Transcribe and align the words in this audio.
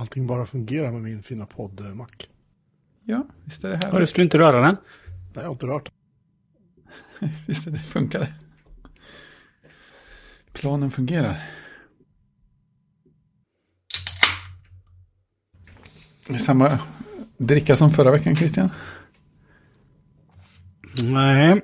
allting 0.00 0.26
bara 0.26 0.46
fungerar 0.46 0.92
med 0.92 1.02
min 1.02 1.22
fina 1.22 1.46
podd-Mac. 1.46 2.08
Ja, 3.04 3.26
visst 3.44 3.64
är 3.64 3.68
det 3.70 3.78
Ja, 3.82 3.86
härligt. 3.88 4.00
du 4.00 4.06
skulle 4.06 4.24
inte 4.24 4.38
röra 4.38 4.60
den? 4.60 4.76
Nej, 5.06 5.16
jag 5.34 5.42
har 5.42 5.50
inte 5.52 5.66
rört 5.66 5.90
Visst 7.46 7.66
är 7.66 7.70
det 7.70 7.78
funkar 7.78 8.18
det. 8.20 8.32
Planen 10.52 10.90
fungerar. 10.90 11.36
Det 16.28 16.34
är 16.34 16.38
samma 16.38 16.78
dricka 17.36 17.76
som 17.76 17.90
förra 17.90 18.10
veckan, 18.10 18.36
Christian. 18.36 18.70
Nej, 21.02 21.60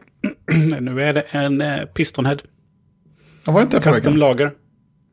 nu 0.81 1.03
är 1.03 1.13
det 1.13 1.21
en 1.21 1.61
eh, 1.61 1.85
Pistonhead. 1.85 2.39
Ja, 3.47 3.53
var 3.53 3.61
det 3.61 3.65
inte 3.65 3.77
det 3.77 3.81
förra 3.83 3.93
Custom 3.93 4.13
veckan? 4.13 4.19
lager. 4.21 4.55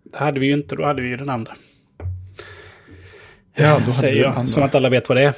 Det 0.03 0.17
hade 0.19 0.39
vi 0.39 0.45
ju 0.47 0.53
inte, 0.53 0.75
då 0.75 0.85
hade 0.85 1.01
vi 1.01 1.07
ju 1.07 1.17
den 1.17 1.29
andra. 1.29 1.55
Ja, 3.55 3.79
då 3.85 3.91
hade 3.91 4.09
jag, 4.11 4.35
andra. 4.35 4.47
som 4.51 4.63
att 4.63 4.75
alla 4.75 4.89
vet 4.89 5.09
vad 5.09 5.17
det 5.17 5.23
är. 5.23 5.35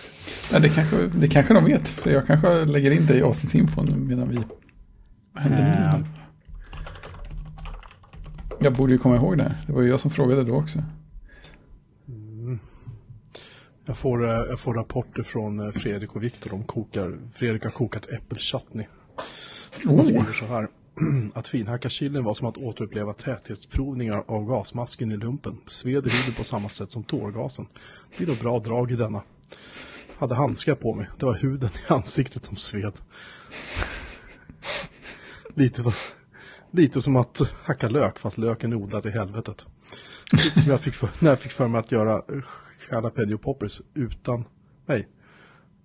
Ja, 0.51 0.59
det, 0.59 0.69
kanske, 0.69 0.97
det 1.07 1.27
kanske 1.27 1.53
de 1.53 1.65
vet, 1.65 1.87
för 1.89 2.11
jag 2.11 2.27
kanske 2.27 2.65
lägger 2.65 2.91
in 2.91 3.05
det 3.05 3.17
i 3.17 3.21
avsnittsinfon 3.21 4.07
medan 4.07 4.29
vi... 4.29 4.39
Vad 5.33 5.43
hände 5.43 5.57
Eh. 5.57 5.99
nu? 5.99 6.05
Jag 8.59 8.73
borde 8.73 8.91
ju 8.93 8.97
komma 8.97 9.15
ihåg 9.15 9.37
det 9.37 9.43
här. 9.43 9.55
Det 9.67 9.73
var 9.73 9.81
ju 9.81 9.89
jag 9.89 9.99
som 9.99 10.11
frågade 10.11 10.43
då 10.43 10.55
också. 10.55 10.83
Jag 13.85 13.97
får, 13.97 14.25
eh, 14.25 14.31
jag 14.49 14.59
får 14.59 14.73
rapporter 14.73 15.23
från 15.23 15.59
eh, 15.59 15.71
Fredrik 15.71 16.15
och 16.15 16.23
Viktor. 16.23 16.49
De 16.49 16.63
kokar, 16.63 17.17
Fredrik 17.33 17.63
har 17.63 17.69
kokat 17.69 18.09
äppelchutney. 18.09 18.85
Han 19.85 19.95
Oh, 19.95 20.03
skriver 20.03 20.33
så 20.33 20.45
här. 20.45 20.67
Att 21.33 21.47
finhacka 21.47 21.89
chilin 21.89 22.23
var 22.23 22.33
som 22.33 22.47
att 22.47 22.57
återuppleva 22.57 23.13
täthetsprovningar 23.13 24.23
av 24.27 24.45
gasmasken 24.45 25.11
i 25.11 25.17
lumpen. 25.17 25.57
Sved 25.67 26.07
i 26.07 26.09
huden 26.09 26.33
på 26.37 26.43
samma 26.43 26.69
sätt 26.69 26.91
som 26.91 27.03
tårgasen. 27.03 27.67
Det 28.09 28.17
blir 28.17 28.27
nog 28.27 28.37
bra 28.37 28.59
drag 28.59 28.91
i 28.91 28.95
denna. 28.95 29.23
Hade 30.17 30.35
handskar 30.35 30.75
på 30.75 30.93
mig. 30.93 31.09
Det 31.19 31.25
var 31.25 31.33
huden 31.33 31.69
i 31.69 31.93
ansiktet 31.93 32.45
som 32.45 32.55
sved. 32.55 32.93
Lite, 35.55 35.81
då, 35.81 35.93
lite 36.71 37.01
som 37.01 37.15
att 37.15 37.41
hacka 37.63 37.89
lök 37.89 38.19
fast 38.19 38.37
löken 38.37 38.71
är 38.71 38.75
odlad 38.75 39.05
i 39.05 39.09
helvetet. 39.09 39.65
Lite 40.31 40.61
som 40.61 40.71
jag 40.71 40.81
fick 40.81 40.93
för, 40.93 41.09
när 41.19 41.29
jag 41.29 41.39
fick 41.39 41.51
för 41.51 41.67
mig 41.67 41.79
att 41.79 41.91
göra 41.91 42.21
jalapeno 42.91 43.37
poppers 43.37 43.81
utan, 43.93 44.45
nej. 44.85 45.07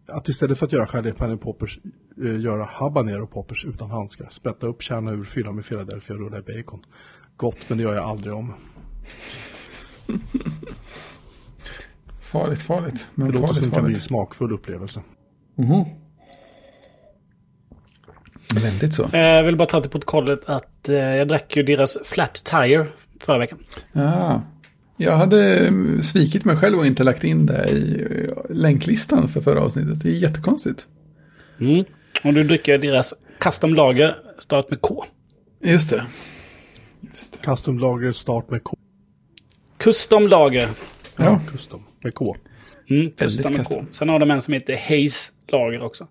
Att 0.07 0.29
istället 0.29 0.59
för 0.59 0.67
att 0.67 0.73
göra 0.73 0.89
jalapeno 0.93 1.39
poppers 1.39 1.79
göra 2.17 2.65
habanero 2.73 3.27
poppers 3.27 3.65
utan 3.65 3.91
handskar. 3.91 4.29
Sprätta 4.31 4.67
upp, 4.67 4.83
kärna 4.83 5.11
ur, 5.13 5.25
fylla 5.25 5.53
med 5.53 5.65
Philadelphia 5.67 6.17
och 6.17 6.21
rulla 6.23 6.39
i 6.39 6.43
bacon. 6.43 6.81
Gott, 7.37 7.59
men 7.69 7.79
det 7.79 7.85
gör 7.85 7.95
jag 7.95 8.05
aldrig 8.05 8.35
om. 8.35 8.53
farligt, 12.21 12.63
farligt. 12.63 13.09
Men 13.15 13.27
Det 13.27 13.33
låter 13.39 13.55
som 13.55 13.55
farligt, 13.55 13.71
det 13.71 13.77
kan 13.77 13.85
bli 13.85 13.93
en 13.95 13.95
farligt. 13.95 14.03
smakfull 14.03 14.53
upplevelse. 14.53 15.03
Mhm. 15.55 15.85
Väldigt 18.55 18.95
så. 18.95 19.03
Eh, 19.13 19.21
Jag 19.21 19.43
vill 19.45 19.57
bara 19.57 19.69
ta 19.69 19.81
till 19.81 19.91
protokollet 19.91 20.41
att 20.47 20.89
eh, 20.89 20.95
jag 20.97 21.29
drack 21.29 21.57
ju 21.57 21.63
deras 21.63 21.99
Flat 22.05 22.35
Tire 22.45 22.87
förra 23.21 23.39
veckan. 23.39 23.59
Ja. 23.93 24.43
Jag 24.97 25.17
hade 25.17 25.59
mm, 25.69 26.03
svikit 26.03 26.45
mig 26.45 26.57
själv 26.57 26.79
och 26.79 26.87
inte 26.87 27.05
lagt 27.05 27.25
in 27.25 27.47
det 27.47 27.69
i 27.69 28.07
eh, 28.11 28.35
länklistan 28.57 29.29
för 29.29 29.41
förra 29.41 29.61
avsnittet. 29.61 30.03
Det 30.03 30.09
är 30.09 30.13
jättekonstigt. 30.13 30.87
Mm. 31.61 31.85
Och 32.25 32.35
du 32.35 32.45
dricker 32.45 32.79
deras 32.79 33.15
Custom 33.39 33.75
Lager, 33.75 34.17
stavat 34.39 34.71
med 34.71 34.81
K. 34.81 35.05
Just 35.63 35.91
det. 35.91 36.05
Just 37.01 37.33
det. 37.33 37.39
Custom 37.51 37.79
lager 37.79 38.13
start 38.13 38.51
med 38.51 38.65
K. 38.65 38.77
Custom 39.79 40.29
Lager. 40.29 40.69
Ja. 41.17 41.41
Custom 41.53 41.81
med 42.05 42.15
K. 42.15 42.37
Mm, 42.91 43.11
custom 43.11 43.53
med 43.53 43.61
custom. 43.61 43.87
K. 43.87 43.93
Sen 43.93 44.09
har 44.09 44.19
de 44.19 44.31
en 44.31 44.43
som 44.43 44.55
heter 44.55 44.77
Haze 44.77 45.33
Lager 45.49 45.83
också. 45.83 46.07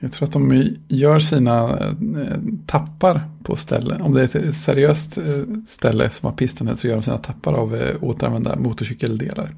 Jag 0.00 0.12
tror 0.12 0.28
att 0.28 0.32
de 0.32 0.76
gör 0.88 1.18
sina 1.18 1.78
eh, 1.78 2.38
tappar 2.66 3.30
på 3.42 3.56
ställen. 3.56 4.00
Om 4.02 4.14
det 4.14 4.34
är 4.34 4.48
ett 4.48 4.54
seriöst 4.54 5.18
eh, 5.18 5.24
ställe 5.66 6.10
som 6.10 6.26
har 6.26 6.36
pistonet 6.36 6.78
så 6.78 6.88
gör 6.88 6.94
de 6.94 7.02
sina 7.02 7.18
tappar 7.18 7.54
av 7.54 7.76
eh, 7.76 7.96
återanvända 8.00 8.56
motorcykeldelar. 8.56 9.54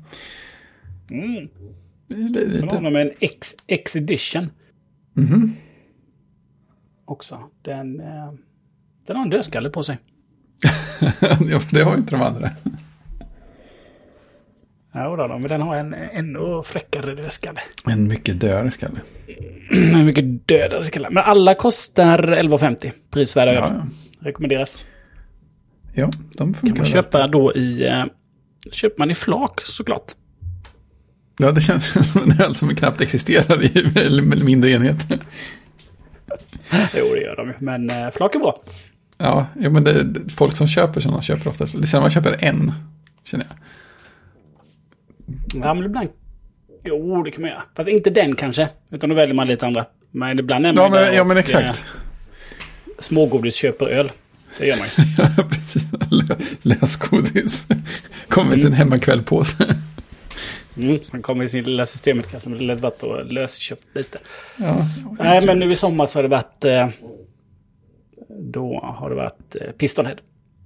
Mm. 1.10 1.49
Det 2.10 2.41
är 2.41 2.47
li- 2.47 2.54
Sen 2.54 2.69
har 2.69 2.76
lite... 2.81 2.84
de 2.91 2.97
en 2.97 3.10
X, 3.21 3.54
X 3.66 3.97
Edition 3.97 4.50
Mhm. 5.15 5.53
också. 7.04 7.41
Den, 7.62 8.00
eh, 8.00 8.32
den 9.06 9.16
har 9.16 9.22
en 9.25 9.31
dödskalle 9.31 9.71
på 9.71 9.82
sig. 9.82 9.98
ja, 11.50 11.60
för 11.60 11.75
det 11.75 11.82
har 11.84 11.97
inte 11.97 12.10
de 12.16 12.22
andra. 12.22 12.50
Ja, 14.93 15.16
då, 15.16 15.28
men 15.38 15.43
den 15.48 15.60
har 15.60 15.76
en 15.76 15.94
ännu 15.94 16.62
fräckare 16.65 17.15
dödskalle. 17.15 17.60
En 17.87 18.09
mycket 18.09 18.41
dödare 18.41 18.71
skalle. 18.71 19.00
En 19.94 20.06
mycket 20.06 20.48
dödare 20.48 20.84
skalle. 20.84 21.10
Men 21.10 21.22
alla 21.25 21.54
kostar 21.54 22.19
11,50. 22.19 22.92
Prisvärda 23.10 23.54
Ja, 23.54 23.72
ja. 23.75 23.87
Rekommenderas. 24.21 24.84
ja, 25.94 26.10
de 26.38 26.53
Kan 26.53 26.54
funkar. 26.54 26.77
man 26.77 26.82
väl. 26.84 26.92
köpa 26.92 27.27
då 27.27 27.54
i... 27.54 27.87
Eh, 27.87 28.04
köper 28.72 28.98
man 28.98 29.10
i 29.10 29.15
flak 29.15 29.60
såklart. 29.65 30.15
Ja, 31.41 31.53
det 31.53 31.61
känns 31.61 32.12
som 32.12 32.23
en 32.23 32.41
öl 32.41 32.55
som 32.55 32.75
knappt 32.75 33.01
existerar 33.01 33.62
i 33.65 33.99
eller 33.99 34.45
mindre 34.45 34.71
enheter. 34.71 35.19
Jo, 36.73 37.15
det 37.15 37.21
gör 37.21 37.37
de 37.37 37.49
ju. 37.49 37.55
Men 37.59 37.91
eh, 37.91 38.11
flak 38.11 38.34
är 38.34 38.39
bra. 38.39 38.62
Ja, 39.19 39.47
men 39.55 39.84
det, 39.84 40.06
folk 40.37 40.56
som 40.56 40.69
köper 40.69 41.01
sådana 41.01 41.23
köper 41.23 41.49
ofta. 41.51 41.65
Det 41.65 41.78
är 41.78 41.87
sällan 41.87 42.03
man 42.03 42.11
köper 42.11 42.45
en, 42.45 42.73
känner 43.25 43.47
jag. 43.49 43.56
Ja, 45.65 45.75
men 45.75 45.84
ibland... 45.84 46.09
Jo, 46.84 47.23
det 47.23 47.31
kan 47.31 47.41
man 47.41 47.51
göra. 47.51 47.62
Fast 47.77 47.89
inte 47.89 48.11
den 48.11 48.37
kanske. 48.37 48.69
Utan 48.91 49.09
då 49.09 49.17
väljer 49.17 49.34
man 49.34 49.47
lite 49.47 49.67
andra. 49.67 49.87
Men 50.11 50.39
ibland 50.39 50.67
är 50.67 50.72
man 50.72 50.84
Ja, 50.84 50.91
men, 50.91 51.15
ja, 51.15 51.25
men 51.25 51.37
eh, 51.37 51.41
exakt. 51.41 51.84
Smågodis 52.99 53.55
köper 53.55 53.87
öl. 53.87 54.12
Det 54.59 54.67
gör 54.67 54.77
man 54.78 54.87
ju. 54.87 55.05
Ja, 55.37 55.45
precis. 55.51 55.84
Lö, 56.11 56.37
lösgodis. 56.62 57.67
Kommer 58.28 58.51
med 58.51 58.61
sin 58.61 58.72
hemmakvällpåse. 58.72 59.77
Mm, 60.82 61.00
man 61.12 61.22
kommer 61.22 61.44
i 61.44 61.48
sin 61.48 61.64
lilla 61.64 61.86
systemet 61.86 62.46
med 62.46 62.62
lite 62.62 62.74
vatten 62.82 63.10
och 63.10 63.32
lösköpt 63.32 63.86
lite. 63.94 64.18
Ja, 64.58 64.76
Nej, 65.18 65.46
men 65.46 65.58
nu 65.58 65.66
i 65.66 65.74
sommar 65.74 66.06
så 66.06 66.18
har 66.18 66.22
det 66.22 66.28
varit... 66.28 66.64
Eh, 66.64 66.88
då 68.28 68.80
har 68.82 69.10
det 69.10 69.16
varit 69.16 69.56
eh, 69.56 69.70
Pistonhead 69.72 70.16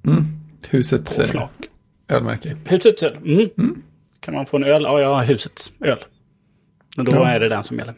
mm. 0.06 0.24
Husets 0.70 1.18
eh, 1.18 1.48
ölmärke. 2.08 2.56
Husets 2.64 3.02
öl. 3.02 3.16
Mm. 3.56 3.82
Kan 4.20 4.34
man 4.34 4.46
få 4.46 4.56
en 4.56 4.64
öl? 4.64 4.82
Ja, 4.82 5.00
jag 5.00 5.14
har 5.14 5.24
husets 5.24 5.72
öl. 5.80 6.04
Och 6.96 7.04
då 7.04 7.12
Ja. 7.12 7.28
är 7.28 7.40
det 7.40 7.48
den 7.48 7.62
som 7.64 7.78
gäller. 7.78 7.94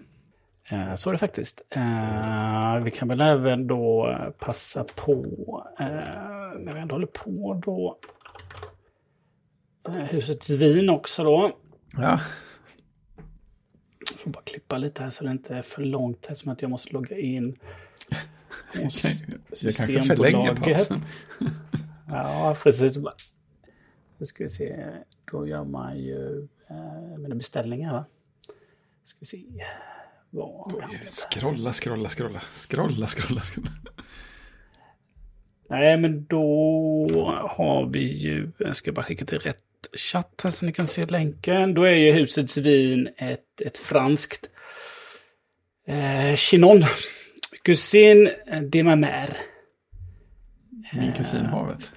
Eh, 0.71 0.95
så 0.95 1.11
är 1.11 1.13
det 1.13 1.19
faktiskt. 1.19 1.63
Eh, 1.71 2.83
vi 2.85 2.91
kan 2.91 3.09
väl 3.09 3.21
även 3.21 3.67
då 3.67 4.17
passa 4.39 4.85
på, 4.85 5.23
eh, 5.81 5.87
när 6.61 6.73
vi 6.75 6.81
ändå 6.81 6.95
håller 6.95 7.07
på 7.07 7.63
då, 7.65 7.99
husets 10.11 10.51
vin 10.51 10.91
också 10.91 11.25
då. 11.25 11.53
Ja, 11.99 12.21
Jag 14.11 14.19
får 14.19 14.31
bara 14.31 14.43
klippa 14.43 14.79
lite 14.79 15.03
här 15.03 15.11
så 15.11 15.25
det 15.25 15.31
inte 15.31 15.55
är 15.55 15.63
för 15.63 15.83
långt 15.83 16.27
här 16.27 16.35
som 16.35 16.53
att 16.53 16.63
jag 16.63 16.71
måste 16.71 16.93
logga 16.93 17.19
in. 17.19 17.59
hos 18.75 19.05
jag 19.65 19.75
kanske 19.75 20.03
förlänger 20.17 20.55
pausen. 20.55 21.01
Ja, 22.09 22.57
precis. 22.63 22.97
Nu 24.19 24.27
ska 24.27 24.45
vi 24.45 24.49
se. 24.49 24.87
Då 25.31 25.47
gör 25.47 25.65
man 25.65 25.99
ju 25.99 26.49
eh, 26.69 27.19
mina 27.19 27.35
beställningar. 27.35 27.93
Va? 27.93 28.05
Ska 29.05 29.19
vi 29.21 29.27
se. 29.27 29.43
Jag 30.31 30.73
det? 31.03 31.09
Scrolla, 31.09 31.73
scrolla, 31.73 32.09
scrolla, 32.09 32.41
scrolla, 32.41 33.07
scrolla, 33.07 33.41
scrolla. 33.41 33.71
Nej, 35.69 35.97
men 35.97 36.27
då 36.27 37.19
har 37.51 37.87
vi 37.87 38.13
ju... 38.13 38.51
Jag 38.59 38.77
ska 38.77 38.93
bara 38.93 39.03
skicka 39.03 39.25
till 39.25 39.39
rätt 39.39 39.65
chatt 39.97 40.41
här 40.45 40.51
så 40.51 40.67
ni 40.67 40.73
kan 40.73 40.87
se 40.87 41.03
länken. 41.03 41.75
Då 41.75 41.83
är 41.83 41.95
ju 41.95 42.13
husets 42.13 42.57
vin 42.57 43.09
ett, 43.17 43.61
ett 43.61 43.79
franskt 43.79 44.51
eh, 45.87 46.35
Chinon. 46.37 46.85
Cousin 47.63 48.31
de 48.71 48.83
ma 48.83 48.97
mère. 48.97 49.37
Min 50.93 51.13
kusin 51.13 51.47
havet. 51.47 51.93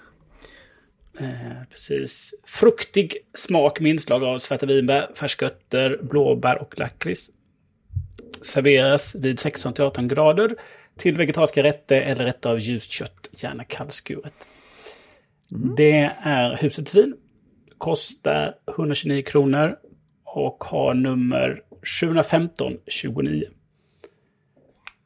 Eh, 1.19 1.63
precis. 1.69 2.33
Fruktig 2.43 3.17
smak 3.33 3.79
med 3.79 3.89
inslag 3.89 4.23
av 4.23 4.37
svarta 4.37 4.65
vinbär, 4.65 5.11
färska 5.15 5.45
örter, 5.45 5.99
blåbär 6.01 6.61
och 6.61 6.79
lakrits. 6.79 7.31
Serveras 8.41 9.15
vid 9.15 9.39
16-18 9.39 10.07
grader 10.07 10.55
till 10.97 11.15
vegetariska 11.15 11.63
rätter 11.63 12.01
eller 12.01 12.25
rätter 12.25 12.49
av 12.49 12.59
ljust 12.59 12.91
kött, 12.91 13.29
gärna 13.31 13.63
kallskuret. 13.63 14.33
Det 15.49 16.11
är 16.23 16.57
husets 16.57 16.95
vin. 16.95 17.15
Kostar 17.79 18.55
129 18.77 19.21
kronor 19.23 19.75
och 20.23 20.63
har 20.63 20.93
nummer 20.93 21.61
715 22.01 22.73
29. 22.87 23.43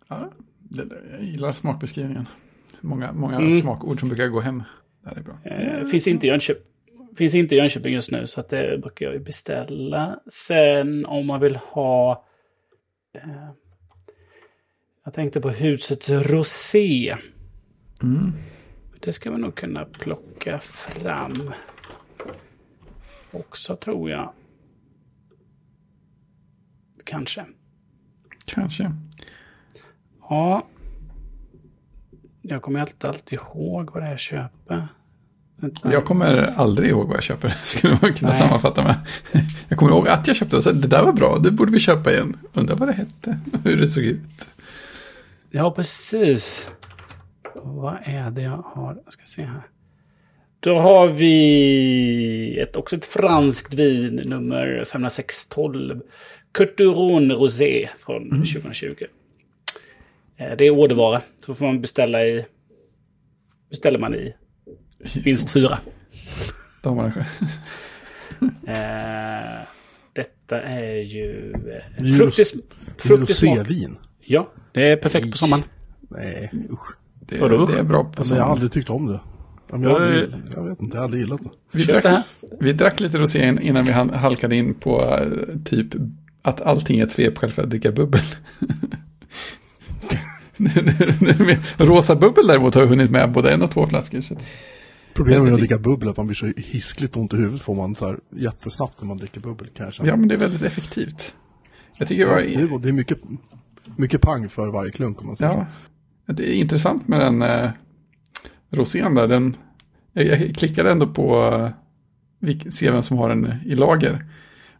Ja, 0.10 0.32
jag 1.12 1.24
gillar 1.24 1.52
smakbeskrivningen. 1.52 2.28
Många, 2.82 3.12
många 3.14 3.36
Mm. 3.38 3.62
smakord 3.62 4.00
som 4.00 4.10
brukar 4.10 4.28
gå 4.28 4.40
hem. 4.40 4.64
Det 5.04 5.10
är 5.10 5.22
bra. 5.24 5.38
Eh, 5.44 5.86
finns 5.88 6.08
inte 6.08 6.28
i 6.28 6.30
Jönköping. 6.30 6.64
finns 7.18 7.36
inte 7.36 7.56
i 7.56 7.58
Jönköping 7.58 7.94
just 7.94 8.12
nu 8.12 8.28
så 8.28 8.40
att 8.40 8.50
det 8.50 8.78
brukar 8.82 9.06
jag 9.06 9.24
beställa. 9.24 10.20
Sen 10.32 11.06
om 11.06 11.28
man 11.28 11.40
vill 11.40 11.56
ha... 11.56 12.26
Eh, 13.16 13.50
jag 15.04 15.14
tänkte 15.14 15.42
på 15.42 15.50
huset 15.50 16.10
Rosé. 16.10 17.16
Mm. 18.04 18.32
Det 19.00 19.14
ska 19.14 19.32
vi 19.32 19.38
nog 19.38 19.56
kunna 19.56 19.86
plocka 19.86 20.58
fram. 20.58 21.52
Också 23.34 23.76
tror 23.76 24.10
jag. 24.10 24.32
Kanske. 27.06 27.46
Kanske. 28.46 28.92
Ja. 30.30 30.66
Jag 32.42 32.62
kommer 32.62 32.80
alltid, 32.80 33.10
alltid 33.10 33.40
ihåg 33.40 33.92
vad 33.94 34.04
det 34.04 34.08
är 34.08 34.12
jag 34.12 34.20
köper. 34.20 34.88
Jag 35.84 36.06
kommer 36.06 36.44
aldrig 36.58 36.90
ihåg 36.90 37.08
vad 37.08 37.16
jag 37.16 37.24
köper, 37.24 37.50
skulle 37.64 37.98
man 38.02 38.14
kunna 38.14 38.30
Nej. 38.32 38.40
sammanfatta 38.40 38.84
med. 38.84 38.96
Jag 39.68 39.80
kommer 39.80 39.92
ihåg 39.92 40.08
att 40.08 40.28
jag 40.28 40.36
köpte 40.36 40.58
och 40.58 40.64
så 40.64 40.72
det 40.72 40.88
där 40.88 41.04
var 41.04 41.14
bra, 41.14 41.38
det 41.40 41.52
borde 41.52 41.72
vi 41.72 41.80
köpa 41.80 42.12
igen. 42.12 42.38
Undrar 42.54 42.76
vad 42.76 42.88
det 42.90 42.94
hette, 42.94 43.40
hur 43.64 43.78
det 43.78 43.88
såg 43.88 44.04
ut. 44.04 44.50
Ja, 45.52 45.72
precis. 45.72 46.68
Vad 47.56 47.98
är 48.04 48.32
det 48.32 48.42
jag 48.42 48.58
har? 48.58 49.02
Jag 49.04 49.14
ska 49.14 49.26
se 49.26 49.46
här. 49.46 49.64
Då 50.64 50.80
har 50.80 51.08
vi 51.08 52.60
ett, 52.60 52.76
också 52.76 52.96
ett 52.96 53.06
franskt 53.06 53.74
vin, 53.74 54.16
nummer 54.16 54.86
50612. 54.86 56.02
Courturon 56.52 57.32
Rosé 57.32 57.90
från 58.06 58.30
2020. 58.30 58.94
Eh, 60.38 60.52
Det 60.58 60.66
är 60.66 60.70
ordervara. 60.72 61.22
Så 61.46 61.56
får 61.56 61.66
man 61.66 61.82
beställa 61.82 62.26
i... 62.26 62.46
Beställer 63.70 64.00
man 64.00 64.16
i 64.16 64.34
minst 65.26 65.52
fyra. 65.52 65.80
Då 66.84 66.90
har 66.90 66.96
man 66.96 67.12
det. 67.16 67.26
Eh, 68.68 69.68
detta 70.14 70.62
är 70.62 70.94
ju... 70.96 71.54
Det 71.98 72.18
fruktig, 72.18 72.46
fruktig 72.98 73.36
smak. 73.36 73.58
Rosévin. 73.60 73.96
Ja, 74.20 74.52
det 74.74 74.92
är 74.92 74.96
perfekt 74.98 75.32
på 75.32 75.38
sommaren. 75.38 75.64
Nej, 76.10 76.50
usch. 76.72 76.96
Det, 77.20 77.38
det 77.38 77.44
är 77.80 77.84
bra 77.84 78.04
på 78.04 78.08
Alltså, 78.08 78.20
jag 78.22 78.26
sommaren. 78.28 78.44
har 78.44 78.52
aldrig 78.52 78.72
tyckt 78.72 78.90
om 78.90 79.06
det. 79.08 79.20
Ja, 79.72 79.78
Jag, 79.82 79.92
aldrig, 79.92 80.30
jag 80.56 80.64
vet 80.64 80.82
inte, 80.82 80.96
jag 80.96 81.02
har 81.02 81.04
aldrig 81.04 81.22
gillat 81.24 81.42
det. 81.44 81.50
Vi 81.72 81.84
drack, 81.84 82.26
vi 82.60 82.74
drack 82.74 83.00
lite 83.00 83.18
rosé 83.18 83.58
innan 83.62 83.86
vi 83.86 83.92
halkade 83.92 84.56
in 84.56 84.74
på 84.74 85.02
eh, 85.02 85.28
typ 85.66 85.88
att 86.42 86.62
allting 86.62 87.00
är 87.00 87.04
ett 87.04 87.12
svepskäl 87.12 87.52
för 87.52 87.64
att 87.64 87.70
dricka 87.70 87.92
bubbel. 87.92 88.22
Rosa 91.78 92.16
bubbel 92.16 92.48
däremot 92.48 92.76
har 92.76 92.82
jag 92.82 92.90
hunnit 92.90 93.12
med 93.12 93.32
både 93.32 93.52
en 93.52 93.62
och 93.62 93.72
två 93.72 93.88
flaskor. 93.88 94.22
Så. 94.22 94.38
Problemet 95.14 95.44
med 95.44 95.54
att 95.54 95.60
dricka 95.60 95.78
bubbel 95.78 96.08
är 96.08 96.12
att 96.12 96.18
man 96.18 96.28
blir 96.28 96.36
så 96.36 96.52
hiskligt 96.58 97.18
ont 97.18 97.34
i 97.34 97.38
huvudet 97.38 97.62
får 97.62 97.76
man 97.76 97.96
så 97.96 98.08
här 98.08 98.20
jättesnabbt 98.36 99.02
när 99.02 99.08
man 99.08 99.18
dricker 99.18 99.40
bubbel 99.42 99.68
kan 99.68 99.86
jag 99.86 99.94
känna. 99.94 100.10
Ja, 100.10 100.16
men 100.16 100.28
det 100.28 100.36
är 100.36 100.40
väldigt 100.40 100.62
effektivt. 100.62 101.36
Jag 101.98 102.08
tycker 102.08 102.26
det 102.26 102.32
var... 102.32 102.80
det, 102.80 102.90
är, 102.90 102.94
mycket, 102.94 103.18
mycket 103.96 104.22
pang 104.22 104.50
för 104.50 104.68
varje 104.68 104.92
klunk 104.92 105.22
om 105.22 105.28
man 105.28 105.36
säger 105.36 105.66
Ja, 106.26 106.34
det 106.34 106.50
är 106.50 106.54
intressant 106.54 107.08
med 107.08 107.20
den 107.20 107.42
eh, 107.42 107.70
rosén 108.74 109.16
där. 109.16 109.28
Den, 109.28 109.56
jag, 110.14 110.26
jag 110.26 110.56
klickade 110.56 110.92
ändå 110.92 111.08
på 111.08 111.52
eh, 112.44 112.58
se 112.72 112.92
vem 112.92 113.04
som 113.04 113.18
har 113.18 113.30
den 113.30 113.54
i 113.66 113.76
lager. 113.76 114.26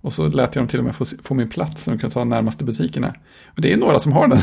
Och 0.02 0.14
så 0.14 0.28
lät 0.28 0.56
jag 0.56 0.62
dem 0.64 0.68
till 0.68 0.80
och 0.80 0.86
med 0.86 0.96
få, 0.96 1.06
få 1.24 1.34
min 1.34 1.50
plats 1.50 1.84
så 1.84 1.92
de 1.92 1.98
kan 2.00 2.12
ta 2.12 2.24
närmaste 2.24 2.64
butikerna. 2.64 3.16
Och 3.46 3.62
det 3.62 3.74
är 3.74 3.78
några 3.78 4.00
som 4.00 4.12
har 4.12 4.28
den. 4.28 4.40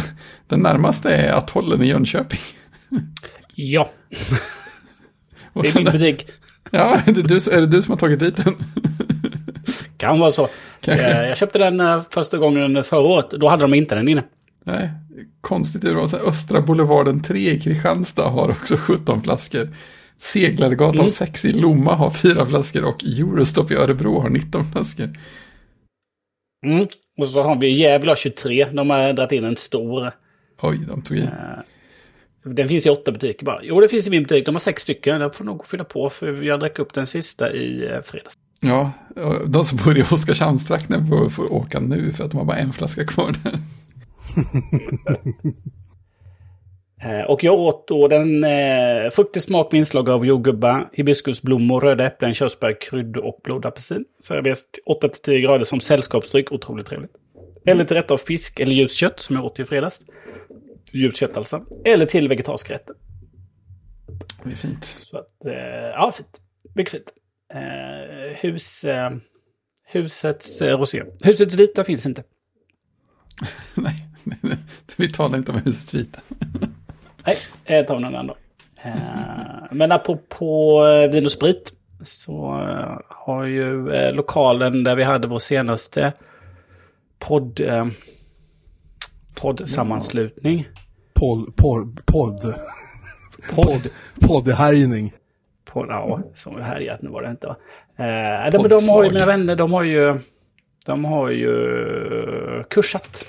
Den 0.49 0.61
närmaste 0.61 1.11
är 1.14 1.32
Atollen 1.38 1.82
i 1.82 1.87
Jönköping. 1.87 2.41
Ja, 3.55 3.88
Och 5.53 5.62
det 5.62 5.69
är 5.69 5.75
min 5.85 5.93
butik. 5.93 6.26
ja, 6.70 7.00
är 7.06 7.12
det, 7.12 7.23
du, 7.23 7.37
är 7.37 7.61
det 7.61 7.67
du 7.67 7.82
som 7.82 7.91
har 7.93 7.99
tagit 7.99 8.20
dit 8.20 8.37
den? 8.37 8.55
Kan 9.96 10.19
vara 10.20 10.31
så. 10.31 10.49
Kanske. 10.81 11.06
Eh, 11.06 11.29
Jag 11.29 11.37
köpte 11.38 11.58
den 11.58 11.81
eh, 11.81 12.03
första 12.11 12.38
gången 12.38 12.85
förra 12.85 13.00
året. 13.00 13.31
Då 13.31 13.49
hade 13.49 13.62
de 13.62 13.75
inte 13.75 13.94
den 13.94 14.08
inne. 14.08 14.23
Nej, 14.70 14.90
konstigt 15.40 15.84
urval. 15.84 16.08
Sen 16.08 16.20
Östra 16.20 16.61
Boulevarden 16.61 17.22
3 17.22 17.50
i 17.50 17.61
Kristianstad 17.61 18.28
har 18.28 18.50
också 18.50 18.76
17 18.76 19.22
flaskor. 19.22 19.69
Seglargatan 20.17 20.99
Mm. 21.00 21.11
6 21.11 21.44
i 21.44 21.52
Lomma 21.52 21.94
har 21.94 22.11
4 22.11 22.46
flaskor 22.46 22.84
och 22.84 23.05
Eurostop 23.05 23.70
i 23.70 23.75
Örebro 23.75 24.20
har 24.20 24.31
19 24.31 24.72
flaskor. 24.72 25.11
Mm. 26.67 26.87
Och 27.19 27.28
så 27.28 27.43
har 27.43 27.61
vi 27.61 27.70
Gävle 27.70 28.17
23. 28.17 28.64
De 28.72 28.90
har 28.90 29.12
dragit 29.12 29.32
in 29.32 29.44
en 29.44 29.56
stor. 29.56 30.12
Oj, 30.62 30.78
de 30.88 31.02
tog 31.02 31.17
i. 31.17 31.20
Eh, 31.20 31.28
Den 32.44 32.69
finns 32.69 32.87
i 32.87 32.90
åtta 32.90 33.12
butiker 33.12 33.46
bara. 33.46 33.61
Jo, 33.62 33.81
det 33.81 33.88
finns 33.88 34.06
i 34.06 34.11
min 34.11 34.22
butik. 34.22 34.46
De 34.46 34.55
har 34.55 34.61
sex 34.61 34.82
stycken. 34.82 35.20
Jag 35.20 35.34
får 35.34 35.44
nog 35.44 35.67
fylla 35.67 35.84
på 35.84 36.11
för 36.11 36.43
jag 36.43 36.61
drack 36.61 36.78
upp 36.78 36.94
den 36.94 37.06
sista 37.06 37.52
i 37.52 37.87
eh, 37.93 38.02
fredags. 38.02 38.34
Ja, 38.62 38.93
de 39.46 39.64
som 39.64 39.78
bor 39.84 39.99
i 39.99 40.02
Oskarshamnstrakten 40.02 41.06
får, 41.08 41.28
får 41.28 41.52
åka 41.52 41.81
nu 41.81 42.12
för 42.12 42.25
att 42.25 42.31
de 42.31 42.37
har 42.37 42.44
bara 42.44 42.56
en 42.56 42.72
flaska 42.72 43.05
kvar 43.06 43.34
där. 43.43 43.52
Eh, 47.03 47.21
Och 47.31 47.44
jag 47.44 47.55
åt 47.59 47.88
då 47.88 48.09
den 48.09 48.44
eh, 48.44 49.11
fruktig 49.11 49.43
smak 49.43 49.73
med 49.73 49.79
inslag 49.79 50.09
av 50.09 50.27
jordgubbar, 50.27 50.91
hibiskusblommor, 50.93 51.81
röda 51.81 52.06
äpplen, 52.06 52.35
körsbär, 52.35 52.81
kryddor 52.81 53.25
och 53.25 53.41
blodapelsin. 53.44 54.05
Serveras 54.25 54.65
till 54.71 54.82
8-10 55.11 55.38
grader 55.41 55.65
som 55.65 55.81
sällskapsdryck. 55.81 56.53
Otroligt 56.53 56.87
trevligt. 56.87 57.11
Eller 57.67 57.85
till 57.85 57.97
rätt 57.97 58.11
av 58.11 58.17
fisk 58.19 58.61
eller 58.61 58.73
ljust 58.73 58.94
kött 58.94 59.21
som 59.21 59.37
jag 59.37 59.44
åt 59.44 59.59
i 59.61 59.65
fredags. 59.65 60.00
Ljust 60.93 61.17
kött 61.17 61.37
alltså. 61.37 61.65
Eller 61.85 62.06
till 62.06 62.29
vegetariska 62.29 62.75
rätter. 62.75 62.97
Det 64.44 64.50
är 64.50 64.56
fint. 64.56 64.85
Så 64.85 65.19
att, 65.19 65.44
eh, 65.44 65.53
ja, 65.94 66.12
fint. 66.17 66.41
Mycket 66.75 66.93
fint. 66.93 67.12
Eh, 67.55 68.37
hus, 68.37 68.85
eh, 68.85 69.11
husets 69.87 70.62
eh, 70.62 70.79
rosé. 70.79 71.03
Husets 71.25 71.55
vita 71.55 71.85
finns 71.85 72.06
inte. 72.06 72.23
nej, 73.75 73.94
vi 74.96 75.12
talar 75.12 75.38
inte 75.38 75.52
om 75.52 75.58
husets 75.64 75.94
vita. 75.94 76.20
Nej, 77.26 77.37
jag 77.64 77.87
tar 77.87 77.99
någon 77.99 78.14
annan. 78.14 78.37
Eh, 78.82 78.93
men 79.70 79.93
apropå 79.93 80.82
eh, 80.87 81.11
vin 81.11 81.25
och 81.25 81.32
sprit 81.32 81.72
så 82.02 82.61
eh, 82.69 82.99
har 83.08 83.44
ju 83.44 83.88
lokalen 84.12 84.84
där 84.84 84.96
vi 84.96 85.05
hade 85.05 85.28
vår 85.28 85.38
senaste 85.38 86.12
podd, 87.19 87.61
poddsammanslutning. 89.40 90.69
Podd, 91.14 91.56
podd, 91.56 92.00
podd, 92.06 92.55
Podd. 93.55 93.64
podd, 93.67 93.88
poddhärjning. 94.20 95.12
Podd, 95.64 95.87
ja, 95.88 96.22
som 96.34 96.56
är 96.56 96.61
härjat, 96.61 97.02
nu 97.02 97.11
var 97.11 97.22
det 97.22 97.31
inte 97.31 97.46
va? 97.46 97.56
Eh, 97.96 98.50
de, 98.50 98.69
de 98.69 98.88
har 98.88 99.05
ju, 99.05 99.12
mina 99.12 99.26
vänner, 99.26 99.56
de 99.56 99.72
har 99.72 99.82
ju, 99.82 100.20
de 100.86 101.05
har 101.05 101.31
ju 101.31 102.65
kursat. 102.70 103.27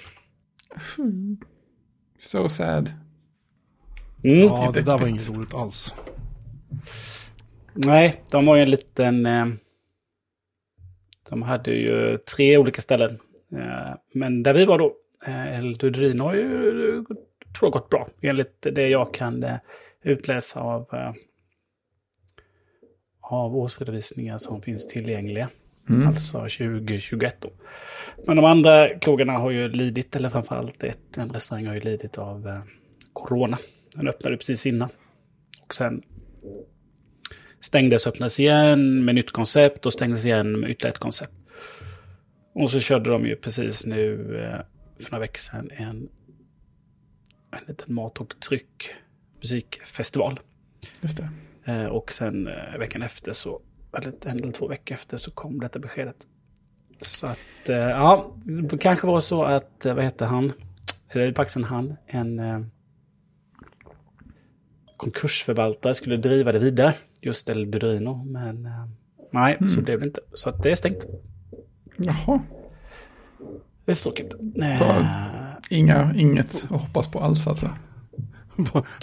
So 2.19 2.49
sad. 2.49 2.91
Mm. 4.23 4.39
Ja, 4.39 4.71
det 4.73 4.81
där 4.81 4.97
var 4.97 5.07
inget 5.07 5.29
roligt 5.29 5.53
alls. 5.53 5.93
Nej, 7.73 8.21
de 8.31 8.47
har 8.47 8.55
ju 8.55 8.61
en 8.61 8.69
liten... 8.69 9.25
Eh, 9.25 9.45
de 11.29 11.41
hade 11.41 11.71
ju 11.71 12.17
tre 12.17 12.57
olika 12.57 12.81
ställen. 12.81 13.19
Eh, 13.51 13.93
men 14.13 14.43
där 14.43 14.53
vi 14.53 14.65
var 14.65 14.77
då, 14.77 14.95
eh, 15.25 15.57
El 15.57 15.77
Dudrino 15.77 16.23
har 16.23 16.33
ju, 16.33 16.89
eh, 16.89 17.03
tror 17.03 17.17
jag, 17.61 17.71
gått 17.71 17.89
bra. 17.89 18.07
Enligt 18.21 18.61
det 18.61 18.87
jag 18.87 19.13
kan 19.13 19.45
utläsa 20.01 20.59
av, 20.59 20.87
av 23.21 23.57
årsredovisningar 23.57 24.37
som 24.37 24.61
finns 24.61 24.87
tillgängliga. 24.87 25.49
Mm. 25.93 26.07
Alltså 26.07 26.33
2021 26.33 27.36
då. 27.39 27.51
Men 28.27 28.36
de 28.36 28.45
andra 28.45 29.00
krogarna 29.00 29.33
har 29.33 29.51
ju 29.51 29.67
lidit, 29.67 30.15
eller 30.15 30.29
framförallt 30.29 30.83
ett, 30.83 31.17
en 31.17 31.29
restaurang 31.29 31.67
har 31.67 31.74
ju 31.74 31.79
lidit 31.79 32.17
av 32.17 32.48
eh, 32.48 32.62
corona. 33.13 33.57
Den 33.95 34.07
öppnade 34.07 34.38
precis 34.38 34.65
innan. 34.65 34.89
Och 35.63 35.74
sen 35.74 36.01
stängdes, 37.62 38.07
öppnades 38.07 38.39
igen 38.39 39.05
med 39.05 39.15
nytt 39.15 39.31
koncept 39.31 39.86
och 39.86 39.93
stängdes 39.93 40.25
igen 40.25 40.60
med 40.60 40.69
ytterligare 40.71 40.93
ett 40.93 41.00
koncept. 41.00 41.33
Och 42.53 42.71
så 42.71 42.79
körde 42.79 43.10
de 43.10 43.25
ju 43.25 43.36
precis 43.36 43.86
nu 43.86 44.13
eh, 44.38 44.60
för 45.03 45.12
några 45.12 45.19
veckor 45.19 45.39
sedan 45.39 45.71
en, 45.71 46.10
en 47.51 47.60
liten 47.67 47.93
mat 47.93 48.17
och 48.17 48.39
tryck 48.39 48.89
musikfestival. 49.39 50.39
Just 51.01 51.17
det. 51.17 51.29
Eh, 51.71 51.86
och 51.86 52.12
sen 52.12 52.48
eh, 52.48 52.77
veckan 52.79 53.01
efter 53.01 53.33
så, 53.33 53.62
en 54.25 54.39
eller 54.39 54.51
två 54.51 54.67
veckor 54.67 54.93
efter 54.95 55.17
så 55.17 55.31
kom 55.31 55.60
detta 55.60 55.79
beskedet. 55.79 56.27
Så 57.01 57.27
att, 57.27 57.69
eh, 57.69 57.75
ja, 57.75 58.36
det 58.43 58.77
kanske 58.77 59.07
var 59.07 59.19
så 59.19 59.43
att, 59.43 59.86
eh, 59.86 59.93
vad 59.93 60.03
heter 60.03 60.25
han? 60.25 60.53
Eller 61.10 61.33
faktiskt 61.33 61.57
en 61.57 61.63
han, 61.63 61.95
en 62.05 62.39
eh, 62.39 62.62
konkursförvaltare 64.98 65.93
skulle 65.93 66.17
driva 66.17 66.51
det 66.51 66.60
vidare. 66.60 66.93
Just 67.21 67.50
El 67.50 67.71
Dudrino, 67.71 68.24
men 68.24 68.69
nej, 69.31 69.57
så 69.69 69.81
blev 69.81 70.00
det 70.00 70.05
inte. 70.05 70.21
Så 70.33 70.50
att 70.50 70.63
det 70.63 70.71
är 70.71 70.75
stängt. 70.75 71.05
Jaha, 71.98 72.41
Det 73.86 73.91
är 73.91 73.95
tråkigt. 73.95 74.36
Inga, 75.69 76.13
inget 76.15 76.55
att 76.71 76.81
hoppas 76.81 77.12
på 77.12 77.19
alls 77.19 77.48
alltså. 77.48 77.69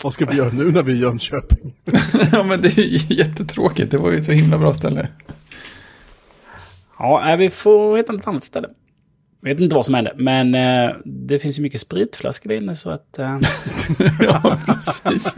Vad- 0.02 0.12
ska 0.12 0.26
vi 0.26 0.36
göra 0.36 0.50
nu 0.52 0.72
när 0.72 0.82
vi 0.82 0.92
är 0.92 0.96
i 0.96 1.00
Jönköping? 1.00 1.74
ja, 2.32 2.42
men 2.42 2.62
det 2.62 2.78
är 2.78 2.82
ju 2.82 3.16
jättetråkigt. 3.16 3.90
Det 3.90 3.98
var 3.98 4.10
ju 4.10 4.22
så 4.22 4.32
himla 4.32 4.58
bra 4.58 4.74
ställe. 4.74 5.08
Ja, 6.98 7.36
vi 7.38 7.50
får 7.50 7.96
hitta 7.96 8.12
något 8.12 8.26
annat 8.26 8.44
ställe. 8.44 8.68
Vet 9.40 9.60
inte 9.60 9.74
vad 9.74 9.84
som 9.84 9.94
hände, 9.94 10.12
men 10.16 10.54
eh, 10.54 10.90
det 11.04 11.38
finns 11.38 11.58
ju 11.58 11.62
mycket 11.62 11.80
spritflaskor 11.80 12.48
där 12.48 12.56
inne 12.56 12.76
så 12.76 12.90
att... 12.90 13.18
Eh, 13.18 13.38
ja, 14.20 14.56
precis. 14.66 15.36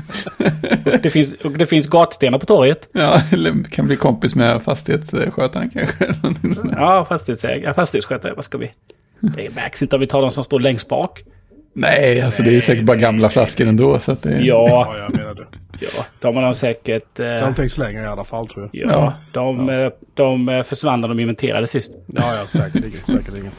det, 1.03 1.11
finns, 1.11 1.33
och 1.35 1.51
det 1.51 1.67
finns 1.67 1.89
gatstenar 1.89 2.39
på 2.39 2.47
torget. 2.47 2.89
Ja, 2.93 3.23
eller 3.33 3.65
kan 3.71 3.87
bli 3.87 3.97
kompis 3.97 4.35
med 4.35 4.63
fastighetsskötaren 4.63 5.71
kanske. 5.71 6.15
Ja, 6.73 7.05
fastighetsägare, 7.05 7.75
fastighetsskötare, 7.75 8.35
vad 8.35 8.45
ska 8.45 8.59
vi? 8.59 8.71
Det 9.21 9.55
märks 9.55 9.83
inte 9.83 9.97
om 9.97 10.01
vi 10.01 10.07
tar 10.07 10.23
de 10.23 10.31
som 10.31 10.45
står 10.45 10.61
längst 10.61 10.89
bak. 10.89 11.23
Nej, 11.73 12.21
alltså 12.23 12.43
det 12.43 12.57
är 12.57 12.61
säkert 12.61 12.85
bara 12.85 12.97
gamla 12.97 13.31
flaskor 13.31 13.67
ändå. 13.67 13.99
Så 13.99 14.13
att 14.13 14.23
det... 14.23 14.31
Ja, 14.41 14.67
Ja, 14.69 14.97
jag 14.99 15.17
menar 15.19 15.35
det. 15.35 15.47
ja, 15.81 16.05
de 16.19 16.37
har 16.37 16.43
de 16.43 16.55
säkert... 16.55 17.21
Eh, 17.21 17.27
De 17.27 17.43
har 17.43 17.53
tänkt 17.53 17.73
slänga 17.73 18.03
i 18.03 18.07
alla 18.07 18.25
fall 18.25 18.49
tror 18.49 18.71
jag. 18.73 18.83
ja, 18.87 18.91
Ja. 18.93 19.15
de, 19.33 19.69
eh, 19.71 19.89
de 20.15 20.49
eh, 20.49 20.63
försvann 20.63 21.01
när 21.01 21.09
de 21.09 21.21
inventerade 21.21 21.67
sist. 21.67 21.93
Ja, 22.07 22.23
ja, 22.37 22.45
säkerligen. 22.61 22.93
säkerligen. 22.93 23.51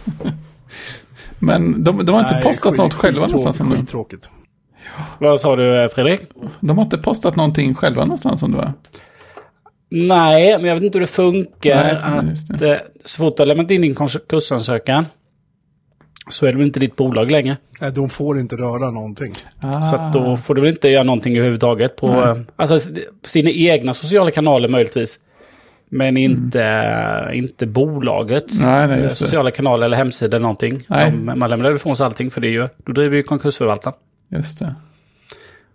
Men 1.40 1.84
de, 1.84 2.06
de 2.06 2.12
har 2.12 2.20
inte 2.22 2.34
Nej, 2.34 2.44
postat 2.44 2.72
skit- 2.72 2.78
något 2.78 2.94
själva 2.94 3.22
skittråkigt, 3.22 3.32
någonstans 3.46 3.72
ännu. 3.72 3.82
Skittråkigt. 3.82 4.30
Vad 5.20 5.42
sa 5.42 5.56
du 5.56 5.82
eh, 5.82 5.88
Fredrik? 5.90 6.22
De 6.60 6.78
har 6.78 6.84
inte 6.86 6.98
postat 6.98 7.36
någonting 7.36 7.76
själva 7.76 8.02
någonstans 8.06 8.44
om 8.44 8.52
det 8.52 8.58
var. 8.58 8.74
Nej, 9.90 10.58
men 10.58 10.66
jag 10.66 10.76
vet 10.76 10.84
inte 10.84 10.98
hur 10.98 11.02
det 11.02 11.08
funkar. 11.12 11.84
Nej, 11.84 11.92
att, 12.56 12.62
eh, 12.62 12.74
så 13.06 13.18
fort 13.18 13.38
du 13.38 13.42
har 13.42 13.48
lämnat 13.48 13.72
in 13.72 13.82
din 13.82 13.96
konkursansökan 13.96 15.06
så 16.30 16.46
är 16.46 16.52
det 16.52 16.58
väl 16.58 16.68
inte 16.68 16.80
ditt 16.80 16.96
bolag 16.96 17.32
längre. 17.32 17.58
Nej, 17.82 17.92
de 17.92 18.10
får 18.10 18.40
inte 18.40 18.56
röra 18.56 18.92
någonting. 18.92 19.36
Ah. 19.60 19.82
Så 19.82 19.96
att 19.96 20.14
då 20.14 20.38
får 20.38 20.56
du 20.56 20.62
väl 20.62 20.70
inte 20.70 20.90
göra 20.90 21.04
någonting 21.04 21.36
överhuvudtaget 21.38 21.96
på 21.96 22.08
Nej. 22.08 22.24
eh, 22.24 22.38
alltså, 22.56 22.92
sina 23.26 23.50
egna 23.50 23.94
sociala 23.94 24.32
kanaler 24.32 24.70
möjligtvis. 24.70 25.20
Men 25.90 26.18
inte, 26.18 27.32
inte 27.34 27.66
bolagets 27.66 28.66
Nej, 28.66 28.88
nej, 28.88 29.04
eh, 29.04 29.10
sociala 29.10 29.52
kanaler 29.52 29.86
eller 29.86 29.98
hemsida 29.98 30.38
eller 30.38 30.42
någonting. 30.42 30.84
Nej. 30.88 31.12
De, 31.12 31.40
man 31.40 31.50
lämnar 31.50 31.76
ifrån 31.76 31.96
sig 31.96 32.06
allting 32.06 32.32
för 32.32 32.42
det 32.42 32.48
är 32.48 32.52
ju, 32.52 32.68
då 32.86 32.92
driver 32.92 33.18
ju 33.18 33.24
konkursförvaltaren. 33.24 33.96
Just 34.30 34.60
det. 34.60 34.76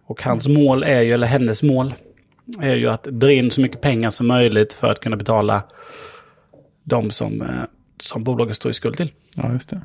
Och 0.06 0.22
hans 0.22 0.48
mål 0.48 0.82
är 0.82 1.00
ju, 1.00 1.14
eller 1.14 1.26
hennes 1.26 1.62
mål, 1.62 1.94
är 2.60 2.74
ju 2.74 2.88
att 2.88 3.04
dra 3.04 3.32
in 3.32 3.50
så 3.50 3.60
mycket 3.60 3.80
pengar 3.80 4.10
som 4.10 4.26
möjligt 4.26 4.72
för 4.72 4.86
att 4.86 5.00
kunna 5.00 5.16
betala 5.16 5.62
de 6.84 7.10
som, 7.10 7.42
eh, 7.42 7.48
som 8.00 8.24
bolaget 8.24 8.56
står 8.56 8.70
i 8.70 8.74
skuld 8.74 8.96
till. 8.96 9.12
Ja, 9.36 9.52
just 9.52 9.70
det. 9.70 9.80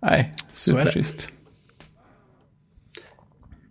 Nej, 0.00 0.34
supertrist. 0.52 1.28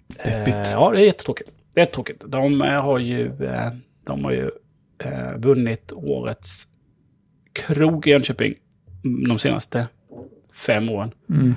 Deppigt. 0.08 0.56
Eh, 0.56 0.72
ja, 0.72 0.92
det 0.92 1.02
är 1.02 1.06
jättetråkigt. 1.06 1.50
Det 1.74 1.80
är 1.80 1.86
jättetråkigt. 1.86 2.24
De 2.28 2.62
eh, 2.62 2.82
har 2.82 3.00
ju, 3.00 3.44
eh, 3.46 3.72
de 4.04 4.24
har 4.24 4.32
ju 4.32 4.52
eh, 4.98 5.34
vunnit 5.38 5.92
årets 5.92 6.68
krog 7.54 8.08
i 8.08 8.10
Jönköping 8.10 8.56
de 9.28 9.40
senaste 9.40 9.88
fem 10.54 10.90
åren. 10.90 11.12
Mm. 11.30 11.56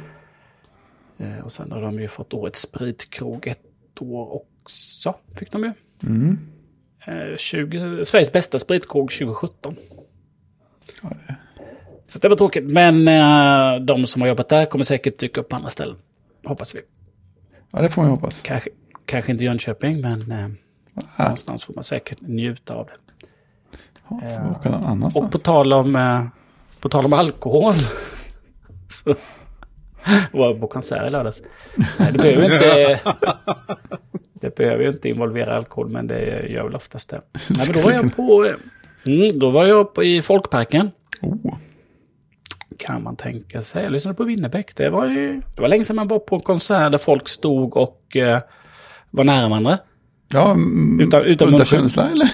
Eh, 1.18 1.38
och 1.44 1.52
sen 1.52 1.72
har 1.72 1.82
de 1.82 2.00
ju 2.00 2.08
fått 2.08 2.34
årets 2.34 2.60
spritkrog 2.60 3.46
ett 3.46 3.62
år 4.00 4.32
också. 4.34 5.14
Fick 5.34 5.52
de 5.52 5.64
ju. 5.64 5.72
Mm. 6.06 6.38
Eh, 7.06 7.36
20, 7.36 8.04
Sveriges 8.04 8.32
bästa 8.32 8.58
spritkrog 8.58 9.10
2017. 9.10 9.76
Ja, 11.02 11.08
det- 11.26 11.36
Så 12.12 12.18
det 12.18 12.28
var 12.28 12.36
tråkigt. 12.36 12.64
Men 12.64 13.08
eh, 13.08 13.84
de 13.84 14.06
som 14.06 14.22
har 14.22 14.28
jobbat 14.28 14.48
där 14.48 14.66
kommer 14.66 14.84
säkert 14.84 15.18
dyka 15.18 15.40
upp 15.40 15.48
på 15.48 15.56
andra 15.56 15.70
ställen. 15.70 15.96
Hoppas 16.44 16.74
vi. 16.74 16.80
ja, 17.70 17.82
det 17.82 17.90
får 17.90 18.02
man 18.02 18.10
ju 18.10 18.16
hoppas. 18.16 18.40
Kanske, 18.40 18.70
kanske 19.06 19.32
inte 19.32 19.44
Jönköping, 19.44 20.00
men 20.00 20.32
eh, 20.32 20.48
Ah, 21.16 21.22
någonstans 21.22 21.64
får 21.64 21.74
man 21.74 21.84
säkert 21.84 22.20
njuta 22.20 22.74
av 22.74 22.86
det. 22.86 23.26
ja. 24.64 25.10
Och 25.14 25.30
på 25.32 25.38
tal 25.38 25.72
om, 25.72 25.96
eh, 25.96 26.24
på 26.80 26.88
tal 26.88 27.04
om 27.04 27.12
alkohol. 27.12 27.74
så 28.90 29.14
var 30.32 30.54
på 30.54 30.66
konsert 30.66 31.08
i 31.08 31.10
lördags. 31.10 31.42
Det 32.12 32.18
behöver 32.18 32.44
inte... 32.44 33.00
Det 34.32 34.56
behöver 34.56 34.84
ju 34.84 34.90
inte 34.90 35.08
involvera 35.08 35.56
alkohol, 35.56 35.88
men 35.88 36.06
det 36.06 36.46
gör 36.50 36.64
väl 36.64 36.74
oftast 36.74 37.08
det. 37.08 37.20
Nej, 37.32 37.66
men 37.66 37.76
då 37.76 37.80
var 37.80 37.92
jag 37.92 38.16
på... 38.16 38.44
eh, 38.44 38.54
Mm, 39.06 39.38
då 39.38 39.50
var 39.50 39.66
jag 39.66 39.94
på, 39.94 40.04
i 40.04 40.22
Folkparken. 40.22 40.90
Oh. 41.20 41.54
Kan 42.78 43.02
man 43.02 43.16
tänka 43.16 43.62
sig. 43.62 43.82
Jag 43.82 43.92
lyssnade 43.92 44.16
på 44.16 44.24
Winnerbäck. 44.24 44.76
Det 44.76 44.90
var 44.90 45.06
ju... 45.06 45.42
Det 45.54 45.60
var 45.62 45.68
länge 45.68 45.84
sedan 45.84 45.96
man 45.96 46.08
var 46.08 46.18
på 46.18 46.34
en 46.36 46.40
konsert 46.42 46.92
där 46.92 46.98
folk 46.98 47.28
stod 47.28 47.76
och 47.76 48.16
eh, 48.16 48.40
var 49.10 49.24
nära 49.24 49.48
varandra. 49.48 49.78
Ja, 50.32 50.50
mm, 50.50 51.00
Utan- 51.00 51.22
utan 51.22 51.54
udda 51.54 51.64
känsla 51.64 52.08
eller? 52.10 52.30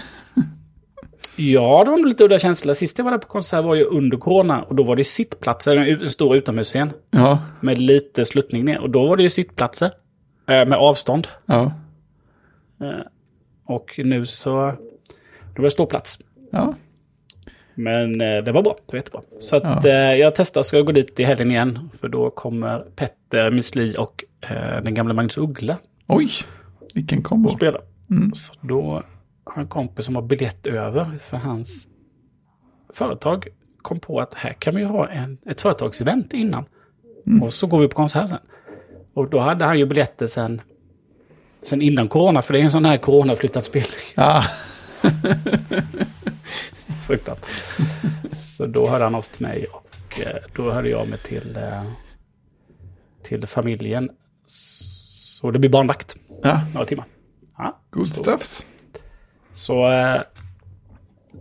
Ja, 1.37 1.85
det 1.85 1.91
var 1.91 1.99
lite 2.07 2.25
udda 2.25 2.39
känsla. 2.39 2.75
Sist 2.75 2.99
jag 2.99 3.05
var 3.05 3.13
där 3.13 3.19
på 3.19 3.29
konsert 3.29 3.65
var 3.65 3.75
ju 3.75 3.85
under 3.85 4.17
corona 4.17 4.63
och 4.63 4.75
då 4.75 4.83
var 4.83 4.97
det 4.97 5.05
sittplatser, 5.05 5.77
en 5.77 6.09
stor 6.09 6.37
utomhusscen 6.37 6.91
Ja, 7.11 7.39
med 7.61 7.79
lite 7.79 8.25
sluttning 8.25 8.65
ner. 8.65 8.79
Och 8.81 8.91
då 8.91 9.07
var 9.09 9.17
det 9.17 9.23
ju 9.23 9.29
sittplatser 9.29 9.87
eh, 10.49 10.65
med 10.67 10.73
avstånd. 10.75 11.29
ja, 11.47 11.73
Eh, 12.81 12.89
och 13.65 14.01
nu 14.05 14.27
så... 14.27 14.51
Då 15.55 15.63
var 15.63 15.65
det 15.65 15.71
ståplats. 15.71 16.19
ja. 16.51 16.75
Men 17.81 18.21
eh, 18.21 18.45
det 18.45 18.53
var 18.53 18.63
bra, 18.63 18.77
det 18.87 18.93
var 18.93 18.99
jättebra. 18.99 19.21
Så 19.39 19.57
att 19.57 19.85
Ja. 19.85 19.91
eh, 19.91 20.15
jag 20.19 20.35
testar, 20.35 20.63
ska 20.63 20.77
jag 20.77 20.87
gå 20.87 20.93
dit 20.93 21.21
i 21.21 21.25
helgen 21.25 21.51
igen. 21.51 21.91
För 22.01 22.09
då 22.09 22.31
kommer 22.31 22.79
Petter 22.79 23.51
Misli 23.51 23.95
och 23.99 24.25
eh, 24.41 24.83
den 24.83 24.95
gamla 24.95 25.15
Magnus 25.15 25.39
Uggla 25.39 25.77
Oj, 26.07 26.31
vilken 26.95 27.23
kombo. 27.23 27.49
spela. 27.49 27.79
Mm. 28.11 28.35
Så 28.35 28.53
då 28.61 29.03
har 29.45 29.63
en 29.63 29.69
kompis 29.69 30.05
som 30.07 30.15
har 30.17 30.23
biljett 30.23 30.67
över 30.67 31.07
för 31.25 31.37
hans 31.37 31.89
företag 32.95 33.49
kom 33.83 34.01
på 34.01 34.21
att 34.21 34.35
här 34.35 34.53
kan 34.53 34.75
vi 34.77 34.85
ha 34.85 35.09
en, 35.09 35.39
ett 35.47 35.61
företagsevent 35.61 36.33
innan. 36.33 36.65
Mm. 37.27 37.43
Och 37.43 37.53
så 37.53 37.67
går 37.67 37.79
vi 37.79 37.89
på 37.89 37.95
konsert 37.97 38.29
sen. 38.29 38.39
Och 39.15 39.31
då 39.31 39.39
hade 39.39 39.65
han 39.65 39.79
ju 39.79 39.87
biljetter 39.87 40.27
sen, 40.27 40.61
sen 41.63 41.83
innan 41.83 42.09
corona, 42.09 42.43
för 42.43 42.53
det 42.53 42.61
är 42.61 42.65
en 42.65 42.71
sån 42.71 42.85
här 42.85 42.97
coronaflyttad 42.97 43.65
spelning. 43.65 43.91
Ja, 44.17 44.43
Fruktat. 47.09 47.47
Så 48.33 48.67
då 48.67 48.89
hörde 48.89 49.05
han 49.05 49.15
oss 49.15 49.29
till 49.29 49.47
mig 49.47 49.67
och 49.67 50.21
eh, 50.21 50.37
då 50.57 50.71
hörde 50.73 50.89
jag 50.89 51.09
mig 51.09 51.19
till, 51.19 51.57
eh, 51.57 51.83
till 53.23 53.47
familjen. 53.47 54.11
Så 54.45 55.51
det 55.51 55.59
blir 55.59 55.71
barnvakt, 55.71 56.17
ja. 56.43 56.61
några 56.75 56.87
timmar. 56.87 57.05
Ja, 57.59 57.79
good 57.91 58.15
så, 58.15 58.23
stuffs. 58.23 58.67
Så 59.53 59.91
eh, 59.93 60.21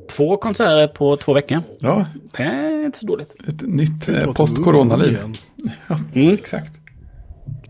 två 0.09 0.37
konserter 0.37 0.87
på 0.87 1.17
två 1.17 1.33
veckor. 1.33 1.61
Ja, 1.79 2.05
Det 2.37 2.43
är 2.43 2.85
inte 2.85 2.99
så 2.99 3.05
dåligt. 3.05 3.35
ett 3.47 3.61
nytt 3.61 4.09
eh, 4.09 4.33
post-corona-liv. 4.33 5.13
igen. 5.13 5.33
Mm. 6.13 6.33
Exakt. 6.33 6.71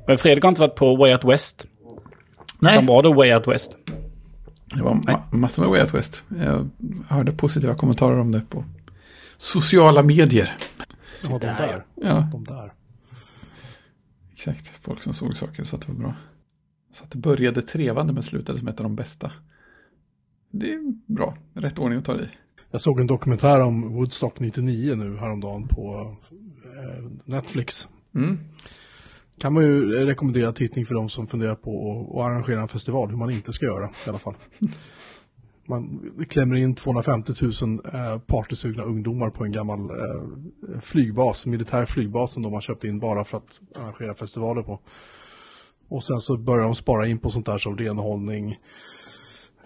Men 0.07 0.17
Fredrik 0.17 0.43
har 0.43 0.49
inte 0.49 0.61
varit 0.61 0.75
på 0.75 0.95
Way 0.95 1.11
Out 1.11 1.23
West. 1.25 1.65
Nej. 2.59 2.75
Som 2.75 2.85
var 2.85 3.03
då 3.03 3.13
Way 3.13 3.33
Out 3.33 3.47
West. 3.47 3.77
Det 4.75 4.81
var 4.83 4.95
ma- 4.95 5.21
massor 5.35 5.61
med 5.63 5.69
Way 5.71 5.81
Out 5.81 5.93
West. 5.93 6.23
Jag 6.39 6.69
hörde 7.07 7.31
positiva 7.31 7.75
kommentarer 7.75 8.19
om 8.19 8.31
det 8.31 8.41
på 8.49 8.65
sociala 9.37 10.03
medier. 10.03 10.57
Ja, 11.23 11.29
de 11.29 11.39
där, 11.39 11.55
där. 11.57 11.85
Ja, 11.95 12.29
De 12.31 12.43
där. 12.43 12.73
exakt. 14.33 14.67
Folk 14.67 15.03
som 15.03 15.13
såg 15.13 15.37
saker 15.37 15.63
så 15.63 15.75
att 15.75 15.81
det 15.81 15.91
var 15.91 15.99
bra. 15.99 16.15
Så 16.91 17.03
att 17.03 17.11
det 17.11 17.17
började 17.17 17.61
trevande 17.61 18.13
men 18.13 18.23
slutade 18.23 18.59
som 18.59 18.67
ett 18.67 18.79
av 18.79 18.83
de 18.83 18.95
bästa. 18.95 19.31
Det 20.51 20.73
är 20.73 20.79
bra. 21.13 21.37
Rätt 21.53 21.79
ordning 21.79 21.99
att 21.99 22.05
ta 22.05 22.13
det 22.13 22.23
i. 22.23 22.29
Jag 22.71 22.81
såg 22.81 22.99
en 22.99 23.07
dokumentär 23.07 23.59
om 23.59 23.93
Woodstock 23.93 24.39
99 24.39 24.95
nu 24.95 25.17
häromdagen 25.17 25.67
på 25.67 26.15
eh, 26.65 27.11
Netflix. 27.25 27.87
Mm. 28.15 28.39
Kan 29.39 29.53
man 29.53 29.63
ju 29.63 30.05
rekommendera 30.05 30.53
tittning 30.53 30.85
för 30.85 30.93
de 30.93 31.09
som 31.09 31.27
funderar 31.27 31.55
på 31.55 32.05
att, 32.09 32.25
arrangera 32.25 32.61
en 32.61 32.67
festival, 32.67 33.09
hur 33.09 33.17
man 33.17 33.31
inte 33.31 33.53
ska 33.53 33.65
göra 33.65 33.89
i 34.05 34.09
alla 34.09 34.19
fall. 34.19 34.35
Man 35.69 36.11
klämmer 36.29 36.55
in 36.55 36.75
250 36.75 37.33
000 37.61 37.79
eh, 37.93 38.19
partysugna 38.19 38.83
ungdomar 38.83 39.29
på 39.29 39.45
en 39.45 39.51
gammal 39.51 39.79
eh, 39.79 40.79
flygbas, 40.81 41.45
militär 41.45 41.85
flygbas 41.85 42.31
som 42.31 42.43
de 42.43 42.53
har 42.53 42.61
köpt 42.61 42.83
in 42.83 42.99
bara 42.99 43.23
för 43.23 43.37
att 43.37 43.59
arrangera 43.75 44.15
festivaler 44.15 44.61
på. 44.61 44.79
Och 45.89 46.03
sen 46.03 46.21
så 46.21 46.37
börjar 46.37 46.63
de 46.63 46.75
spara 46.75 47.07
in 47.07 47.19
på 47.19 47.29
sånt 47.29 47.45
där 47.45 47.57
som 47.57 47.77
renhållning, 47.77 48.59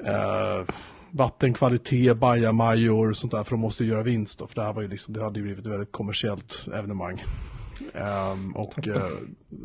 eh, 0.06 0.74
vattenkvalitet, 1.12 2.18
bajamajor, 2.18 3.14
sånt 3.14 3.32
där, 3.32 3.44
för 3.44 3.52
de 3.52 3.60
måste 3.60 3.84
ju 3.84 3.90
göra 3.90 4.04
vinst 4.04 4.40
då, 4.40 4.48
för 4.48 4.56
det 4.56 4.64
här 4.64 4.74
var 4.74 4.82
ju 4.82 4.88
liksom, 4.88 5.14
det 5.14 5.24
hade 5.24 5.40
ju 5.40 5.44
blivit 5.44 5.66
ett 5.66 5.72
väldigt 5.72 5.92
kommersiellt 5.92 6.68
evenemang. 6.74 7.24
Ehm, 7.94 8.56
och 8.56 8.88
eh, 8.88 9.04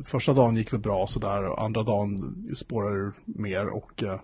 första 0.04 0.32
dagen 0.32 0.56
gick 0.56 0.72
väl 0.72 0.80
bra 0.80 1.06
sådär, 1.06 1.48
och 1.48 1.62
andra 1.62 1.82
dagen 1.82 2.44
spårade 2.56 3.04
det 3.04 3.12
mer 3.24 3.68
och 3.68 4.02
eh, 4.02 4.20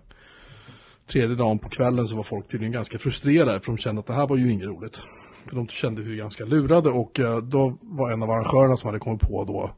tredje 1.06 1.36
dagen 1.36 1.58
på 1.58 1.68
kvällen 1.68 2.08
så 2.08 2.16
var 2.16 2.22
folk 2.22 2.48
tydligen 2.50 2.72
ganska 2.72 2.98
frustrerade 2.98 3.60
för 3.60 3.72
de 3.72 3.78
kände 3.78 4.00
att 4.00 4.06
det 4.06 4.12
här 4.12 4.26
var 4.26 4.36
ju 4.36 4.50
inget 4.50 4.68
roligt. 4.68 5.02
För 5.46 5.56
de 5.56 5.68
kände 5.68 6.02
hur 6.02 6.16
ganska 6.16 6.44
lurade 6.44 6.90
och 6.90 7.20
eh, 7.20 7.38
då 7.38 7.78
var 7.80 8.10
en 8.10 8.22
av 8.22 8.30
arrangörerna 8.30 8.76
som 8.76 8.86
hade 8.86 8.98
kommit 8.98 9.20
på 9.20 9.44
då 9.44 9.70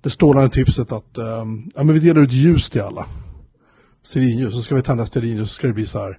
det 0.00 0.10
strålande 0.10 0.50
tipset 0.50 0.92
att 0.92 1.18
ehm, 1.18 1.70
ja, 1.74 1.84
men 1.84 1.94
vi 1.94 2.00
delar 2.00 2.22
ut 2.22 2.32
ljus 2.32 2.70
till 2.70 2.80
alla. 2.80 3.06
Stearinljus, 4.02 4.54
så 4.54 4.60
ska 4.60 4.74
vi 4.74 4.82
tända 4.82 5.06
stearinljus 5.06 5.48
så 5.48 5.54
ska 5.54 5.66
det 5.66 5.72
bli 5.72 5.86
så 5.86 5.98
här. 5.98 6.18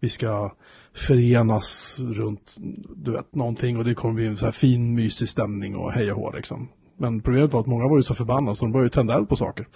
vi 0.00 0.08
ska 0.08 0.50
förenas 0.94 1.96
runt, 1.98 2.56
du 2.96 3.12
vet, 3.12 3.34
någonting 3.34 3.78
och 3.78 3.84
det 3.84 3.94
kommer 3.94 4.14
bli 4.14 4.26
en 4.26 4.36
så 4.36 4.44
här 4.44 4.52
fin, 4.52 4.94
mysig 4.94 5.28
stämning 5.28 5.76
och 5.76 5.92
hej 5.92 6.12
och 6.12 6.18
hå 6.18 6.32
liksom. 6.32 6.68
Men 6.96 7.20
problemet 7.20 7.52
var 7.52 7.60
att 7.60 7.66
många 7.66 7.88
var 7.88 7.96
ju 7.96 8.02
så 8.02 8.14
förbannade 8.14 8.56
så 8.56 8.64
de 8.64 8.72
började 8.72 8.90
tända 8.90 9.14
eld 9.14 9.28
på 9.28 9.36
saker. 9.36 9.66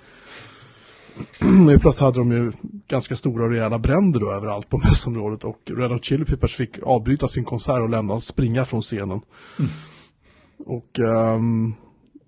Och 1.75 1.81
plötsligt 1.81 2.01
hade 2.01 2.19
de 2.19 2.33
ju 2.33 2.53
ganska 2.89 3.17
stora 3.17 3.45
och 3.45 3.51
rejäla 3.51 3.79
bränder 3.79 4.21
då 4.21 4.33
överallt 4.33 4.69
på 4.69 4.79
mässområdet 4.85 5.45
och 5.45 5.61
Red 5.67 5.91
Hot 5.91 6.05
Chili 6.05 6.25
Peppers 6.25 6.57
fick 6.57 6.79
avbryta 6.83 7.29
sin 7.29 7.45
konsert 7.45 7.83
och 7.83 7.91
lämna, 7.91 8.21
springa 8.21 8.65
från 8.65 8.83
scenen. 8.83 9.21
Mm. 9.59 9.71
Och 10.67 10.99
um, 10.99 11.75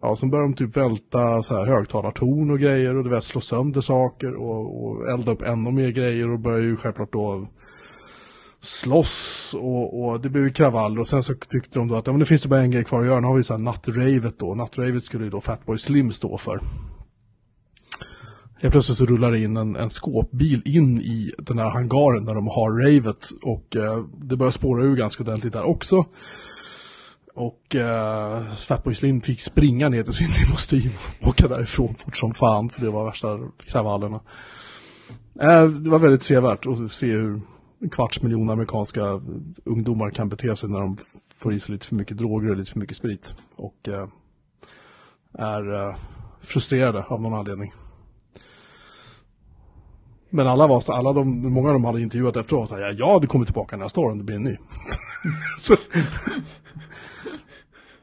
ja, 0.02 0.16
sen 0.16 0.30
började 0.30 0.48
de 0.48 0.54
typ 0.54 0.76
välta 0.76 1.42
så 1.42 1.54
här 1.54 1.64
högtalartorn 1.64 2.50
och 2.50 2.58
grejer 2.58 2.96
och 2.96 3.04
du 3.04 3.10
vet 3.10 3.24
slå 3.24 3.40
sönder 3.40 3.80
saker 3.80 4.34
och, 4.34 4.84
och 4.84 5.10
elda 5.10 5.32
upp 5.32 5.42
ännu 5.42 5.70
mer 5.70 5.88
grejer 5.88 6.30
och 6.30 6.40
började 6.40 6.66
ju 6.66 6.76
självklart 6.76 7.12
då 7.12 7.48
slåss 8.60 9.54
och, 9.58 10.04
och 10.04 10.20
det 10.20 10.28
blev 10.28 10.44
ju 10.44 10.50
kravaller 10.50 11.00
och 11.00 11.08
sen 11.08 11.22
så 11.22 11.34
tyckte 11.34 11.78
de 11.78 11.88
då 11.88 11.96
att 11.96 12.06
ja, 12.06 12.12
men 12.12 12.20
det 12.20 12.26
finns 12.26 12.42
det 12.42 12.48
bara 12.48 12.60
en 12.60 12.70
grej 12.70 12.84
kvar 12.84 13.00
att 13.00 13.06
göra, 13.06 13.20
nu 13.20 13.26
har 13.26 13.36
vi 13.36 13.44
så 13.44 13.52
här 13.52 13.60
nattravet 13.60 14.38
då, 14.38 14.54
nattravet 14.54 15.04
skulle 15.04 15.24
ju 15.24 15.30
då 15.30 15.40
Fatboy 15.40 15.78
Slim 15.78 16.12
stå 16.12 16.38
för. 16.38 16.60
Helt 18.62 18.72
plötsligt 18.72 18.98
så 18.98 19.04
rullar 19.04 19.30
det 19.30 19.40
in 19.40 19.56
en, 19.56 19.76
en 19.76 19.90
skåpbil 19.90 20.62
in 20.64 21.00
i 21.00 21.32
den 21.38 21.58
här 21.58 21.70
hangaren 21.70 22.24
där 22.24 22.34
de 22.34 22.46
har 22.46 22.70
ravet 22.70 23.28
och 23.42 23.76
eh, 23.76 24.04
det 24.22 24.36
börjar 24.36 24.50
spåra 24.50 24.84
ur 24.84 24.96
ganska 24.96 25.22
ordentligt 25.22 25.52
där 25.52 25.62
också. 25.62 26.04
Och 27.34 27.76
eh, 27.76 28.42
Fatboy 28.42 28.94
Slim 28.94 29.20
fick 29.20 29.40
springa 29.40 29.88
ner 29.88 30.02
till 30.02 30.12
sin 30.12 30.30
limousin 30.40 30.92
och 31.20 31.28
åka 31.28 31.48
därifrån 31.48 31.94
fort 31.94 32.16
som 32.16 32.34
fan 32.34 32.68
för 32.68 32.80
det 32.80 32.90
var 32.90 33.04
värsta 33.04 33.38
kravallerna. 33.66 34.20
Eh, 35.40 35.66
det 35.66 35.90
var 35.90 35.98
väldigt 35.98 36.22
sevärt 36.22 36.66
att 36.66 36.92
se 36.92 37.06
hur 37.06 37.40
en 37.80 37.90
kvarts 37.90 38.22
miljon 38.22 38.50
amerikanska 38.50 39.20
ungdomar 39.64 40.10
kan 40.10 40.28
bete 40.28 40.56
sig 40.56 40.68
när 40.68 40.80
de 40.80 40.96
får 41.34 41.54
i 41.54 41.60
sig 41.60 41.72
lite 41.72 41.86
för 41.86 41.94
mycket 41.94 42.18
droger 42.18 42.50
och 42.50 42.56
lite 42.56 42.72
för 42.72 42.78
mycket 42.78 42.96
sprit. 42.96 43.34
Och 43.56 43.88
eh, 43.88 44.08
är 45.32 45.88
eh, 45.88 45.96
frustrerade 46.40 47.04
av 47.04 47.22
någon 47.22 47.34
anledning. 47.34 47.72
Men 50.30 50.46
alla 50.46 50.66
var 50.66 50.80
så, 50.80 50.92
alla 50.92 51.12
de, 51.12 51.52
många 51.52 51.68
av 51.68 51.74
dem 51.74 51.84
hade 51.84 52.02
intervjuat 52.02 52.36
efteråt 52.36 52.62
och 52.62 52.68
sa 52.68 52.78
ja, 52.78 52.92
ja, 52.96 53.18
det 53.18 53.26
kommer 53.26 53.44
tillbaka 53.44 53.76
nästa 53.76 54.00
år 54.00 54.10
om 54.10 54.18
det 54.18 54.24
blir 54.24 54.36
en 54.36 54.42
ny. 54.42 54.56
så, 55.58 55.74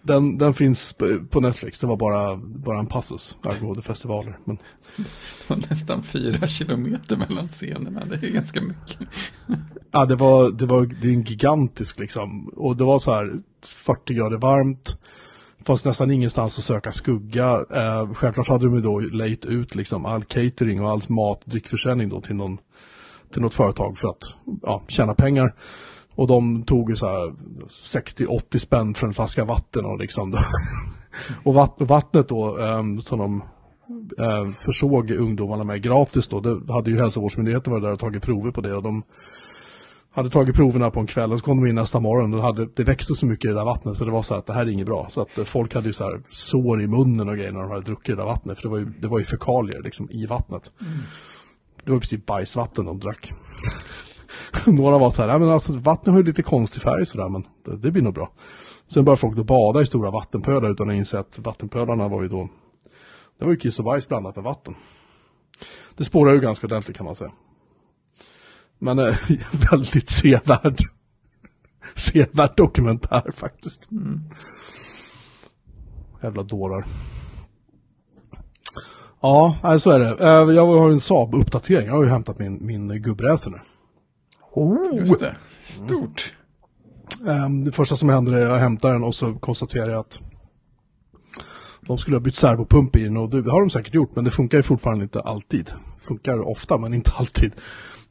den, 0.07 0.37
den 0.37 0.53
finns 0.53 0.95
på 1.29 1.41
Netflix, 1.41 1.79
det 1.79 1.87
var 1.87 1.97
bara, 1.97 2.37
bara 2.37 2.79
en 2.79 2.87
passus 2.87 3.37
angående 3.41 3.81
festivaler. 3.81 4.37
Men... 4.43 4.57
Det 4.97 5.49
var 5.49 5.57
nästan 5.69 6.03
fyra 6.03 6.47
kilometer 6.47 7.15
mellan 7.15 7.47
scenerna, 7.47 8.05
det 8.05 8.27
är 8.27 8.31
ganska 8.31 8.61
mycket. 8.61 8.99
ja, 9.91 10.05
det 10.05 10.15
var, 10.15 10.51
det 10.51 10.65
var 10.65 10.85
det 11.01 11.07
är 11.07 11.13
en 11.13 11.23
gigantisk 11.23 11.99
liksom, 11.99 12.47
och 12.47 12.77
det 12.77 12.83
var 12.83 12.99
så 12.99 13.11
här 13.11 13.41
40 13.65 14.13
grader 14.13 14.37
varmt. 14.37 14.97
Fanns 15.65 15.85
nästan 15.85 16.11
ingenstans 16.11 16.57
att 16.57 16.65
söka 16.65 16.91
skugga. 16.91 17.65
Eh, 17.73 18.13
självklart 18.13 18.47
hade 18.47 18.65
de 18.65 18.81
då 18.81 18.99
lejt 18.99 19.45
ut 19.45 19.75
liksom 19.75 20.05
all 20.05 20.23
catering 20.23 20.81
och 20.81 20.91
all 20.91 21.01
mat 21.07 21.43
och 21.43 21.49
dryckförsäljning 21.49 22.09
då 22.09 22.21
till, 22.21 22.35
någon, 22.35 22.57
till 23.33 23.41
något 23.41 23.53
företag 23.53 23.97
för 23.97 24.07
att 24.07 24.23
ja, 24.61 24.83
tjäna 24.87 25.13
pengar. 25.13 25.53
Och 26.17 26.27
de 26.27 26.63
tog 26.63 26.89
ju 26.89 26.95
så 26.95 27.07
här 27.07 27.33
60-80 27.69 28.57
spänn 28.57 28.93
för 28.93 29.07
en 29.07 29.13
flaska 29.13 29.45
vatten 29.45 29.86
och 29.86 29.97
liksom. 29.97 30.38
och 31.43 31.53
vattnet 31.79 32.29
då 32.29 32.57
um, 32.57 33.01
som 33.01 33.19
de 33.19 33.43
uh, 34.25 34.55
försåg 34.65 35.12
ungdomarna 35.12 35.63
med 35.63 35.81
gratis 35.81 36.27
då. 36.27 36.39
Det 36.39 36.74
hade 36.74 36.89
ju 36.89 36.97
hälsovårdsmyndigheten 36.97 37.74
varit 37.74 37.83
där 37.83 37.91
och 37.91 38.00
tagit 38.00 38.24
prover 38.24 38.51
på 38.51 38.62
det 38.62 38.75
och 38.75 38.83
de 38.83 39.03
hade 40.12 40.29
tagit 40.29 40.55
proverna 40.55 40.91
på 40.91 41.00
en 41.00 41.07
kväll 41.07 41.31
och 41.31 41.39
så 41.39 41.45
kom 41.45 41.63
de 41.63 41.69
in 41.69 41.75
nästa 41.75 42.00
morgon 42.00 42.33
och 42.33 42.39
det, 42.39 42.45
hade, 42.45 42.67
det 42.75 42.83
växte 42.83 43.15
så 43.15 43.25
mycket 43.25 43.45
i 43.45 43.47
det 43.47 43.53
där 43.53 43.65
vattnet 43.65 43.97
så 43.97 44.05
det 44.05 44.12
var 44.12 44.21
så 44.21 44.33
här 44.33 44.39
att 44.39 44.47
det 44.47 44.53
här 44.53 44.65
är 44.65 44.69
inget 44.69 44.86
bra. 44.86 45.07
Så 45.09 45.21
att 45.21 45.31
folk 45.31 45.74
hade 45.74 45.88
ju 45.88 45.93
så 45.93 46.03
här 46.03 46.21
sår 46.31 46.81
i 46.81 46.87
munnen 46.87 47.29
och 47.29 47.35
grejer 47.35 47.51
när 47.51 47.61
de 47.61 47.70
hade 47.70 47.85
druckit 47.85 48.15
det 48.15 48.22
där 48.22 48.25
vattnet 48.25 48.57
för 48.57 48.63
det 48.63 48.70
var 48.70 48.77
ju, 48.77 48.85
det 48.85 49.07
var 49.07 49.20
ju 49.20 49.25
fekalier 49.25 49.81
liksom 49.81 50.09
i 50.11 50.25
vattnet. 50.25 50.72
Mm. 50.81 50.94
Det 51.83 51.92
var 51.92 52.00
precis 52.00 52.25
bajsvatten 52.25 52.85
de 52.85 53.00
drack. 53.00 53.31
Några 54.66 54.98
var 54.98 55.11
så 55.11 55.24
här, 55.24 55.40
men 55.40 55.50
alltså 55.50 55.74
vattnet 55.74 56.13
har 56.13 56.20
ju 56.20 56.25
lite 56.25 56.44
konstig 56.44 56.81
färg 56.81 57.05
sådär, 57.05 57.29
men 57.29 57.48
det, 57.66 57.77
det 57.77 57.92
blir 57.92 58.03
nog 58.03 58.13
bra. 58.13 58.31
Sen 58.87 59.05
började 59.05 59.20
folk 59.20 59.35
då 59.35 59.44
bada 59.44 59.81
i 59.81 59.85
stora 59.85 60.11
vattenpölar 60.11 60.72
utan 60.72 60.90
att 60.90 60.96
inse 60.96 61.20
att 61.20 61.40
vattenpölarna 61.40 62.07
var 62.07 62.22
ju 62.22 62.27
då, 62.27 62.50
det 63.40 63.46
var 63.46 63.51
ju 63.51 63.57
kiss 63.57 63.79
och 63.79 63.85
bajs 63.85 64.07
blandat 64.07 64.35
med 64.35 64.46
vatten. 64.46 64.75
Det 65.98 66.03
spårar 66.03 66.33
ju 66.33 66.40
ganska 66.40 66.68
ordentligt 66.68 66.98
kan 66.98 67.05
man 67.05 67.16
säga. 67.16 67.31
Men 68.79 69.00
eh, 69.00 69.16
väldigt 69.72 70.09
sevärd, 70.09 70.90
sevärd 71.96 72.51
dokumentär 72.55 73.31
faktiskt. 73.31 73.92
Mm. 73.92 74.22
Jävla 76.24 76.44
dårar. 76.44 76.85
Ja, 79.22 79.77
så 79.79 79.90
är 79.90 80.00
det. 80.00 80.09
Eh, 80.20 80.55
jag 80.55 80.66
har 80.66 80.90
en 80.90 81.00
Saab-uppdatering. 81.00 81.87
Jag 81.87 81.94
har 81.94 82.03
ju 82.03 82.09
hämtat 82.09 82.40
min, 82.40 82.66
min 82.66 83.01
gubbracer 83.01 83.51
nu. 83.51 83.57
Oh. 84.57 84.98
Just 84.98 85.20
det, 85.20 85.35
stort. 85.63 86.33
Um, 87.46 87.63
det 87.63 87.72
första 87.72 87.96
som 87.96 88.09
händer 88.09 88.33
är 88.33 88.41
att 88.46 88.51
jag 88.51 88.57
hämtar 88.57 88.91
den 88.91 89.03
och 89.03 89.15
så 89.15 89.33
konstaterar 89.33 89.89
jag 89.89 90.00
att 90.00 90.20
de 91.81 91.98
skulle 91.98 92.15
ha 92.15 92.22
bytt 92.22 92.35
servopump 92.35 92.96
i 92.96 93.03
den 93.03 93.17
och 93.17 93.29
det 93.29 93.51
har 93.51 93.59
de 93.59 93.70
säkert 93.70 93.93
gjort 93.93 94.15
men 94.15 94.24
det 94.24 94.31
funkar 94.31 94.57
ju 94.57 94.63
fortfarande 94.63 95.03
inte 95.03 95.22
alltid. 95.22 95.72
Funkar 96.07 96.39
ofta 96.39 96.77
men 96.77 96.93
inte 96.93 97.11
alltid. 97.11 97.51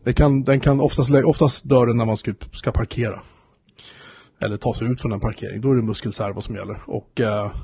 Det 0.04 0.12
kan, 0.12 0.42
den 0.42 0.60
kan 0.60 0.80
oftast, 0.80 1.10
oftast 1.10 1.68
dör 1.68 1.86
den 1.86 1.96
när 1.96 2.04
man 2.04 2.16
ska, 2.16 2.34
ska 2.52 2.72
parkera. 2.72 3.22
Eller 4.40 4.56
ta 4.56 4.74
sig 4.74 4.88
ut 4.88 5.00
från 5.00 5.12
en 5.12 5.20
parkering. 5.20 5.60
Då 5.60 5.70
är 5.70 5.74
det 5.74 5.82
muskelservo 5.82 6.40
som 6.40 6.54
gäller. 6.54 6.82
Och 6.86 7.20
uh, 7.20 7.54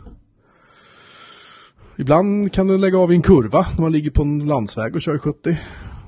Ibland 1.96 2.52
kan 2.52 2.66
den 2.66 2.80
lägga 2.80 2.98
av 2.98 3.12
i 3.12 3.16
en 3.16 3.22
kurva 3.22 3.66
när 3.74 3.80
man 3.80 3.92
ligger 3.92 4.10
på 4.10 4.22
en 4.22 4.46
landsväg 4.46 4.94
och 4.94 5.02
kör 5.02 5.18
70. 5.18 5.56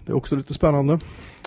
Det 0.06 0.12
är 0.12 0.16
också 0.16 0.36
lite 0.36 0.54
spännande. 0.54 0.98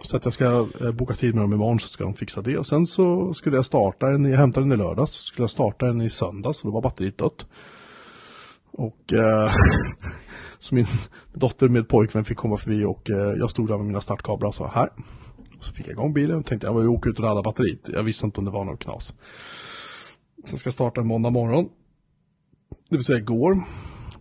Så 0.04 0.18
att 0.18 0.26
jag 0.26 0.34
ska 0.34 0.68
eh, 0.82 0.92
boka 0.92 1.14
tid 1.14 1.36
med 1.36 1.44
dem 1.44 1.54
imorgon 1.54 1.80
så 1.80 1.88
ska 1.88 2.04
de 2.04 2.14
fixa 2.14 2.42
det. 2.42 2.58
Och 2.58 2.68
sen 2.68 2.86
så 2.86 3.34
skulle 3.34 3.56
jag 3.56 3.66
starta 3.66 4.10
den, 4.10 4.26
jag 4.26 4.38
hämtade 4.38 4.66
den 4.66 4.80
i 4.80 4.84
lördags. 4.84 5.12
Så 5.12 5.24
skulle 5.24 5.44
jag 5.44 5.50
starta 5.50 5.86
den 5.86 6.02
i 6.02 6.10
söndags 6.10 6.58
och 6.58 6.66
då 6.66 6.72
var 6.72 6.82
batteriet 6.82 7.18
dött. 7.18 7.48
Och 8.72 9.14
eh, 9.14 9.52
så 10.60 10.76
min 10.76 10.86
dotter 11.34 11.68
med 11.68 11.88
pojkvän 11.88 12.26
fick 12.26 12.38
komma 12.38 12.58
förbi 12.58 12.86
och 12.86 13.10
eh, 13.10 13.34
jag 13.40 13.50
stod 13.50 13.68
där 13.68 13.78
med 13.78 13.86
mina 13.86 14.02
startkablar 14.02 14.48
och 14.48 14.56
sa 14.56 14.68
här. 14.68 14.90
Så 15.60 15.74
fick 15.74 15.86
jag 15.86 15.92
igång 15.92 16.14
bilen 16.14 16.40
och 16.40 16.46
tänkte 16.46 16.68
jag 16.68 16.74
var 16.74 16.82
ju 16.82 16.88
åka 16.88 17.10
ut 17.10 17.20
och 17.20 17.26
ladda 17.26 17.42
batteriet. 17.42 17.90
Jag 17.94 18.04
visste 18.04 18.26
inte 18.26 18.38
om 18.38 18.46
det 18.46 18.52
var 18.52 18.64
något 18.66 18.80
knas. 18.80 19.14
Sen 20.46 20.58
ska 20.58 20.68
jag 20.68 20.74
starta 20.74 21.02
en 21.02 21.08
måndag 21.08 21.30
morgon. 21.30 21.70
Det 22.90 22.96
vill 22.96 23.06
säga 23.06 23.18
igår. 23.18 23.58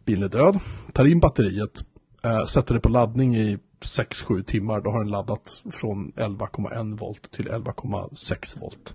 Bilen 0.05 0.25
är 0.25 0.29
död. 0.29 0.59
Tar 0.93 1.05
in 1.05 1.21
batteriet. 1.21 1.85
Eh, 2.23 2.47
sätter 2.47 2.75
det 2.75 2.81
på 2.81 2.89
laddning 2.89 3.37
i 3.37 3.59
6-7 3.81 4.43
timmar, 4.43 4.81
då 4.81 4.91
har 4.91 4.99
den 5.05 5.11
laddat 5.11 5.63
från 5.73 6.13
11,1 6.13 6.99
volt 6.99 7.31
till 7.31 7.49
11,6 7.49 8.61
volt. 8.61 8.95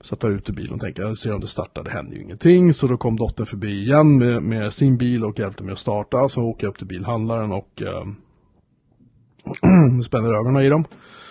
Så 0.00 0.12
jag 0.12 0.18
tar 0.18 0.30
ut 0.30 0.50
ur 0.50 0.54
bilen 0.54 0.74
och 0.74 0.80
tänker, 0.80 1.02
jag 1.02 1.18
ser 1.18 1.34
om 1.34 1.40
det 1.40 1.46
startar, 1.46 1.84
det 1.84 1.90
händer 1.90 2.16
ju 2.16 2.22
ingenting. 2.22 2.74
Så 2.74 2.86
då 2.86 2.96
kom 2.96 3.16
dottern 3.16 3.46
förbi 3.46 3.82
igen 3.82 4.18
med, 4.18 4.42
med 4.42 4.72
sin 4.72 4.96
bil 4.96 5.24
och 5.24 5.38
hjälpte 5.38 5.64
mig 5.64 5.72
att 5.72 5.78
starta. 5.78 6.28
Så 6.28 6.42
åker 6.42 6.64
jag 6.64 6.70
upp 6.70 6.78
till 6.78 6.86
bilhandlaren 6.86 7.52
och 7.52 7.82
eh, 7.82 8.04
spänner 10.06 10.38
ögonen 10.38 10.62
i 10.62 10.68
dem. 10.68 10.84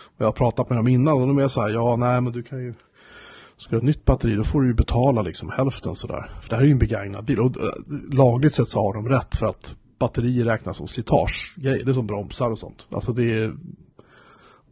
Och 0.04 0.22
jag 0.22 0.28
har 0.28 0.32
pratat 0.32 0.70
med 0.70 0.78
dem 0.78 0.88
innan 0.88 1.14
och 1.14 1.28
de 1.28 1.38
är 1.38 1.48
så 1.48 1.62
här, 1.62 1.70
ja 1.70 1.96
nej 1.96 2.22
men 2.22 2.34
du 2.34 2.44
kan 2.44 2.60
ju 2.60 2.74
Ska 3.58 3.70
du 3.70 3.76
ha 3.76 3.80
ett 3.80 3.86
nytt 3.86 4.06
batteri 4.06 4.36
då 4.36 4.44
får 4.44 4.62
du 4.62 4.68
ju 4.68 4.74
betala 4.74 5.22
liksom 5.22 5.50
hälften 5.50 5.96
sådär. 5.96 6.32
För 6.42 6.50
det 6.50 6.56
här 6.56 6.64
är 6.64 6.68
ju 6.68 6.72
en 6.72 6.80
begagnad 6.80 7.26
bil 7.26 7.40
och 7.40 7.58
äh, 7.58 7.70
lagligt 8.12 8.54
sett 8.54 8.68
så 8.68 8.80
har 8.80 8.94
de 8.94 9.10
rätt 9.10 9.36
för 9.36 9.48
att 9.48 9.76
batterier 10.00 10.46
räknas 10.46 10.78
som 10.78 10.88
slitage. 10.88 11.56
Det 11.58 11.70
är 11.70 11.94
som 11.94 12.08
bromsar 12.08 12.50
och 12.50 12.60
sånt. 12.60 12.88
Alltså 12.90 13.14
det, 13.14 13.54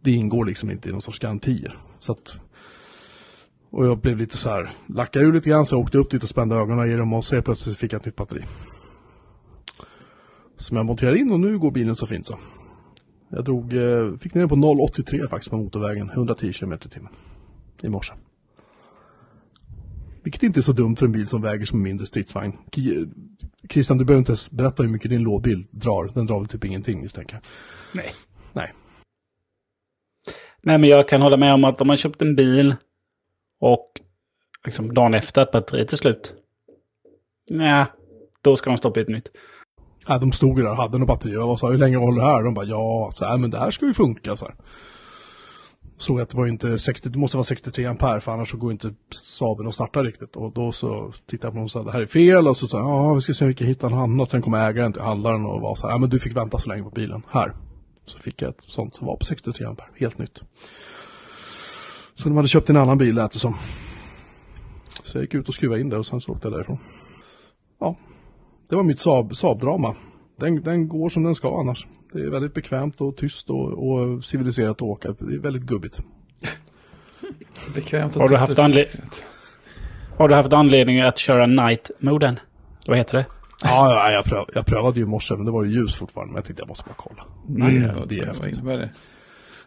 det 0.01 0.11
ingår 0.11 0.45
liksom 0.45 0.71
inte 0.71 0.89
i 0.89 0.91
någon 0.91 1.01
sorts 1.01 1.19
garantier. 1.19 1.77
Så 1.99 2.11
att, 2.11 2.35
och 3.69 3.85
jag 3.85 3.97
blev 3.97 4.17
lite 4.17 4.37
så 4.37 4.49
här, 4.49 4.69
lackade 4.87 5.25
ur 5.25 5.33
lite 5.33 5.49
grann 5.49 5.65
så 5.65 5.75
jag 5.75 5.81
åkte 5.81 5.97
upp 5.97 6.11
dit 6.11 6.23
och 6.23 6.29
spände 6.29 6.55
ögonen 6.55 6.91
i 6.91 6.95
dem 6.95 7.13
och 7.13 7.25
så 7.25 7.41
plötsligt 7.41 7.77
fick 7.77 7.93
jag 7.93 7.99
ett 7.99 8.05
nytt 8.05 8.15
batteri. 8.15 8.43
Som 10.55 10.77
jag 10.77 10.85
monterade 10.85 11.19
in 11.19 11.31
och 11.31 11.39
nu 11.39 11.59
går 11.59 11.71
bilen 11.71 11.95
så 11.95 12.07
fint 12.07 12.25
så. 12.25 12.39
Jag 13.29 13.45
drog, 13.45 13.73
eh, 13.73 14.17
fick 14.17 14.33
ner 14.33 14.47
på 14.47 14.55
0,83 14.55 15.29
faktiskt 15.29 15.51
på 15.51 15.57
motorvägen, 15.57 16.09
110 16.09 16.53
km 16.53 16.73
i 16.73 16.77
timmen. 16.77 17.13
I 17.81 17.89
morse. 17.89 18.13
Vilket 20.27 20.43
inte 20.43 20.59
är 20.59 20.61
så 20.61 20.71
dumt 20.71 20.95
för 20.95 21.05
en 21.05 21.11
bil 21.11 21.27
som 21.27 21.41
väger 21.41 21.65
som 21.65 21.79
en 21.79 21.83
mindre 21.83 22.05
stridsvagn. 22.05 22.57
Christian, 23.69 23.97
du 23.97 24.05
behöver 24.05 24.19
inte 24.19 24.31
ens 24.31 24.51
berätta 24.51 24.83
hur 24.83 24.89
mycket 24.89 25.09
din 25.09 25.23
lådbil 25.23 25.65
drar. 25.71 26.11
Den 26.13 26.25
drar 26.25 26.39
väl 26.39 26.47
typ 26.47 26.65
ingenting 26.65 27.01
misstänker 27.01 27.35
jag. 27.35 27.43
Nej. 27.93 28.13
Nej. 28.53 28.73
Nej, 30.61 30.77
men 30.77 30.89
jag 30.89 31.09
kan 31.09 31.21
hålla 31.21 31.37
med 31.37 31.53
om 31.53 31.63
att 31.63 31.81
om 31.81 31.87
man 31.87 31.97
köpt 31.97 32.21
en 32.21 32.35
bil 32.35 32.75
och 33.59 33.91
liksom 34.65 34.93
dagen 34.93 35.13
efter 35.13 35.41
att 35.41 35.51
batteriet 35.51 35.93
är 35.93 35.97
slut. 35.97 36.35
Nej, 37.49 37.85
då 38.41 38.55
ska 38.55 38.69
man 38.69 38.77
stoppa 38.77 38.99
ett 38.99 39.09
nytt. 39.09 39.31
Ja, 40.07 40.17
de 40.17 40.31
stod 40.31 40.57
ju 40.57 40.63
där 40.63 40.71
och 40.71 40.77
hade 40.77 40.97
något 40.97 41.07
batteri. 41.07 41.33
Jag 41.33 41.47
var 41.47 41.57
så 41.57 41.69
hur 41.69 41.77
länge 41.77 41.97
håller 41.97 42.21
det 42.21 42.27
här? 42.27 42.43
De 42.43 42.53
bara, 42.53 42.65
ja, 42.65 43.09
så 43.13 43.25
här, 43.25 43.37
men 43.37 43.49
det 43.49 43.59
här 43.59 43.71
ska 43.71 43.85
ju 43.85 43.93
funka 43.93 44.35
så 44.35 44.45
här 44.45 44.55
såg 45.97 46.21
att 46.21 46.29
det 46.29 46.38
var 46.38 46.47
inte 46.47 46.79
60, 46.79 47.10
det 47.10 47.19
måste 47.19 47.38
vara 47.38 47.43
63 47.43 47.86
ampere 47.86 48.21
för 48.21 48.31
annars 48.31 48.51
så 48.51 48.57
går 48.57 48.71
inte 48.71 48.93
Saaben 49.12 49.67
att 49.67 49.73
starta 49.73 50.03
riktigt. 50.03 50.36
Och 50.36 50.53
då 50.53 50.71
så 50.71 51.13
tittade 51.25 51.47
jag 51.47 51.53
på 51.53 51.57
honom 51.57 51.63
och 51.63 51.71
sa 51.71 51.83
det 51.83 51.91
här 51.91 52.01
är 52.01 52.05
fel 52.05 52.47
och 52.47 52.57
så 52.57 52.67
sa 52.67 52.77
jag 52.77 52.88
ja 52.88 53.13
vi 53.13 53.21
ska 53.21 53.33
se 53.33 53.45
om 53.45 53.49
vi 53.49 53.55
kan 53.55 53.67
hitta 53.67 53.88
en 53.88 53.93
annan. 53.93 54.27
Sen 54.27 54.41
kom 54.41 54.53
ägaren 54.53 54.93
till 54.93 55.01
handlaren 55.01 55.45
och 55.45 55.62
var 55.62 55.75
så 55.75 55.88
här, 55.88 55.93
ja 55.93 55.97
men 55.97 56.10
du 56.10 56.19
fick 56.19 56.36
vänta 56.36 56.57
så 56.57 56.69
länge 56.69 56.83
på 56.83 56.89
bilen, 56.89 57.21
här. 57.29 57.51
Så 58.05 58.19
fick 58.19 58.41
jag 58.41 58.49
ett 58.49 58.62
sånt 58.62 58.95
som 58.95 59.07
var 59.07 59.15
på 59.15 59.25
63 59.25 59.65
ampere, 59.65 59.88
helt 59.95 60.17
nytt. 60.17 60.41
Så 62.15 62.29
de 62.29 62.36
hade 62.36 62.47
köpt 62.47 62.69
en 62.69 62.77
annan 62.77 62.97
bil 62.97 63.15
lät 63.15 63.31
det 63.31 63.39
som. 63.39 63.55
Så 65.03 65.17
jag 65.17 65.23
gick 65.23 65.33
ut 65.33 65.49
och 65.49 65.55
skruvade 65.55 65.81
in 65.81 65.89
det 65.89 65.97
och 65.97 66.05
sen 66.05 66.21
så 66.21 66.31
åkte 66.31 66.47
jag 66.47 66.53
därifrån. 66.53 66.77
Ja, 67.79 67.95
det 68.69 68.75
var 68.75 68.83
mitt 68.83 68.99
Saab, 68.99 69.33
Saab-drama. 69.33 69.95
Den, 70.39 70.63
den 70.63 70.88
går 70.88 71.10
som 71.10 71.23
den 71.23 71.36
ska 71.36 71.60
annars. 71.60 71.88
Det 72.13 72.19
är 72.19 72.29
väldigt 72.29 72.53
bekvämt 72.53 73.01
och 73.01 73.17
tyst 73.17 73.49
och, 73.49 73.89
och 73.89 74.23
civiliserat 74.25 74.71
att 74.71 74.81
åka. 74.81 75.15
Det 75.19 75.35
är 75.35 75.39
väldigt 75.39 75.63
gubbigt. 75.63 75.99
Bekvämt 77.75 78.15
Har 78.15 78.27
du 78.27 78.35
haft 78.37 78.59
anledning? 78.59 79.01
Har 80.17 80.27
du 80.29 80.35
haft 80.35 80.53
anledning 80.53 81.01
att 81.01 81.17
köra 81.17 81.45
night-moden? 81.45 82.39
Vad 82.87 82.97
heter 82.97 83.17
det? 83.17 83.25
Ja, 83.63 83.93
ja 83.93 84.11
jag, 84.11 84.25
pröv, 84.25 84.45
jag 84.53 84.65
prövade 84.65 84.99
ju 84.99 85.05
i 85.05 85.09
morse 85.09 85.35
men 85.35 85.45
det 85.45 85.51
var 85.51 85.63
ju 85.63 85.71
ljus 85.73 85.95
fortfarande. 85.95 86.31
Men 86.33 86.37
jag 86.37 86.45
tänkte 86.45 86.61
jag 86.61 86.69
måste 86.69 86.83
bara 86.87 86.95
kolla. 86.97 87.23
Nej, 87.47 87.73
det, 87.79 88.05
det 88.09 88.15
är 88.15 88.25
vad 88.25 88.35
häftigt. 88.35 88.57
innebär 88.57 88.77
det? 88.77 88.89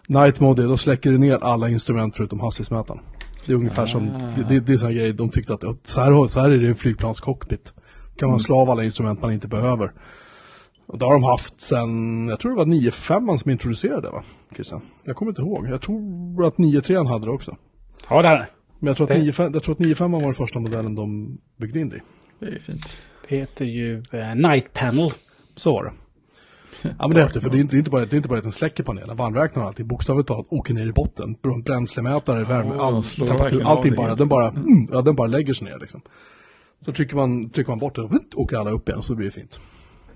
Night 0.09 0.41
mode, 0.41 0.63
då 0.63 0.77
släcker 0.77 1.11
det 1.11 1.19
ner 1.19 1.39
alla 1.45 1.69
instrument 1.69 2.17
förutom 2.17 2.41
hastighetsmätaren. 2.41 3.01
Det 3.47 3.53
är 3.53 3.57
ungefär 3.57 3.87
som, 3.87 4.09
Ah. 4.11 4.19
det, 4.37 4.43
det, 4.49 4.61
det 4.61 4.73
är 4.73 4.79
sån 4.79 4.95
grej, 4.95 5.13
de 5.13 5.29
tyckte 5.29 5.55
att 5.55 5.63
så 5.83 6.01
här, 6.01 6.29
så 6.29 6.41
här 6.41 6.51
är 6.51 6.59
det 6.59 6.65
i 6.65 6.69
en 6.69 6.77
flygplanscockpit. 6.77 7.73
Kan 8.17 8.31
man 8.31 8.41
slå 8.41 8.57
av 8.61 8.71
alla 8.71 8.85
instrument 8.85 9.23
man 9.23 9.33
inte 9.33 9.49
behöver. 9.49 9.93
Och 10.93 10.99
det 10.99 11.05
har 11.05 11.13
de 11.13 11.25
haft 11.25 11.61
sen, 11.61 12.29
jag 12.29 12.41
tror 12.41 12.51
det 12.53 12.57
var 12.59 12.65
9.5 12.67 13.37
som 13.39 13.51
introducerade 13.51 14.01
det 14.01 14.11
va? 14.11 14.23
Christian? 14.55 14.81
Jag 15.05 15.17
kommer 15.17 15.31
inte 15.33 15.43
ihåg. 15.43 15.67
Jag 15.69 15.83
tror 15.83 16.45
att 16.47 16.57
9.3 16.57 17.09
hade 17.09 17.25
det 17.27 17.31
också. 17.31 17.57
Ja, 18.11 18.23
det 18.23 18.29
här. 18.29 18.51
Men 18.79 18.87
jag 18.87 18.97
tror 18.97 19.05
att 19.13 19.17
Det- 19.19 19.25
9.5 19.25 19.51
jag 19.55 19.63
tror 19.63 19.75
att 19.75 19.79
9.5 19.81 20.13
var 20.13 20.21
den 20.21 20.35
första 20.35 20.59
modellen 20.61 20.95
de 20.95 21.39
byggde 21.61 21.81
in 21.81 21.89
det 21.89 21.97
i. 21.97 22.01
Det 22.41 22.47
är 22.47 22.59
fint. 22.61 23.03
Det 23.29 23.37
heter 23.37 23.65
ju 23.65 24.03
eh, 24.13 24.35
Night 24.35 24.73
Panel. 24.73 25.11
Så 25.57 25.73
var 25.73 25.85
det. 25.85 25.93
Ja 26.83 26.91
men 26.99 27.11
det 27.11 27.19
är 27.19 27.23
häftigt, 27.23 27.43
för 27.43 27.51
det 27.51 27.57
är 27.57 27.61
inte, 27.61 27.73
det 27.75 27.77
är 27.77 27.79
inte 27.79 27.91
bara, 27.91 28.05
det 28.05 28.13
är 28.15 28.17
inte 28.17 28.29
bara 28.29 28.39
att 28.39 28.43
den 28.43 28.53
släcker 28.53 28.83
panelen, 28.85 29.17
varmräknaren 29.17 29.63
och 29.63 29.69
allting 29.69 29.87
bokstavligt 29.87 30.29
talat 30.29 30.47
åker 30.51 30.75
ner 30.75 30.87
i 30.87 30.93
botten. 30.93 31.37
Br- 31.43 31.63
Bränslemätare, 31.65 32.45
värme, 32.45 32.71
Ja, 32.77 32.83
all, 32.87 33.03
temperatur, 33.03 33.63
allting 33.65 33.95
bara, 33.95 34.15
den 34.15 34.29
bara, 34.29 34.49
mm, 34.49 34.89
ja 34.93 35.03
den 35.03 35.15
bara 35.17 35.27
lägger 35.29 35.53
sig 35.55 35.65
ner 35.69 35.79
liksom. 35.81 36.01
Så 36.85 36.93
trycker 36.93 37.17
man, 37.17 37.51
trycker 37.51 37.71
man 37.73 37.79
bort 37.79 37.95
det, 37.95 38.03
och 38.03 38.11
åker 38.35 38.57
alla 38.57 38.71
upp 38.71 38.89
igen 38.89 39.03
så 39.03 39.15
blir 39.15 39.27
det 39.27 39.33
fint. 39.33 39.61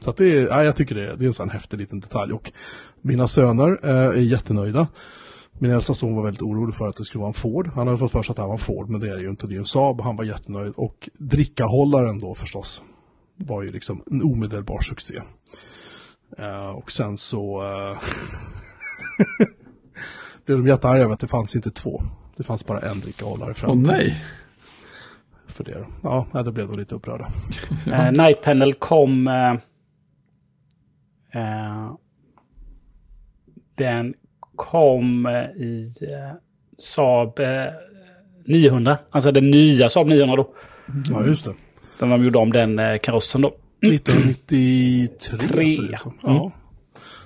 Så 0.04 0.10
att 0.10 0.16
det 0.16 0.38
är, 0.38 0.46
ja, 0.46 0.64
jag 0.64 0.76
tycker 0.76 0.94
det 0.94 1.02
är, 1.02 1.16
det 1.16 1.24
är 1.24 1.26
en 1.26 1.34
sån 1.34 1.50
häftig 1.50 1.78
liten 1.78 2.00
detalj 2.00 2.32
och 2.32 2.52
mina 3.00 3.28
söner 3.28 3.78
eh, 3.82 3.90
är 3.90 4.14
jättenöjda. 4.14 4.88
Min 5.52 5.70
äldsta 5.70 5.94
son 5.94 6.16
var 6.16 6.22
väldigt 6.22 6.42
orolig 6.42 6.76
för 6.76 6.88
att 6.88 6.96
det 6.96 7.04
skulle 7.04 7.20
vara 7.20 7.28
en 7.28 7.34
Ford. 7.34 7.70
Han 7.74 7.86
hade 7.86 7.98
fått 7.98 8.12
för 8.12 8.22
sig 8.22 8.32
att 8.32 8.36
det 8.36 8.42
här 8.42 8.46
var 8.46 8.54
en 8.54 8.58
Ford, 8.58 8.88
men 8.88 9.00
det 9.00 9.08
är 9.08 9.14
det 9.14 9.22
ju 9.22 9.30
inte. 9.30 9.46
Det 9.46 9.54
är 9.54 9.58
en 9.58 9.64
Saab. 9.64 10.00
Han 10.00 10.16
var 10.16 10.24
jättenöjd. 10.24 10.72
Och 10.76 11.08
drickahållaren 11.18 12.18
då 12.18 12.34
förstås 12.34 12.82
var 13.36 13.62
ju 13.62 13.68
liksom 13.68 14.02
en 14.10 14.22
omedelbar 14.22 14.80
succé. 14.80 15.20
Eh, 16.38 16.68
och 16.68 16.92
sen 16.92 17.16
så 17.16 17.62
eh, 17.62 17.98
blev 20.46 20.58
de 20.58 20.68
jättearga 20.68 21.02
över 21.02 21.14
att 21.14 21.20
det 21.20 21.28
fanns 21.28 21.56
inte 21.56 21.70
två. 21.70 22.02
Det 22.36 22.44
fanns 22.44 22.66
bara 22.66 22.80
en 22.80 23.00
drickahållare 23.00 23.54
fram 23.54 23.70
Åh 23.70 23.76
nej. 23.76 24.24
för 25.46 25.64
det. 25.64 25.86
Ja, 26.02 26.26
nej, 26.32 26.44
då 26.44 26.52
blev 26.52 26.68
de 26.68 26.78
lite 26.78 26.94
upprörda. 26.94 27.28
Eh, 27.86 28.12
Night 28.12 28.42
Panel 28.42 28.74
kom... 28.74 29.28
Eh, 31.34 31.92
den 33.74 34.14
kom 34.56 35.26
i 35.56 35.92
eh, 36.00 36.36
Saab 36.78 37.38
eh, 37.40 37.66
900. 38.46 38.98
Alltså 39.10 39.30
den 39.30 39.50
nya 39.50 39.88
Saab 39.88 40.06
900 40.06 40.36
då. 40.36 40.54
Ja, 41.10 41.26
just 41.26 41.44
det. 41.44 41.54
Den 41.98 42.08
de 42.08 42.24
gjorde 42.24 42.38
om 42.38 42.52
den 42.52 42.78
eh, 42.78 42.96
karossen 42.96 43.40
då. 43.40 43.54
1993 43.86 45.48
Tre. 45.48 45.72
ut 45.72 46.00
som. 46.00 46.18
Ja. 46.22 46.52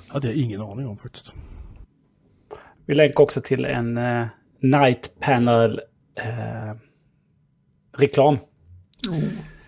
hade 0.08 0.26
jag 0.26 0.36
ingen 0.36 0.60
aning 0.60 0.86
om 0.86 0.98
faktiskt. 0.98 1.32
Vi 2.86 2.94
länkar 2.94 3.24
också 3.24 3.40
till 3.40 3.64
en 3.64 3.96
eh, 3.98 4.26
Night 4.60 5.10
Panel 5.20 5.80
eh, 6.14 6.74
reklam. 7.96 8.38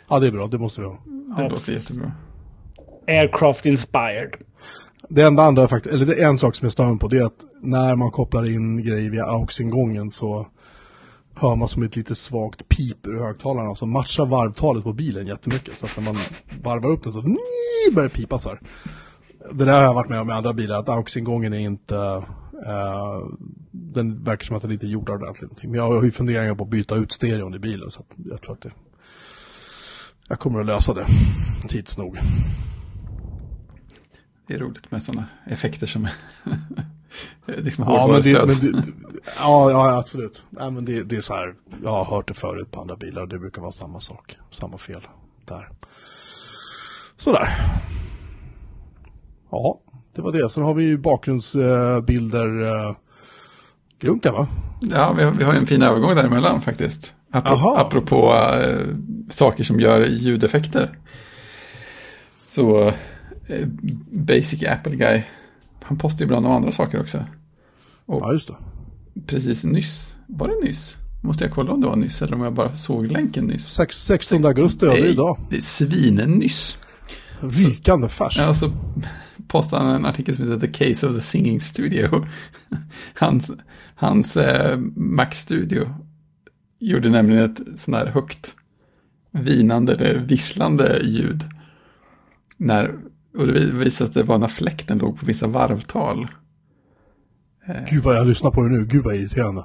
Ja, 0.09 0.19
det 0.19 0.27
är 0.27 0.33
bra. 0.33 0.47
Det 0.51 0.59
måste 0.59 0.81
vi 0.81 0.87
ha. 0.87 0.99
Det 1.37 1.49
låter 1.49 1.73
jättebra. 1.73 2.13
Aircraft 3.11 3.67
Inspired. 3.67 4.35
Det 5.09 5.23
enda 5.23 5.43
andra 5.43 5.69
faktiskt, 5.69 5.95
eller 5.95 6.07
det 6.07 6.23
är 6.23 6.29
en 6.29 6.39
sak 6.39 6.57
som 6.57 6.67
jag 6.67 6.73
stör 6.73 6.89
mig 6.89 6.99
på, 6.99 7.09
det 7.09 7.19
är 7.19 7.25
att 7.25 7.41
när 7.63 7.97
man 7.97 8.11
kopplar 8.11 8.51
in 8.51 8.85
grejer 8.85 9.11
via 9.11 9.25
AUX-ingången 9.25 10.11
så 10.11 10.47
hör 11.35 11.57
man 11.57 11.69
som 11.69 11.83
ett 11.83 11.97
lite 11.97 12.15
svagt 12.15 12.69
pip 12.69 13.07
ur 13.07 13.19
högtalarna 13.19 13.75
som 13.75 13.93
matchar 13.93 14.27
varvtalet 14.27 14.85
på 14.85 14.93
bilen 14.93 15.27
jättemycket. 15.27 15.75
Så 15.75 15.87
att 15.87 15.97
när 15.97 16.05
man 16.05 16.15
varvar 16.63 16.91
upp 16.91 17.03
den 17.03 17.13
så 17.13 17.23
börjar 17.93 18.09
det 18.09 18.15
pipa 18.15 18.39
så 18.39 18.49
här. 18.49 18.61
Det 19.53 19.65
där 19.65 19.73
har 19.73 19.83
jag 19.83 19.95
varit 19.95 20.09
med 20.09 20.21
om 20.21 20.27
med 20.27 20.37
andra 20.37 20.53
bilar, 20.53 20.79
att 20.79 20.89
AUX-ingången 20.89 21.53
är 21.53 21.59
inte, 21.59 22.23
Uh, 22.67 23.29
den 23.71 24.25
verkar 24.25 24.45
som 24.45 24.57
att 24.57 24.63
den 24.63 24.73
inte 24.73 24.87
är 24.87 24.89
gjord 24.89 25.11
ordentligt. 25.11 25.63
Men 25.63 25.75
jag 25.75 25.93
har 25.93 26.03
ju 26.03 26.11
funderingar 26.11 26.55
på 26.55 26.65
att 26.65 26.71
byta 26.71 26.95
ut 26.95 27.13
stereon 27.13 27.55
i 27.55 27.59
bilen 27.59 27.91
så 27.91 28.01
att 28.01 28.17
jag 28.17 28.43
tror 28.43 28.53
att 28.53 28.61
det, 28.61 28.71
jag 30.29 30.39
kommer 30.39 30.61
att 30.61 30.67
lösa 30.67 30.95
det 30.95 31.07
tids 31.69 31.99
nog. 31.99 32.19
Det 34.51 34.57
är 34.57 34.61
roligt 34.61 34.91
med 34.91 35.03
sådana 35.03 35.25
effekter 35.47 35.87
som 35.87 36.09
liksom 37.47 37.85
Ja, 37.89 38.07
men 38.13 38.23
det, 38.23 38.33
hårdvarustöds. 38.39 38.63
men 38.63 38.73
det, 38.73 38.83
ja, 39.39 39.71
ja, 39.71 39.99
absolut. 39.99 40.43
Nej, 40.51 40.71
men 40.71 40.85
det, 40.85 41.03
det 41.03 41.17
är 41.17 41.21
så 41.21 41.35
här, 41.35 41.55
jag 41.83 41.91
har 41.91 42.05
hört 42.05 42.29
det 42.29 42.35
förut 42.35 42.71
på 42.71 42.81
andra 42.81 42.97
bilar 42.97 43.23
och 43.23 43.29
det 43.29 43.39
brukar 43.39 43.63
vara 43.63 43.73
samma 43.73 44.01
sak, 44.01 44.37
samma 44.51 44.79
fel 44.79 45.01
där. 45.45 45.69
Sådär. 47.17 47.49
Ja, 49.51 49.81
det 50.15 50.23
var 50.23 50.33
det. 50.33 50.51
Sen 50.51 50.63
har 50.63 50.75
vi 50.75 50.85
ju 50.85 50.99
bakgrundsbilder. 50.99 52.63
Eh, 52.89 52.95
grunka 54.01 54.33
va? 54.33 54.47
Ja, 54.81 55.13
vi 55.13 55.25
har, 55.25 55.33
vi 55.33 55.45
har 55.45 55.55
en 55.55 55.67
fin 55.67 55.83
övergång 55.83 56.15
däremellan 56.17 56.61
faktiskt. 56.63 57.15
Apro- 57.33 57.47
Aha. 57.47 57.79
apropå 57.79 58.35
eh, 58.35 58.87
saker 59.31 59.65
som 59.65 59.81
gör 59.81 60.01
ljudeffekter. 60.07 60.99
Så 62.47 62.93
Basic 64.11 64.63
Apple 64.63 64.97
Guy, 64.97 65.23
han 65.83 65.99
postar 65.99 66.25
ibland 66.25 66.47
om 66.47 66.53
andra 66.53 66.73
saker 66.73 67.01
också. 67.01 67.25
Ja, 68.07 68.33
just 68.33 68.49
det. 68.49 68.57
Precis 69.27 69.65
nyss, 69.65 70.17
var 70.27 70.49
det 70.49 70.69
nyss? 70.69 70.97
Måste 71.23 71.45
jag 71.45 71.53
kolla 71.53 71.73
om 71.73 71.81
det 71.81 71.87
var 71.87 71.97
nyss 71.97 72.23
eller 72.23 72.35
om 72.35 72.41
jag 72.41 72.55
bara 72.55 72.77
såg 72.77 73.07
länken 73.07 73.45
nyss. 73.45 73.67
Sex, 73.67 73.97
16 73.97 74.45
augusti, 74.45 74.87
ja 74.87 74.93
det 74.93 75.01
är 75.01 75.07
idag. 75.07 75.39
Det 75.51 75.57
är 75.57 75.61
svinnyss. 75.61 76.79
Rykande 77.41 78.09
färskt. 78.09 78.39
Ja, 78.39 78.55
så 78.55 78.73
postade 79.49 79.85
han 79.85 79.95
en 79.95 80.07
artikel 80.07 80.37
som 80.37 80.45
heter 80.45 80.67
The 80.67 80.85
Case 80.85 81.07
of 81.07 81.17
the 81.17 81.23
Singing 81.23 81.61
Studio. 81.61 82.27
Hans, 83.15 83.51
hans 83.95 84.37
eh, 84.37 84.79
Mac 84.97 85.31
Studio 85.33 85.95
gjorde 86.79 87.11
nämligen 87.11 87.45
ett 87.45 87.81
sånt 87.81 87.97
här 87.97 88.07
högt 88.07 88.57
vinande 89.31 89.95
eller 89.95 90.15
visslande 90.15 91.01
ljud. 91.05 91.45
När, 92.57 92.95
och 93.37 93.47
det 93.47 93.61
visade 93.61 93.91
sig 93.95 94.05
att 94.05 94.15
det 94.15 94.23
var 94.23 94.39
när 94.39 94.49
fläkten 94.49 94.99
låg 94.99 95.21
på 95.21 95.27
vissa 95.27 95.47
varvtal. 95.47 96.29
Gud 97.91 98.03
vad 98.03 98.17
jag 98.17 98.27
lyssnar 98.27 98.51
på 98.51 98.63
det 98.63 98.69
nu, 98.69 98.85
gud 98.85 99.05
vad 99.05 99.15
irriterande. 99.15 99.65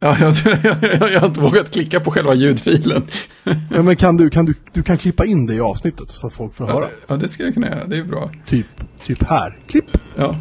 Ja, 0.00 0.16
jag, 0.20 0.34
jag, 0.62 1.12
jag 1.12 1.20
har 1.20 1.26
inte 1.26 1.40
vågat 1.40 1.70
klicka 1.70 2.00
på 2.00 2.10
själva 2.10 2.34
ljudfilen. 2.34 3.02
Ja, 3.74 3.82
men 3.82 3.96
kan 3.96 4.16
du, 4.16 4.30
kan 4.30 4.44
du, 4.44 4.54
du 4.72 4.82
kan 4.82 4.98
klippa 4.98 5.24
in 5.24 5.46
det 5.46 5.54
i 5.54 5.60
avsnittet 5.60 6.10
så 6.10 6.26
att 6.26 6.32
folk 6.32 6.54
får 6.54 6.66
höra. 6.66 6.84
Ja, 7.06 7.16
det 7.16 7.28
ska 7.28 7.42
jag 7.42 7.54
kunna 7.54 7.66
göra. 7.66 7.86
Det 7.86 7.96
är 7.96 8.04
bra. 8.04 8.30
Typ, 8.46 8.66
typ 9.02 9.22
här. 9.22 9.58
Klipp. 9.66 9.84
Ja. 10.16 10.36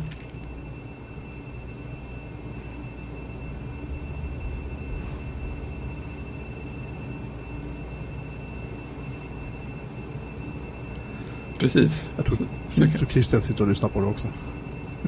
Precis. 11.60 12.10
Jag 12.16 12.26
tror, 12.26 12.36
Så- 12.38 12.44
så 12.68 12.82
jag 12.82 12.90
kan- 12.90 12.98
tror 12.98 13.10
Christian 13.10 13.42
sitter 13.42 13.62
och 13.62 13.68
lyssnar 13.70 13.90
på 13.90 14.00
det 14.00 14.06
också. 14.06 14.28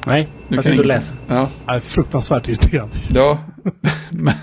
Nej, 0.06 0.22
Nu 0.48 0.56
jag 0.56 0.64
kan 0.64 0.72
sitter 0.72 0.78
och 0.78 0.86
läser. 0.86 1.14
Ja, 1.28 1.48
Nej, 1.66 1.80
fruktansvärt 1.80 2.48
irriterande. 2.48 2.96
ja. 3.14 3.38
men 4.10 4.34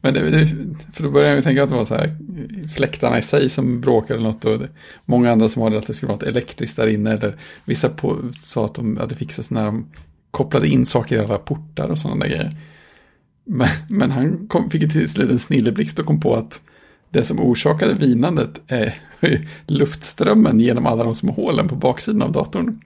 men 0.00 0.14
det, 0.14 0.30
det, 0.30 0.46
för 0.92 1.02
då 1.02 1.10
började 1.10 1.28
jag 1.30 1.36
ju 1.36 1.42
tänka 1.42 1.62
att 1.62 1.68
det 1.68 1.74
var 1.74 1.84
så 1.84 1.94
här 1.94 2.16
fläktarna 2.76 3.18
i 3.18 3.22
sig 3.22 3.48
som 3.48 3.80
bråkade 3.80 4.14
eller 4.20 4.28
något 4.28 4.44
och 4.44 4.58
det, 4.58 4.68
många 5.06 5.32
andra 5.32 5.48
som 5.48 5.62
hade 5.62 5.78
att 5.78 5.86
det 5.86 5.94
skulle 5.94 6.08
vara 6.08 6.16
något 6.16 6.28
elektriskt 6.28 6.76
där 6.76 6.86
inne 6.86 7.12
eller 7.12 7.36
vissa 7.64 7.88
på, 7.88 8.18
sa 8.32 8.64
att 8.64 8.74
de 8.74 8.96
hade 8.96 9.14
fixat 9.14 9.50
när 9.50 9.64
de 9.64 9.86
kopplade 10.30 10.68
in 10.68 10.86
saker 10.86 11.16
i 11.16 11.18
alla 11.24 11.38
portar 11.38 11.88
och 11.88 11.98
sådana 11.98 12.20
där 12.24 12.28
grejer. 12.30 12.56
Men, 13.44 13.68
men 13.88 14.10
han 14.10 14.46
kom, 14.48 14.70
fick 14.70 14.82
ju 14.82 14.88
till 14.88 15.08
slut 15.10 15.30
en 15.30 15.38
snilleblixt 15.38 15.98
och 15.98 16.06
kom 16.06 16.20
på 16.20 16.36
att 16.36 16.60
det 17.14 17.24
som 17.24 17.40
orsakade 17.40 17.94
vinandet 17.94 18.60
är 18.66 18.94
luftströmmen 19.66 20.60
genom 20.60 20.86
alla 20.86 21.04
de 21.04 21.14
små 21.14 21.32
hålen 21.32 21.68
på 21.68 21.74
baksidan 21.74 22.22
av 22.22 22.32
datorn. 22.32 22.80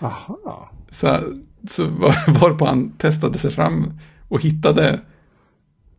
Aha. 0.00 0.70
Så, 0.90 1.20
så 1.68 1.84
var, 1.84 2.14
varpå 2.40 2.66
han 2.66 2.90
testade 2.90 3.38
sig 3.38 3.50
fram 3.50 3.92
och 4.28 4.42
hittade 4.42 5.00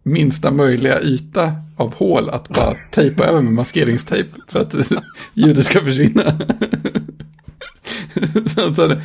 minsta 0.04 0.52
möjliga 0.52 1.02
yta 1.02 1.52
av 1.78 1.96
hål 1.96 2.30
att 2.30 2.50
bara 2.50 2.76
tejpa 2.92 3.26
över 3.26 3.42
med 3.42 3.54
maskeringstejp 3.54 4.30
för 4.48 4.60
att 4.60 4.76
ljudet 5.34 5.66
ska 5.66 5.82
försvinna. 5.82 6.40
Så, 8.56 8.74
så 8.74 8.88
det, 8.88 9.02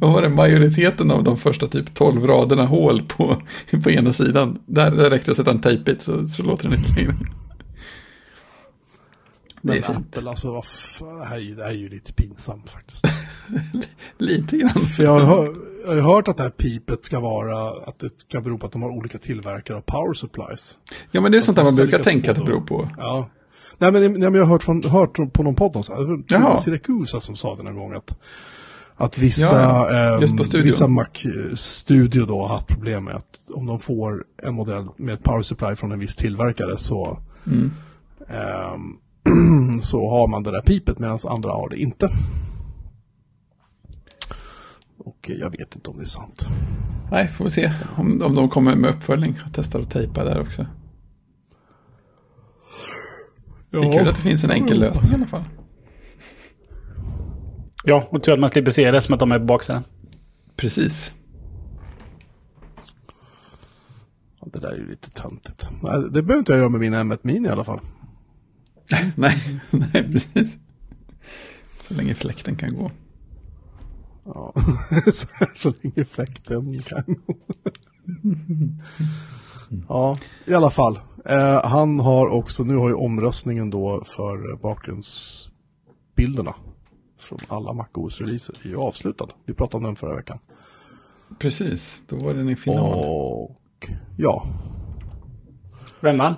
vad 0.00 0.12
var 0.12 0.22
det, 0.22 0.28
majoriteten 0.28 1.10
av 1.10 1.24
de 1.24 1.36
första 1.36 1.66
typ 1.66 1.94
12 1.94 2.26
raderna 2.26 2.66
hål 2.66 3.02
på, 3.02 3.42
på 3.82 3.90
ena 3.90 4.12
sidan. 4.12 4.58
Där, 4.66 4.90
där 4.90 5.10
räckte 5.10 5.30
att 5.30 5.36
sätta 5.36 5.50
en 5.50 5.60
tejpbit 5.60 6.02
så, 6.02 6.26
så 6.26 6.42
låter 6.42 6.68
den 6.68 6.78
inte 6.78 7.00
längre. 7.00 7.14
Men. 9.66 9.96
Apple, 9.96 10.30
alltså, 10.30 10.50
vad 11.00 11.18
det, 11.20 11.24
här 11.24 11.36
är, 11.36 11.40
ju- 11.40 11.54
det 11.54 11.62
här 11.64 11.70
är 11.70 11.74
ju 11.74 11.88
lite 11.88 12.12
pinsamt 12.12 12.70
faktiskt. 12.70 13.04
Lite 14.18 14.56
grann. 14.56 14.84
För 14.96 15.02
jag 15.02 15.20
har, 15.20 15.54
jag 15.86 16.02
har 16.02 16.14
hört 16.14 16.28
att 16.28 16.36
det 16.36 16.42
här 16.42 16.50
pipet 16.50 17.04
ska 17.04 17.20
vara, 17.20 17.70
att 17.88 17.98
det 17.98 18.10
ska 18.20 18.40
bero 18.40 18.58
på 18.58 18.66
att 18.66 18.72
de 18.72 18.82
har 18.82 18.90
olika 18.90 19.18
tillverkare 19.18 19.76
av 19.76 19.80
power 19.80 20.14
supplies. 20.14 20.78
Ja 21.10 21.20
men 21.20 21.32
det 21.32 21.38
är 21.38 21.42
sånt 21.42 21.56
där 21.56 21.64
man 21.64 21.70
Att 21.72 21.76
brukar 21.76 21.98
tänka 21.98 22.30
att 22.30 22.38
det 22.38 22.44
beror 22.44 22.60
på. 22.60 22.88
Ja. 22.98 23.28
Nej 23.78 23.92
men, 23.92 24.02
nej, 24.02 24.10
men 24.20 24.34
jag 24.34 24.40
har 24.40 24.46
hört, 24.52 24.62
från, 24.62 24.82
hört 24.84 25.32
på 25.32 25.42
någon 25.42 25.54
podd 25.54 25.84
Siracusa 26.64 27.20
som 27.20 27.36
sa 27.36 27.56
det 27.56 27.62
någon 27.62 27.76
gång 27.76 27.92
att, 27.94 28.18
att 28.96 29.18
vissa, 29.18 29.62
Ja, 29.62 29.90
ehm, 29.90 30.38
studio. 30.38 30.64
vissa 30.66 30.88
Mac-studio 30.88 32.26
då 32.26 32.40
har 32.40 32.48
haft 32.48 32.66
problem 32.68 33.04
med 33.04 33.14
att 33.16 33.38
om 33.54 33.66
de 33.66 33.80
får 33.80 34.24
en 34.42 34.54
modell 34.54 34.86
med 34.96 35.14
ett 35.14 35.22
power 35.22 35.42
supply 35.42 35.74
från 35.76 35.92
en 35.92 35.98
viss 35.98 36.16
tillverkare 36.16 36.76
så, 36.76 37.18
Mm. 37.46 37.70
ehm, 38.28 38.96
så 39.82 40.10
har 40.10 40.28
man 40.28 40.42
det 40.42 40.50
där 40.50 40.60
pipet 40.62 40.98
medan 40.98 41.18
andra 41.28 41.50
har 41.50 41.68
det 41.68 41.76
inte. 41.76 42.10
Och 44.98 45.30
jag 45.40 45.50
vet 45.50 45.74
inte 45.74 45.90
om 45.90 45.96
det 45.96 46.02
är 46.02 46.06
sant. 46.06 46.46
Nej, 47.10 47.28
får 47.28 47.44
vi 47.44 47.50
se 47.50 47.72
om, 47.96 48.22
om 48.22 48.34
de 48.34 48.48
kommer 48.48 48.74
med 48.74 48.90
uppföljning 48.90 49.38
och 49.46 49.52
testar 49.54 49.80
att 49.80 49.90
tejpa 49.90 50.24
där 50.24 50.40
också. 50.40 50.66
Det 53.70 53.78
är 53.78 53.98
kul 53.98 54.08
att 54.08 54.16
det 54.16 54.22
finns 54.22 54.44
en 54.44 54.50
enkel 54.50 54.80
lösning 54.80 55.12
i 55.12 55.14
alla 55.14 55.26
fall. 55.26 55.44
Ja, 57.84 58.08
och 58.10 58.22
tur 58.22 58.32
att 58.32 58.38
man 58.38 58.50
slipper 58.50 58.70
se 58.70 58.90
det 58.90 59.00
som 59.00 59.14
att 59.14 59.20
de 59.20 59.32
är 59.32 59.38
på 59.38 59.44
baksidan. 59.44 59.84
Precis. 60.56 61.12
Ja, 64.40 64.46
Det 64.52 64.60
där 64.60 64.68
är 64.68 64.76
ju 64.76 64.90
lite 64.90 65.10
töntigt. 65.10 65.68
Det 66.10 66.22
behöver 66.22 66.38
inte 66.38 66.52
jag 66.52 66.58
göra 66.58 66.68
med 66.68 66.80
min 66.80 66.94
M1 66.94 67.18
Mini 67.22 67.48
i 67.48 67.50
alla 67.50 67.64
fall. 67.64 67.80
nej, 69.16 69.60
nej, 69.70 70.12
precis. 70.12 70.58
Så 71.78 71.94
länge 71.94 72.14
fläkten 72.14 72.56
kan 72.56 72.76
gå. 72.76 72.90
Ja. 74.24 74.52
så, 75.12 75.26
så 75.54 75.72
länge 75.82 76.04
fläkten 76.04 76.78
kan 76.82 77.04
gå. 77.06 77.34
ja, 79.88 80.16
i 80.46 80.54
alla 80.54 80.70
fall. 80.70 81.00
Eh, 81.24 81.64
han 81.64 82.00
har 82.00 82.26
också, 82.28 82.64
nu 82.64 82.76
har 82.76 82.88
ju 82.88 82.94
omröstningen 82.94 83.70
då 83.70 84.04
för 84.16 84.56
bakgrundsbilderna 84.56 86.54
från 87.18 87.38
alla 87.48 87.72
MacOS-releaser 87.72 88.54
är 88.64 88.68
ju 88.68 88.76
avslutad. 88.76 89.26
Vi 89.44 89.54
pratade 89.54 89.76
om 89.76 89.84
den 89.84 89.96
förra 89.96 90.16
veckan. 90.16 90.38
Precis, 91.38 92.02
då 92.08 92.16
var 92.16 92.34
den 92.34 92.48
i 92.48 92.56
final. 92.56 93.04
Och 93.08 93.90
ja, 94.16 94.46
Vem 96.00 96.18
vann? 96.18 96.34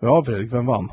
ja 0.00 0.24
Fredrik, 0.24 0.52
vem 0.52 0.66
vann? 0.66 0.92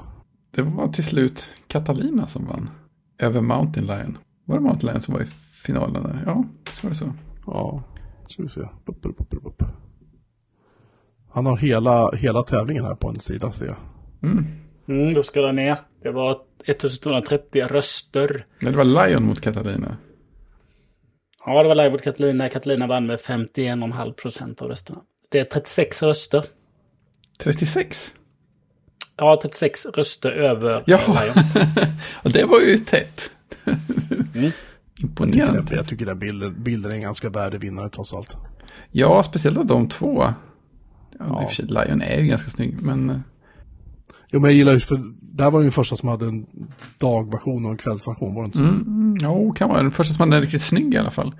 Det 0.51 0.61
var 0.61 0.87
till 0.87 1.03
slut 1.03 1.53
Catalina 1.67 2.27
som 2.27 2.45
vann. 2.45 2.69
Över 3.17 3.41
Mountain 3.41 3.87
Lion. 3.87 4.17
Var 4.45 4.55
det 4.55 4.61
Mountain 4.61 4.91
Lion 4.91 5.01
som 5.01 5.13
var 5.13 5.21
i 5.21 5.25
finalen 5.65 6.03
där? 6.03 6.23
Ja, 6.25 6.43
så 6.63 6.87
var 6.87 6.89
det 6.89 6.95
så. 6.95 7.13
Ja, 7.45 7.83
ska 8.27 8.43
vi 8.43 8.49
se. 8.49 8.61
Bup, 8.85 9.01
bup, 9.01 9.17
bup, 9.17 9.43
bup. 9.43 9.63
Han 11.31 11.45
har 11.45 11.57
hela, 11.57 12.11
hela 12.11 12.43
tävlingen 12.43 12.85
här 12.85 12.95
på 12.95 13.09
en 13.09 13.19
sida 13.19 13.51
ser 13.51 13.65
jag. 13.65 13.77
Mm. 14.23 14.45
Mm, 14.87 15.13
då 15.13 15.23
ska 15.23 15.39
jag 15.39 15.55
ner. 15.55 15.77
Det 16.03 16.11
var 16.11 16.41
1230 16.65 17.61
röster. 17.61 18.45
Nej, 18.59 18.71
det 18.71 18.77
var 18.77 19.07
Lion 19.07 19.23
mot 19.23 19.41
Catalina. 19.41 19.97
Ja, 21.45 21.63
det 21.63 21.67
var 21.67 21.75
live 21.75 21.89
mot 21.89 22.01
Katalina. 22.01 22.49
Katalina 22.49 22.87
vann 22.87 23.05
med 23.05 23.19
51,5 23.19 24.13
procent 24.13 24.61
av 24.61 24.67
rösterna. 24.67 25.01
Det 25.29 25.39
är 25.39 25.45
36 25.45 26.03
röster. 26.03 26.45
36? 27.37 28.13
Ja, 29.19 29.39
36 29.41 29.85
röster 29.85 30.31
över 30.31 30.83
Ja, 32.23 32.29
det 32.29 32.45
var 32.45 32.59
ju 32.59 32.77
tätt. 32.77 33.31
Mm. 34.35 34.51
Imponerande. 35.03 35.63
Jag, 35.69 35.79
jag 35.79 35.87
tycker 35.87 36.05
den 36.05 36.19
bilden, 36.19 36.63
bilden 36.63 36.91
är 36.91 36.95
en 36.95 37.01
ganska 37.01 37.29
värdig 37.29 37.59
vinnare 37.59 37.89
trots 37.89 38.13
allt. 38.13 38.37
Ja, 38.91 39.23
speciellt 39.23 39.57
av 39.57 39.65
de 39.65 39.89
två. 39.89 40.23
Ja, 41.19 41.53
Ja. 41.59 41.63
Lion 41.85 42.01
är 42.01 42.19
ju 42.21 42.27
ganska 42.27 42.49
snygg, 42.49 42.81
men... 42.81 43.09
eh, 43.09 43.19
Jo, 44.31 44.39
men 44.39 44.49
jag 44.49 44.57
gillar 44.57 44.73
ju 44.73 44.79
för 44.79 45.13
det 45.21 45.43
här 45.43 45.51
var 45.51 45.59
ju 45.59 45.63
den 45.65 45.71
första 45.71 45.95
som 45.95 46.09
hade 46.09 46.25
en 46.25 46.45
dagversion 46.97 47.65
och 47.65 47.71
en 47.71 47.77
kvällsversion, 47.77 48.35
var 48.35 48.41
det 48.41 48.45
inte 48.45 48.57
så? 48.57 48.63
Mm, 48.63 49.17
jo, 49.21 49.51
kan 49.53 49.69
vara 49.69 49.81
den 49.81 49.91
första 49.91 50.13
som 50.13 50.33
är 50.33 50.41
riktigt 50.41 50.61
snygg 50.61 50.93
i 50.93 50.97
alla 50.97 51.11
fall. 51.11 51.35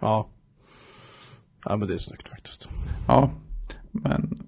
Ja. 0.00 0.28
Ja, 1.64 1.76
men 1.76 1.88
det 1.88 1.94
är 1.94 1.98
snyggt 1.98 2.28
faktiskt. 2.28 2.68
Ja, 3.08 3.30
men... 3.92 4.42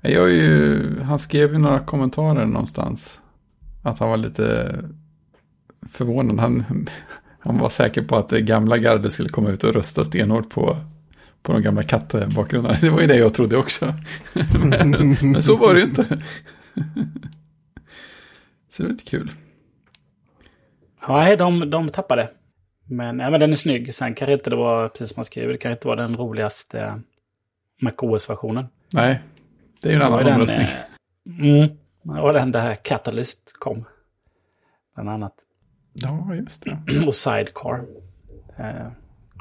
Jag 0.00 0.30
ju... 0.30 1.00
Han 1.02 1.18
skrev 1.18 1.52
ju 1.52 1.58
några 1.58 1.80
kommentarer 1.80 2.46
någonstans. 2.46 3.20
Att 3.82 3.98
han 3.98 4.10
var 4.10 4.16
lite 4.16 4.78
förvånad. 5.90 6.40
Han, 6.40 6.64
han 7.38 7.58
var 7.58 7.68
säker 7.68 8.02
på 8.02 8.16
att 8.16 8.28
det 8.28 8.40
gamla 8.40 8.78
gardet 8.78 9.12
skulle 9.12 9.28
komma 9.28 9.50
ut 9.50 9.64
och 9.64 9.74
rösta 9.74 10.04
stenhårt 10.04 10.50
på, 10.50 10.76
på 11.42 11.52
de 11.52 11.62
gamla 11.62 11.82
kattbakgrundarna. 11.82 12.76
Det 12.80 12.90
var 12.90 13.00
ju 13.00 13.06
det 13.06 13.16
jag 13.16 13.34
trodde 13.34 13.56
också. 13.56 13.94
men, 14.64 14.90
men 15.22 15.42
så 15.42 15.56
var 15.56 15.74
det 15.74 15.80
ju 15.80 15.86
inte. 15.86 16.04
Så 18.70 18.82
det 18.82 18.82
var 18.82 18.90
lite 18.90 19.04
kul. 19.04 19.30
Ja, 21.06 21.36
de, 21.36 21.70
de 21.70 21.88
tappade. 21.88 22.30
Men, 22.84 23.18
ja, 23.18 23.30
men 23.30 23.40
den 23.40 23.50
är 23.50 23.56
snygg. 23.56 23.94
Sen 23.94 24.14
kanske 24.14 24.32
inte 24.32 24.50
det 24.50 24.56
var, 24.56 24.88
precis 24.88 25.08
som 25.08 25.14
man 25.16 25.24
skriver, 25.24 25.52
det 25.52 25.58
kanske 25.58 25.76
inte 25.76 25.88
var 25.88 25.96
den 25.96 26.16
roligaste 26.16 27.00
MacOS-versionen. 27.82 28.66
Nej, 28.92 29.20
det 29.82 29.88
är 29.88 29.92
ju 29.92 29.96
en 29.96 30.02
annan 30.02 30.24
den, 30.24 30.34
omröstning. 30.34 30.60
eh, 30.66 31.48
Mm. 31.50 31.68
Det 32.02 32.22
var 32.22 32.32
den 32.32 32.52
där 32.52 32.74
Catalyst 32.74 33.52
kom. 33.58 33.84
Bland 34.94 35.08
annat. 35.10 35.34
Ja, 35.92 36.34
just 36.34 36.62
det. 36.64 36.78
Och 37.06 37.14
Sidecar. 37.14 37.84
Eh, 38.58 38.88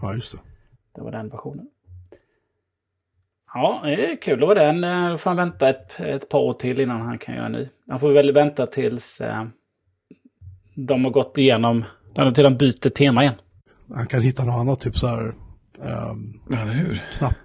Ja, 0.02 0.14
just 0.14 0.32
det. 0.32 0.38
Det 0.96 1.02
var 1.02 1.12
den 1.12 1.30
versionen. 1.30 1.68
Ja, 3.54 3.82
det 3.84 4.12
är 4.12 4.22
kul. 4.22 4.40
Var 4.40 4.56
den. 4.56 4.84
Eh, 4.84 5.18
Får 5.18 5.30
han 5.30 5.38
vänta 5.38 5.70
ett, 5.70 6.00
ett 6.00 6.30
par 6.30 6.40
år 6.40 6.54
till 6.54 6.80
innan 6.80 7.02
han 7.02 7.18
kan 7.18 7.36
göra 7.36 7.46
en 7.46 7.52
ny. 7.52 7.70
Han 7.88 8.00
får 8.00 8.12
väl 8.12 8.32
vänta 8.32 8.66
tills 8.68 9.22
eh, 9.22 9.46
de 10.76 11.04
har 11.06 11.12
gått 11.12 11.38
igenom, 11.38 11.86
till 12.34 12.44
de 12.44 12.58
byter 12.58 12.90
tema 12.90 13.22
igen. 13.24 13.36
Han 13.96 14.08
kan 14.08 14.22
hitta 14.22 14.44
något 14.46 14.56
annat, 14.56 14.80
typ 14.80 14.98
så 14.98 15.08
här 15.08 15.34
ehm, 15.84 16.40
Ja, 16.50 16.58
hur? 16.58 17.04
knapp, 17.18 17.36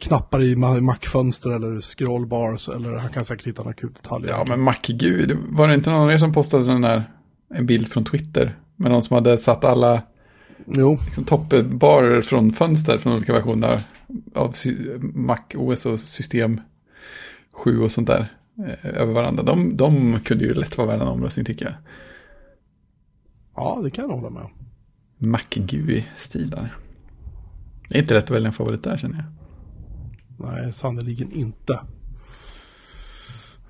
knappar 0.00 0.42
i 0.42 0.54
ma- 0.54 0.80
Mac-fönster 0.80 1.50
eller 1.50 1.80
scrollbars 1.80 2.68
eller 2.68 2.94
han 2.96 3.10
kan 3.12 3.24
säkert 3.24 3.46
hitta 3.46 3.62
några 3.62 3.74
kul 3.74 3.92
detaljer. 3.92 4.30
Ja, 4.30 4.44
men 4.48 4.60
MacGud, 4.60 5.38
var 5.48 5.68
det 5.68 5.74
inte 5.74 5.90
någon 5.90 6.00
av 6.02 6.12
er 6.12 6.18
som 6.18 6.32
postade 6.32 6.64
den 6.64 6.80
där, 6.80 7.02
en 7.54 7.66
bild 7.66 7.88
från 7.88 8.04
Twitter? 8.04 8.56
Med 8.76 8.90
någon 8.90 9.02
som 9.02 9.14
hade 9.14 9.38
satt 9.38 9.64
alla 9.64 10.02
Jo, 10.66 10.98
liksom, 11.04 11.24
toppbarer 11.24 12.22
från 12.22 12.52
fönster 12.52 12.98
från 12.98 13.12
olika 13.12 13.32
versioner 13.32 13.80
av 14.34 14.54
Mac 15.00 15.38
OS 15.54 15.86
och 15.86 16.00
system 16.00 16.60
7 17.52 17.80
och 17.80 17.90
sånt 17.92 18.06
där 18.06 18.32
eh, 18.58 19.00
över 19.00 19.12
varandra. 19.12 19.42
De, 19.42 19.76
de 19.76 20.20
kunde 20.20 20.44
ju 20.44 20.54
lätt 20.54 20.78
vara 20.78 20.88
värda 20.88 21.02
en 21.02 21.08
omröstning 21.08 21.44
tycker 21.46 21.64
jag. 21.64 21.74
ja 23.56 23.80
det 23.84 23.90
kan 23.90 24.04
jag 24.08 24.16
hålla 24.16 24.30
med 24.30 24.42
om. 24.42 24.50
Mac-GUI-stilar. 25.30 26.76
Det 27.88 27.98
är 27.98 28.02
inte 28.02 28.14
lätt 28.14 28.24
att 28.24 28.30
välja 28.30 28.46
en 28.46 28.52
favorit 28.52 28.82
där 28.82 28.96
känner 28.96 29.16
jag. 29.16 29.24
Nej, 30.48 30.72
sannerligen 30.72 31.32
inte. 31.32 31.72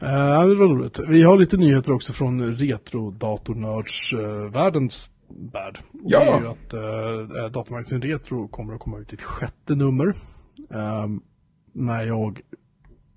Eh, 0.00 0.42
det 0.48 0.54
var 0.54 0.68
roligt. 0.68 1.00
Vi 1.08 1.22
har 1.22 1.38
lite 1.38 1.56
nyheter 1.56 1.92
också 1.92 2.12
från 2.12 2.56
retrodatornörds-världens 2.56 5.10
värld. 5.52 5.78
Och 5.92 6.00
Ja. 6.04 6.20
Det 6.20 6.26
är 6.26 6.40
ju 6.40 6.46
att 6.46 6.74
uh, 6.74 6.80
Datamagasin 7.50 8.02
Retro 8.02 8.48
kommer 8.48 8.74
att 8.74 8.80
komma 8.80 8.98
ut 8.98 9.12
i 9.12 9.16
ett 9.16 9.22
sjätte 9.22 9.74
nummer. 9.74 10.14
Ehm, 10.70 11.20
när 11.72 12.02
jag 12.02 12.40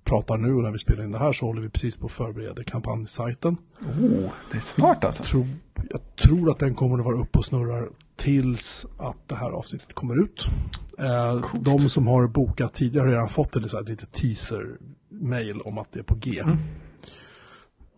pratar 0.04 0.38
nu 0.38 0.54
och 0.54 0.62
när 0.62 0.70
vi 0.70 0.78
spelar 0.78 1.04
in 1.04 1.12
det 1.12 1.18
här 1.18 1.32
så 1.32 1.46
håller 1.46 1.62
vi 1.62 1.68
precis 1.68 1.96
på 1.96 2.06
att 2.06 2.12
förbereda 2.12 2.64
kampanjsajten. 2.64 3.56
Oh, 3.80 4.30
det 4.50 4.56
är 4.56 4.60
snart 4.60 5.04
alltså. 5.04 5.22
Jag 5.22 5.28
tror, 5.30 5.46
jag 5.90 6.16
tror 6.16 6.50
att 6.50 6.58
den 6.58 6.74
kommer 6.74 6.98
att 6.98 7.04
vara 7.04 7.20
uppe 7.20 7.38
och 7.38 7.44
snurrar 7.44 7.88
tills 8.16 8.86
att 8.98 9.28
det 9.28 9.34
här 9.34 9.50
avsnittet 9.50 9.94
kommer 9.94 10.22
ut. 10.24 10.46
Eh, 11.00 11.44
de 11.60 11.78
som 11.78 12.06
har 12.06 12.26
bokat 12.26 12.74
tidigare 12.74 13.04
har 13.04 13.10
redan 13.10 13.28
fått 13.28 13.56
ett, 13.56 13.88
litet 13.88 14.12
teaser-mail 14.12 15.60
om 15.60 15.78
att 15.78 15.92
det 15.92 15.98
är 15.98 16.02
på 16.02 16.14
G. 16.14 16.42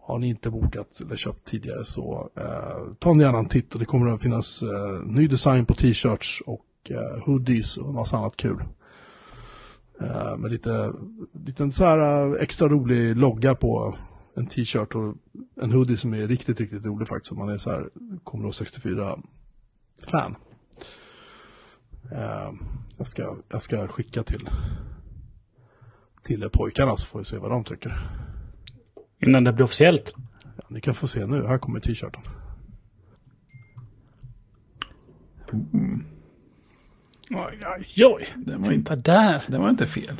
Har 0.00 0.18
ni 0.18 0.28
inte 0.28 0.50
bokat 0.50 1.00
eller 1.00 1.16
köpt 1.16 1.48
tidigare 1.48 1.84
så 1.84 2.30
eh, 2.36 2.94
ta 2.98 3.16
gärna 3.16 3.38
en 3.38 3.48
titt 3.48 3.74
och 3.74 3.80
det 3.80 3.86
kommer 3.86 4.10
att 4.10 4.22
finnas 4.22 4.62
eh, 4.62 5.00
ny 5.06 5.26
design 5.26 5.66
på 5.66 5.74
t-shirts 5.74 6.42
och 6.46 6.66
eh, 6.90 7.24
hoodies 7.24 7.76
och 7.76 7.94
massa 7.94 8.16
annat 8.16 8.36
kul. 8.36 8.64
Eh, 10.00 10.36
med 10.36 10.50
lite, 10.50 10.92
liten 11.46 11.72
så 11.72 11.84
här 11.84 11.98
eh, 11.98 12.42
extra 12.42 12.68
rolig 12.68 13.16
logga 13.16 13.54
på 13.54 13.94
en 14.36 14.46
t-shirt 14.46 14.94
och 14.94 15.14
en 15.62 15.72
hoodie 15.72 15.96
som 15.96 16.14
är 16.14 16.26
riktigt, 16.26 16.60
riktigt 16.60 16.86
rolig 16.86 17.08
faktiskt. 17.08 17.32
Om 17.32 17.38
man 17.38 17.48
är 17.48 17.58
så 17.58 17.70
här 17.70 17.90
Commodore 18.24 18.52
64-fan. 18.52 20.36
Eh, 22.10 22.52
jag, 22.96 23.06
ska, 23.06 23.36
jag 23.48 23.62
ska 23.62 23.88
skicka 23.88 24.22
till, 24.22 24.48
till 26.22 26.48
pojkarna 26.52 26.96
så 26.96 27.06
får 27.06 27.18
vi 27.18 27.24
se 27.24 27.38
vad 27.38 27.50
de 27.50 27.64
tycker. 27.64 27.98
Innan 29.18 29.44
det 29.44 29.52
blir 29.52 29.64
officiellt. 29.64 30.12
Ja, 30.56 30.64
ni 30.68 30.80
kan 30.80 30.94
få 30.94 31.06
se 31.06 31.26
nu, 31.26 31.46
här 31.46 31.58
kommer 31.58 31.80
t-shirten. 31.80 32.22
Oj, 37.30 37.58
oj, 37.76 38.04
oj. 38.04 38.28
Den 38.36 38.62
var 38.62 38.72
inte, 38.72 38.96
där. 38.96 39.44
den 39.48 39.60
var 39.60 39.70
inte 39.70 39.86
fel. 39.86 40.16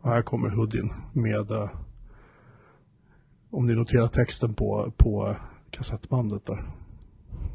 Och 0.00 0.10
här 0.10 0.22
kommer 0.22 0.48
hoodien 0.50 0.90
med, 1.12 1.50
eh, 1.50 1.70
om 3.50 3.66
ni 3.66 3.74
noterar 3.74 4.08
texten 4.08 4.54
på, 4.54 4.92
på 4.96 5.36
kassettbandet 5.70 6.46
där. 6.46 6.64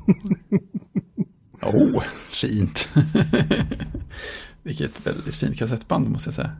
Oh, 1.62 2.02
fint. 2.30 2.90
Vilket 4.64 5.08
väldigt 5.08 5.36
fint 5.36 5.58
kassettband 5.58 6.10
måste 6.10 6.28
jag 6.28 6.36
säga. 6.36 6.52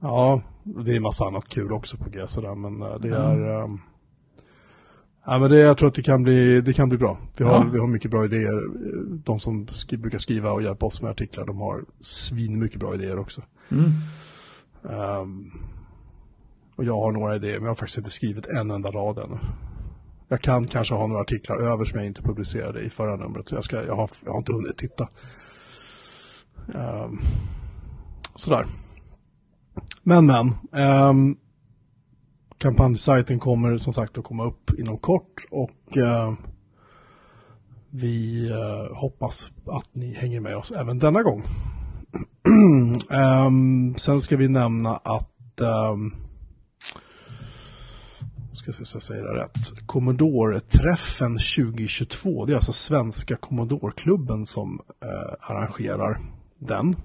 Ja, 0.00 0.42
det 0.64 0.96
är 0.96 1.00
massa 1.00 1.24
annat 1.24 1.48
kul 1.48 1.72
också 1.72 1.96
på 1.96 2.10
G 2.10 2.26
sådär, 2.26 2.54
men 2.54 2.82
eh, 2.82 2.98
det 3.00 3.08
är... 3.08 3.62
ehm, 3.64 3.78
Ja, 5.26 5.38
men 5.38 5.50
det, 5.50 5.58
jag 5.58 5.78
tror 5.78 5.88
att 5.88 5.94
det 5.94 6.02
kan 6.02 6.22
bli, 6.22 6.60
det 6.60 6.72
kan 6.72 6.88
bli 6.88 6.98
bra. 6.98 7.18
Vi 7.36 7.44
har, 7.44 7.52
Ja. 7.52 7.66
vi 7.72 7.78
har 7.78 7.86
mycket 7.86 8.10
bra 8.10 8.24
idéer. 8.24 8.62
De 9.24 9.40
som 9.40 9.66
sk- 9.66 9.96
brukar 9.96 10.18
skriva 10.18 10.50
och 10.52 10.62
hjälpa 10.62 10.86
oss 10.86 11.02
med 11.02 11.10
artiklar, 11.10 11.46
de 11.46 11.58
har 11.60 11.84
svin 12.00 12.58
mycket 12.58 12.80
bra 12.80 12.94
idéer 12.94 13.18
också. 13.18 13.42
Mm. 13.68 13.90
Ehm, 14.90 15.50
och 16.76 16.84
jag 16.84 16.94
har 17.00 17.12
några 17.12 17.36
idéer, 17.36 17.54
men 17.54 17.62
jag 17.62 17.70
har 17.70 17.74
faktiskt 17.74 17.98
inte 17.98 18.10
skrivit 18.10 18.46
en 18.46 18.70
enda 18.70 18.90
rad 18.90 19.18
ännu. 19.18 19.38
Jag 20.28 20.40
kan 20.40 20.66
kanske 20.66 20.94
ha 20.94 21.06
några 21.06 21.20
artiklar 21.20 21.56
över 21.56 21.84
som 21.84 21.98
jag 21.98 22.06
inte 22.06 22.22
publicerade 22.22 22.80
i 22.80 22.90
förra 22.90 23.16
numret. 23.16 23.50
Jag, 23.50 23.64
ska, 23.64 23.84
jag, 23.84 23.96
har, 23.96 24.10
jag 24.24 24.32
har 24.32 24.38
inte 24.38 24.52
hunnit 24.52 24.78
titta. 24.78 25.08
Um, 26.74 27.20
sådär. 28.34 28.66
Men 30.02 30.26
men. 30.26 30.54
Um, 30.72 31.36
kampanjsajten 32.58 33.38
kommer 33.38 33.78
som 33.78 33.92
sagt 33.92 34.18
att 34.18 34.24
komma 34.24 34.44
upp 34.44 34.78
inom 34.78 34.98
kort 34.98 35.46
och 35.50 35.96
uh, 35.96 36.32
vi 37.90 38.48
uh, 38.50 38.96
hoppas 38.96 39.50
att 39.66 39.94
ni 39.94 40.14
hänger 40.14 40.40
med 40.40 40.56
oss 40.56 40.70
även 40.70 40.98
denna 40.98 41.22
gång. 41.22 41.42
um, 43.10 43.94
sen 43.98 44.20
ska 44.20 44.36
vi 44.36 44.48
nämna 44.48 44.96
att 44.96 45.60
um, 45.60 46.14
ska 48.72 48.84
se 48.84 48.84
så 48.84 48.96
jag 48.96 49.02
säger 49.02 49.22
det 49.22 49.42
rätt. 49.42 49.86
Commodore-träffen 49.86 51.38
2022. 51.56 52.44
Det 52.46 52.52
är 52.52 52.54
alltså 52.54 52.72
svenska 52.72 53.36
Commodore-klubben 53.36 54.46
som 54.46 54.80
eh, 55.02 55.34
arrangerar 55.50 56.20
den. 56.58 56.96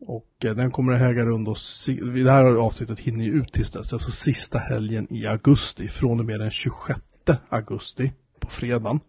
Och 0.00 0.44
eh, 0.44 0.54
den 0.54 0.70
kommer 0.70 0.92
att 0.92 1.00
äga 1.02 1.24
rum 1.24 1.44
då, 1.44 1.54
si- 1.54 2.00
det 2.24 2.30
här 2.30 2.44
avsnittet 2.44 2.98
hinner 3.00 3.24
ju 3.24 3.32
ut 3.32 3.52
tills 3.52 3.70
dess, 3.70 3.92
alltså 3.92 4.10
sista 4.10 4.58
helgen 4.58 5.06
i 5.14 5.26
augusti, 5.26 5.88
från 5.88 6.20
och 6.20 6.26
med 6.26 6.40
den 6.40 6.50
26 6.50 7.00
augusti 7.48 8.12
på 8.40 8.50
fredagen. 8.50 9.00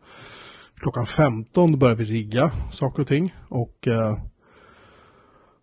Klockan 0.76 1.06
15 1.06 1.80
börjar 1.80 1.96
vi 1.96 2.06
rigga 2.06 2.52
saker 2.72 3.02
och 3.02 3.08
ting 3.08 3.36
och 3.50 3.88
eh, 3.88 4.18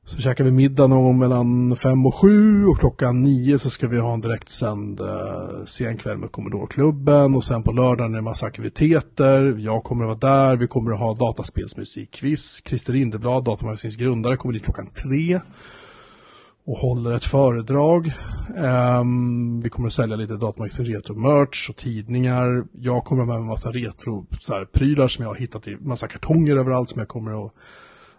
så 0.05 0.19
käkar 0.19 0.45
vi 0.45 0.51
middag 0.51 0.87
någon 0.87 1.05
gång 1.05 1.19
mellan 1.19 1.77
fem 1.77 2.07
och 2.07 2.15
sju 2.15 2.67
och 2.67 2.79
klockan 2.79 3.23
nio 3.23 3.59
så 3.59 3.71
ska 3.71 3.89
vi 3.89 3.99
ha 3.99 4.15
en 4.15 4.21
direktsänd 4.21 5.01
eh, 5.01 5.65
sen 5.67 5.97
kväll 5.97 6.17
med 6.19 6.33
Commodore-klubben 6.33 7.37
och 7.37 7.45
sen 7.45 7.63
på 7.63 7.73
lördagen 7.73 8.13
är 8.13 8.17
det 8.17 8.19
en 8.19 8.25
massa 8.25 8.47
aktiviteter. 8.47 9.57
Jag 9.59 9.85
kommer 9.85 10.05
att 10.05 10.23
vara 10.23 10.33
där, 10.33 10.57
vi 10.57 10.67
kommer 10.67 10.93
att 10.93 10.99
ha 10.99 11.15
dataspelsmusikquiz. 11.15 12.63
Christer 12.65 12.93
Rindeblad, 12.93 13.45
Datamagasins 13.45 13.97
grundare, 13.97 14.37
kommer 14.37 14.53
dit 14.53 14.65
klockan 14.65 14.87
tre. 14.87 15.41
och 16.67 16.79
håller 16.79 17.13
ett 17.13 17.25
föredrag. 17.25 18.13
Um, 19.01 19.61
vi 19.61 19.71
kommer 19.71 19.89
att 19.89 19.95
sälja 19.95 20.17
lite 20.17 20.37
Datamagasin 20.37 20.87
retro-merch 20.87 21.71
och 21.71 21.77
tidningar. 21.77 22.65
Jag 22.73 23.05
kommer 23.05 23.23
ha 23.23 23.27
med 23.27 23.37
en 23.37 23.47
massa 23.47 23.71
retro-prylar 23.71 25.09
som 25.09 25.23
jag 25.23 25.31
har 25.31 25.37
hittat 25.37 25.69
i 25.69 25.77
massa 25.77 26.09
kartonger 26.09 26.57
överallt 26.57 26.89
som 26.89 26.99
jag 26.99 27.09
kommer 27.09 27.47
att 27.47 27.53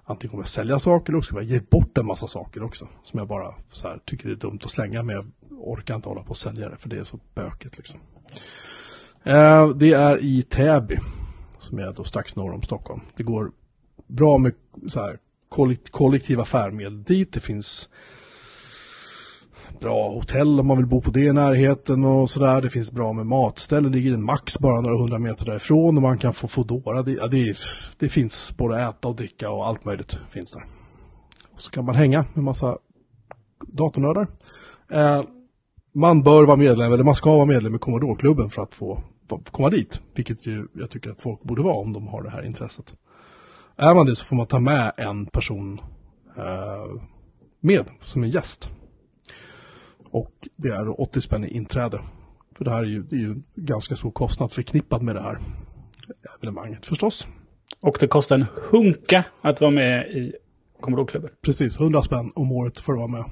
antingen 0.06 0.32
kommer 0.32 0.44
jag 0.44 0.50
sälja 0.50 0.80
saker 0.80 1.12
eller 1.12 1.18
också 1.18 1.30
kommer 1.30 1.44
jag 1.44 1.52
ge 1.52 1.60
bort 1.70 1.98
en 1.98 2.06
massa 2.06 2.28
saker 2.28 2.63
också. 2.63 2.88
Som 3.04 3.18
jag 3.18 3.28
bara 3.28 3.56
så 3.72 3.88
här, 3.88 4.00
tycker 4.06 4.28
det 4.28 4.34
är 4.34 4.36
dumt 4.36 4.60
att 4.63 4.72
slänga 4.72 5.04
men 5.04 5.15
jag 5.15 5.26
orkar 5.50 5.96
inte 5.96 6.10
hålla 6.10 6.24
på 6.24 6.30
och 6.30 6.38
sälja 6.38 6.70
det 6.70 6.78
för 6.78 6.89
det 6.89 6.98
är 6.98 7.04
så 7.04 7.20
bökigt 7.36 7.78
liksom. 7.78 8.00
Eh, 9.24 9.70
det 9.70 9.94
är 9.94 10.24
i 10.24 10.44
Täby. 10.44 10.98
Som 11.60 11.80
är 11.80 11.94
då 11.94 12.04
strax 12.04 12.36
norr 12.36 12.54
om 12.54 12.62
Stockholm. 12.62 13.02
Det 13.15 13.24
går 13.24 13.52
bra 14.08 14.38
med 14.38 14.54
så 14.88 15.00
här, 15.00 15.20
kollektiva 15.91 16.46
färdmedel 16.46 17.04
dit. 17.04 17.34
Det 17.34 17.39
finns 17.39 17.89
bra 19.79 20.09
hotell 20.09 20.59
om 20.59 20.67
man 20.67 20.77
vill 20.77 20.85
bo 20.85 21.01
på 21.01 21.11
det 21.11 21.19
i 21.19 21.33
närheten 21.33 22.05
och 22.05 22.29
sådär. 22.29 22.61
Det 22.61 22.69
finns 22.69 22.91
bra 22.91 23.13
med 23.13 23.25
matställen. 23.25 23.91
Det 23.91 23.97
ligger 23.97 24.13
en 24.13 24.23
Max 24.23 24.59
bara 24.59 24.81
några 24.81 24.97
hundra 24.97 25.19
meter 25.19 25.45
därifrån 25.45 25.97
och 25.97 26.01
man 26.01 26.17
kan 26.17 26.33
få 26.33 26.47
Foodora. 26.47 27.03
Det, 27.03 27.11
ja, 27.11 27.27
det, 27.27 27.57
det 27.99 28.09
finns 28.09 28.53
både 28.57 28.81
äta 28.81 29.07
och 29.07 29.15
dricka 29.15 29.49
och 29.49 29.67
allt 29.67 29.85
möjligt 29.85 30.17
finns 30.29 30.51
där. 30.51 30.63
Och 31.53 31.61
så 31.61 31.71
kan 31.71 31.85
man 31.85 31.95
hänga 31.95 32.25
med 32.33 32.43
massa 32.43 32.77
datornördar. 33.67 34.27
Eh, 34.91 35.23
man 35.93 36.23
bör 36.23 36.45
vara 36.45 36.57
medlem, 36.57 36.93
eller 36.93 37.03
man 37.03 37.15
ska 37.15 37.35
vara 37.35 37.45
medlem 37.45 37.75
i 37.75 37.79
Commodore-klubben 37.79 38.49
för 38.49 38.61
att 38.61 38.73
få 38.73 39.01
få 39.29 39.38
komma 39.51 39.69
dit. 39.69 40.01
Vilket 40.15 40.47
ju 40.47 40.67
jag 40.73 40.89
tycker 40.89 41.09
att 41.09 41.21
folk 41.21 41.43
borde 41.43 41.61
vara 41.61 41.75
om 41.75 41.93
de 41.93 42.07
har 42.07 42.23
det 42.23 42.29
här 42.29 42.45
intresset. 42.45 42.93
Är 43.75 43.95
man 43.95 44.05
det 44.05 44.15
så 44.15 44.25
får 44.25 44.35
man 44.35 44.47
ta 44.47 44.59
med 44.59 44.91
en 44.97 45.25
person 45.25 45.81
eh, 46.38 47.01
med 47.59 47.85
som 48.01 48.23
en 48.23 48.29
gäst. 48.29 48.71
Och 50.15 50.47
det 50.56 50.69
är 50.69 50.86
då 50.86 50.93
80 50.93 51.21
spänn 51.21 51.43
i 51.43 51.47
inträde. 51.47 51.99
För 52.58 52.65
det 52.65 52.71
här 52.71 52.84
är 52.84 52.88
ju, 52.88 53.04
det 53.04 53.15
är 53.15 53.19
ju 53.19 53.36
ganska 53.56 53.95
stor 53.95 54.12
kostnad 54.12 54.51
förknippad 54.51 55.01
med 55.01 55.15
det 55.15 55.21
här 55.21 55.38
evenemanget 56.38 56.86
förstås. 56.86 57.28
Och 57.82 57.97
det 57.99 58.08
kostar 58.08 58.36
en 58.36 58.45
hunka 58.71 59.23
att 59.41 59.62
vara 59.62 59.71
med 59.71 60.08
i 60.12 60.34
Commodore-klubben. 60.82 61.30
Precis, 61.41 61.80
100 61.80 62.01
spänn 62.01 62.32
om 62.36 62.51
året 62.51 62.80
för 62.80 62.93
att 62.93 62.99
vara 62.99 63.08
med. 63.08 63.25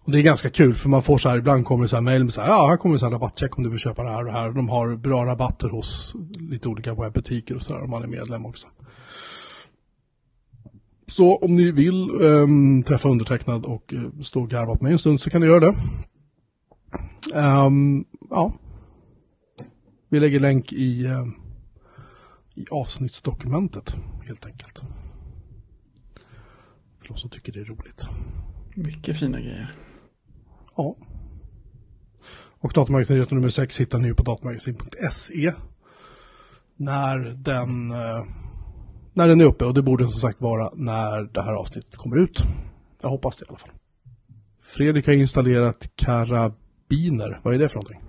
Och 0.00 0.12
det 0.12 0.18
är 0.18 0.22
ganska 0.22 0.50
kul 0.50 0.74
för 0.74 0.88
man 0.88 1.02
får 1.02 1.18
så 1.18 1.28
här, 1.28 1.38
ibland 1.38 1.64
kommer 1.64 1.82
det 1.82 1.88
så 1.88 1.96
här 1.96 2.02
mejl 2.02 2.24
med 2.24 2.32
så 2.32 2.40
här, 2.40 2.48
ja 2.48 2.66
här 2.68 2.76
kommer 2.76 2.94
det 2.94 2.98
så 2.98 3.06
här 3.06 3.12
rabattcheck 3.12 3.58
om 3.58 3.64
du 3.64 3.70
vill 3.70 3.78
köpa 3.78 4.02
det 4.02 4.10
här 4.10 4.18
och 4.18 4.24
det 4.24 4.32
här. 4.32 4.50
De 4.50 4.68
har 4.68 4.96
bra 4.96 5.26
rabatter 5.26 5.68
hos 5.68 6.14
lite 6.50 6.68
olika 6.68 6.94
webbutiker 6.94 7.56
och 7.56 7.62
så 7.62 7.72
där 7.72 7.84
om 7.84 7.90
man 7.90 8.02
är 8.02 8.08
medlem 8.08 8.46
också. 8.46 8.66
Så 11.06 11.36
om 11.36 11.56
ni 11.56 11.70
vill 11.70 12.24
ehm, 12.24 12.82
träffa 12.82 13.08
undertecknad 13.08 13.66
och 13.66 13.92
uh, 13.92 14.20
stå 14.22 14.42
och 14.42 14.50
garva 14.50 14.76
på 14.76 14.84
mig 14.84 14.92
en 14.92 14.98
stund 14.98 15.20
så 15.20 15.30
kan 15.30 15.40
ni 15.40 15.46
göra 15.46 15.60
det. 15.60 15.74
Ehm, 17.34 18.04
ja. 18.30 18.52
Vi 20.08 20.20
lägger 20.20 20.40
länk 20.40 20.72
i, 20.72 21.06
ehm, 21.06 21.32
i 22.54 22.66
avsnittsdokumentet 22.70 23.94
helt 24.26 24.46
enkelt. 24.46 24.82
För 27.00 27.08
de 27.08 27.16
som 27.16 27.30
tycker 27.30 27.52
det 27.52 27.60
är 27.60 27.64
roligt. 27.64 28.02
Mycket 28.74 29.18
fina 29.18 29.40
grejer. 29.40 29.74
Ja. 30.76 30.96
Och 32.60 32.72
datamagasinet 32.72 33.30
nummer 33.30 33.48
6 33.48 33.80
hittar 33.80 33.98
ni 33.98 34.14
på 34.14 34.22
datamagasin.se. 34.22 35.52
När 36.76 37.18
den, 37.18 37.90
eh, 37.90 38.24
när 39.14 39.28
den 39.28 39.40
är 39.40 39.44
uppe 39.44 39.64
och 39.64 39.74
det 39.74 39.82
borde 39.82 40.04
som 40.08 40.20
sagt 40.20 40.40
vara 40.40 40.70
när 40.74 41.22
det 41.34 41.42
här 41.42 41.52
avsnittet 41.52 41.96
kommer 41.96 42.16
ut. 42.16 42.42
Jag 43.02 43.08
hoppas 43.08 43.36
det 43.36 43.44
i 43.44 43.48
alla 43.48 43.58
fall. 43.58 43.70
Fredrik 44.76 45.06
har 45.06 45.12
installerat 45.14 45.88
karabiner. 45.96 47.40
Vad 47.42 47.54
är 47.54 47.58
det 47.58 47.68
för 47.68 47.74
någonting? 47.76 48.00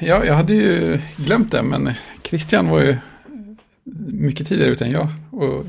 Ja, 0.00 0.24
jag 0.24 0.34
hade 0.34 0.54
ju 0.54 1.00
glömt 1.16 1.52
det, 1.52 1.62
men 1.62 1.90
Christian 2.24 2.68
var 2.68 2.80
ju 2.80 2.96
mycket 4.12 4.46
tidigare 4.48 4.70
ute 4.70 4.84
än 4.84 4.90
jag. 4.90 5.08
Och 5.30 5.66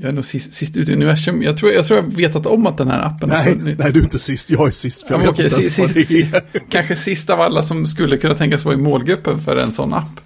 jag 0.00 0.08
är 0.08 0.12
nog 0.12 0.24
sist, 0.24 0.54
sist 0.54 0.76
ut 0.76 0.88
i 0.88 0.92
universum. 0.92 1.42
Jag 1.42 1.56
tror, 1.56 1.72
jag 1.72 1.86
tror 1.86 1.98
jag 1.98 2.12
vetat 2.14 2.46
om 2.46 2.66
att 2.66 2.78
den 2.78 2.88
här 2.88 3.06
appen 3.06 3.30
har 3.30 3.36
Nej, 3.44 3.54
funnits. 3.54 3.78
nej, 3.78 3.92
du 3.92 4.00
är 4.00 4.04
inte 4.04 4.18
sist. 4.18 4.50
Jag 4.50 4.66
är 4.66 4.70
sist. 4.70 5.06
För 5.06 5.14
Ja, 5.14 5.20
jag 5.20 5.26
vet 5.36 5.38
okej, 5.38 5.50
sist, 5.50 5.92
sist, 6.08 6.34
kanske 6.68 6.96
sist 6.96 7.30
av 7.30 7.40
alla 7.40 7.62
som 7.62 7.86
skulle 7.86 8.16
kunna 8.16 8.34
tänkas 8.34 8.64
vara 8.64 8.74
i 8.74 8.78
målgruppen 8.78 9.38
för 9.40 9.56
en 9.56 9.72
sån 9.72 9.94
app. 9.94 10.20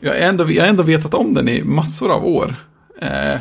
Jag 0.00 0.10
har 0.12 0.18
ändå, 0.18 0.50
jag 0.50 0.68
ändå 0.68 0.82
vetat 0.82 1.14
om 1.14 1.34
den 1.34 1.48
i 1.48 1.62
massor 1.64 2.12
av 2.12 2.24
år. 2.26 2.54
Eh, 3.00 3.38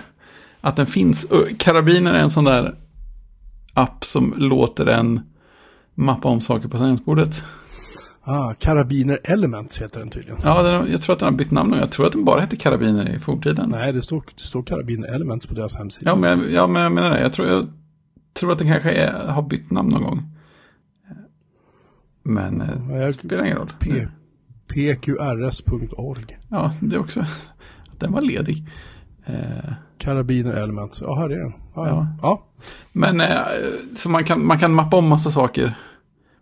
att 0.61 0.75
den 0.75 0.85
finns. 0.85 1.27
Karabiner 1.57 2.13
är 2.13 2.19
en 2.19 2.29
sån 2.29 2.43
där 2.43 2.75
app 3.73 4.05
som 4.05 4.33
låter 4.37 4.85
en 4.85 5.19
mappa 5.95 6.27
om 6.27 6.41
saker 6.41 6.67
på 6.67 6.77
tangentbordet. 6.77 7.43
Ah, 8.27 8.53
Karabiner 8.53 9.19
Elements 9.23 9.81
heter 9.81 9.99
den 9.99 10.09
tydligen. 10.09 10.37
Ja, 10.43 10.63
den, 10.63 10.91
jag 10.91 11.01
tror 11.01 11.13
att 11.13 11.19
den 11.19 11.25
har 11.29 11.37
bytt 11.37 11.51
namn 11.51 11.71
nu. 11.71 11.77
Jag 11.77 11.91
tror 11.91 12.05
att 12.05 12.11
den 12.11 12.25
bara 12.25 12.41
hette 12.41 12.55
Karabiner 12.55 13.15
i 13.15 13.19
forntiden. 13.19 13.69
Nej, 13.69 13.93
det 13.93 14.01
står, 14.01 14.23
det 14.37 14.43
står 14.43 14.63
Karabiner 14.63 15.07
Elements 15.07 15.47
på 15.47 15.53
deras 15.53 15.75
hemsida. 15.75 16.11
Ja, 16.11 16.15
men, 16.15 16.45
ja, 16.53 16.67
men 16.67 16.81
jag 16.83 16.91
menar 16.91 17.11
det. 17.11 17.21
Jag 17.21 17.33
tror, 17.33 17.47
jag 17.47 17.65
tror 18.33 18.51
att 18.51 18.59
den 18.59 18.67
kanske 18.67 18.91
är, 18.91 19.27
har 19.27 19.41
bytt 19.41 19.71
namn 19.71 19.89
någon 19.89 20.03
gång. 20.03 20.23
Men 22.23 22.61
eh, 22.61 22.67
det 22.89 22.97
jag- 23.03 23.13
spelar 23.13 23.43
ingen 23.45 23.57
roll. 23.57 23.71
P, 23.79 24.07
pqrs.org. 24.67 26.37
Ja, 26.49 26.71
det 26.81 26.97
också. 26.97 27.25
Den 27.99 28.11
var 28.11 28.21
ledig. 28.21 28.63
Eh, 29.25 29.73
Karabiner 29.97 30.53
Elements. 30.53 31.01
Ja, 31.01 31.15
här 31.15 31.29
är 31.29 31.37
den. 31.39 31.53
Ja, 31.75 31.87
Ja. 31.87 32.07
ja. 32.21 32.43
Men 32.91 33.21
eh, 33.21 33.27
så 33.95 34.09
man 34.09 34.23
kan, 34.23 34.45
man 34.45 34.59
kan 34.59 34.73
mappa 34.73 34.97
om 34.97 35.07
massa 35.07 35.29
saker 35.29 35.73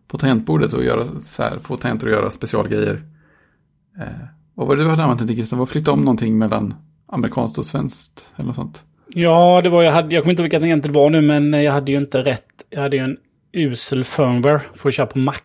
på 0.08 0.18
tangentbordet 0.18 0.74
och 0.74 0.84
göra 0.84 1.06
så 1.26 1.44
här, 1.44 1.58
få 1.64 1.78
tangenter 1.78 2.08
att 2.08 2.14
göra 2.14 2.32
specialgrejer. 2.32 3.04
Eh, 4.00 4.06
vad 4.54 4.68
var 4.68 4.76
det 4.76 4.84
du 4.84 4.90
hade 4.90 5.04
använt 5.04 5.28
den 5.28 5.36
Christian? 5.36 5.60
Var 5.60 5.66
flytta 5.66 5.92
om 5.92 6.00
någonting 6.02 6.38
mellan 6.38 6.74
amerikanskt 7.08 7.58
och 7.58 7.66
svenskt 7.66 8.26
eller 8.36 8.48
något 8.48 8.56
sånt? 8.56 8.84
Ja, 9.08 9.62
det 9.64 9.70
var 9.70 9.84
jag 9.84 9.92
hade. 9.92 10.16
Jag 10.16 10.24
kommer 10.24 10.32
inte 10.32 10.42
ihåg 10.42 10.46
vilka 10.46 10.60
tangenter 10.60 10.90
det 10.90 10.96
var 10.96 11.10
nu, 11.10 11.22
men 11.22 11.64
jag 11.64 11.74
hade 11.74 11.92
ju 11.92 11.98
inte 11.98 12.24
rätt. 12.24 12.46
Jag 12.70 12.82
hade 12.82 12.96
ju 12.98 13.04
en 13.04 13.18
usel 13.54 14.04
firmware 14.04 14.62
för 14.76 14.90
att 14.90 14.96
köra 14.96 15.08
på 15.08 15.20
Mac. 15.20 15.36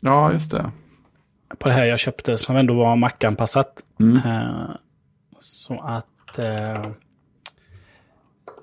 Ja, 0.00 0.32
just 0.32 0.50
det. 0.50 0.70
På 1.58 1.68
det 1.68 1.74
här 1.74 1.86
jag 1.86 1.98
köpte 1.98 2.36
som 2.36 2.56
ändå 2.56 2.74
var 2.74 2.96
Mac-anpassat. 2.96 3.82
Mm. 4.00 4.16
Eh, 4.16 4.70
så 5.38 5.80
att... 5.80 6.38
Eh, 6.38 6.86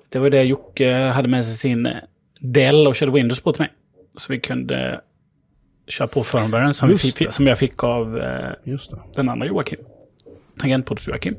det 0.08 0.18
var 0.18 0.30
det 0.30 0.42
Jocke 0.42 0.94
hade 0.94 1.28
med 1.28 1.44
sig 1.44 1.54
sin 1.54 1.88
Dell 2.40 2.86
och 2.86 2.96
körde 2.96 3.12
Windows 3.12 3.40
på 3.40 3.52
till 3.52 3.62
mig. 3.62 3.72
Så 4.16 4.32
vi 4.32 4.40
kunde 4.40 5.00
köra 5.86 6.08
på 6.08 6.24
firmwaren 6.24 6.74
som, 6.74 6.88
vi 6.88 6.98
fick, 6.98 7.32
som 7.32 7.46
jag 7.46 7.58
fick 7.58 7.84
av 7.84 8.18
eh, 8.18 8.52
den 9.14 9.28
andra 9.28 9.46
Joakim. 9.46 9.80
Tangentbords-Joakim. 10.56 11.36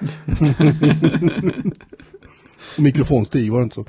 Och 2.76 2.82
mikrofonstig 2.82 3.52
var 3.52 3.58
det 3.58 3.62
inte 3.62 3.74
så. 3.74 3.86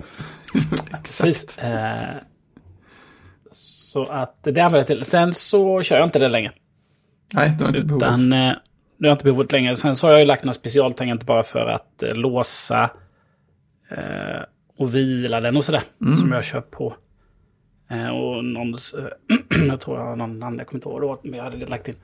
Precis. 0.92 1.58
Eh, 1.58 2.16
så 3.52 4.06
att 4.06 4.38
det 4.44 4.50
använder 4.50 4.78
jag 4.78 4.88
till. 4.88 5.06
Sen 5.06 5.34
så 5.34 5.84
kör 5.84 5.98
jag 5.98 6.08
inte 6.08 6.20
det 6.20 6.30
längre. 6.30 6.52
Nej, 7.34 7.54
du 7.58 7.64
har 7.64 7.70
inte 7.70 7.84
behov 7.84 8.04
av. 8.04 8.10
Utan, 8.10 8.34
eh, 8.34 8.54
det 8.98 9.08
har 9.08 9.12
inte 9.12 9.24
behovet 9.24 9.52
längre. 9.52 9.76
Sen 9.76 9.96
så 9.96 10.08
har 10.08 10.12
jag 10.12 10.20
ju 10.20 10.26
lagt 10.26 10.44
några 10.44 10.54
specialtangenter 10.54 11.26
bara 11.26 11.44
för 11.44 11.66
att 11.66 12.04
eh, 12.04 12.14
låsa 12.14 12.90
eh, 13.92 14.42
och 14.78 14.96
vila 14.96 15.42
den 15.42 15.58
och 15.58 15.64
sådär. 15.64 15.84
Som 16.20 16.32
jag 16.32 16.46
kör 16.46 16.62
på. 16.62 16.96
Eh, 17.92 18.08
och 18.08 18.46
någon, 18.46 18.76
jag 19.68 19.80
tror 19.80 19.98
jag 19.98 20.06
har 20.06 20.16
någon 20.16 20.44
annan, 20.44 20.58
jag 20.58 20.68
kommer 20.68 20.78
inte 20.78 20.90
ihåg 20.90 21.02
då, 21.02 21.22
men 21.24 21.34
jag 21.34 21.44
hade 21.44 21.58
det 21.58 21.66
lagt 21.66 21.88
in. 21.88 21.96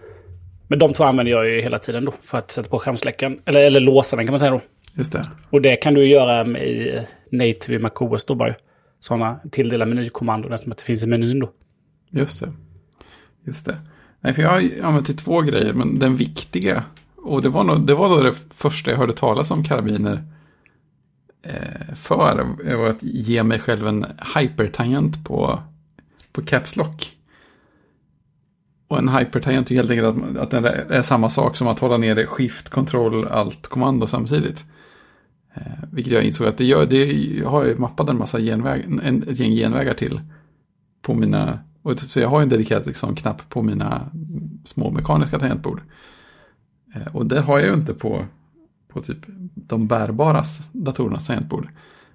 Men 0.67 0.79
de 0.79 0.93
två 0.93 1.03
använder 1.03 1.31
jag 1.31 1.49
ju 1.49 1.61
hela 1.61 1.79
tiden 1.79 2.05
då 2.05 2.13
för 2.21 2.37
att 2.37 2.51
sätta 2.51 2.69
på 2.69 2.79
skärmsläckaren. 2.79 3.41
Eller, 3.45 3.59
eller 3.59 3.79
låsa 3.79 4.15
den 4.15 4.25
kan 4.25 4.33
man 4.33 4.39
säga 4.39 4.51
då. 4.51 4.61
Just 4.93 5.13
det. 5.13 5.21
Och 5.49 5.61
det 5.61 5.75
kan 5.75 5.93
du 5.93 6.07
göra 6.07 6.43
med 6.43 6.67
i 6.67 7.05
native 7.31 7.75
i 7.75 7.79
MacOS 7.79 8.25
då 8.25 8.35
bara. 8.35 8.55
Sådana 8.99 9.39
tilldela 9.51 9.85
menykommandon 9.85 10.53
eftersom 10.53 10.71
att 10.71 10.77
det 10.77 10.83
finns 10.83 11.03
i 11.03 11.07
menyn 11.07 11.39
då. 11.39 11.51
Just 12.09 12.41
det. 12.41 12.53
Just 13.45 13.65
det. 13.65 13.77
Nej, 14.21 14.33
för 14.33 14.41
jag 14.41 14.49
har 14.49 14.69
använt 14.83 15.05
till 15.05 15.17
två 15.17 15.41
grejer, 15.41 15.73
men 15.73 15.99
den 15.99 16.15
viktiga, 16.15 16.83
och 17.15 17.41
det 17.41 17.49
var, 17.49 17.63
nog, 17.63 17.87
det 17.87 17.93
var 17.95 18.09
då 18.09 18.23
det 18.23 18.33
första 18.49 18.91
jag 18.91 18.97
hörde 18.97 19.13
talas 19.13 19.51
om 19.51 19.63
karabiner 19.63 20.23
eh, 21.43 21.95
för, 21.95 22.47
var 22.77 22.89
att 22.89 23.03
ge 23.03 23.43
mig 23.43 23.59
själv 23.59 23.87
en 23.87 24.05
hypertangent 24.35 25.25
på, 25.25 25.59
på 26.31 26.41
Caps 26.41 26.75
Lock. 26.75 27.13
Och 28.87 28.97
en 28.97 29.09
hypertangent 29.09 29.71
är 29.71 29.75
helt 29.75 29.89
enkelt 29.89 30.07
att, 30.07 30.37
att 30.37 30.51
den 30.51 30.65
är 30.65 31.01
samma 31.01 31.29
sak 31.29 31.57
som 31.57 31.67
att 31.67 31.79
hålla 31.79 31.97
nere 31.97 32.25
skift, 32.25 32.69
kontroll, 32.69 33.27
allt, 33.27 33.67
kommando 33.67 34.07
samtidigt. 34.07 34.65
Eh, 35.55 35.61
vilket 35.91 36.13
jag 36.13 36.23
insåg 36.23 36.47
att 36.47 36.57
det 36.57 36.65
gör, 36.65 36.85
det 36.85 37.43
har 37.45 37.65
jag 37.65 37.79
mappat 37.79 38.09
en 38.09 38.17
massa 38.17 38.39
genväg, 38.39 38.83
en, 38.85 39.23
ett 39.23 39.39
gäng 39.39 39.51
genvägar 39.51 39.93
till 39.93 40.21
på 41.01 41.13
mina, 41.13 41.59
och 41.87 41.97
typ, 41.97 42.09
så 42.09 42.19
jag 42.19 42.29
har 42.29 42.39
ju 42.39 42.43
en 42.43 42.49
dedikerad 42.49 42.87
liksom, 42.87 43.15
knapp 43.15 43.49
på 43.49 43.61
mina 43.61 44.09
små 44.65 44.91
mekaniska 44.91 45.39
tangentbord. 45.39 45.81
Eh, 46.95 47.15
och 47.15 47.25
det 47.25 47.41
har 47.41 47.59
jag 47.59 47.67
ju 47.67 47.73
inte 47.73 47.93
på, 47.93 48.25
på 48.87 49.01
typ 49.01 49.17
de 49.55 49.87
bärbara 49.87 50.43
datorernas 50.71 51.27
tangentbord. 51.27 51.67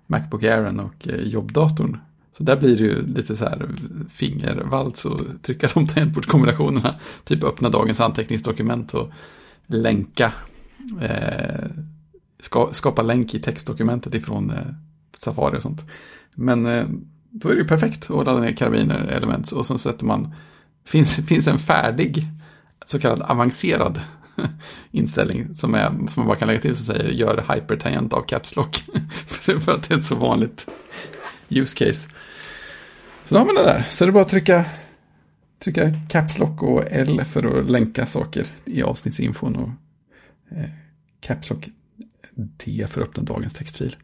Macbook 0.06 0.42
Airen 0.42 0.80
och 0.80 1.08
eh, 1.08 1.20
jobbdatorn. 1.20 1.98
Så 2.36 2.42
där 2.42 2.56
blir 2.56 2.76
det 2.76 2.84
ju 2.84 3.06
lite 3.06 3.36
så 3.36 3.44
här 3.44 3.68
fingervalts 4.10 5.04
och 5.04 5.20
trycka 5.42 5.68
de 5.74 5.88
tangentbordskombinationerna. 5.88 6.94
Typ 7.24 7.44
öppna 7.44 7.68
dagens 7.68 8.00
anteckningsdokument 8.00 8.94
och 8.94 9.10
länka. 9.66 10.32
Eh, 11.00 11.66
ska, 12.40 12.68
skapa 12.72 13.02
länk 13.02 13.34
i 13.34 13.40
textdokumentet 13.40 14.14
ifrån 14.14 14.50
eh, 14.50 14.66
Safari 15.18 15.58
och 15.58 15.62
sånt. 15.62 15.84
Men 16.34 16.66
eh, 16.66 16.84
då 17.32 17.48
är 17.48 17.54
det 17.54 17.60
ju 17.60 17.66
perfekt 17.66 18.10
att 18.10 18.26
ladda 18.26 18.40
ner 18.40 18.52
karabiner 18.52 19.06
elements 19.06 19.52
och 19.52 19.66
så 19.66 19.78
sätter 19.78 20.06
man, 20.06 20.34
finns, 20.84 21.16
finns 21.16 21.46
en 21.46 21.58
färdig 21.58 22.26
så 22.86 22.98
kallad 22.98 23.22
avancerad 23.22 24.00
inställning 24.90 25.54
som, 25.54 25.74
är, 25.74 25.88
som 25.88 26.12
man 26.16 26.26
bara 26.26 26.36
kan 26.36 26.48
lägga 26.48 26.60
till 26.60 26.76
som 26.76 26.94
säger 26.94 27.10
gör 27.10 27.54
hypertangent 27.54 28.12
av 28.12 28.22
caps 28.22 28.56
lock. 28.56 28.84
för, 29.26 29.58
för 29.58 29.72
att 29.72 29.88
det 29.88 29.94
är 29.94 29.98
ett 29.98 30.04
så 30.04 30.14
vanligt 30.14 30.66
use 31.48 31.76
case. 31.76 32.10
Så 33.24 33.34
då 33.34 33.38
har 33.38 33.46
man 33.46 33.54
det 33.54 33.62
där, 33.62 33.86
så 33.90 34.04
är 34.04 34.06
det 34.06 34.12
bara 34.12 34.22
att 34.24 34.28
trycka, 34.28 34.64
trycka 35.64 35.92
caps 36.08 36.38
lock 36.38 36.62
och 36.62 36.84
L 36.90 37.24
för 37.24 37.58
att 37.58 37.70
länka 37.70 38.06
saker 38.06 38.46
i 38.64 38.82
avsnittsinfon 38.82 39.56
och 39.56 39.70
eh, 40.56 40.70
caps 41.20 41.50
lock 41.50 41.68
D 42.34 42.86
för 42.88 43.00
att 43.00 43.08
öppna 43.08 43.22
dagens 43.22 43.52
textfil. 43.52 43.96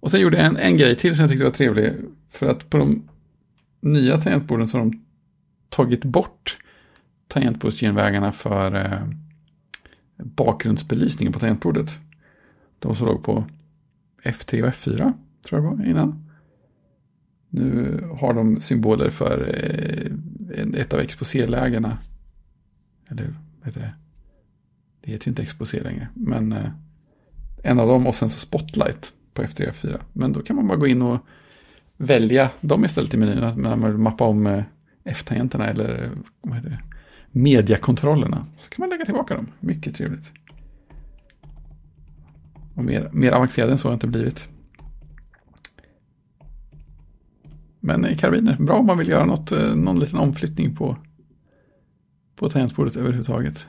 Och 0.00 0.10
sen 0.10 0.20
gjorde 0.20 0.36
jag 0.36 0.46
en, 0.46 0.56
en 0.56 0.76
grej 0.76 0.96
till 0.96 1.16
som 1.16 1.22
jag 1.22 1.30
tyckte 1.30 1.44
var 1.44 1.52
trevlig. 1.52 1.92
För 2.28 2.46
att 2.46 2.70
på 2.70 2.78
de 2.78 3.08
nya 3.80 4.18
tangentborden 4.18 4.68
så 4.68 4.78
har 4.78 4.84
de 4.84 5.04
tagit 5.68 6.04
bort 6.04 6.58
tangentbordsgenvägarna 7.28 8.32
för 8.32 8.74
eh, 8.74 9.08
bakgrundsbelysningen 10.16 11.32
på 11.32 11.38
tangentbordet. 11.38 11.98
De 12.78 12.96
som 12.96 13.06
låg 13.06 13.24
på 13.24 13.44
F3 14.22 14.62
och 14.62 14.68
F4, 14.68 14.96
tror 14.96 15.62
jag 15.62 15.62
det 15.62 15.76
var 15.76 15.86
innan. 15.86 16.24
Nu 17.48 18.00
har 18.20 18.34
de 18.34 18.60
symboler 18.60 19.10
för 19.10 19.54
eh, 20.54 20.80
ett 20.80 20.92
av 20.92 21.00
exposélägena. 21.00 21.98
Eller 23.08 23.34
vad 23.58 23.66
heter 23.66 23.80
det? 23.80 23.94
Det 25.00 25.10
heter 25.10 25.26
ju 25.26 25.30
inte 25.30 25.42
exposé 25.42 25.82
längre, 25.82 26.08
men 26.14 26.52
eh, 26.52 26.70
en 27.62 27.80
av 27.80 27.88
dem 27.88 28.06
och 28.06 28.14
sen 28.14 28.28
så 28.28 28.38
spotlight 28.38 29.12
på 29.38 29.44
F3 29.44 29.68
och 29.68 29.74
F4. 29.74 30.00
Men 30.12 30.32
då 30.32 30.42
kan 30.42 30.56
man 30.56 30.68
bara 30.68 30.78
gå 30.78 30.86
in 30.86 31.02
och 31.02 31.18
välja 31.96 32.50
dem 32.60 32.84
istället 32.84 33.14
i 33.14 33.16
menyn. 33.16 33.44
Att 33.44 33.56
man 33.56 33.84
vill 33.84 33.98
mappa 33.98 34.24
om 34.24 34.46
eh, 34.46 34.64
F-tangenterna 35.04 35.66
eller 35.66 36.02
eh, 36.02 36.10
vad 36.40 36.56
heter 36.56 36.70
det? 36.70 36.80
mediakontrollerna. 37.32 38.46
Så 38.58 38.70
kan 38.70 38.82
man 38.82 38.90
lägga 38.90 39.04
tillbaka 39.04 39.34
dem. 39.34 39.46
Mycket 39.60 39.94
trevligt. 39.94 40.32
Och 42.74 42.84
mer, 42.84 43.10
mer 43.12 43.32
avancerad 43.32 43.70
än 43.70 43.78
så 43.78 43.88
har 43.88 43.92
jag 43.92 43.96
inte 43.96 44.06
blivit. 44.06 44.48
Men 47.80 48.02
karbiner, 48.02 48.16
karabiner, 48.16 48.56
bra 48.56 48.76
om 48.76 48.86
man 48.86 48.98
vill 48.98 49.08
göra 49.08 49.24
något, 49.24 49.52
någon 49.76 50.00
liten 50.00 50.18
omflyttning 50.18 50.76
på, 50.76 50.96
på 52.36 52.50
tangentbordet 52.50 52.96
överhuvudtaget. 52.96 53.66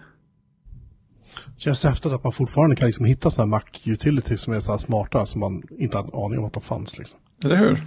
Känns 1.59 1.83
häftigt 1.83 2.11
att 2.11 2.23
man 2.23 2.33
fortfarande 2.33 2.75
kan 2.75 2.85
liksom 2.85 3.05
hitta 3.05 3.31
sådana 3.31 3.55
här 3.55 3.63
Mac-utilities 3.63 4.41
som 4.41 4.53
är 4.53 4.59
så 4.59 4.71
här 4.71 4.77
smarta 4.77 5.25
som 5.25 5.39
man 5.39 5.63
inte 5.77 5.97
hade 5.97 6.09
en 6.09 6.23
aning 6.23 6.39
om 6.39 6.45
att 6.45 6.53
de 6.53 6.63
fanns. 6.63 6.97
Liksom. 6.97 7.19
Eller 7.45 7.55
hur? 7.55 7.83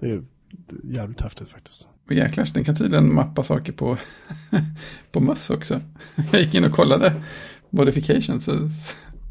Det 0.00 0.06
är 0.06 0.10
ju 0.10 0.24
jävligt 0.84 1.20
häftigt 1.20 1.48
faktiskt. 1.48 1.86
Och 2.06 2.12
jäklar, 2.12 2.48
den 2.54 2.64
kan 2.64 2.76
tydligen 2.76 3.14
mappa 3.14 3.42
saker 3.42 3.72
på, 3.72 3.96
på 5.12 5.20
möss 5.20 5.50
också. 5.50 5.80
Jag 6.32 6.40
gick 6.40 6.54
in 6.54 6.64
och 6.64 6.72
kollade 6.72 7.12
modification 7.70 8.40
så, 8.40 8.68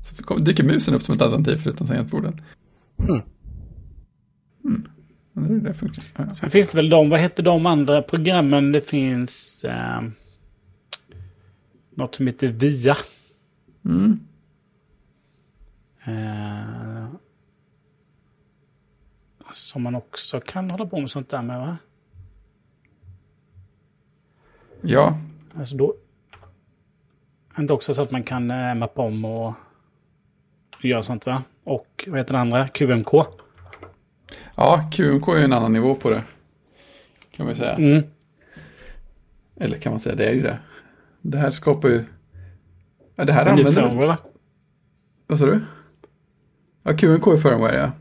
så 0.03 0.23
kom, 0.23 0.43
dyker 0.43 0.63
musen 0.63 0.93
upp 0.93 1.01
som 1.01 1.15
ett 1.15 1.21
alternativ 1.21 1.57
förutom 1.57 1.87
tangentborden. 1.87 2.41
Mm. 2.99 3.21
Ja, 5.33 5.41
Det 5.41 5.73
det. 6.17 6.35
Sen 6.35 6.49
finns 6.49 6.67
det 6.67 6.77
väl 6.77 6.89
de, 6.89 7.09
vad 7.09 7.19
heter 7.19 7.43
de 7.43 7.65
andra 7.65 8.01
programmen? 8.01 8.71
Det 8.71 8.81
finns 8.81 9.63
eh, 9.63 10.01
något 11.95 12.15
som 12.15 12.27
heter 12.27 12.47
VIA. 12.47 12.97
Mm. 13.85 14.19
Eh, 16.05 17.07
som 19.51 19.81
man 19.83 19.95
också 19.95 20.39
kan 20.39 20.69
hålla 20.69 20.85
på 20.85 20.99
med 20.99 21.11
sånt 21.11 21.29
där 21.29 21.41
med 21.41 21.59
va? 21.59 21.77
ja, 24.81 25.17
Alltså 25.57 25.75
då... 25.75 25.95
Är 27.55 27.63
det 27.63 27.73
också 27.73 27.93
så 27.93 28.01
att 28.01 28.11
man 28.11 28.23
kan 28.23 28.51
eh, 28.51 28.75
mappa 28.75 29.01
om 29.01 29.25
och 29.25 29.53
göra 30.81 31.03
sånt 31.03 31.25
va? 31.25 31.43
Och 31.63 32.05
vad 32.07 32.19
heter 32.19 32.33
det 32.33 32.39
andra? 32.39 32.67
QMK. 32.67 33.13
ja, 34.55 34.89
QMK 34.91 35.27
är 35.27 35.37
ju 35.37 35.43
en 35.43 35.53
annan 35.53 35.73
nivå 35.73 35.95
på 35.95 36.09
det. 36.09 36.23
Kan 37.31 37.45
man 37.45 37.55
säga. 37.55 37.73
Mm. 37.73 38.03
Eller 39.55 39.77
kan 39.77 39.91
man 39.91 39.99
säga, 39.99 40.15
det 40.15 40.25
är 40.25 40.33
ju 40.33 40.41
det. 40.41 40.59
Det 41.27 41.37
här 41.37 41.51
skapar 41.51 41.89
ju... 41.89 42.03
Ja, 43.15 43.25
det 43.25 43.33
här 43.33 43.45
Det 43.45 43.51
använder... 43.51 43.71
firmware, 43.71 44.07
va? 44.07 44.17
Vad 45.27 45.39
sa 45.39 45.45
du? 45.45 45.61
Ja, 46.83 46.97
QNK 46.97 47.27
är 47.27 47.37
firmware, 47.37 47.75
ja. 47.75 47.91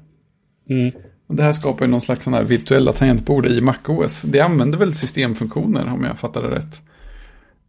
Mm. 0.75 0.95
Och 1.27 1.35
det 1.35 1.43
här 1.43 1.53
skapar 1.53 1.85
ju 1.85 1.91
någon 1.91 2.01
slags 2.01 2.25
sådana 2.25 2.37
här 2.37 2.45
virtuella 2.45 2.93
tangentbord 2.93 3.47
i 3.47 3.61
MacOS. 3.61 4.23
Det 4.23 4.41
använder 4.41 4.79
väl 4.79 4.95
systemfunktioner 4.95 5.89
om 5.89 6.05
jag 6.05 6.19
fattar 6.19 6.43
det 6.43 6.51
rätt. 6.51 6.83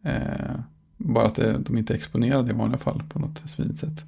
Eh, 0.03 0.55
bara 0.97 1.27
att 1.27 1.35
det, 1.35 1.57
de 1.57 1.77
inte 1.77 1.93
är 1.93 1.95
exponerade 1.95 2.49
i 2.49 2.53
vanliga 2.53 2.79
fall 2.79 3.03
på 3.09 3.19
något 3.19 3.49
smidigt 3.49 3.79
sätt. 3.79 4.03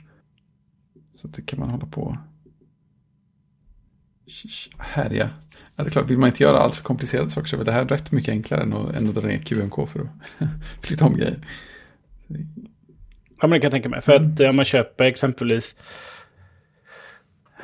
Så 1.16 1.28
det 1.28 1.42
kan 1.42 1.60
man 1.60 1.70
hålla 1.70 1.86
på 1.86 2.18
härja. 4.78 5.30
Ja, 5.80 5.84
det 5.84 5.90
är 5.90 5.92
klart, 5.92 6.10
vill 6.10 6.18
man 6.18 6.30
inte 6.30 6.44
göra 6.44 6.58
allt 6.58 6.76
för 6.76 6.84
komplicerade 6.84 7.30
saker 7.30 7.48
så 7.48 7.56
är 7.56 7.58
väl 7.58 7.66
det 7.66 7.72
här 7.72 7.86
rätt 7.86 8.12
mycket 8.12 8.32
enklare 8.32 8.62
än 8.64 8.74
att, 8.74 8.96
än 8.96 9.10
att 9.10 9.16
dra 9.16 9.22
ner 9.22 9.38
QNK 9.38 9.90
för 9.90 10.00
att 10.00 10.08
flytta 10.82 11.06
om 11.06 11.18
grejer. 11.18 11.36
Ja, 13.42 13.48
men 13.48 13.50
det 13.50 13.60
kan 13.60 13.64
jag 13.66 13.72
tänka 13.72 13.90
mig. 13.90 14.02
För 14.02 14.16
att 14.16 14.40
eh, 14.40 14.50
om 14.50 14.56
man 14.56 14.66
köper 14.66 15.06
exempelvis... 15.06 15.76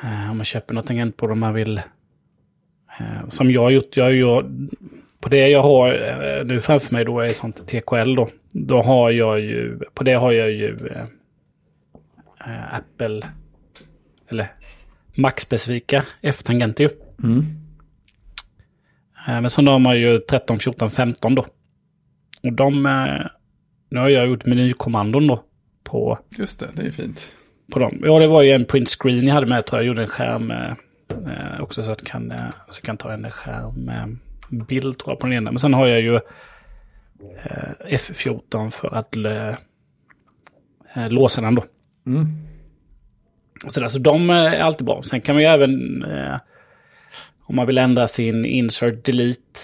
eh, 0.04 0.32
Om 0.32 0.38
man 0.38 0.46
köper 0.46 0.74
något 0.74 0.88
tangentbord 0.88 1.32
om 1.32 1.40
man 1.40 1.54
vill... 1.54 1.78
eh, 3.00 3.30
Som 3.30 3.52
jag 3.52 3.62
har 3.62 3.70
gjort. 3.72 3.98
Jag, 3.98 4.16
jag, 4.16 4.70
på 5.20 5.30
det 5.30 5.48
jag 5.48 5.62
har 5.64 6.44
nu 6.44 6.62
framför 6.62 6.94
mig 6.94 7.06
då 7.06 7.20
är 7.20 7.30
sånt 7.30 7.68
TKL 7.68 8.16
då. 8.16 8.30
Då 8.54 8.82
har 8.82 9.12
jag 9.12 9.40
ju... 9.40 9.80
På 9.94 10.04
det 10.04 10.14
har 10.14 10.32
jag 10.32 10.52
ju 10.52 10.78
eh, 12.48 12.74
Apple... 12.76 13.22
Eller 14.28 14.52
Mac-specifika 15.16 16.04
F-tangenter 16.22 16.84
ju. 16.84 16.90
Mm. 17.24 17.46
Eh, 19.28 19.42
Men 19.42 19.50
sen 19.50 19.68
har 19.68 19.80
man 19.80 20.00
ju 20.00 20.20
13, 20.20 20.60
14, 20.60 20.92
15 20.92 21.36
då. 21.36 21.46
Och 22.44 22.54
de... 22.54 22.86
eh, 22.86 23.26
Nu 23.90 24.00
har 24.00 24.10
jag 24.10 24.28
gjort 24.28 24.46
menykommandon 24.46 25.28
då. 25.28 25.44
På 25.84 26.20
Just 26.38 26.60
det, 26.60 26.68
det 26.74 26.82
är 26.88 26.92
fint. 26.92 27.32
på 27.72 27.80
dem. 27.80 28.00
Ja, 28.04 28.20
det 28.20 28.28
var 28.28 28.42
ju 28.42 28.52
en 28.52 28.66
print 28.66 28.90
screen 28.90 29.28
jag 29.28 29.34
hade 29.34 29.48
med. 29.48 29.58
Jag 29.58 29.66
tror 29.66 29.80
jag 29.82 29.88
gjorde 29.88 30.02
en 30.02 30.08
skärm 30.08 30.52
eh, 30.52 30.72
eh, 31.10 31.62
också 31.62 31.84
så 31.84 31.92
att 31.92 32.00
jag 32.02 32.08
kan, 32.08 32.32
eh, 32.32 32.40
så 32.70 32.82
kan 32.82 32.98
ta 32.98 33.14
en 33.14 33.32
skärm 33.32 33.90
eh, 33.90 34.06
bild 34.68 34.98
tror 35.00 35.12
jag 35.12 35.20
på 35.20 35.28
den 35.28 35.36
ena. 35.38 35.52
Men 35.52 35.60
sen 35.60 35.74
har 35.74 35.88
jag 35.88 36.02
ju 36.02 36.16
eh, 36.16 36.22
F14 37.90 38.70
för 38.70 38.96
att 38.96 39.16
eh, 39.16 41.10
låsa 41.10 41.42
den 41.42 41.56
då. 41.56 41.66
Mm. 42.06 42.28
Så, 43.68 43.80
där, 43.80 43.88
så 43.88 44.00
de 44.00 44.30
är 44.30 44.60
alltid 44.60 44.86
bra. 44.86 45.02
Sen 45.04 45.22
kan 45.22 45.36
man 45.36 45.42
ju 45.44 45.48
även 45.50 46.04
om 47.46 47.56
man 47.56 47.68
vill 47.68 47.78
ändra 47.78 48.08
sin 48.08 48.46
insert 48.46 49.06
delete 49.06 49.60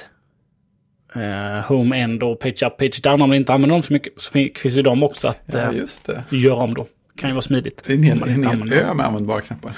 eh, 1.15 1.65
home 1.67 1.97
end 1.97 2.23
och 2.23 2.39
page 2.39 2.63
up, 2.63 2.77
page 2.77 3.01
down. 3.03 3.21
Om 3.21 3.29
man 3.29 3.33
inte 3.37 3.53
använder 3.53 3.75
dem 3.75 3.83
så 3.83 3.93
mycket 3.93 4.13
så 4.21 4.31
fin- 4.31 4.51
finns 4.55 4.75
ju 4.77 4.81
de 4.81 5.03
också 5.03 5.27
att 5.27 5.39
Ja, 5.45 5.59
eh, 5.59 5.71
det. 6.05 6.23
göra 6.37 6.55
om 6.63 6.73
då. 6.73 6.85
Kan 7.15 7.29
ju 7.29 7.33
vara 7.33 7.41
smidigt. 7.41 7.83
Det 7.85 7.93
är 7.93 7.97
en 7.97 8.03
hel, 8.03 8.23
en 8.23 8.73
ö 8.73 8.93
med 8.93 9.05
användbara 9.05 9.39
knappar. 9.41 9.77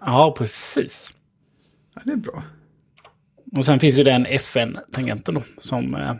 Ja, 0.00 0.34
precis. 0.38 1.12
Ja, 1.94 2.00
det 2.04 2.12
är 2.12 2.16
bra. 2.16 2.42
Och 3.52 3.64
sen 3.64 3.80
finns 3.80 3.98
ju 3.98 4.02
den 4.02 4.26
FN-tangenten 4.26 5.34
då. 5.34 5.42
Som 5.58 5.94
eh, 5.94 6.14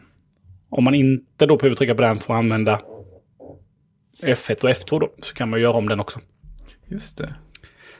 om 0.68 0.84
man 0.84 0.94
inte 0.94 1.46
då 1.46 1.56
behöver 1.56 1.76
trycka 1.76 1.94
på 1.94 2.02
den 2.02 2.18
för 2.18 2.34
att 2.34 2.38
använda 2.38 2.80
F1 4.22 4.64
och 4.64 4.70
F2 4.70 5.00
då. 5.00 5.10
Så 5.22 5.34
kan 5.34 5.50
man 5.50 5.60
göra 5.60 5.72
om 5.72 5.88
den 5.88 6.00
också. 6.00 6.20
Just 6.86 7.18
det. 7.18 7.34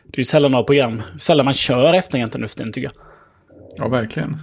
Det 0.04 0.16
är 0.16 0.18
ju 0.18 0.24
sällan 0.24 0.50
några 0.50 0.64
program. 0.64 1.02
Sällan 1.18 1.44
man 1.44 1.54
kör 1.54 1.92
F-tangenten 1.94 2.40
nu 2.40 2.48
för 2.48 2.54
tiden 2.56 2.72
tycker 2.72 2.90
jag. 2.94 3.05
Ja, 3.76 3.88
verkligen. 3.88 4.36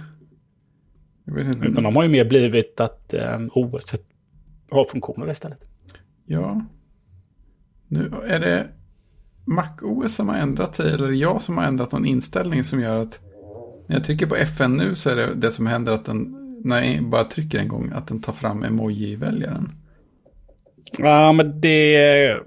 Utan 1.62 1.82
de 1.84 1.96
har 1.96 2.02
ju 2.02 2.08
mer 2.08 2.24
blivit 2.24 2.80
att 2.80 3.14
eh, 3.14 3.40
OS 3.54 3.94
har 4.70 4.84
funktioner 4.84 5.30
istället. 5.30 5.58
Ja. 6.26 6.64
Nu 7.88 8.12
är 8.26 8.40
det 8.40 8.66
MacOS 9.44 10.14
som 10.14 10.28
har 10.28 10.36
ändrat 10.36 10.74
sig 10.74 10.92
eller 10.92 11.04
är 11.06 11.10
det 11.10 11.16
jag 11.16 11.42
som 11.42 11.58
har 11.58 11.64
ändrat 11.64 11.92
någon 11.92 12.04
inställning 12.06 12.64
som 12.64 12.80
gör 12.80 12.98
att 12.98 13.20
när 13.86 13.96
jag 13.96 14.04
trycker 14.04 14.26
på 14.26 14.36
FN 14.36 14.76
nu 14.76 14.94
så 14.94 15.10
är 15.10 15.16
det 15.16 15.34
det 15.34 15.50
som 15.50 15.66
händer 15.66 15.92
att 15.92 16.04
den, 16.04 16.36
när 16.64 16.82
jag 16.82 17.04
bara 17.04 17.24
trycker 17.24 17.58
en 17.58 17.68
gång, 17.68 17.92
att 17.94 18.06
den 18.06 18.20
tar 18.22 18.32
fram 18.32 18.62
emoji-väljaren. 18.64 19.72
Ja, 20.98 21.32
men 21.32 21.60
det... 21.60 22.40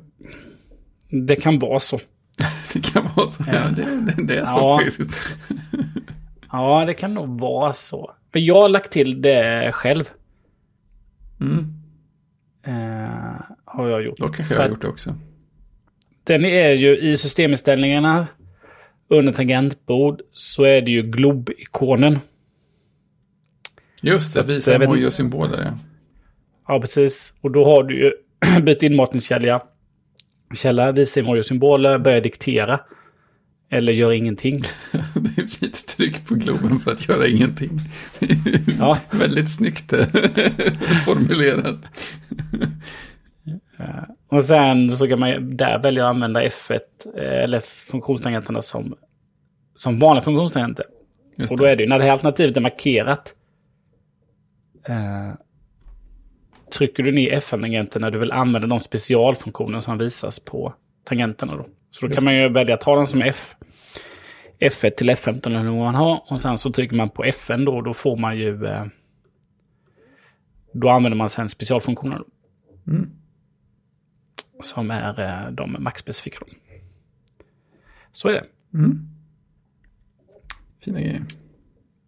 Det 1.10 1.36
kan 1.36 1.60
vara 1.60 1.80
så. 1.80 2.00
Det 2.74 2.80
kan 2.94 3.06
vara 3.16 3.28
så. 3.28 3.44
Ja, 3.48 3.70
det, 3.76 3.84
det, 4.16 4.24
det 4.28 4.38
är 4.38 4.46
så 4.46 4.56
Ja. 4.58 4.80
faktiskt. 4.84 5.38
Ja, 6.58 6.86
det 6.86 6.94
kan 6.94 7.14
nog 7.14 7.40
vara 7.40 7.74
så. 7.74 8.12
För 8.32 8.40
jag 8.40 8.62
har 8.62 8.70
lagt 8.70 8.92
till 8.92 9.22
det 9.22 9.72
själv. 9.74 10.10
Mm. 11.42 11.74
Eh, 12.64 13.42
har 13.66 13.88
jag 13.90 14.04
gjort. 14.04 14.18
Då 14.18 14.28
kanske 14.28 14.54
jag 14.54 14.62
har 14.62 14.70
gjort 14.70 14.82
det 14.82 14.88
också. 14.88 15.16
Den 16.24 16.46
är 16.46 16.72
ju 16.72 16.98
i 16.98 17.18
systeminställningarna 17.18 18.28
under 19.08 19.34
tangentbord 19.34 20.22
så 20.32 20.64
är 20.64 20.82
det 20.82 20.92
ju 20.92 21.02
glob-ikonen. 21.02 22.20
Just 24.02 24.34
det, 24.34 24.44
visa 24.44 24.72
vet 24.72 24.82
emoji 24.82 25.06
och 25.06 25.14
symboler. 25.14 25.64
Ja. 25.64 25.78
Ja, 26.68 26.80
precis. 26.80 27.34
Och 27.42 27.52
då 27.52 27.66
har 27.66 27.84
du 27.84 28.00
ju 28.00 28.12
bytt 28.62 28.84
inmatningskälla. 28.84 29.64
Källa, 30.56 30.92
visa 30.92 31.20
emoji 31.20 31.42
och 31.42 31.46
symboler, 31.46 31.98
börja 31.98 32.22
diktera. 32.22 32.80
Eller 33.70 33.94
gör 33.94 34.12
ingenting. 34.12 34.60
Det 35.36 35.47
tryck 35.98 36.26
på 36.28 36.36
Globen 36.36 36.80
för 36.80 36.92
att 36.92 37.08
göra 37.08 37.28
ingenting. 37.28 37.80
Ja. 38.80 39.00
Väldigt 39.12 39.56
snyggt 39.56 39.94
eh, 39.94 40.00
formulerat. 41.06 41.76
Och 44.30 44.44
sen 44.44 44.92
så 44.92 45.08
kan 45.08 45.20
man 45.20 45.58
där 45.58 45.80
välja 45.80 46.06
att 46.06 46.10
använda 46.10 46.44
F1 46.44 46.80
eh, 47.18 47.44
eller 47.44 47.60
funktionstangenterna 47.60 48.62
som, 48.62 48.96
som 49.76 50.00
vanliga 50.00 50.24
funktionstangenter. 50.24 50.86
Och 51.52 51.58
då 51.58 51.66
är 51.66 51.76
det 51.76 51.84
ju 51.84 51.90
när 51.90 51.98
det 52.00 52.04
här 52.04 52.12
alternativet 52.12 52.58
är 52.58 52.62
markerat. 52.62 53.34
Eh, 54.88 55.34
trycker 56.74 57.04
du 57.04 57.12
ner 57.12 57.32
FN-tangenten 57.32 58.02
när 58.02 58.12
du 58.12 58.20
vill 58.20 58.32
använda 58.32 58.68
de 58.68 58.80
specialfunktioner 58.80 59.82
som 59.82 59.98
visas 59.98 60.40
på 60.40 60.74
tangenterna. 61.04 61.56
Då. 61.56 61.66
Så 61.92 62.02
då 62.02 62.08
Just 62.08 62.16
kan 62.16 62.24
man 62.24 62.36
ju 62.36 62.50
välja 62.50 62.76
att 62.76 62.82
ta 62.82 62.96
den 62.96 63.08
som 63.08 63.22
F. 63.22 63.56
F1 64.60 64.90
till 64.90 65.10
F15 65.10 65.48
eller 65.48 65.64
vad 65.64 65.78
man 65.78 65.96
har. 65.96 66.24
Och 66.32 66.40
sen 66.40 66.58
så 66.58 66.72
trycker 66.72 66.96
man 66.96 67.10
på 67.10 67.24
FN 67.24 67.66
då. 67.66 67.82
Då 67.82 67.94
får 67.94 68.18
man 68.18 68.38
ju... 68.38 68.66
Eh, 68.66 68.86
då 70.72 70.90
använder 70.90 71.18
man 71.18 71.30
sen 71.30 71.50
specialfunktioner. 71.50 72.22
Mm. 72.88 73.10
som 74.60 74.92
är 74.92 75.20
eh, 75.20 75.52
de 75.52 75.76
maxspecifika. 75.80 76.40
Så 78.12 78.30
är 78.30 78.34
det. 78.34 78.46
Mm. 78.74 79.08
Fina 80.84 81.00
grejer. 81.00 81.22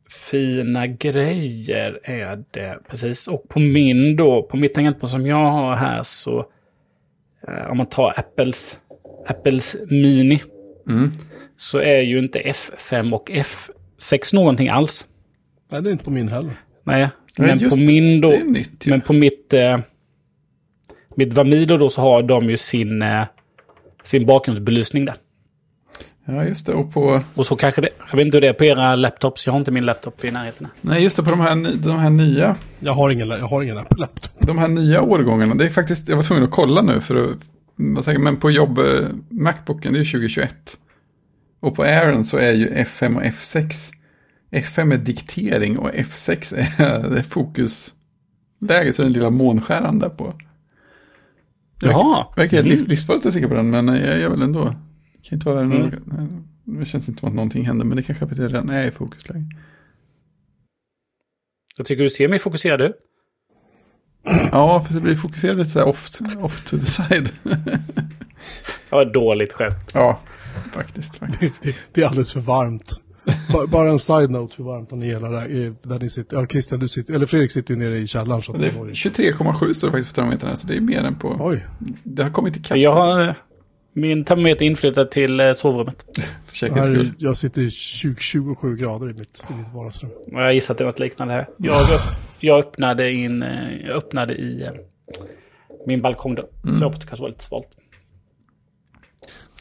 Fina 0.10 0.88
grejer 0.88 2.00
är 2.04 2.44
det. 2.52 2.80
Precis. 2.88 3.28
Och 3.28 3.50
på 3.50 3.60
min 3.60 4.16
då, 4.16 4.44
på 4.44 4.58
mitt 4.58 4.74
tangentbord 4.74 5.10
som 5.10 5.26
jag 5.26 5.52
har 5.52 5.76
här 5.76 6.04
så... 6.04 6.52
Eh, 7.48 7.72
om 7.72 7.78
man 7.78 7.88
tar 7.88 8.20
Apples, 8.20 8.80
Apples 9.28 9.78
Mini. 9.90 10.42
Mm. 10.88 11.12
Så 11.60 11.78
är 11.78 12.02
ju 12.02 12.20
inte 12.20 12.40
F5 12.40 13.14
och 13.14 13.30
F6 13.30 14.36
någonting 14.36 14.70
alls. 14.70 15.06
Nej, 15.72 15.82
det 15.82 15.90
är 15.90 15.92
inte 15.92 16.04
på 16.04 16.12
min 16.12 16.28
heller. 16.28 16.54
Nej, 16.84 17.10
Nej, 17.38 17.48
men 17.48 17.60
just 17.60 17.76
på 17.76 17.82
min 17.82 18.22
då... 18.22 18.30
Det 18.30 18.36
är 18.36 18.44
nytt. 18.44 18.86
Ja. 18.86 18.90
Men 18.90 19.02
på 19.02 19.14
mitt... 19.14 19.54
Eh, 19.54 19.80
mitt 21.16 21.34
Vamido 21.34 21.78
då 21.78 21.90
så 21.90 22.02
har 22.02 22.24
de 22.24 22.50
ju 22.50 22.58
sin, 22.58 23.02
eh, 23.02 23.24
sin 24.04 24.26
bakgrundsbelysning 24.26 25.06
där. 25.06 25.16
ja, 26.26 26.46
just 26.46 26.66
det. 26.66 26.74
Och 26.74 26.94
på, 26.94 27.22
Och 27.36 27.46
så 27.46 27.56
kanske 27.56 27.82
det... 27.82 27.90
Jag 28.10 28.18
vet 28.18 28.26
inte 28.26 28.38
hur 28.38 28.42
det 28.42 28.48
är 28.48 28.54
på 28.54 28.66
era 28.66 28.96
laptops. 28.96 29.46
Jag 29.46 29.54
har 29.54 29.60
inte 29.60 29.72
min 29.72 29.86
laptop 29.86 30.24
i 30.24 30.32
närheten. 30.32 30.68
nej, 30.82 31.04
just 31.04 31.18
det, 31.18 31.24
på 31.24 31.30
de 31.30 31.40
här, 31.40 31.78
de 31.78 32.00
här 32.00 32.10
nya 32.10 32.56
Jag 32.80 32.94
har 32.94 33.10
ingen, 33.10 33.30
jag 33.30 33.48
har 33.48 33.64
ingen 33.64 33.78
Apple-laptop. 33.78 34.48
de 34.48 34.58
här 34.58 34.68
nya 34.68 35.02
årgångarna, 35.02 35.56
det 35.56 35.66
är 35.66 35.70
faktiskt, 35.70 36.10
jag 36.10 36.16
var 36.16 36.24
tvungen 36.24 36.44
att 36.44 36.52
kolla 36.52 36.82
nu 36.82 37.02
för 37.02 37.32
att 37.32 37.38
men 38.20 38.38
på 38.38 38.52
jobb, 38.52 38.78
eh, 38.78 38.86
Macbooken, 39.30 39.94
det 39.94 40.00
är 40.00 40.06
2021. 40.06 40.78
Och 41.60 41.76
på 41.76 41.84
Airen 41.84 42.24
så 42.24 42.38
är 42.38 42.52
ju 42.52 42.70
F5 42.70 43.16
och 43.16 43.24
F6, 43.24 43.92
F5 44.52 44.94
är 44.94 44.98
diktering 44.98 45.78
och 45.78 45.90
F6 45.92 46.56
är, 46.58 47.10
det 47.10 47.18
är 47.20 47.24
fokusläge, 47.24 48.94
så 48.94 49.02
den 49.02 49.12
lilla 49.14 49.30
månskäran 49.30 50.00
där 50.00 50.10
på. 50.10 50.34
Jaha. 51.82 52.26
Verkar 52.36 52.58
helt 52.58 52.68
liv- 52.68 52.88
livsfarligt 52.88 53.26
att 53.26 53.34
trycka 53.34 53.48
på 53.48 53.54
den, 53.54 53.70
men 53.70 53.88
jag 53.88 54.20
gör 54.20 54.30
väl 54.30 54.42
ändå. 54.42 54.66
Det 55.14 55.22
kan 55.30 55.36
inte 55.36 55.50
vara 55.50 55.60
Mm. 55.60 55.78
någon, 55.80 56.48
det 56.80 56.86
känns 56.86 57.10
inte 57.10 57.20
som 57.20 57.30
att 57.30 57.36
någonting 57.36 57.66
händer, 57.66 57.86
men 57.86 57.98
det 57.98 58.04
kanske 58.04 58.26
betyder 58.26 58.48
att 58.48 58.68
den 58.68 58.70
är 58.76 58.88
i 58.88 58.92
fokusläge. 58.92 59.44
Jag 61.78 61.86
tycker 61.86 62.04
du 62.04 62.10
ser 62.10 62.28
mer 62.28 62.40
fokuserad 62.40 62.82
ut. 62.82 62.96
Ja, 64.52 64.86
för 64.88 64.94
det 64.94 65.02
blir 65.02 65.16
fokuserat 65.16 65.58
lite 65.58 65.70
så 65.70 65.80
här 65.80 65.88
off, 65.88 66.10
off 66.38 66.66
to 66.66 66.78
the 66.78 66.86
side. 66.86 67.30
Ja, 68.90 69.06
dåligt 69.06 69.54
skämt. 69.54 69.92
ja, 69.94 70.20
faktiskt. 70.74 71.16
faktiskt. 71.16 71.64
Det 71.94 72.02
är 72.02 72.06
alldeles 72.08 72.34
för 72.34 72.40
varmt. 72.40 73.00
Ba- 73.54 73.68
Bara 73.68 73.90
en 73.90 74.00
side-note 74.00 74.54
hur 74.58 74.64
varmt 74.66 74.92
ni 74.92 75.08
gillar 75.08 75.32
där, 75.32 75.76
där 75.88 76.00
ni 76.00 76.10
sitter. 76.10 76.38
Ja, 76.38 76.48
Christian, 76.48 76.80
du 76.80 76.88
sitter, 76.88 77.14
eller 77.14 77.26
Fredrik 77.26 77.52
sitter 77.52 77.74
ju 77.74 77.80
nere 77.80 77.98
i 77.98 78.08
källaren. 78.08 78.42
Så 78.44 78.52
att 78.52 78.60
Det 78.62 78.66
det 78.70 78.78
var 78.78 78.86
är 78.86 78.90
ju- 78.90 78.94
23,7 78.94 79.74
står 79.74 79.88
det 79.88 79.92
faktiskt 79.92 80.16
på 80.16 80.22
termometern, 80.22 80.56
så 80.56 80.68
det 80.68 80.76
är 80.76 80.82
mer 80.82 81.00
än 81.04 81.16
på... 81.16 81.36
Oj, 81.40 81.66
Det 82.04 82.24
har 82.24 82.30
kommit 82.30 82.58
ikapp 82.58 82.78
Jag 82.78 82.92
har 82.94 83.28
eh, 83.28 83.34
min 83.94 84.26
termometer 84.26 84.66
inflyttad 84.66 85.12
till 85.12 85.40
eh, 85.40 85.54
sovrummet. 85.54 86.06
för 86.46 86.56
säkerhets 86.56 86.86
skull. 86.88 87.08
är- 87.08 87.14
jag 87.18 87.38
sitter 87.38 87.62
i 87.62 87.72
20, 87.72 88.16
27 88.20 88.76
grader 88.76 89.06
i 89.10 89.14
mitt, 89.14 89.44
i 89.50 89.54
mitt 89.54 89.74
vardagsrum. 89.74 90.12
Jag 90.32 90.54
gissar 90.54 90.74
att 90.74 90.78
det 90.78 90.84
var 90.84 90.92
ett 90.92 91.00
liknande 91.00 91.34
här. 91.34 91.48
Jag, 91.58 92.00
jag 92.40 92.60
öppnade 92.60 93.12
in, 93.12 93.44
eh, 93.44 93.76
jag 93.88 93.96
öppnade 93.98 94.34
i 94.34 94.70
min 95.88 96.02
balkongdörr. 96.02 96.48
Så 96.64 96.70
jag 96.84 96.88
hoppas 96.88 97.00
det 97.00 97.08
kanske 97.08 97.22
var 97.22 97.30
lite 97.30 97.44
svalt. 97.44 97.68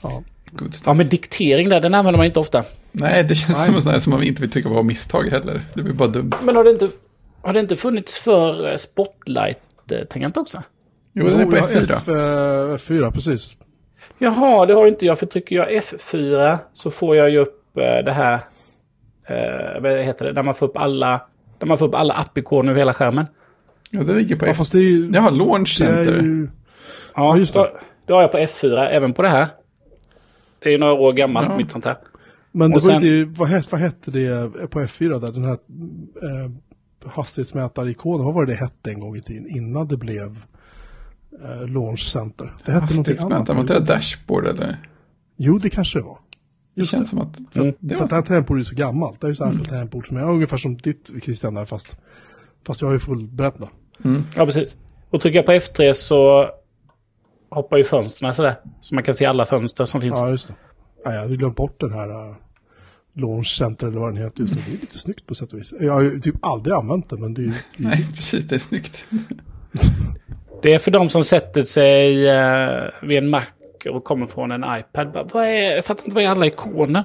Ja. 0.02 0.22
Good 0.50 0.74
stuff. 0.74 0.86
Ja, 0.86 0.94
men 0.94 1.08
diktering 1.08 1.68
där, 1.68 1.80
den 1.80 1.94
använder 1.94 2.16
man 2.18 2.26
inte 2.26 2.40
ofta. 2.40 2.64
Nej, 2.92 3.24
det 3.24 3.34
känns 3.34 3.58
Nej. 3.58 3.66
som 3.66 3.74
en 3.74 3.82
sån 3.82 3.92
här 3.92 4.00
som 4.00 4.10
man 4.10 4.22
inte 4.22 4.40
vill 4.42 4.50
tycka 4.50 4.68
var 4.68 4.82
misstag 4.82 5.24
heller. 5.30 5.60
Det 5.74 5.82
blir 5.82 5.92
bara 5.94 6.08
dumt. 6.08 6.32
Men 6.42 6.56
har 6.56 6.64
det 6.64 6.70
inte, 6.70 6.88
har 7.42 7.52
det 7.52 7.60
inte 7.60 7.76
funnits 7.76 8.18
för 8.18 8.70
eh, 8.70 8.76
Spotlight-tangent 8.76 10.36
också? 10.36 10.62
Jo, 11.12 11.26
den 11.26 11.40
är 11.40 11.46
på 11.46 11.56
ja, 11.56 11.62
F4. 11.62 11.92
F, 11.96 12.08
eh, 12.08 12.94
F4, 12.94 13.10
precis. 13.12 13.56
Jaha, 14.18 14.66
det 14.66 14.74
har 14.74 14.86
inte 14.86 15.06
jag. 15.06 15.18
För 15.18 15.26
trycker 15.26 15.56
jag 15.56 15.70
F4 15.70 16.58
så 16.72 16.90
får 16.90 17.16
jag 17.16 17.30
ju 17.30 17.38
upp 17.38 17.76
eh, 17.76 18.04
det 18.04 18.12
här... 18.12 18.34
Eh, 19.28 19.80
vad 19.82 19.92
heter 20.04 20.24
det? 20.24 20.32
Där 20.32 20.42
man 20.42 20.54
får 20.54 20.66
upp 20.66 20.76
alla, 20.76 21.20
där 21.58 21.66
man 21.66 21.78
får 21.78 21.86
upp 21.88 21.94
alla 21.94 22.14
appikoner 22.14 22.70
över 22.70 22.78
hela 22.80 22.94
skärmen. 22.94 23.26
Ja, 23.90 24.02
det 24.02 24.14
ligger 24.14 24.36
på 24.36 24.46
Ja, 24.46 24.50
F. 24.50 24.56
fast 24.56 24.72
det 24.72 24.78
är 24.78 24.82
ju... 24.82 25.10
Jag 25.12 25.22
har 25.22 25.30
Launch 25.30 25.78
det 25.80 25.84
Center. 25.84 26.12
ju 26.22 26.48
Ja, 27.14 27.36
just 27.36 27.54
det. 27.54 27.60
då, 27.60 27.70
då 28.06 28.14
har 28.14 28.20
jag 28.22 28.32
på 28.32 28.38
F4 28.38 28.88
även 28.88 29.12
på 29.12 29.22
det 29.22 29.28
här. 29.28 29.46
Det 30.68 30.72
är 30.72 30.74
ju 30.74 30.78
några 30.78 30.92
år 30.92 31.12
gammalt 31.12 31.48
Ja. 31.48 31.56
mitt 31.56 31.70
sånt 31.70 31.84
här. 31.84 31.96
men 32.52 32.70
det 32.70 32.80
sen- 32.80 33.02
ju 33.02 33.24
det, 33.24 33.38
vad, 33.38 33.48
hette, 33.48 33.68
vad 33.70 33.80
hette 33.80 34.10
det 34.10 34.50
på 34.70 34.80
F4 34.80 35.20
där? 35.20 35.32
Den 35.32 35.44
här 35.44 35.58
eh, 36.22 36.50
hastighetsmätarikonen, 37.10 38.24
vad 38.24 38.34
var 38.34 38.46
det 38.46 38.52
det 38.52 38.58
hette 38.58 38.90
en 38.90 39.00
gång 39.00 39.16
i 39.16 39.22
tiden? 39.22 39.46
Innan 39.48 39.88
det 39.88 39.96
blev 39.96 40.38
eh, 41.44 41.68
Launch 41.68 42.00
Center. 42.00 42.52
Det 42.64 42.72
hette 42.72 42.84
Hastighetsmätare, 42.84 43.54
var 43.54 43.60
inte 43.60 43.74
det 43.74 43.86
dashboard 43.86 44.46
eller? 44.46 44.88
Jo, 45.36 45.58
det 45.58 45.70
kanske 45.70 45.98
det 45.98 46.02
var. 46.02 46.18
Det 46.74 46.80
Just 46.80 46.90
känns 46.90 47.08
som 47.08 47.18
att... 47.18 47.56
Mm. 47.56 47.74
Det 47.80 47.94
Det 47.94 48.14
här 48.14 48.22
tangentbordet 48.22 48.66
är 48.66 48.68
så 48.68 48.74
gammalt. 48.74 49.20
Det 49.20 49.26
är 49.26 49.28
ju 49.28 49.34
så 49.34 49.44
här 49.44 49.52
mm. 49.52 49.64
tangentbord 49.64 50.06
som 50.06 50.16
är 50.16 50.22
ungefär 50.22 50.56
som 50.56 50.76
ditt 50.76 51.10
Christian 51.22 51.54
där 51.54 51.64
fast, 51.64 51.96
fast 52.66 52.82
jag 52.82 52.94
är 52.94 52.98
fullbredd 52.98 53.52
då. 53.58 53.68
Ja, 54.36 54.44
precis. 54.44 54.76
Och 55.10 55.20
trycker 55.20 55.38
jag 55.38 55.46
på 55.46 55.52
F3 55.52 55.92
så 55.92 56.50
hoppar 57.50 57.76
ju 57.76 57.84
fönstren 57.84 58.34
sådär. 58.34 58.60
Så 58.80 58.94
man 58.94 59.04
kan 59.04 59.14
se 59.14 59.26
alla 59.26 59.44
fönster 59.44 59.84
som 59.84 60.00
finns. 60.00 60.18
Ja, 60.18 60.30
just 60.30 60.48
det. 60.48 60.54
Ja, 61.04 61.14
jag 61.14 61.20
hade 61.20 61.36
glömt 61.36 61.56
bort 61.56 61.80
den 61.80 61.92
här 61.92 62.28
uh, 62.28 62.34
Launch 63.12 63.56
Center 63.58 63.86
eller 63.86 64.00
vad 64.00 64.14
den 64.14 64.22
heter 64.22 64.40
just 64.40 64.54
nu. 64.54 64.60
Det 64.66 64.72
är 64.72 64.80
lite 64.80 64.98
snyggt 64.98 65.26
på 65.26 65.34
sätt 65.34 65.52
och 65.52 65.58
vis. 65.58 65.74
Jag 65.80 65.92
har 65.92 66.00
ju 66.00 66.20
typ 66.20 66.34
aldrig 66.42 66.76
använt 66.76 67.10
det 67.10 67.16
men 67.16 67.34
det 67.34 67.42
är 67.42 67.44
ju... 67.44 67.52
nej, 67.76 68.06
precis. 68.14 68.48
Det 68.48 68.54
är 68.54 68.58
snyggt. 68.58 69.06
Det 70.62 70.74
är 70.74 70.78
för 70.78 70.90
de 70.90 71.08
som 71.08 71.24
sätter 71.24 71.62
sig 71.62 72.28
eh, 72.28 72.90
vid 73.02 73.18
en 73.18 73.28
Mac 73.28 73.42
och 73.90 74.04
kommer 74.04 74.26
från 74.26 74.50
en 74.50 74.64
iPad. 74.78 75.12
Bara, 75.12 75.24
vad 75.32 75.44
är, 75.44 75.74
jag 75.74 75.84
fattar 75.84 76.04
inte 76.04 76.14
vad 76.14 76.24
är 76.24 76.28
alla 76.28 76.46
ikoner? 76.46 77.04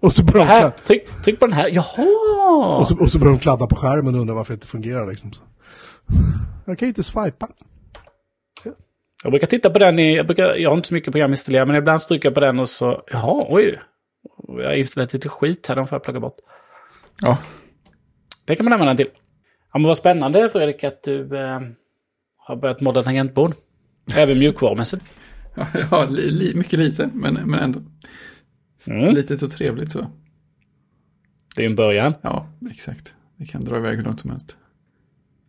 och 0.00 0.12
så 0.12 0.24
börjar 0.24 0.46
de 0.46 0.52
Här, 0.52 0.72
tryck, 0.86 1.22
tryck 1.24 1.40
på 1.40 1.46
den 1.46 1.52
här. 1.52 1.68
Jaha! 1.72 2.78
och 2.78 2.86
så, 2.86 2.98
och 2.98 3.12
så 3.12 3.18
börjar 3.18 3.32
de 3.32 3.38
kladda 3.38 3.66
på 3.66 3.76
skärmen 3.76 4.14
och 4.14 4.20
undrar 4.20 4.34
varför 4.34 4.52
det 4.52 4.56
inte 4.56 4.66
fungerar 4.66 5.06
liksom. 5.10 5.32
Så. 5.32 5.42
Jag 6.64 6.78
kan 6.78 6.88
inte 6.88 7.02
swipa. 7.02 7.48
Jag 9.22 9.32
brukar 9.32 9.46
titta 9.46 9.70
på 9.70 9.78
den 9.78 9.98
i... 9.98 10.16
Jag, 10.16 10.26
brukar, 10.26 10.54
jag 10.54 10.70
har 10.70 10.76
inte 10.76 10.88
så 10.88 10.94
mycket 10.94 11.12
programinstallerat, 11.12 11.68
men 11.68 11.76
ibland 11.76 12.00
stryker 12.00 12.28
jag 12.28 12.34
på 12.34 12.40
den 12.40 12.60
och 12.60 12.68
så... 12.68 13.02
Jaha, 13.10 13.46
oj. 13.48 13.80
Jag 14.48 14.66
har 14.66 14.74
installerat 14.74 15.12
lite 15.12 15.28
skit 15.28 15.66
här, 15.66 15.76
de 15.76 15.86
får 15.86 15.96
jag 15.96 16.02
plocka 16.02 16.20
bort. 16.20 16.36
Ja, 17.22 17.38
Det 18.46 18.56
kan 18.56 18.64
man 18.64 18.72
använda 18.72 18.90
den 18.90 18.96
till. 18.96 19.10
Ja, 19.72 19.78
men 19.78 19.88
vad 19.88 19.96
spännande 19.96 20.48
Fredrik 20.48 20.84
att 20.84 21.02
du 21.02 21.38
eh, 21.38 21.60
har 22.36 22.56
börjat 22.56 22.80
modda 22.80 23.02
tangentbord. 23.02 23.52
Även 24.16 24.38
mjukvarumässigt. 24.38 25.04
ja, 25.54 25.66
ja 25.90 26.06
li, 26.10 26.30
li, 26.30 26.54
mycket 26.54 26.78
lite, 26.78 27.10
men, 27.14 27.34
men 27.34 27.60
ändå. 27.60 27.80
Mm. 28.90 29.14
Litet 29.14 29.42
och 29.42 29.50
trevligt 29.50 29.92
så. 29.92 30.06
Det 31.56 31.62
är 31.62 31.66
en 31.66 31.76
början. 31.76 32.14
Ja, 32.22 32.46
exakt. 32.70 33.14
Det 33.36 33.46
kan 33.46 33.60
dra 33.60 33.76
iväg 33.76 33.96
hur 33.96 34.04
långt 34.04 34.20
som 34.20 34.30
helst. 34.30 34.56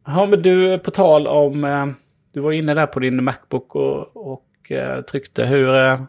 Ja, 0.06 0.26
men 0.26 0.42
du, 0.42 0.80
på 0.80 0.92
tal 0.92 1.28
om... 1.28 1.64
Eh, 1.64 1.88
du 2.34 2.40
var 2.40 2.52
inne 2.52 2.74
där 2.74 2.88
på 2.88 3.00
din 3.00 3.24
Macbook 3.24 3.76
och, 3.76 4.32
och 4.32 4.72
eh, 4.72 5.02
tryckte. 5.02 5.46
Hur... 5.46 5.76
Eh, 5.76 6.02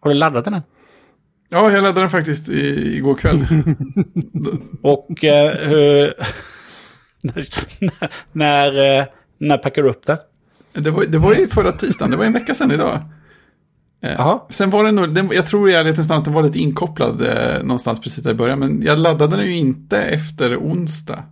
har 0.00 0.10
du 0.10 0.14
laddat 0.14 0.44
den 0.44 0.54
än? 0.54 0.62
Ja, 1.48 1.70
jag 1.70 1.82
laddade 1.82 2.00
den 2.00 2.10
faktiskt 2.10 2.48
i, 2.48 2.96
igår 2.96 3.14
kväll. 3.14 3.38
Och 4.82 5.24
eh, 5.24 5.68
hur... 5.68 6.14
när, 7.22 8.10
när, 8.32 8.98
eh, 8.98 9.06
när 9.38 9.58
packar 9.58 9.82
du 9.82 9.88
upp 9.88 10.06
den? 10.06 10.18
det, 10.72 10.90
var, 10.90 11.04
det 11.04 11.18
var 11.18 11.34
ju 11.34 11.48
förra 11.48 11.72
tisdagen, 11.72 12.10
det 12.10 12.16
var 12.16 12.24
en 12.24 12.32
vecka 12.32 12.54
sedan 12.54 12.70
idag. 12.70 12.98
Eh, 14.02 14.12
Jaha. 14.12 14.40
Sen 14.50 14.70
var 14.70 14.84
den 14.84 14.94
nog, 14.94 15.34
jag 15.34 15.46
tror 15.46 15.70
i 15.70 15.74
ärlighetens 15.74 16.08
namn 16.08 16.18
att 16.18 16.24
den 16.24 16.34
var 16.34 16.42
lite 16.42 16.58
inkopplad 16.58 17.22
eh, 17.22 17.62
någonstans 17.62 18.00
precis 18.00 18.24
där 18.24 18.30
i 18.30 18.34
början. 18.34 18.58
Men 18.58 18.82
jag 18.82 18.98
laddade 18.98 19.36
den 19.36 19.46
ju 19.46 19.56
inte 19.56 19.98
efter 20.02 20.56
onsdag. 20.56 21.22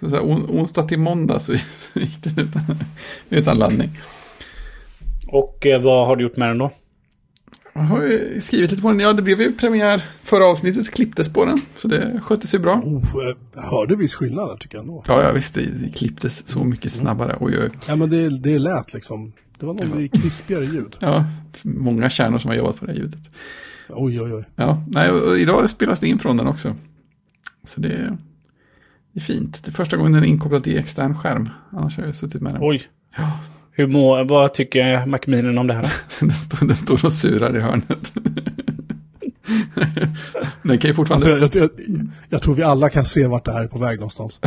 Så, 0.00 0.08
så 0.08 0.14
här, 0.14 0.24
on, 0.24 0.46
onsdag 0.48 0.82
till 0.82 0.98
måndag 0.98 1.38
så 1.38 1.52
gick 1.94 2.22
den 2.22 2.38
utan, 2.38 2.62
utan 3.30 3.58
laddning. 3.58 3.98
Och 5.28 5.66
eh, 5.66 5.82
vad 5.82 6.06
har 6.06 6.16
du 6.16 6.22
gjort 6.22 6.36
med 6.36 6.48
den 6.48 6.58
då? 6.58 6.70
Jag 7.72 7.80
har 7.80 8.02
ju 8.02 8.40
skrivit 8.40 8.70
lite 8.70 8.82
på 8.82 8.88
den. 8.88 9.00
Ja, 9.00 9.12
det 9.12 9.22
blev 9.22 9.40
ju 9.40 9.52
premiär. 9.52 10.04
Förra 10.22 10.44
avsnittet 10.44 10.90
klipptes 10.90 11.32
på 11.32 11.44
den. 11.44 11.60
Så 11.76 11.88
det 11.88 12.20
skötte 12.24 12.46
sig 12.46 12.60
bra. 12.60 12.74
Oh, 12.84 13.02
jag 13.54 13.62
hörde 13.62 13.96
viss 13.96 14.14
skillnad 14.14 14.48
där 14.48 14.56
tycker 14.56 14.76
jag 14.76 14.82
ändå. 14.82 15.04
Ja, 15.06 15.22
ja 15.22 15.32
visst. 15.32 15.54
Det, 15.54 15.94
klipptes 15.94 16.48
så 16.48 16.64
mycket 16.64 16.92
snabbare. 16.92 17.36
Oj, 17.40 17.58
oj. 17.62 17.70
Ja 17.88 17.96
men 17.96 18.10
det, 18.10 18.28
det 18.28 18.58
lät 18.58 18.92
liksom. 18.94 19.32
Det 19.58 19.66
var 19.66 19.74
något 19.74 20.22
krispigare 20.22 20.64
ljud. 20.64 20.96
Ja, 21.00 21.24
många 21.62 22.10
kärnor 22.10 22.38
som 22.38 22.48
har 22.48 22.56
jobbat 22.56 22.76
på 22.76 22.86
det 22.86 22.92
här 22.92 22.98
ljudet. 22.98 23.20
Oj 23.88 24.20
oj 24.20 24.34
oj. 24.34 24.44
Ja, 24.56 24.82
nej, 24.88 25.10
och 25.10 25.38
idag 25.38 25.70
spelas 25.70 26.00
det 26.00 26.08
in 26.08 26.18
från 26.18 26.36
den 26.36 26.46
också. 26.46 26.74
Så 27.64 27.80
det 27.80 28.18
det 29.12 29.20
är 29.20 29.24
fint. 29.24 29.64
Det 29.64 29.70
är 29.70 29.72
första 29.72 29.96
gången 29.96 30.12
den 30.12 30.22
är 30.22 30.26
inkopplad 30.26 30.64
till 30.64 30.78
extern 30.78 31.18
skärm. 31.18 31.48
Annars 31.72 31.96
har 31.96 32.04
jag 32.04 32.16
suttit 32.16 32.42
med 32.42 32.54
den. 32.54 32.62
Oj. 32.62 32.82
Ja, 33.16 33.38
Hur 33.72 33.86
mår, 33.86 34.24
vad 34.24 34.54
tycker 34.54 35.06
Macminen 35.06 35.58
om 35.58 35.66
det 35.66 35.74
här? 35.74 35.92
den, 36.20 36.30
står, 36.30 36.66
den 36.66 36.76
står 36.76 37.04
och 37.04 37.12
surar 37.12 37.56
i 37.56 37.60
hörnet. 37.60 38.12
den 40.62 40.78
kan 40.78 40.88
ju 40.88 40.94
fortfarande... 40.94 41.42
Alltså, 41.42 41.58
jag, 41.58 41.70
jag, 41.78 42.10
jag 42.28 42.42
tror 42.42 42.54
vi 42.54 42.62
alla 42.62 42.90
kan 42.90 43.04
se 43.04 43.26
vart 43.26 43.44
det 43.44 43.52
här 43.52 43.62
är 43.62 43.68
på 43.68 43.78
väg 43.78 43.98
någonstans. 43.98 44.40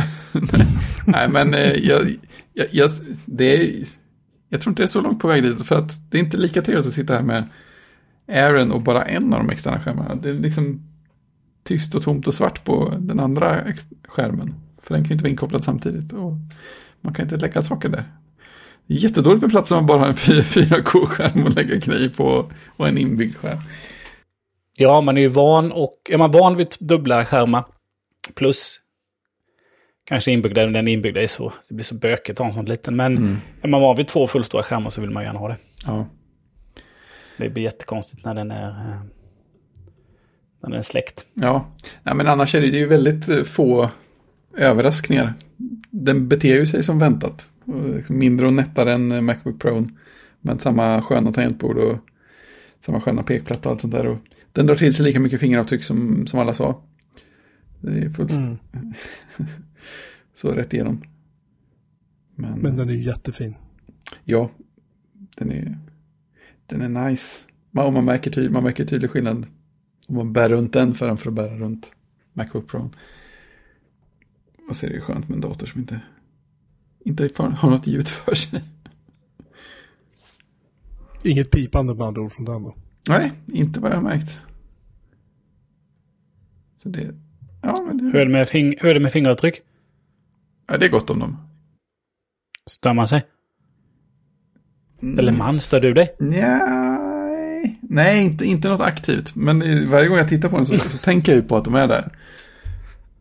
Nej, 1.06 1.28
men 1.28 1.54
eh, 1.54 1.72
jag, 1.72 2.16
jag, 2.52 2.66
jag, 2.70 2.90
det 3.24 3.56
är, 3.56 3.86
jag 4.48 4.60
tror 4.60 4.70
inte 4.70 4.82
det 4.82 4.86
är 4.86 4.88
så 4.88 5.00
långt 5.00 5.20
på 5.20 5.28
väg 5.28 5.42
dit. 5.42 5.66
För 5.66 5.76
att 5.76 6.10
det 6.10 6.18
är 6.18 6.22
inte 6.22 6.36
lika 6.36 6.62
trevligt 6.62 6.86
att 6.86 6.92
sitta 6.92 7.14
här 7.14 7.22
med 7.22 7.44
Aaron 8.28 8.72
och 8.72 8.82
bara 8.82 9.02
en 9.02 9.34
av 9.34 9.38
de 9.40 9.50
externa 9.50 9.80
skärmarna. 9.80 10.14
Det 10.14 10.28
är 10.28 10.34
liksom 10.34 10.93
tyst 11.64 11.94
och 11.94 12.02
tomt 12.02 12.26
och 12.26 12.34
svart 12.34 12.64
på 12.64 12.94
den 12.98 13.20
andra 13.20 13.60
skärmen. 14.08 14.54
För 14.82 14.94
den 14.94 15.02
kan 15.02 15.08
ju 15.08 15.12
inte 15.12 15.22
vara 15.22 15.30
inkopplad 15.30 15.64
samtidigt. 15.64 16.12
Och 16.12 16.32
man 17.00 17.14
kan 17.14 17.24
inte 17.24 17.36
lägga 17.36 17.62
saker 17.62 17.88
där. 17.88 18.04
Det 18.86 18.94
är 18.94 18.98
jättedåligt 18.98 19.42
med 19.42 19.50
plats 19.50 19.70
om 19.70 19.76
man 19.76 19.86
bara 19.86 19.98
har 19.98 20.06
en 20.06 20.14
4K-skärm 20.14 21.46
att 21.46 21.54
lägga 21.54 21.76
grejer 21.76 22.08
på 22.08 22.50
och 22.76 22.88
en 22.88 22.98
inbyggd 22.98 23.36
skärm. 23.36 23.58
Ja, 24.76 25.00
man 25.00 25.16
är 25.16 25.20
ju 25.20 25.28
van 25.28 25.72
och 25.72 26.10
är 26.10 26.18
man 26.18 26.30
van 26.30 26.56
vid 26.56 26.74
dubbla 26.80 27.24
skärmar 27.24 27.64
plus 28.34 28.80
kanske 30.04 30.30
inbyggda, 30.30 30.66
den 30.66 30.88
inbyggda 30.88 31.22
är 31.22 31.26
så, 31.26 31.52
det 31.68 31.74
blir 31.74 31.84
så 31.84 31.94
bökigt 31.94 32.40
att 32.40 32.44
ha 32.44 32.48
en 32.48 32.54
sån 32.54 32.64
liten. 32.64 32.96
Men 32.96 33.40
är 33.62 33.68
man 33.68 33.80
van 33.80 33.96
vid 33.96 34.08
två 34.08 34.26
fullstora 34.26 34.62
skärmar 34.62 34.90
så 34.90 35.00
vill 35.00 35.10
man 35.10 35.22
gärna 35.24 35.38
ha 35.38 35.48
det. 35.48 35.56
Ja, 35.86 36.06
Det 37.38 37.48
blir 37.48 37.62
jättekonstigt 37.64 38.24
när 38.24 38.34
den 38.34 38.50
är, 38.50 38.68
eh, 38.68 39.00
när 40.64 40.70
den 40.70 40.78
är 40.78 40.82
släckt. 40.82 41.24
Ja, 41.34 41.66
Nej, 42.02 42.14
men 42.14 42.26
annars 42.26 42.54
är 42.54 42.60
det 42.60 42.70
det 42.70 42.76
är 42.76 42.80
ju 42.80 42.86
väldigt 42.86 43.28
eh, 43.28 43.42
få 43.42 43.90
överraskningar. 44.56 45.34
Den 45.90 46.28
beter 46.28 46.54
ju 46.54 46.66
sig 46.66 46.82
som 46.82 46.98
väntat. 46.98 47.50
Liksom 47.94 48.18
Mindre 48.18 48.46
och 48.46 48.52
nättare 48.52 48.92
än 48.92 49.12
eh, 49.12 49.20
Macbook 49.20 49.60
Pro. 49.60 49.88
Men 50.40 50.58
samma 50.58 51.02
sköna 51.02 51.32
tangentbord 51.32 51.78
och 51.78 51.98
samma 52.80 53.00
sköna 53.00 53.22
pekplatta 53.22 53.68
och 53.68 53.72
allt 53.72 53.80
sånt 53.80 53.94
där. 53.94 54.06
Och 54.06 54.18
den 54.52 54.66
drar 54.66 54.76
till 54.76 54.94
sig 54.94 55.04
lika 55.04 55.20
mycket 55.20 55.40
fingeravtryck 55.40 55.84
som, 55.84 56.26
som 56.26 56.40
alla 56.40 56.54
sa. 56.54 56.82
Det 57.80 57.98
är 57.98 58.08
fullt 58.10 58.32
Mm. 58.32 58.56
så 60.34 60.50
rätt 60.50 60.74
igenom. 60.74 61.02
Men, 62.34 62.58
Men 62.58 62.76
den 62.76 62.88
är 62.88 62.94
ju 62.94 63.02
jättefin. 63.04 63.54
ja, 64.24 64.50
den 65.36 65.52
är, 65.52 65.78
den 66.66 66.80
är 66.96 67.08
nice. 67.10 67.42
Man, 67.70 67.92
man, 67.92 68.04
märker 68.04 68.30
tydlig, 68.30 68.52
man 68.52 68.64
märker 68.64 68.84
tydlig 68.84 69.10
skillnad 69.10 69.46
man 70.08 70.32
bär 70.32 70.48
runt 70.48 70.72
den 70.72 70.94
framför 70.94 71.28
att 71.28 71.34
bära 71.34 71.56
runt 71.56 71.92
Macbook 72.32 72.68
Pro. 72.68 72.90
Och 74.68 74.76
så 74.76 74.86
är 74.86 74.90
det 74.90 74.94
ju 74.96 75.00
skönt 75.00 75.28
med 75.28 75.34
en 75.34 75.40
dator 75.40 75.66
som 75.66 75.80
inte, 75.80 76.00
inte 77.04 77.28
för, 77.28 77.48
har 77.48 77.70
något 77.70 77.86
ljud 77.86 78.08
för 78.08 78.34
sig. 78.34 78.62
Inget 81.24 81.50
pipande 81.50 81.94
med 81.94 82.06
andra 82.06 82.22
ord 82.22 82.32
från 82.32 82.44
den 82.44 82.62
då. 82.62 82.74
Nej, 83.08 83.32
inte 83.46 83.80
vad 83.80 83.90
jag 83.90 83.96
har 83.96 84.02
märkt. 84.02 84.40
Så 86.82 86.88
det, 86.88 87.14
ja, 87.62 87.84
men 87.86 88.00
Hur 88.00 88.12
det, 88.12 88.20
är 88.20 88.24
det 88.24 88.32
med, 88.32 88.46
fing- 88.48 88.74
hur 88.80 88.90
är 88.90 88.94
det 88.94 89.00
med 89.00 89.12
fingeravtryck? 89.12 89.60
ja, 90.66 90.78
det 90.78 90.86
är 90.86 90.90
gott 90.90 91.10
om 91.10 91.18
dem. 91.18 91.36
Stör 92.70 92.92
man 92.94 93.08
sig? 93.08 93.26
Eller 95.18 95.32
man, 95.32 95.60
stör 95.60 95.80
du 95.80 95.94
dig? 95.94 96.16
Nej, 97.64 97.78
nej 97.80 98.24
inte, 98.24 98.44
inte 98.44 98.68
något 98.68 98.80
aktivt. 98.80 99.34
Men 99.34 99.90
varje 99.90 100.08
gång 100.08 100.18
jag 100.18 100.28
tittar 100.28 100.48
på 100.48 100.56
den 100.56 100.66
så, 100.66 100.78
så 100.78 100.98
tänker 100.98 101.32
jag 101.32 101.42
ju 101.42 101.48
på 101.48 101.56
att 101.56 101.64
de 101.64 101.74
är 101.74 101.88
där. 101.88 102.12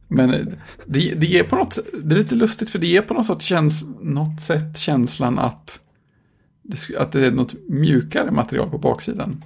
Men 0.08 0.34
eh, 0.34 0.46
det, 0.86 1.14
det 1.16 1.26
ger 1.26 1.44
på 1.44 1.56
något 1.56 1.80
det 2.04 2.16
är 2.16 2.20
lite 2.20 2.36
lustigt 2.36 2.70
för 2.70 2.80
det 2.80 2.88
ger 2.88 3.02
på 3.02 3.14
något 3.14 3.26
sätt, 3.26 3.42
käns, 3.42 3.86
något 4.02 4.42
sätt 4.42 4.78
känslan 4.78 5.40
att 5.40 5.80
det, 6.64 6.98
att 6.98 7.12
det 7.12 7.26
är 7.26 7.32
något 7.32 7.56
mjukare 7.70 8.32
material 8.32 8.70
på 8.70 8.78
baksidan. 8.78 9.44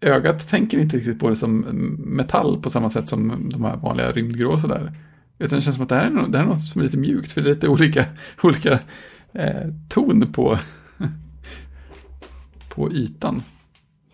Ögat 0.00 0.48
tänker 0.48 0.78
inte 0.78 0.96
riktigt 0.96 1.20
på 1.20 1.28
det 1.28 1.36
som 1.36 1.60
metall 1.98 2.62
på 2.62 2.70
samma 2.70 2.90
sätt 2.90 3.08
som 3.08 3.48
de 3.52 3.64
här 3.64 3.76
vanliga 3.76 4.12
rymdgrå 4.12 4.52
och 4.52 4.60
sådär. 4.60 4.92
Utan 5.38 5.58
det 5.58 5.62
känns 5.62 5.76
som 5.76 5.82
att 5.82 5.88
det 5.88 5.94
här 5.94 6.06
är 6.06 6.10
något, 6.10 6.32
det 6.32 6.38
här 6.38 6.44
är 6.44 6.48
något 6.48 6.62
som 6.62 6.80
är 6.80 6.84
lite 6.84 6.98
mjukt, 6.98 7.32
för 7.32 7.40
det 7.40 7.50
är 7.50 7.54
lite 7.54 7.68
olika, 7.68 8.04
olika 8.42 8.78
eh, 9.32 9.68
ton 9.88 10.32
på, 10.32 10.58
på 12.74 12.92
ytan. 12.92 13.42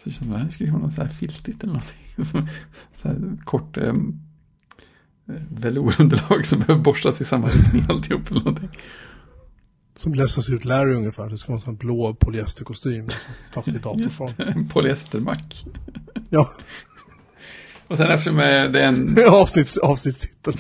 Så 0.04 0.10
som 0.10 0.34
att 0.34 0.46
det 0.46 0.52
skulle 0.52 0.72
vara 0.72 0.82
något 0.82 0.94
så 0.94 1.02
här 1.02 1.08
filtigt 1.08 1.62
eller 1.62 1.72
någonting. 1.72 2.24
Som, 2.24 2.48
så 3.02 3.08
här 3.08 3.44
kort 3.44 3.76
eh, 3.76 3.94
velorunderlag 5.50 6.46
som 6.46 6.58
behöver 6.58 6.82
borstas 6.82 7.20
i 7.20 7.24
samma 7.24 7.48
riktning 7.48 7.84
alltihop 7.88 8.30
eller 8.30 8.40
någonting. 8.40 8.68
Som 9.96 10.14
läsas 10.14 10.50
ut 10.50 10.64
Larry 10.64 10.94
ungefär. 10.94 11.28
Det 11.28 11.38
ska 11.38 11.48
vara 11.48 11.56
en 11.56 11.60
sån 11.60 11.74
här 11.74 11.78
blå 11.78 12.14
polyesterkostym. 12.14 13.08
Fast 13.52 13.68
i 13.68 13.70
datorform. 13.70 14.32
en 14.36 14.68
polyestermack. 14.68 15.64
Ja, 16.30 16.52
Och 17.88 17.96
sen 17.96 18.10
eftersom 18.10 18.38
eh, 18.38 18.70
det 18.70 18.80
är 18.80 18.88
en... 18.88 19.18
avsnitts, 19.28 19.76
avsnittstitel. 19.76 20.54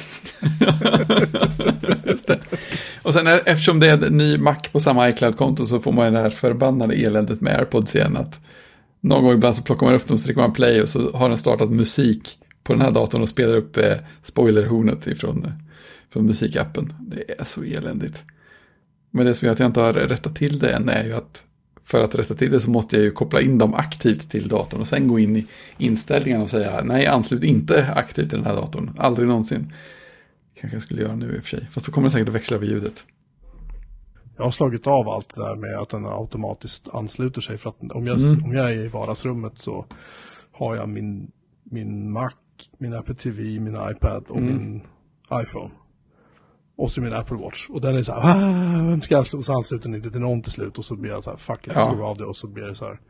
Och 3.02 3.14
sen 3.14 3.26
eh, 3.26 3.38
eftersom 3.46 3.80
det 3.80 3.86
är 3.86 4.06
en 4.06 4.16
ny 4.16 4.38
Mac 4.38 4.56
på 4.72 4.80
samma 4.80 5.08
iCloud-konto 5.08 5.64
så 5.64 5.80
får 5.80 5.92
man 5.92 6.12
det 6.12 6.20
här 6.20 6.30
förbannade 6.30 6.94
eländet 6.94 7.40
med 7.40 7.58
AirPods 7.58 7.96
igen. 7.96 8.16
Att 8.16 8.40
någon 9.00 9.24
gång 9.24 9.32
ibland 9.32 9.56
så 9.56 9.62
plockar 9.62 9.86
man 9.86 9.94
upp 9.94 10.06
dem, 10.06 10.18
så 10.18 10.24
trycker 10.24 10.40
man 10.40 10.52
play 10.52 10.82
och 10.82 10.88
så 10.88 11.16
har 11.16 11.28
den 11.28 11.38
startat 11.38 11.70
musik 11.70 12.38
på 12.62 12.72
den 12.72 12.82
här 12.82 12.90
datorn 12.90 13.22
och 13.22 13.28
spelar 13.28 13.56
upp 13.56 13.76
eh, 13.76 13.94
spoilerhornet 14.22 15.06
ifrån 15.06 15.44
eh, 15.44 15.52
från 16.12 16.26
musikappen. 16.26 16.92
Det 17.00 17.40
är 17.40 17.44
så 17.44 17.62
eländigt. 17.62 18.24
Men 19.10 19.26
det 19.26 19.34
som 19.34 19.46
gör 19.46 19.52
att 19.52 19.58
jag 19.58 19.68
inte 19.68 19.80
har 19.80 19.92
rättat 19.92 20.36
till 20.36 20.58
det 20.58 20.70
än 20.70 20.88
är 20.88 21.04
ju 21.04 21.12
att 21.12 21.44
för 21.84 22.04
att 22.04 22.14
rätta 22.14 22.34
till 22.34 22.50
det 22.50 22.60
så 22.60 22.70
måste 22.70 22.96
jag 22.96 23.04
ju 23.04 23.10
koppla 23.10 23.40
in 23.40 23.58
dem 23.58 23.74
aktivt 23.74 24.30
till 24.30 24.48
datorn 24.48 24.80
och 24.80 24.88
sen 24.88 25.08
gå 25.08 25.18
in 25.18 25.36
i 25.36 25.46
inställningarna 25.78 26.44
och 26.44 26.50
säga 26.50 26.80
nej, 26.84 27.06
anslut 27.06 27.44
inte 27.44 27.92
aktivt 27.96 28.28
till 28.28 28.38
den 28.38 28.46
här 28.46 28.54
datorn. 28.54 28.90
Aldrig 28.98 29.28
någonsin. 29.28 29.72
Kanske 30.60 30.76
jag 30.76 30.82
skulle 30.82 31.02
göra 31.02 31.16
nu 31.16 31.36
i 31.36 31.38
och 31.38 31.42
för 31.42 31.48
sig. 31.48 31.68
Fast 31.70 31.86
då 31.86 31.92
kommer 31.92 32.08
det 32.08 32.12
säkert 32.12 32.28
att 32.28 32.34
växla 32.34 32.56
över 32.56 32.66
ljudet. 32.66 33.04
Jag 34.38 34.44
har 34.44 34.50
slagit 34.50 34.86
av 34.86 35.08
allt 35.08 35.34
det 35.34 35.40
där 35.40 35.54
med 35.56 35.78
att 35.78 35.88
den 35.88 36.06
automatiskt 36.06 36.88
ansluter 36.92 37.40
sig. 37.40 37.58
För 37.58 37.70
att 37.70 37.92
om 37.92 38.06
jag, 38.06 38.20
Mm. 38.20 38.44
om 38.44 38.52
jag 38.52 38.70
är 38.72 38.76
i 38.84 38.88
vardagsrummet 38.88 39.58
så 39.58 39.84
har 40.52 40.76
jag 40.76 40.88
min, 40.88 41.30
min 41.64 42.12
Mac, 42.12 42.30
min 42.78 42.94
Apple 42.94 43.14
TV, 43.14 43.42
min 43.60 43.76
iPad 43.90 44.24
och 44.28 44.36
Mm. 44.36 44.56
min 44.56 44.82
iPhone. 45.42 45.70
Och 46.76 46.90
så 46.90 47.00
min 47.00 47.12
Apple 47.12 47.36
Watch. 47.36 47.66
Och 47.70 47.80
den 47.80 47.96
är 47.96 48.02
så 48.02 48.12
här, 48.12 48.20
ah, 48.20 48.34
vem 48.88 49.00
ska 49.00 49.14
jag 49.14 49.18
ansluta? 49.18 49.38
Och 49.38 49.44
så 49.44 49.52
ansluter 49.52 49.84
den 49.88 49.94
inte 49.94 50.10
till 50.10 50.20
någon 50.20 50.42
till 50.42 50.52
slut. 50.52 50.78
Och 50.78 50.84
så 50.84 50.96
blir 50.96 51.10
jag 51.10 51.24
så 51.24 51.30
här, 51.30 51.36
fuck 51.36 51.66
it, 51.66 51.72
Ja. 51.76 51.92
jag 51.92 52.00
av 52.00 52.16
det. 52.16 52.24
Och 52.24 52.36
så 52.36 52.46
blir 52.46 52.64
det 52.64 52.74
så 52.74 52.84
här, 52.84 53.00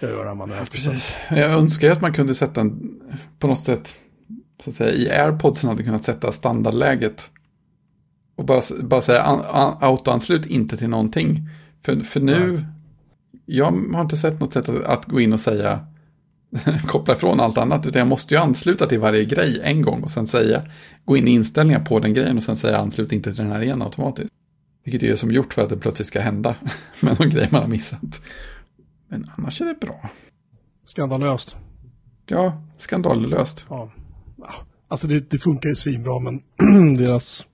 jag 0.00 0.10
gör 0.10 0.22
det 0.22 0.28
här 0.28 0.34
manuellt. 0.34 0.72
Precis. 0.72 1.16
Jag 1.30 1.50
önskar 1.52 1.86
ju 1.86 1.92
att 1.92 2.00
man 2.00 2.12
kunde 2.12 2.34
sätta 2.34 2.60
en, 2.60 3.00
på 3.38 3.46
något 3.46 3.60
sätt, 3.60 3.98
så 4.62 4.70
att 4.70 4.76
säga, 4.76 4.92
i 4.92 5.10
AirPodsen 5.20 5.70
hade 5.70 5.82
kunnat 5.84 6.04
sätta 6.04 6.32
standardläget. 6.32 7.30
Och 8.40 8.46
bara, 8.46 8.62
bara 8.82 9.00
säga 9.00 9.22
an, 9.22 9.40
an, 9.50 9.76
autoanslut 9.80 10.46
inte 10.46 10.76
till 10.76 10.88
någonting. 10.88 11.48
För, 11.84 11.96
för 11.96 12.20
nu, 12.20 12.64
jag 13.46 13.64
har 13.64 14.00
inte 14.00 14.16
sett 14.16 14.40
något 14.40 14.52
sätt 14.52 14.68
att, 14.68 14.84
att 14.84 15.04
gå 15.04 15.20
in 15.20 15.32
och 15.32 15.40
säga 15.40 15.86
koppla 16.86 17.14
ifrån 17.14 17.40
allt 17.40 17.58
annat, 17.58 17.86
utan 17.86 17.98
jag 17.98 18.08
måste 18.08 18.34
ju 18.34 18.40
ansluta 18.40 18.86
till 18.86 18.98
varje 18.98 19.24
grej 19.24 19.60
en 19.62 19.82
gång 19.82 20.02
och 20.02 20.10
sen 20.10 20.26
säga, 20.26 20.62
gå 21.04 21.16
in 21.16 21.28
i 21.28 21.30
inställningar 21.30 21.84
på 21.84 22.00
den 22.00 22.14
grejen 22.14 22.36
och 22.36 22.42
sen 22.42 22.56
säga 22.56 22.78
anslut 22.78 23.12
inte 23.12 23.32
till 23.32 23.42
den 23.42 23.52
här 23.52 23.62
igen 23.62 23.82
automatiskt. 23.82 24.32
Vilket 24.84 25.02
är 25.02 25.16
som 25.16 25.30
gjort 25.30 25.54
för 25.54 25.62
att 25.62 25.68
det 25.68 25.76
plötsligt 25.76 26.08
ska 26.08 26.20
hända 26.20 26.54
med 27.00 27.20
någon 27.20 27.30
grej 27.30 27.48
man 27.50 27.60
har 27.60 27.68
missat. 27.68 28.22
Men 29.08 29.24
annars 29.36 29.60
är 29.60 29.64
det 29.64 29.80
bra. 29.80 30.10
Skandalöst. 30.84 31.56
Ja, 32.28 32.62
skandalöst. 32.78 33.66
Ja. 33.68 33.92
Ja, 34.36 34.50
Alltså 34.90 35.06
det, 35.06 35.30
det 35.30 35.38
funkar 35.38 35.68
ju 35.68 35.74
svinbra 35.74 36.18
men 36.18 36.42
deras, 36.96 37.46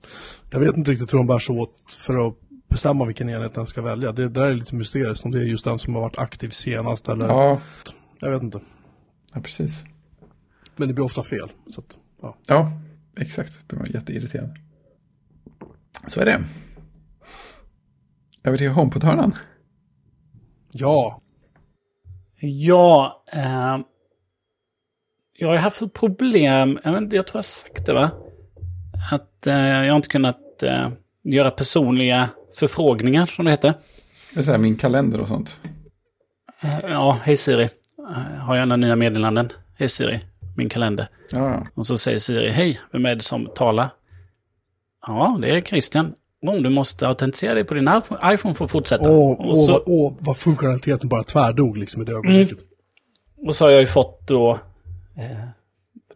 jag 0.51 0.59
vet 0.59 0.77
inte 0.77 0.91
riktigt 0.91 1.13
hur 1.13 1.17
de 1.17 1.27
bär 1.27 1.39
sig 1.39 1.55
åt 1.59 1.91
för 2.05 2.27
att 2.27 2.35
bestämma 2.69 3.05
vilken 3.05 3.29
enhet 3.29 3.53
den 3.53 3.67
ska 3.67 3.81
välja. 3.81 4.11
Det, 4.11 4.21
det 4.23 4.29
där 4.29 4.47
är 4.47 4.53
lite 4.53 4.75
mysteriskt 4.75 5.25
om 5.25 5.31
det 5.31 5.39
är 5.39 5.43
just 5.43 5.65
den 5.65 5.79
som 5.79 5.95
har 5.95 6.01
varit 6.01 6.17
aktiv 6.17 6.49
senast 6.49 7.09
eller, 7.09 7.27
Ja, 7.27 7.61
jag 8.19 8.31
vet 8.31 8.43
inte. 8.43 8.59
ja 9.33 9.41
precis. 9.41 9.85
Men 10.75 10.87
det 10.87 10.93
blir 10.93 11.05
ofta 11.05 11.23
fel. 11.23 11.51
Så 11.73 11.81
att, 11.81 11.97
ja. 12.21 12.37
Ja, 12.47 12.71
exakt. 13.17 13.61
Det 13.67 13.75
var 13.75 13.85
jätteirriterande. 13.85 14.55
Så 16.07 16.19
är 16.21 16.25
det. 16.25 16.43
Över 18.43 18.57
till 18.57 18.69
HomePod-hörnan. 18.69 19.35
ja, 20.71 21.21
Ja, 22.39 23.23
eh, 23.33 23.77
jag 25.33 25.47
har 25.47 25.55
haft 25.55 25.81
ett 25.81 25.93
problem. 25.93 26.79
Jag, 26.83 26.91
vet, 26.93 27.01
inte, 27.01 27.15
jag 27.15 27.27
tror 27.27 27.35
jag 27.35 27.37
har 27.37 27.41
sagt 27.41 27.85
det 27.85 27.93
va? 27.93 28.11
Att 29.11 29.47
eh, 29.47 29.55
jag 29.55 29.89
har 29.91 29.95
inte 29.95 30.09
kunnat 30.09 30.63
eh, 30.63 30.89
göra 31.23 31.51
personliga 31.51 32.29
förfrågningar 32.59 33.25
som 33.25 33.45
det 33.45 33.51
heter. 33.51 33.73
Det 34.33 34.39
är 34.39 34.43
så 34.43 34.51
här 34.51 34.57
min 34.57 34.75
kalender 34.75 35.21
och 35.21 35.27
sånt. 35.27 35.59
Eh, 36.61 36.79
ja, 36.83 37.19
hej 37.23 37.37
Siri. 37.37 37.69
Eh, 38.09 38.39
har 38.39 38.55
jag 38.55 38.67
några 38.67 38.77
nya 38.77 38.95
meddelanden? 38.95 39.51
Hej 39.75 39.87
Siri, 39.87 40.19
min 40.57 40.69
kalender. 40.69 41.09
Ja. 41.31 41.67
Och 41.73 41.87
så 41.87 41.97
säger 41.97 42.19
Siri, 42.19 42.49
hej, 42.49 42.79
vem 42.91 43.05
är 43.05 43.15
det 43.15 43.23
som 43.23 43.49
talar? 43.55 43.89
Ja, 45.07 45.37
det 45.41 45.57
är 45.57 45.61
Christian. 45.61 46.13
Oh, 46.41 46.61
du 46.61 46.69
måste 46.69 47.07
autentisera 47.07 47.53
dig 47.53 47.63
på 47.63 47.73
din 47.73 47.89
iPhone 48.23 48.55
för 48.55 48.65
att 48.65 48.71
fortsätta. 48.71 49.09
åh, 49.09 49.31
och, 49.31 49.47
åh, 49.47 49.65
så, 49.65 49.71
vad, 49.71 49.81
åh, 49.85 50.13
vad 50.19 50.37
funktionaliteten 50.37 51.09
bara 51.09 51.23
tvärdog 51.23 51.77
liksom 51.77 52.01
i 52.01 52.05
det 52.05 52.11
ögonblicket. 52.11 52.57
och 53.47 53.55
så 53.55 53.65
har 53.65 53.71
jag 53.71 53.79
ju 53.79 53.87
fått 53.87 54.27
då, 54.27 54.51
eh, 55.17 55.47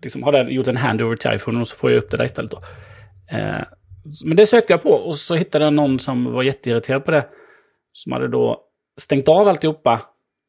liksom 0.02 0.24
har 0.24 0.32
den 0.32 0.50
gjort 0.50 0.68
en 0.68 0.78
handover 0.78 1.16
till 1.16 1.34
iPhone 1.34 1.62
och 1.62 1.68
så 1.68 1.76
får 1.76 1.92
jag 1.92 1.98
upp 1.98 2.12
det 2.12 2.18
där 2.18 2.26
istället 2.26 2.52
då. 2.52 2.58
Eh, 3.32 3.64
men 4.26 4.38
det 4.38 4.46
sökte 4.46 4.74
jag 4.74 4.84
på 4.84 4.90
och 4.90 5.18
så 5.18 5.36
hittade 5.36 5.66
jag 5.66 5.74
någon 5.74 6.00
som 6.00 6.34
var 6.34 6.44
jätteirriterad 6.44 7.06
på 7.06 7.12
det. 7.12 7.26
Som 7.94 8.12
hade 8.12 8.28
då 8.28 8.62
stängt 9.02 9.28
av 9.28 9.48
alltihopa 9.48 10.02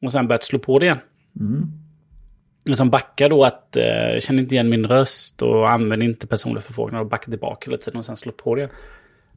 och 0.05 0.11
sen 0.11 0.27
börjat 0.27 0.43
slå 0.43 0.59
på 0.59 0.79
det 0.79 0.85
igen. 0.85 0.99
Mm. 1.39 2.75
Som 2.75 2.89
backar 2.89 3.29
då 3.29 3.43
att 3.43 3.75
eh, 3.77 3.83
jag 3.85 4.23
känner 4.23 4.43
inte 4.43 4.55
igen 4.55 4.69
min 4.69 4.87
röst 4.87 5.41
och 5.41 5.71
använder 5.71 6.05
inte 6.05 6.27
personliga 6.27 6.61
förfrågningar 6.61 7.01
och 7.01 7.09
backar 7.09 7.29
tillbaka 7.29 7.69
hela 7.69 7.77
tiden 7.77 7.99
och 7.99 8.05
sen 8.05 8.15
slår 8.15 8.33
på 8.33 8.55
det 8.55 8.61
igen. 8.61 8.75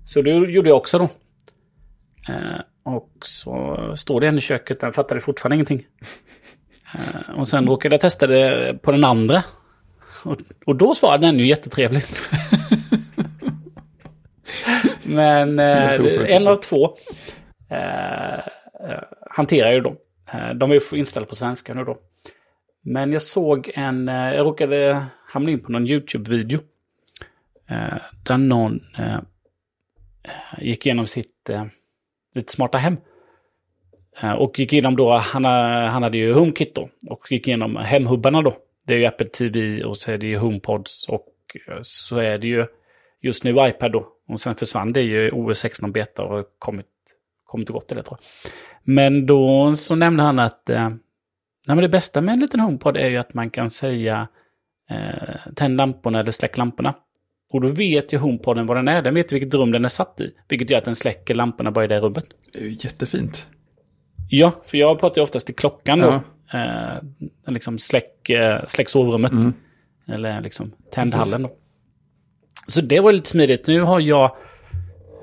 Så 0.04 0.22
det 0.22 0.30
gjorde 0.30 0.68
jag 0.68 0.76
också 0.76 0.98
då. 0.98 1.04
Eh, 2.28 2.60
och 2.82 3.10
så 3.20 3.76
står 3.96 4.20
det 4.20 4.28
en 4.28 4.38
i 4.38 4.40
köket, 4.40 4.80
den 4.80 4.92
fattade 4.92 5.20
fortfarande 5.20 5.54
ingenting. 5.54 5.86
Eh, 6.94 7.38
och 7.38 7.48
sen 7.48 7.66
råkade 7.66 7.94
jag 7.94 8.00
testa 8.00 8.26
det 8.26 8.78
på 8.82 8.92
den 8.92 9.04
andra. 9.04 9.44
Och, 10.26 10.36
och 10.66 10.76
då 10.76 10.94
svarade 10.94 11.26
den 11.26 11.38
ju 11.38 11.46
jättetrevligt. 11.46 12.18
Men 15.02 15.58
eh, 15.58 15.94
en 16.36 16.48
av 16.48 16.56
två 16.56 16.94
eh, 17.70 18.34
eh, 18.34 19.02
hanterar 19.30 19.72
ju 19.72 19.80
dem. 19.80 19.96
Eh, 20.32 20.50
de 20.54 20.70
är 20.70 20.74
ju 20.74 20.98
inställda 20.98 21.28
på 21.28 21.36
svenska 21.36 21.74
nu 21.74 21.84
då. 21.84 21.98
Men 22.82 23.12
jag 23.12 23.22
såg 23.22 23.70
en, 23.74 24.08
eh, 24.08 24.14
jag 24.34 24.46
råkade 24.46 25.06
hamna 25.26 25.50
in 25.50 25.60
på 25.60 25.72
någon 25.72 25.86
YouTube-video. 25.86 26.58
Eh, 27.68 27.96
där 28.24 28.36
någon 28.38 28.80
eh, 28.98 29.18
gick 30.58 30.86
igenom 30.86 31.06
sitt 31.06 31.48
eh, 31.50 31.64
lite 32.34 32.52
smarta 32.52 32.78
hem. 32.78 32.96
Och 34.38 34.58
gick 34.58 34.72
igenom 34.72 34.96
då, 34.96 35.10
han, 35.18 35.44
ha- 35.44 35.88
han 35.88 36.02
hade 36.02 36.18
ju 36.18 36.32
HomeKit 36.32 36.74
då. 36.74 36.88
Och 37.08 37.32
gick 37.32 37.48
igenom 37.48 37.76
hemhubbarna 37.76 38.42
då. 38.42 38.56
Det 38.86 38.94
är 38.94 38.98
ju 38.98 39.04
Apple 39.04 39.26
TV 39.26 39.84
och 39.84 39.96
så 39.96 40.12
är 40.12 40.18
det 40.18 40.26
ju 40.26 40.38
HomePods 40.38 41.08
och 41.08 41.28
eh, 41.68 41.78
så 41.82 42.16
är 42.18 42.38
det 42.38 42.46
ju 42.46 42.66
just 43.20 43.44
nu 43.44 43.50
iPad 43.50 43.92
då. 43.92 44.08
Och 44.28 44.40
sen 44.40 44.54
försvann 44.54 44.92
det 44.92 45.02
ju 45.02 45.30
OS 45.30 45.58
16 45.58 45.92
beta 45.92 46.22
och 46.22 46.36
har 46.36 46.44
kommit, 46.58 46.86
kommit 47.44 47.68
och 47.68 47.74
gått 47.74 47.88
det 47.88 48.02
tror 48.02 48.18
jag. 48.20 48.52
Men 48.84 49.26
då 49.26 49.76
så 49.76 49.94
nämnde 49.94 50.22
han 50.22 50.38
att 50.38 50.70
eh, 50.70 50.90
nej, 51.68 51.80
det 51.80 51.88
bästa 51.88 52.20
med 52.20 52.32
en 52.32 52.40
liten 52.40 52.60
HomePod 52.60 52.96
är 52.96 53.08
ju 53.08 53.16
att 53.16 53.34
man 53.34 53.50
kan 53.50 53.70
säga 53.70 54.28
eh, 54.90 55.52
tänd 55.54 55.76
lamporna 55.76 56.20
eller 56.20 56.32
släck 56.32 56.56
lamporna. 56.58 56.94
Och 57.48 57.60
då 57.60 57.68
vet 57.68 58.12
ju 58.12 58.18
HomePoden 58.18 58.66
vad 58.66 58.76
den 58.76 58.88
är. 58.88 59.02
Den 59.02 59.14
vet 59.14 59.32
vilket 59.32 59.54
rum 59.54 59.72
den 59.72 59.84
är 59.84 59.88
satt 59.88 60.20
i. 60.20 60.34
Vilket 60.48 60.70
gör 60.70 60.78
att 60.78 60.84
den 60.84 60.94
släcker 60.94 61.34
lamporna 61.34 61.70
bara 61.70 61.84
i 61.84 61.88
det 61.88 62.00
rummet. 62.00 62.24
Det 62.52 62.58
är 62.58 62.62
ju 62.62 62.76
jättefint. 62.80 63.46
Ja, 64.28 64.52
för 64.66 64.78
jag 64.78 64.98
pratar 65.00 65.20
ju 65.20 65.22
oftast 65.22 65.46
till 65.46 65.54
klockan 65.54 65.98
då. 65.98 66.20
Ja. 66.52 66.58
Eh, 66.58 67.02
liksom 67.46 67.78
släck, 67.78 68.15
eh, 68.30 68.66
släck 68.66 68.88
sovrummet. 68.88 69.32
Mm. 69.32 69.52
Eller 70.08 70.40
liksom 70.40 70.72
tändhallen 70.92 71.42
då. 71.42 71.50
Så 72.66 72.80
det 72.80 73.00
var 73.00 73.12
lite 73.12 73.28
smidigt. 73.28 73.66
Nu 73.66 73.80
har 73.80 74.00
jag, 74.00 74.24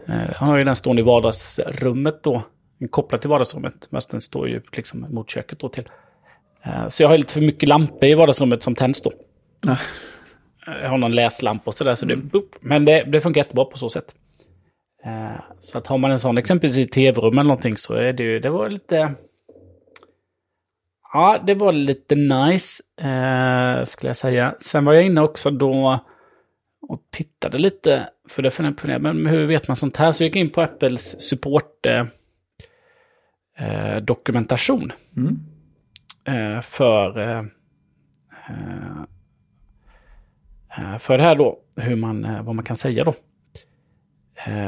eh, 0.07 0.33
han 0.35 0.49
har 0.49 0.57
ju 0.57 0.63
den 0.63 0.75
stående 0.75 1.01
i 1.01 1.05
vardagsrummet 1.05 2.23
då. 2.23 2.41
Kopplad 2.89 3.21
till 3.21 3.29
vardagsrummet. 3.29 3.87
Men 3.89 4.01
den 4.11 4.21
står 4.21 4.49
ju 4.49 4.61
liksom 4.73 5.05
mot 5.09 5.29
köket 5.29 5.59
då 5.59 5.69
till. 5.69 5.89
Eh, 6.63 6.87
så 6.87 7.03
jag 7.03 7.09
har 7.09 7.17
lite 7.17 7.33
för 7.33 7.41
mycket 7.41 7.69
lampor 7.69 8.09
i 8.09 8.13
vardagsrummet 8.13 8.63
som 8.63 8.75
tänds 8.75 9.01
då. 9.01 9.11
Ja. 9.61 9.77
Jag 10.65 10.89
har 10.89 10.97
någon 10.97 11.11
läslampa 11.11 11.63
och 11.65 11.73
sådär. 11.73 11.95
Så 11.95 12.05
det, 12.05 12.17
men 12.61 12.85
det, 12.85 13.03
det 13.03 13.21
funkar 13.21 13.41
jättebra 13.41 13.65
på 13.65 13.77
så 13.77 13.89
sätt. 13.89 14.15
Eh, 15.05 15.41
Så 15.59 15.77
att 15.77 15.87
har 15.87 15.97
man 15.97 16.11
en 16.11 16.19
sån 16.19 16.37
exempelvis 16.37 16.77
i 16.77 16.85
tv-rum 16.85 17.33
eller 17.33 17.43
någonting 17.43 17.77
så 17.77 17.93
är 17.93 18.13
det 18.13 18.23
ju, 18.23 18.39
det 18.39 18.49
var 18.49 18.69
lite... 18.69 19.13
Ja, 21.13 21.43
det 21.45 21.53
var 21.55 21.71
lite 21.71 22.15
nice, 22.15 22.83
eh, 22.97 23.83
skulle 23.83 24.09
jag 24.09 24.17
säga. 24.17 24.55
Sen 24.59 24.85
var 24.85 24.93
jag 24.93 25.03
inne 25.05 25.21
också 25.21 25.51
då 25.51 25.99
och 26.81 27.01
tittade 27.09 27.57
lite, 27.57 28.09
för 28.29 28.41
det 28.43 28.51
funderade 28.51 28.99
men 28.99 29.25
hur 29.25 29.45
vet 29.45 29.67
man 29.67 29.75
sånt 29.77 29.97
här? 29.97 30.11
Så 30.11 30.23
jag 30.23 30.27
gick 30.27 30.35
in 30.35 30.49
på 30.49 30.61
Apples 30.61 31.21
support 31.29 31.85
eh, 31.85 32.05
eh, 33.57 33.97
dokumentation 33.97 34.91
Mm. 35.17 35.39
eh, 36.25 36.61
för, 36.61 37.19
eh, 37.19 37.43
eh, 40.77 40.97
för 40.97 41.17
det 41.17 41.23
här 41.23 41.35
då, 41.35 41.59
hur 41.75 41.95
man, 41.95 42.45
vad 42.45 42.55
man 42.55 42.65
kan 42.65 42.75
säga 42.75 43.03
då. 43.03 43.13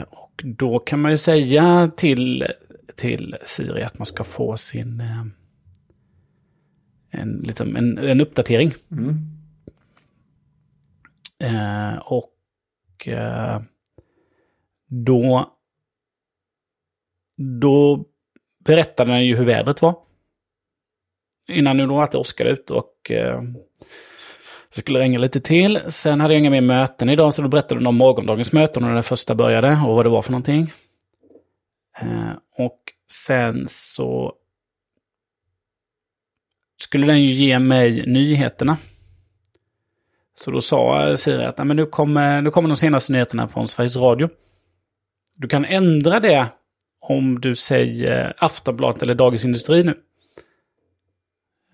Och 0.10 0.42
då 0.46 0.80
kan 0.80 1.02
man 1.02 1.12
ju 1.12 1.18
säga 1.18 1.92
till, 1.98 2.48
till 2.96 3.36
Siri 3.46 3.84
att 3.84 3.98
man 4.00 4.06
ska 4.06 4.24
få 4.24 4.58
sin 4.58 5.04
en, 7.18 7.38
liten, 7.38 7.76
en, 7.76 7.98
en 7.98 8.22
uppdatering. 8.22 8.72
Mm. 8.92 9.16
Eh, 11.40 11.98
och 11.98 13.08
eh, 13.08 13.62
då, 14.88 15.54
då 17.38 18.06
berättade 18.66 19.14
den 19.14 19.26
ju 19.26 19.36
hur 19.36 19.46
vädret 19.46 19.82
var. 19.82 19.96
Innan 21.48 21.78
nu 21.78 21.88
då 21.88 22.02
att 22.02 22.12
det 22.12 22.18
åskade 22.18 22.50
ut 22.50 22.72
och 22.72 23.12
eh, 23.12 23.42
det 24.70 24.80
skulle 24.80 25.00
regna 25.00 25.20
lite 25.20 25.42
till. 25.42 25.80
Sen 25.88 26.22
hade 26.22 26.34
jag 26.34 26.40
inga 26.40 26.50
mer 26.50 26.62
möten 26.62 27.10
idag 27.10 27.34
så 27.34 27.42
då 27.42 27.48
berättade 27.48 27.80
de 27.80 27.88
om 27.88 27.98
morgondagens 27.98 28.54
möten 28.54 28.84
när 28.84 28.96
det 28.96 29.04
första 29.04 29.36
började 29.36 29.72
och 29.88 29.96
vad 29.96 30.06
det 30.06 30.10
var 30.10 30.22
för 30.22 30.32
någonting. 30.32 30.72
Eh, 32.02 32.34
och 32.58 32.80
sen 33.12 33.66
så 33.68 34.34
skulle 36.78 37.08
den 37.08 37.22
ju 37.24 37.32
ge 37.32 37.60
mig 37.60 38.04
nyheterna. 38.08 38.78
Så 40.38 40.52
då 40.52 40.62
sa 40.62 41.18
Siri 41.18 41.44
att 41.46 41.58
"Nej, 41.58 41.68
men 41.68 41.78
nu, 41.78 41.86
kommer, 41.86 42.42
nu 42.42 42.52
kommer 42.52 42.70
de 42.70 42.76
senaste 42.78 43.12
nyheterna 43.12 43.48
från 43.48 43.68
Sveriges 43.68 43.98
Radio. 43.98 44.30
Du 45.36 45.48
kan 45.48 45.66
ändra 45.66 46.20
det 46.20 46.48
om 47.02 47.42
du 47.42 47.56
säger 47.56 48.34
Aftonbladet 48.38 49.02
eller 49.04 49.16
Dagens 49.16 49.46
Industri 49.46 49.84
nu. 49.84 49.92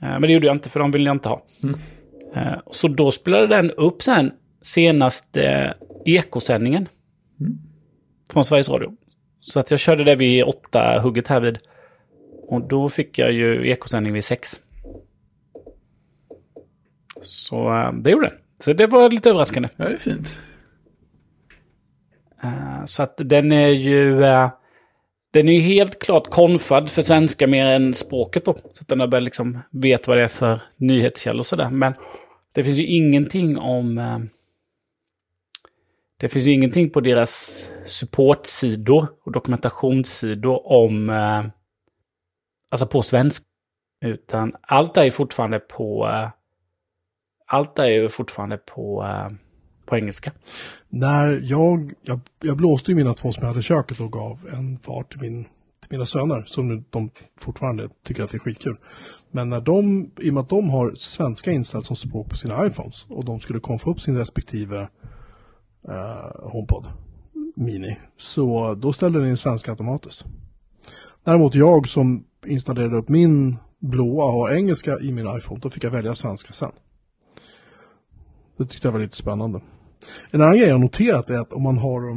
Eh, 0.02 0.10
Men 0.10 0.22
det 0.22 0.32
gjorde 0.34 0.48
jag 0.48 0.56
inte 0.56 0.70
för 0.70 0.80
de 0.80 0.92
ville 0.92 1.06
jag 1.10 1.16
inte 1.16 1.30
ha. 1.30 1.46
Eh, 2.36 2.60
Så 2.72 2.88
då 2.88 3.12
spelade 3.12 3.48
den 3.48 3.72
upp 3.72 4.02
sen 4.04 4.32
senaste 4.62 5.74
ekosändningen. 6.06 6.88
Från 8.34 8.44
Sveriges 8.44 8.70
Radio. 8.70 8.94
Så 9.40 9.60
att 9.60 9.72
jag 9.72 9.80
körde 9.80 10.04
det 10.04 10.16
vid 10.16 10.44
åtta 10.44 11.00
hugget 11.00 11.28
här 11.28 11.40
vid. 11.42 11.58
Och 12.48 12.68
då 12.68 12.90
fick 12.90 13.20
jag 13.20 13.32
ju 13.32 13.70
ekosändning 13.70 14.14
vid 14.14 14.24
sex. 14.26 14.60
Så 17.22 17.74
eh, 17.74 17.94
det 17.94 18.12
gjorde 18.12 18.30
den. 18.30 18.38
Så 18.64 18.74
det 18.74 18.88
var 18.88 19.10
lite 19.10 19.30
överraskande. 19.30 19.70
Ja, 19.76 19.86
det 19.86 19.94
är 19.94 19.98
fint. 19.98 20.36
Eh, 22.44 22.86
Så 22.86 23.04
att 23.04 23.14
den 23.18 23.52
är 23.52 23.68
ju... 23.70 24.24
eh, 24.24 24.50
Den 25.34 25.50
är 25.50 25.54
ju 25.54 25.60
helt 25.60 26.00
klart 26.00 26.28
konfad 26.30 26.90
för 26.90 27.02
svenska 27.02 27.48
mer 27.48 27.66
än 27.66 27.94
språket 27.94 28.46
då. 28.46 28.54
Så 28.54 28.82
att 28.82 28.88
den 28.88 29.00
har 29.00 29.20
liksom 29.20 29.60
vet 29.72 30.08
vad 30.08 30.18
det 30.18 30.24
är 30.24 30.28
för 30.28 30.62
nyhetskällor 30.78 31.40
och 31.40 31.46
sådär. 31.46 31.70
Men 31.70 31.94
det 32.54 32.64
finns 32.64 32.78
ju 32.78 32.86
ingenting 32.86 33.58
om... 33.58 34.28
Det 36.18 36.30
finns 36.30 36.46
ju 36.46 36.52
ingenting 36.52 36.90
på 36.90 37.02
deras 37.02 37.68
supportsidor 37.86 39.08
och 39.24 39.32
dokumentationssidor 39.32 40.72
om... 40.72 41.10
Alltså 42.72 42.88
på 42.88 43.02
svenska. 43.02 43.46
Utan 44.06 44.56
allt 44.62 44.98
är 44.98 45.04
ju 45.04 45.12
fortfarande 45.12 45.60
på... 45.60 46.10
Allt 47.54 47.80
är 47.80 47.88
ju 47.88 48.10
fortfarande 48.10 48.58
på, 48.58 49.04
eh, 49.04 49.38
på 49.86 49.96
engelska. 49.96 50.32
När 50.90 51.40
jag, 51.44 51.94
jag, 52.02 52.20
jag 52.44 52.58
blåste 52.58 52.92
ju 52.92 52.96
mina 52.96 53.14
två 53.14 53.32
som 53.32 53.42
jag 53.42 53.48
hade 53.48 53.60
i 53.60 53.64
köket 53.64 54.00
och 54.00 54.12
gav 54.12 54.40
en 54.54 54.78
par 54.78 55.04
till, 55.04 55.22
min, 55.22 55.44
till 55.44 55.90
mina 55.90 56.06
söner 56.06 56.44
som 56.48 56.68
nu 56.68 56.84
de 56.90 57.10
fortfarande 57.40 57.90
tycker 58.04 58.24
att 58.24 58.32
det 58.32 58.38
är 58.38 58.40
skitkul. 58.40 58.78
Men 59.32 59.50
när 59.50 59.62
de, 59.62 60.12
i 60.20 60.30
och 60.30 60.34
med 60.34 60.42
att 60.42 60.50
de 60.50 60.70
har 60.70 60.96
svenska 60.96 61.52
inställt 61.52 61.86
som 61.86 61.96
språk 61.96 62.30
på 62.30 62.38
sina 62.38 62.66
iPhones 62.68 63.06
och 63.10 63.26
de 63.26 63.40
skulle 63.40 63.60
komma 63.60 63.80
upp 63.86 64.02
sin 64.02 64.18
respektive 64.18 64.88
eh, 65.88 66.50
HomePod 66.52 66.86
Mini, 67.56 67.98
så 68.18 68.76
då 68.76 68.94
ställde 68.94 69.20
den 69.20 69.30
in 69.30 69.38
svenska 69.38 69.72
automatiskt. 69.72 70.26
Däremot 71.24 71.56
jag 71.56 71.88
som 71.88 72.26
installerade 72.46 72.98
upp 72.98 73.10
min 73.10 73.58
blåa 73.80 74.26
och 74.26 74.32
har 74.32 74.52
engelska 74.52 75.00
i 75.00 75.12
min 75.12 75.38
iPhone, 75.38 75.60
då 75.62 75.70
fick 75.70 75.84
jag 75.84 75.92
välja 75.92 76.16
svenska 76.16 76.54
sen. 76.54 76.72
Det 78.62 78.68
tyckte 78.68 78.88
jag 78.88 78.94
var 78.94 79.00
lite 79.00 79.18
spännande. 79.18 79.62
En 80.32 80.42
annan 80.42 80.58
grej 80.58 80.70
jag 80.70 80.82
noterat 80.82 81.30
är 81.30 81.40
att 81.40 81.54
om 81.54 81.64
man 81.64 81.78
har 81.78 82.12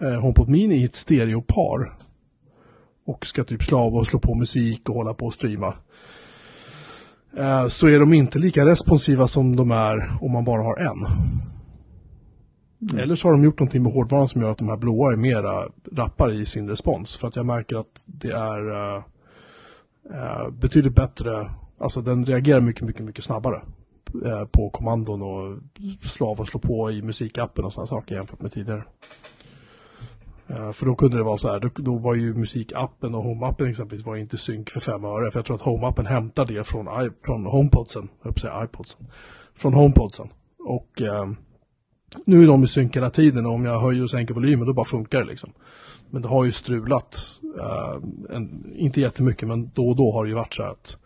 eh, 0.00 0.20
HomePod 0.20 0.48
Mini 0.48 0.74
i 0.74 0.84
ett 0.84 0.96
stereopar 0.96 1.92
och 3.06 3.26
ska 3.26 3.44
typ 3.44 3.62
slava 3.62 3.98
och 3.98 4.06
slå 4.06 4.18
på 4.18 4.34
musik 4.34 4.88
och 4.88 4.94
hålla 4.94 5.14
på 5.14 5.26
och 5.26 5.34
streama. 5.34 5.74
Eh, 7.36 7.66
så 7.66 7.88
är 7.88 7.98
de 7.98 8.12
inte 8.12 8.38
lika 8.38 8.66
responsiva 8.66 9.26
som 9.26 9.56
de 9.56 9.70
är 9.70 10.18
om 10.20 10.32
man 10.32 10.44
bara 10.44 10.62
har 10.62 10.76
en. 10.76 11.06
Eller 12.98 13.14
så 13.14 13.28
har 13.28 13.32
de 13.32 13.44
gjort 13.44 13.58
någonting 13.58 13.82
med 13.82 13.92
hårdvaran 13.92 14.28
som 14.28 14.42
gör 14.42 14.50
att 14.50 14.58
de 14.58 14.68
här 14.68 14.76
blåa 14.76 15.12
är 15.12 15.16
mera 15.16 15.68
rappare 15.92 16.34
i 16.34 16.46
sin 16.46 16.68
respons. 16.68 17.16
För 17.16 17.28
att 17.28 17.36
jag 17.36 17.46
märker 17.46 17.76
att 17.76 18.04
det 18.06 18.30
är 18.30 18.70
eh, 18.70 19.02
eh, 20.14 20.50
betydligt 20.50 20.94
bättre, 20.94 21.50
alltså 21.80 22.02
den 22.02 22.24
reagerar 22.24 22.60
mycket, 22.60 22.86
mycket, 22.86 23.04
mycket 23.04 23.24
snabbare 23.24 23.62
eh, 24.24 24.44
på 24.44 24.70
kommandon 24.70 25.22
och 25.22 25.58
slav 26.02 26.40
och 26.40 26.48
slå 26.48 26.60
på 26.60 26.90
i 26.90 27.02
musikappen 27.02 27.64
och 27.64 27.72
sådana 27.72 27.86
saker 27.86 28.14
jämfört 28.14 28.40
med 28.40 28.52
tidigare. 28.52 28.84
Eh, 30.46 30.72
För 30.72 30.86
då 30.86 30.94
kunde 30.94 31.16
det 31.16 31.22
vara 31.22 31.36
så 31.36 31.48
här, 31.48 31.60
då, 31.60 31.68
då 31.74 31.98
var 31.98 32.14
ju 32.14 32.34
musikappen 32.34 33.14
och 33.14 33.22
homeappen 33.22 33.70
exempelvis 33.70 34.06
var 34.06 34.16
inte 34.16 34.38
synk 34.38 34.70
för 34.70 34.80
fem 34.80 35.04
öre. 35.04 35.30
För 35.30 35.38
jag 35.38 35.46
tror 35.46 35.56
att 35.56 35.62
homeappen 35.62 36.06
hämtar 36.06 36.46
det 36.46 36.64
från, 36.64 37.06
i, 37.06 37.10
från 37.24 37.46
homepodsen, 37.46 38.08
jag 38.22 38.34
på 38.34 38.38
att 38.38 38.40
säga 38.40 38.64
iPodsen. 38.64 39.06
Från 39.54 39.74
homepodsen. 39.74 40.28
Och 40.58 41.02
eh, 41.02 41.26
nu 42.24 42.42
är 42.42 42.46
de 42.46 42.64
i 42.64 42.66
synk 42.66 42.96
hela 42.96 43.10
tiden 43.10 43.46
och 43.46 43.52
om 43.52 43.64
jag 43.64 43.80
höjer 43.80 44.02
och 44.02 44.10
sänker 44.10 44.34
volymen 44.34 44.66
då 44.66 44.72
bara 44.72 44.84
funkar 44.84 45.18
det 45.18 45.24
liksom. 45.24 45.52
Men 46.10 46.22
det 46.22 46.28
har 46.28 46.44
ju 46.44 46.52
strulat, 46.52 47.20
eh, 47.58 47.96
en, 48.36 48.72
inte 48.76 49.00
jättemycket 49.00 49.48
men 49.48 49.70
då 49.74 49.88
och 49.88 49.96
då 49.96 50.12
har 50.12 50.24
det 50.24 50.28
ju 50.28 50.34
varit 50.34 50.54
så 50.54 50.62
här 50.62 50.70
att 50.70 50.98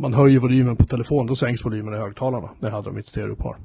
man 0.00 0.14
höjer 0.14 0.38
volymen 0.38 0.76
på 0.76 0.84
telefonen, 0.84 1.26
då 1.26 1.36
sänks 1.36 1.64
volymen 1.64 1.94
i 1.94 1.96
högtalarna. 1.96 2.50
Det 2.60 2.70
hade 2.70 2.88
de 2.88 2.96
i 2.96 3.00
ett 3.00 3.06
stereopar. 3.06 3.56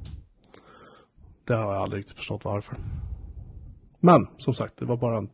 Det 1.44 1.54
har 1.54 1.74
jag 1.74 1.82
aldrig 1.82 2.00
riktigt 2.00 2.16
förstått 2.16 2.44
varför. 2.44 2.76
Men 4.00 4.26
som 4.38 4.54
sagt, 4.54 4.78
det 4.78 4.84
var 4.84 4.96
bara 4.96 5.18
en, 5.18 5.28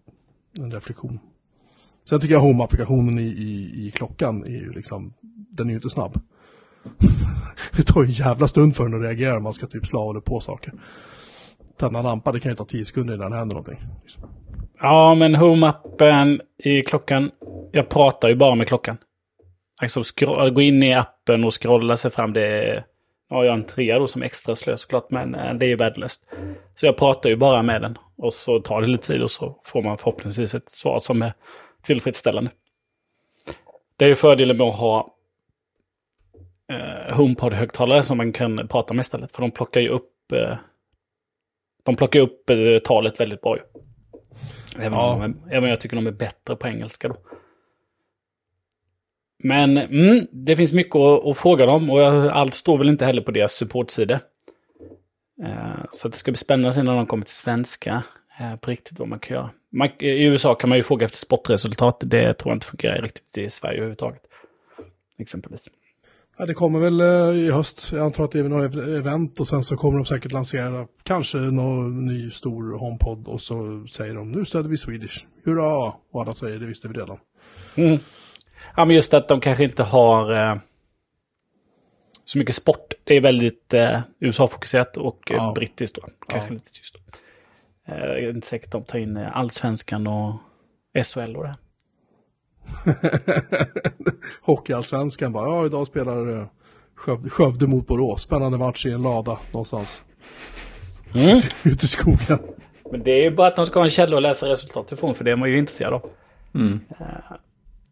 en 0.59 0.73
reflektion. 0.73 1.19
Sen 2.09 2.21
tycker 2.21 2.35
jag 2.35 2.41
Home-applikationen 2.41 3.19
i, 3.19 3.23
i, 3.23 3.87
i 3.87 3.91
klockan 3.91 4.45
är 4.45 4.51
ju 4.51 4.73
liksom, 4.73 5.15
den 5.51 5.67
är 5.67 5.71
ju 5.71 5.77
inte 5.77 5.91
snabb. 5.91 6.21
det 7.77 7.83
tar 7.83 8.03
ju 8.03 8.07
en 8.07 8.13
jävla 8.13 8.49
stund 8.49 8.77
för 8.77 8.85
den 8.85 8.95
att 8.95 9.03
reagera 9.03 9.37
om 9.37 9.43
man 9.43 9.53
ska 9.53 9.67
typ 9.67 9.87
slå 9.87 10.11
eller 10.11 10.21
på 10.21 10.41
saker. 10.41 10.73
Tända 11.77 12.03
lampa, 12.03 12.33
det 12.33 12.41
kan 12.41 12.53
ju 12.53 12.57
ta 12.57 12.65
tio 12.65 12.85
sekunder 12.85 13.15
innan 13.15 13.31
det 13.31 13.37
händer 13.37 13.57
någonting. 13.57 13.81
Ja, 14.81 15.15
men 15.15 15.37
Home-appen 15.37 16.41
i 16.59 16.83
klockan. 16.83 17.31
Jag 17.73 17.89
pratar 17.89 18.29
ju 18.29 18.35
bara 18.35 18.55
med 18.55 18.69
klockan. 18.69 18.97
Scroll, 19.89 20.51
gå 20.51 20.61
in 20.61 20.83
i 20.83 20.95
appen 20.95 21.45
och 21.45 21.63
scrolla 21.63 21.97
sig 21.97 22.11
fram. 22.11 22.33
Det 22.33 22.43
är, 22.47 22.85
ja, 23.31 23.45
jag 23.45 23.53
har 23.53 23.59
en 23.59 23.65
trea 23.65 23.99
då 23.99 24.07
som 24.07 24.23
extra 24.23 24.57
slö 24.57 24.77
såklart, 24.77 25.11
men 25.11 25.35
eh, 25.35 25.55
det 25.55 25.67
är 25.67 25.69
ju 25.69 25.77
värdelöst. 25.77 26.23
Så 26.77 26.87
jag 26.87 26.97
pratar 26.97 27.31
ju 27.31 27.37
bara 27.37 27.63
med 27.63 27.83
den. 27.83 27.99
Och 28.17 28.35
så 28.35 28.61
tar 28.61 28.81
det 28.81 28.87
lite 28.87 29.07
tid 29.07 29.23
och 29.23 29.31
så 29.31 29.61
får 29.65 29.83
man 29.83 29.99
förhoppningsvis 29.99 30.55
ett 30.55 30.69
svar 30.69 31.01
som 31.01 31.23
är 31.23 31.33
tillfredsställande. 31.83 32.51
Det 33.97 34.05
är 34.05 34.09
ju 34.09 34.15
fördelen 34.15 34.57
med 34.57 34.67
att 34.67 34.77
ha 34.77 35.15
eh, 36.73 37.17
HomePod-högtalare 37.17 38.03
som 38.03 38.17
man 38.17 38.33
kan 38.33 38.69
prata 38.69 38.95
med 38.95 39.01
istället. 39.03 39.33
För 39.33 39.43
de 39.43 39.51
plockar 39.51 39.81
ju 39.81 39.89
upp, 39.89 40.33
eh, 40.33 40.57
de 41.83 41.97
plockar 41.97 42.21
upp 42.21 42.51
eh, 42.51 42.79
talet 42.85 43.21
väldigt 43.21 43.41
bra 43.41 43.57
ju. 43.57 43.63
Även, 44.77 44.93
Ja. 44.93 45.15
om, 45.15 45.23
även 45.51 45.65
om 45.65 45.71
jag 45.71 45.81
tycker 45.81 45.97
de 45.97 46.07
är 46.07 46.11
bättre 46.11 46.57
på 46.57 46.69
engelska 46.69 47.09
då. 47.09 47.17
Men 49.43 49.77
mm, 49.77 50.27
det 50.31 50.57
finns 50.57 50.73
mycket 50.73 50.97
att, 50.97 51.27
att 51.27 51.39
fråga 51.39 51.67
dem 51.67 51.91
och 51.91 52.01
allt 52.37 52.55
står 52.55 52.79
väl 52.79 52.89
inte 52.89 53.05
heller 53.05 53.23
på 53.23 53.31
deras 53.31 53.53
supportsida. 53.53 54.21
Eh, 55.43 55.85
så 55.91 56.09
det 56.09 56.17
ska 56.17 56.31
bli 56.31 56.39
spännande 56.39 56.73
sen 56.73 56.85
när 56.85 56.97
de 56.97 57.07
kommer 57.07 57.25
till 57.25 57.35
svenska. 57.35 58.05
Eh, 58.41 58.57
på 58.57 58.71
riktigt 58.71 58.99
vad 58.99 59.09
man 59.09 59.19
kan 59.19 59.37
göra. 59.37 59.51
Man, 59.73 59.89
I 59.99 60.25
USA 60.25 60.55
kan 60.55 60.69
man 60.69 60.79
ju 60.79 60.85
fråga 60.85 61.05
efter 61.05 61.19
sportresultat. 61.19 61.97
Det 62.01 62.35
tror 62.35 62.51
jag 62.51 62.57
inte 62.57 62.67
fungerar 62.67 63.03
riktigt 63.03 63.39
i 63.39 63.51
Sverige 63.51 63.77
överhuvudtaget. 63.77 64.23
Exempelvis. 65.19 65.69
Ja, 66.39 66.47
det 66.47 66.55
kommer 66.55 66.79
väl 66.79 67.01
eh, 67.01 67.47
i 67.47 67.51
höst. 67.51 67.93
Jag 67.93 68.01
antar 68.01 68.25
att 68.25 68.31
det 68.31 68.39
är 68.39 68.45
något 68.45 68.75
event 68.75 69.41
och 69.41 69.47
sen 69.47 69.63
så 69.63 69.77
kommer 69.77 69.99
de 69.99 70.05
säkert 70.05 70.33
lansera 70.33 70.87
kanske 71.03 71.39
någon 71.39 72.05
ny 72.05 72.31
stor 72.31 72.79
HomePod 72.79 73.29
och 73.29 73.41
så 73.41 73.87
säger 73.91 74.15
de 74.15 74.33
nu 74.33 74.45
stöder 74.45 74.69
vi 74.69 74.77
Swedish. 74.77 75.25
Hurra! 75.45 75.93
Och 76.13 76.23
alla 76.23 76.33
säger 76.33 76.59
det 76.59 76.67
visste 76.67 76.89
vi 76.89 76.95
redan. 76.95 77.19
Mm. 77.75 77.99
Ja, 78.77 78.85
men 78.85 78.97
just 78.97 79.15
att 79.15 79.29
de 79.29 79.41
kanske 79.41 79.65
inte 79.65 79.83
har 79.83 80.33
eh, 80.51 80.57
så 82.25 82.39
mycket 82.39 82.55
sport. 82.55 82.95
Det 83.05 83.17
är 83.17 83.21
väldigt 83.21 83.75
eh, 83.75 84.01
USA-fokuserat 84.21 84.97
och 84.97 85.31
eh, 85.31 85.37
Ja. 85.37 85.53
brittiskt 85.55 85.97
då. 85.97 86.03
Kanske 86.29 86.49
Ja. 86.49 86.53
lite 86.55 86.71
tyst. 86.73 86.97
Eh, 87.89 87.95
jag 87.99 88.19
är 88.19 88.31
inte 88.31 88.47
säker 88.47 88.67
att 88.67 88.73
de 88.73 88.85
tar 88.85 88.99
in 88.99 89.17
eh, 89.17 89.37
allsvenskan 89.37 90.07
och 90.07 90.35
SHL 91.05 91.37
och 91.37 91.45
det. 91.45 91.57
Hockeyallsvenskan 94.43 95.33
bara, 95.33 95.49
ja 95.49 95.67
idag 95.67 95.87
spelar 95.87 96.37
eh, 96.41 96.47
Skövde, 96.95 97.31
Skövde 97.31 97.67
mot 97.67 97.87
Borås. 97.87 98.23
Spännande 98.23 98.59
match 98.59 98.87
i 98.87 98.91
en 98.91 99.03
lada 99.03 99.39
någonstans 99.53 100.03
Mm. 101.15 101.41
ute 101.65 101.85
i 101.85 101.89
skogen. 101.89 102.39
Men 102.91 103.03
det 103.03 103.11
är 103.11 103.25
ju 103.25 103.31
bara 103.37 103.47
att 103.47 103.57
de 103.57 103.67
ska 103.67 103.79
ha 103.79 103.85
en 103.85 103.91
källa 103.91 104.17
att 104.17 104.23
läsa 104.23 104.49
resultat 104.49 104.93
ifrån, 104.93 105.15
för 105.15 105.25
det 105.25 105.31
är 105.31 105.37
man 105.37 105.49
ju 105.51 105.59
intresserad 105.59 105.93
av. 105.93 106.11
Mm. 106.55 106.81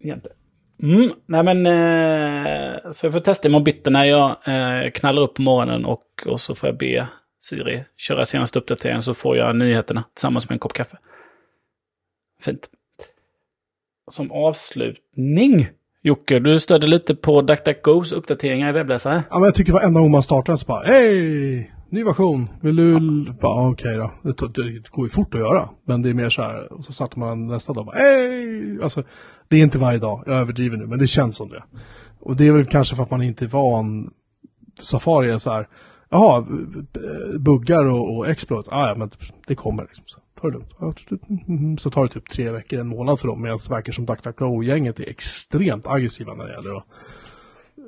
Egentligen. 0.01 0.38
Mm, 0.83 1.12
nej 1.26 1.43
men, 1.43 1.66
eh, 1.66 2.91
så 2.91 3.07
jag 3.07 3.12
får 3.12 3.20
testa 3.20 3.49
imorgon 3.49 3.64
bitti 3.64 3.91
när 3.91 4.05
jag 4.05 4.31
eh, 4.31 4.91
knallar 4.91 5.22
upp 5.22 5.35
på 5.35 5.43
morgonen 5.43 5.85
och, 5.85 6.05
och 6.26 6.41
så 6.41 6.55
får 6.55 6.68
jag 6.68 6.79
be 6.79 7.09
Siri 7.41 7.85
köra 7.97 8.24
senaste 8.24 8.59
uppdateringen 8.59 9.03
så 9.03 9.14
får 9.14 9.37
jag 9.37 9.57
nyheterna 9.57 10.05
tillsammans 10.14 10.49
med 10.49 10.55
en 10.55 10.59
kopp 10.59 10.72
kaffe. 10.72 10.97
Fint. 12.41 12.70
Som 14.11 14.33
avslutning, 14.33 15.68
Jocke, 16.03 16.39
du 16.39 16.59
stödde 16.59 16.87
lite 16.87 17.14
på 17.14 17.43
DuckDuckGos 17.43 18.12
uppdateringar 18.12 18.68
i 18.68 18.72
webbläsare. 18.72 19.22
Ja 19.31 19.39
men 19.39 19.45
jag 19.45 19.55
tycker 19.55 19.72
varenda 19.72 20.01
gång 20.01 20.11
man 20.11 20.22
startar 20.22 20.57
så 20.57 20.66
bara, 20.66 20.87
hej! 20.87 21.72
Ny 21.91 22.05
version, 22.05 22.49
vill 22.61 22.76
du... 22.76 22.97
l-" 22.97 23.34
Bara, 23.41 23.62
"Ja, 23.62 23.70
Okej 23.70 23.97
då, 23.97 24.12
det, 24.22 24.62
det 24.62 24.91
går 24.91 25.07
ju 25.07 25.11
fort 25.11 25.34
att 25.34 25.41
göra. 25.41 25.68
Men 25.84 26.03
det 26.03 26.11
är 26.11 26.14
mer 26.14 26.30
så 26.30 26.43
här, 26.43 26.72
och 26.72 26.84
så 26.84 26.93
startar 26.93 27.18
man 27.18 27.47
nästa 27.47 27.72
dag 27.72 27.86
bara, 27.86 27.97
hej! 27.97 28.78
Alltså, 28.82 29.03
det 29.49 29.57
är 29.57 29.62
inte 29.62 29.78
varje 29.78 29.99
dag, 29.99 30.22
jag 30.26 30.36
överdriver 30.36 30.76
nu, 30.76 30.86
men 30.86 30.99
det 30.99 31.07
känns 31.07 31.36
som 31.36 31.49
det. 31.49 31.62
Och 32.20 32.36
det 32.36 32.47
är 32.47 32.53
väl 32.53 32.64
kanske 32.64 32.97
för 32.97 33.03
att 33.03 33.11
man 33.11 33.22
inte 33.22 33.45
är 33.45 33.49
van. 33.49 34.11
Safari 34.82 35.30
är 35.30 35.39
så 35.39 35.51
här, 35.51 35.68
jaha, 36.09 36.47
buggar 37.39 37.84
och, 37.84 38.16
och 38.16 38.28
exploits, 38.28 38.68
ah, 38.72 38.89
ja 38.89 38.95
men 38.97 39.11
det 39.47 39.55
kommer 39.55 39.82
liksom. 39.82 40.05
Så, 40.07 40.18
ta 40.41 40.47
det 40.47 40.53
lugnt. 40.53 40.70
Ja, 40.80 40.95
mm, 41.49 41.78
Så 41.78 41.91
tar 41.91 42.03
det 42.03 42.09
typ 42.09 42.30
tre 42.30 42.51
veckor, 42.51 42.78
en 42.80 42.89
månad 42.89 43.20
för 43.20 43.28
dem, 43.28 43.43
medan 43.43 43.59
det 43.64 43.70
verkar 43.74 43.93
som 43.93 44.07
DuckDuckGo-gänget 44.07 45.01
är 45.01 45.09
extremt 45.09 45.86
aggressiva 45.86 46.34
när 46.34 46.47
det 46.47 46.53
gäller 46.55 46.76
att 46.76 46.84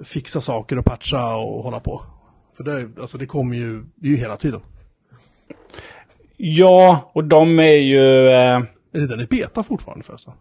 fixa 0.04 0.40
saker 0.40 0.78
och 0.78 0.84
patcha 0.84 1.36
och 1.36 1.62
hålla 1.62 1.80
på. 1.80 2.02
För 2.60 2.64
det, 2.64 2.88
alltså 3.00 3.18
det 3.18 3.26
kommer 3.26 3.56
ju, 3.56 3.84
det 3.94 4.06
är 4.06 4.10
ju 4.10 4.16
hela 4.16 4.36
tiden. 4.36 4.60
Ja, 6.36 7.10
och 7.14 7.24
de 7.24 7.58
är 7.58 7.76
ju... 7.76 8.28
Eh, 8.28 8.62
Är 8.92 9.06
den 9.06 9.20
i 9.20 9.26
beta 9.26 9.62
fortfarande 9.62 10.04
förresten? 10.04 10.34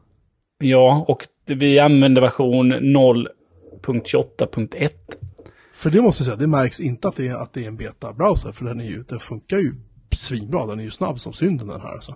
ja, 0.57 1.05
och 1.07 1.27
vi 1.45 1.79
använder 1.79 2.21
version 2.21 2.73
0.28.1. 2.73 4.89
För 5.73 5.89
det 5.89 6.01
måste 6.01 6.21
jag 6.21 6.25
säga, 6.25 6.35
det 6.35 6.47
märks 6.47 6.79
inte 6.79 7.07
att 7.07 7.15
det 7.15 7.27
är, 7.27 7.35
att 7.35 7.53
det 7.53 7.63
är 7.63 7.67
en 7.67 7.77
beta-browser, 7.77 8.51
för 8.51 8.65
den, 8.65 8.81
är 8.81 8.85
ju, 8.85 9.03
den 9.03 9.19
funkar 9.19 9.57
ju 9.57 9.75
svinbra, 10.11 10.65
den 10.65 10.79
är 10.79 10.83
ju 10.83 10.91
snabb 10.91 11.19
som 11.19 11.33
synden 11.33 11.67
den 11.67 11.81
här. 11.81 11.93
Alltså. 11.93 12.15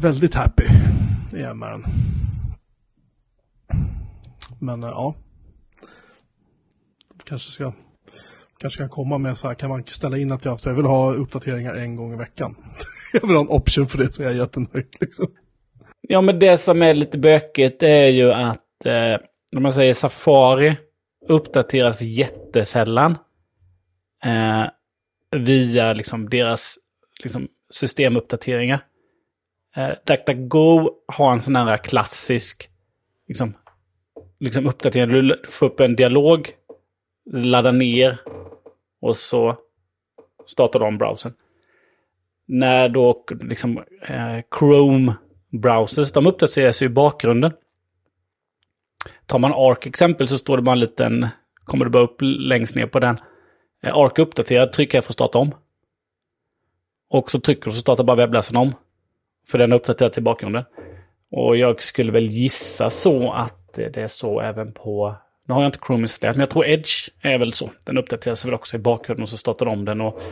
Väldigt 0.00 0.34
happy 0.34 0.64
är 1.32 1.42
jag 1.42 1.56
med 1.56 1.70
den. 1.70 1.84
Men 4.60 4.82
eh, 4.82 4.88
ja. 4.88 5.14
Kanske 7.24 7.50
ska 7.50 7.72
Kanske 8.58 8.78
kan 8.78 8.88
komma 8.88 9.18
med 9.18 9.38
så 9.38 9.48
här, 9.48 9.54
kan 9.54 9.68
man 9.68 9.84
ställa 9.86 10.18
in 10.18 10.32
att 10.32 10.44
jag, 10.44 10.60
så 10.60 10.68
jag 10.68 10.74
vill 10.74 10.84
ha 10.84 11.12
uppdateringar 11.12 11.74
en 11.74 11.96
gång 11.96 12.14
i 12.14 12.16
veckan. 12.16 12.56
jag 13.12 13.26
vill 13.26 13.36
ha 13.36 13.42
en 13.42 13.48
option 13.48 13.88
för 13.88 13.98
det 13.98 14.12
så 14.12 14.22
jag 14.22 14.32
är 14.32 14.36
jättenöjd 14.36 14.96
liksom. 15.00 15.26
Ja, 16.00 16.20
men 16.20 16.38
det 16.38 16.56
som 16.56 16.82
är 16.82 16.94
lite 16.94 17.18
bökigt 17.18 17.82
är 17.82 18.06
ju 18.06 18.32
att 18.32 18.86
eh, 18.86 19.16
när 19.52 19.60
man 19.60 19.72
säger 19.72 19.94
Safari 19.94 20.76
uppdateras 21.28 22.02
jättesällan 22.02 23.18
eh, 24.24 24.64
via 25.36 25.92
liksom 25.92 26.30
deras 26.30 26.78
liksom, 27.22 27.48
systemuppdateringar. 27.70 28.80
Eh, 29.76 29.90
DuckDuckGo 30.06 30.90
har 31.06 31.32
en 31.32 31.40
sån 31.40 31.56
här 31.56 31.76
klassisk 31.76 32.68
liksom, 33.28 33.54
liksom 34.40 34.66
uppdatering. 34.66 35.10
Du 35.10 35.42
får 35.48 35.66
upp 35.66 35.80
en 35.80 35.96
dialog, 35.96 36.50
ladda 37.32 37.72
ner 37.72 38.20
och 39.00 39.16
så 39.16 39.56
startar 40.46 40.80
de 40.80 40.98
browsern. 40.98 41.32
När 42.46 42.88
då 42.88 43.24
liksom 43.40 43.78
eh, 44.02 44.40
Chrome 44.58 45.14
browsers, 45.50 46.12
de 46.12 46.26
uppdateras 46.26 46.82
ju 46.82 46.86
i 46.86 46.88
bakgrunden. 46.88 47.52
Tar 49.26 49.38
man 49.38 49.52
Arc 49.52 49.86
exempel 49.86 50.28
så 50.28 50.38
står 50.38 50.56
det 50.56 50.62
bara 50.62 50.72
en 50.72 50.80
liten, 50.80 51.28
kommer 51.64 51.84
det 51.84 51.90
bara 51.90 52.02
upp 52.02 52.16
längst 52.20 52.74
ner 52.74 52.86
på 52.86 53.00
den. 53.00 53.18
Eh, 53.82 53.96
Arc 53.96 54.18
uppdaterad, 54.18 54.72
trycker 54.72 54.98
jag 54.98 55.04
för 55.04 55.10
att 55.10 55.14
starta 55.14 55.38
om. 55.38 55.54
Och 57.10 57.30
så 57.30 57.40
trycker 57.40 57.64
du 57.64 57.70
så 57.70 57.80
startar 57.80 58.04
bara 58.04 58.16
webbläsaren 58.16 58.56
om. 58.56 58.72
För 59.48 59.58
den 59.58 59.72
är 59.72 59.76
uppdaterad 59.76 60.12
till 60.12 60.22
bakgrunden. 60.22 60.64
Och 61.30 61.56
jag 61.56 61.82
skulle 61.82 62.12
väl 62.12 62.26
gissa 62.26 62.90
så 62.90 63.32
att 63.32 63.72
det 63.72 63.96
är 63.96 64.08
så 64.08 64.40
även 64.40 64.72
på, 64.72 65.16
nu 65.48 65.54
har 65.54 65.62
jag 65.62 65.68
inte 65.68 65.78
Chrome 65.86 66.02
installerat, 66.02 66.36
men 66.36 66.40
jag 66.40 66.50
tror 66.50 66.66
Edge 66.66 67.08
är 67.20 67.38
väl 67.38 67.52
så. 67.52 67.70
Den 67.84 67.98
uppdateras 67.98 68.44
väl 68.44 68.54
också 68.54 68.76
i 68.76 68.78
bakgrunden 68.78 69.22
och 69.22 69.28
så 69.28 69.36
startar 69.36 69.66
de 69.66 69.84
den. 69.84 70.00
Och 70.00 70.22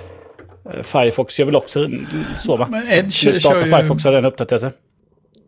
eh, 0.74 0.82
Firefox 0.82 1.38
gör 1.38 1.46
väl 1.46 1.56
också 1.56 1.88
så 2.36 2.56
va? 2.56 2.68
Men 2.70 2.82
Edge 2.88 3.26
Nu 3.26 3.40
startar 3.40 3.60
kör 3.60 3.66
ju, 3.66 3.72
Firefox 3.72 4.04
har 4.04 4.12
den 4.12 4.24
uppdaterat 4.24 4.60
sig. 4.60 4.70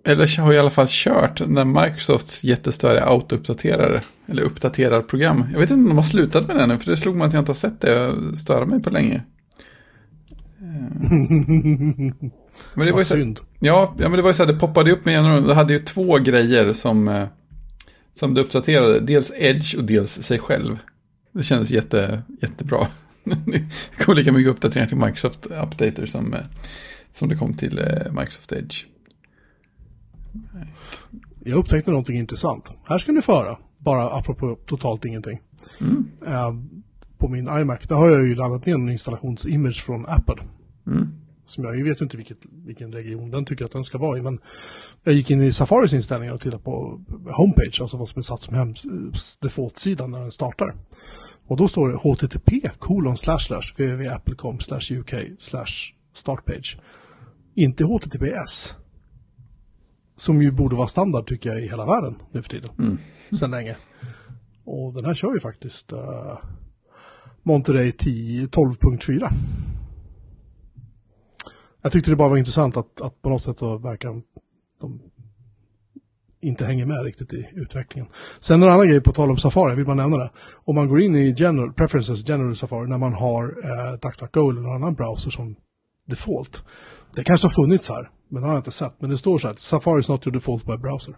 eller 0.05 0.41
har 0.41 0.53
i 0.53 0.59
alla 0.59 0.71
fall 0.71 0.87
kört 0.89 1.49
när 1.49 1.65
Microsofts 1.65 2.45
jättestöriga 2.45 3.05
auto-uppdaterare, 3.05 4.01
eller 4.27 4.43
uppdaterarprogram. 4.43 5.47
Jag 5.53 5.61
vet 5.61 5.71
inte 5.71 5.81
om 5.83 5.89
de 5.89 5.97
har 5.97 6.05
slutat 6.05 6.47
med 6.47 6.57
det 6.57 6.67
nu, 6.67 6.79
för 6.79 6.91
det 6.91 6.97
slog 6.97 7.17
mig 7.17 7.27
att 7.27 7.33
jag 7.33 7.41
inte 7.41 7.51
har 7.51 7.57
sett 7.57 7.81
det 7.81 8.13
störa 8.37 8.67
mig 8.67 8.83
på 8.83 8.91
länge. 8.91 9.23
Men 12.75 12.87
det 12.87 12.93
var 12.93 12.99
ju 12.99 13.05
så, 13.05 13.35
ja, 13.61 13.95
ja, 13.99 14.09
men 14.09 14.13
det 14.13 14.23
var 14.23 14.31
ju 14.31 14.35
så 14.35 14.45
här, 14.45 14.53
det 14.53 14.59
poppade 14.59 14.93
upp 14.93 15.05
med 15.05 15.19
en 15.19 15.47
Det 15.47 15.55
hade 15.55 15.73
ju 15.73 15.79
två 15.79 16.19
grejer 16.19 16.73
som, 16.73 17.09
eh, 17.09 17.27
som 18.15 18.35
det 18.35 18.41
uppdaterade. 18.41 19.01
Dels 19.01 19.33
Edge 19.37 19.79
och 19.79 19.85
dels 19.85 20.13
sig 20.13 20.39
själv. 20.39 20.79
Det 21.33 21.43
kändes 21.43 21.71
jätte, 21.71 22.23
jättebra. 22.43 22.87
det 23.25 24.05
kom 24.05 24.15
lika 24.15 24.33
mycket 24.33 24.51
uppdateringar 24.51 24.89
till 24.89 24.97
Microsoft 24.97 25.47
Updater 25.47 26.07
som, 26.07 26.35
eh, 26.35 26.41
som 27.11 27.29
det 27.29 27.37
kom 27.37 27.55
till 27.55 27.79
eh, 27.79 28.13
Microsoft 28.13 28.53
Edge. 28.53 28.85
Jag 31.45 31.59
upptäckte 31.59 31.91
någonting 31.91 32.17
intressant. 32.17 32.71
Här 32.85 32.99
ska 32.99 33.13
ni 33.13 33.23
få 33.23 33.33
höra. 33.33 33.59
Bara 33.79 34.11
apropå 34.11 34.59
totalt 34.67 35.05
ingenting. 35.05 35.41
Eh, 36.27 36.55
på 37.19 37.29
min 37.29 37.49
iMac, 37.49 37.81
där 37.89 37.97
har 37.97 38.11
jag 38.11 38.27
ju 38.27 38.35
laddat 38.35 38.67
ner 38.67 38.75
en 38.75 38.91
installationsimage 38.91 39.85
från 39.85 40.07
Apple. 40.07 40.43
Mm. 40.87 41.24
Som 41.45 41.65
jag, 41.65 41.85
vet 41.85 42.01
inte 42.01 42.17
vilket, 42.17 42.39
vilken 42.51 42.93
region 42.93 43.31
den 43.31 43.45
tycker 43.45 43.65
att 43.65 43.73
den 43.73 43.85
ska 43.85 43.99
vara 43.99 44.19
i. 44.19 44.21
Men 44.21 44.41
jag 45.03 45.15
gick 45.15 45.31
in 45.31 45.43
i 45.43 45.53
Safaris 45.53 45.93
inställningar 45.93 46.35
och 46.35 46.41
tittade 46.41 46.63
på 46.63 47.01
Homepage, 47.37 47.81
alltså 47.81 47.97
vad 47.97 48.09
som 48.09 48.19
är 48.19 48.23
satt 48.23 48.43
som 48.43 48.55
hem, 48.55 48.75
default-sidan 49.41 50.11
när 50.11 50.19
den 50.19 50.31
startar. 50.31 50.75
Och 51.47 51.57
då 51.57 51.69
står 51.69 51.89
det 51.89 51.97
http 51.97 52.71
kolon 52.79 53.17
slash 53.17 53.39
slash 53.39 53.75
www.apple.com 53.77 54.61
slash 54.61 54.93
uk 54.93 55.15
slash 55.39 55.95
startpage. 56.15 56.79
Inte 57.55 57.85
https. 57.85 58.75
Som 60.17 60.43
ju 60.43 60.51
borde 60.51 60.77
vara 60.77 60.87
standard 60.87 61.27
tycker 61.27 61.51
jag 61.51 61.65
i 61.65 61.69
hela 61.69 61.87
världen 61.87 62.15
nu 62.33 62.43
för 62.43 62.51
tiden. 62.51 62.71
Mm. 62.79 62.99
Sedan 63.39 63.51
länge. 63.51 63.77
Och 64.65 64.95
den 64.95 65.05
här 65.05 65.15
kör 65.15 65.35
ju 65.35 65.41
faktiskt 65.41 65.93
uh, 65.93 66.39
Monterey 67.43 67.93
10 67.93 68.47
12.4. 68.47 69.29
Jag 71.85 71.93
tyckte 71.93 72.11
det 72.11 72.17
bara 72.17 72.29
var 72.29 72.37
intressant 72.37 72.77
att, 72.77 73.01
att 73.01 73.23
på 73.23 73.29
något 73.29 73.43
sätt 73.43 73.59
så 73.59 73.79
verkar 73.79 74.09
de, 74.09 74.23
de 74.81 75.01
inte 76.41 76.65
hänger 76.65 76.87
med 76.87 77.05
riktigt 77.05 77.33
i 77.33 77.49
utvecklingen. 77.55 78.11
Sen 78.41 78.63
en 78.63 78.69
annan 78.69 78.89
grej 78.89 79.01
på 79.01 79.13
tal 79.13 79.31
om 79.31 79.37
Safari, 79.37 79.71
jag 79.71 79.77
vill 79.77 79.87
bara 79.87 79.97
nämna 79.97 80.17
det. 80.17 80.31
Om 80.65 80.75
man 80.75 80.89
går 80.89 81.01
in 81.01 81.17
i 81.17 81.35
general, 81.39 81.73
Preferences 81.73 82.29
General 82.29 82.57
Safari 82.57 82.89
när 82.89 82.99
man 82.99 83.13
har 83.13 83.45
eh, 83.45 83.93
DuckDuckGo 83.93 84.51
eller 84.51 84.61
någon 84.61 84.75
annan 84.75 84.95
browser 84.95 85.31
som 85.31 85.57
default. 86.07 86.63
Det 87.15 87.25
kanske 87.25 87.47
har 87.47 87.53
funnits 87.53 87.89
här, 87.89 88.11
men 88.29 88.43
det 88.43 88.49
har 88.49 88.55
jag 88.55 88.61
inte 88.61 88.73
sett. 88.73 88.95
Men 88.99 89.11
det 89.11 89.19
står 89.19 89.39
så 89.39 89.49
här, 89.49 89.55
Safari 89.55 90.01
is 90.01 90.09
not 90.09 90.27
your 90.27 90.35
default 90.35 90.69
web 90.69 90.81
browser. 90.81 91.17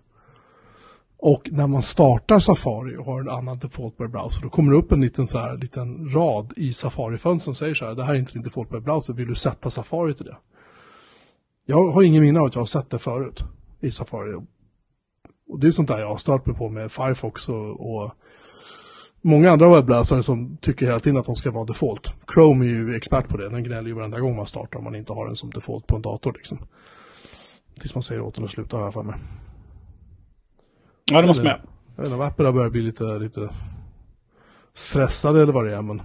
Och 1.18 1.48
när 1.52 1.66
man 1.66 1.82
startar 1.82 2.38
Safari 2.38 2.96
och 2.96 3.04
har 3.04 3.20
en 3.20 3.28
annan 3.28 3.58
default 3.58 3.96
browser 3.96 4.42
då 4.42 4.48
kommer 4.48 4.72
det 4.72 4.78
upp 4.78 4.92
en 4.92 5.00
liten, 5.00 5.26
så 5.26 5.38
här, 5.38 5.56
liten 5.56 6.10
rad 6.10 6.52
i 6.56 6.72
Safari-fönstret 6.72 7.42
som 7.42 7.54
säger 7.54 7.74
så 7.74 7.84
här, 7.84 7.94
det 7.94 8.04
här 8.04 8.14
är 8.14 8.18
inte 8.18 8.32
din 8.32 8.42
default 8.42 8.84
browser, 8.84 9.12
vill 9.12 9.28
du 9.28 9.34
sätta 9.34 9.70
Safari 9.70 10.14
till 10.14 10.26
det? 10.26 10.36
Jag 11.68 11.90
har 11.90 12.02
ingen 12.02 12.22
minne 12.22 12.40
av 12.40 12.46
att 12.46 12.54
jag 12.54 12.62
har 12.62 12.66
sett 12.66 12.90
det 12.90 12.98
förut 12.98 13.44
i 13.80 13.90
Safari. 13.90 14.34
Och 15.48 15.60
det 15.60 15.66
är 15.66 15.70
sånt 15.70 15.88
där 15.88 15.98
jag 15.98 16.08
har 16.08 16.16
stört 16.16 16.46
mig 16.46 16.56
på 16.56 16.68
med 16.68 16.92
Firefox 16.92 17.48
och, 17.48 17.96
och 17.96 18.10
många 19.20 19.50
andra 19.50 19.68
webbläsare 19.74 20.22
som 20.22 20.56
tycker 20.56 20.86
hela 20.86 21.00
tiden 21.00 21.18
att 21.18 21.26
de 21.26 21.36
ska 21.36 21.50
vara 21.50 21.64
default. 21.64 22.14
Chrome 22.34 22.64
är 22.64 22.68
ju 22.68 22.96
expert 22.96 23.28
på 23.28 23.36
det, 23.36 23.48
den 23.48 23.64
gnäller 23.64 23.88
ju 23.88 23.94
varenda 23.94 24.20
gång 24.20 24.36
man 24.36 24.46
startar 24.46 24.78
om 24.78 24.84
man 24.84 24.94
inte 24.94 25.12
har 25.12 25.26
den 25.26 25.36
som 25.36 25.50
default 25.50 25.86
på 25.86 25.96
en 25.96 26.02
dator 26.02 26.32
liksom. 26.32 26.58
Tills 27.80 27.94
man 27.94 28.02
säger 28.02 28.20
åt 28.20 28.34
den 28.34 28.44
att 28.44 28.50
sluta 28.50 28.78
här 28.78 28.90
för 28.90 29.02
mig. 29.02 29.14
Ja, 31.10 31.20
det 31.20 31.26
måste 31.26 31.44
man 31.44 31.52
Jag 31.96 32.02
vet 32.02 32.06
inte 32.06 32.14
om 32.14 32.20
Apple 32.20 32.46
har 32.46 32.52
börjat 32.52 32.72
bli 32.72 32.82
lite, 32.82 33.04
lite 33.04 33.48
stressade 34.74 35.42
eller 35.42 35.52
vad 35.52 35.64
det 35.64 35.76
är, 35.76 35.82
men 35.82 36.02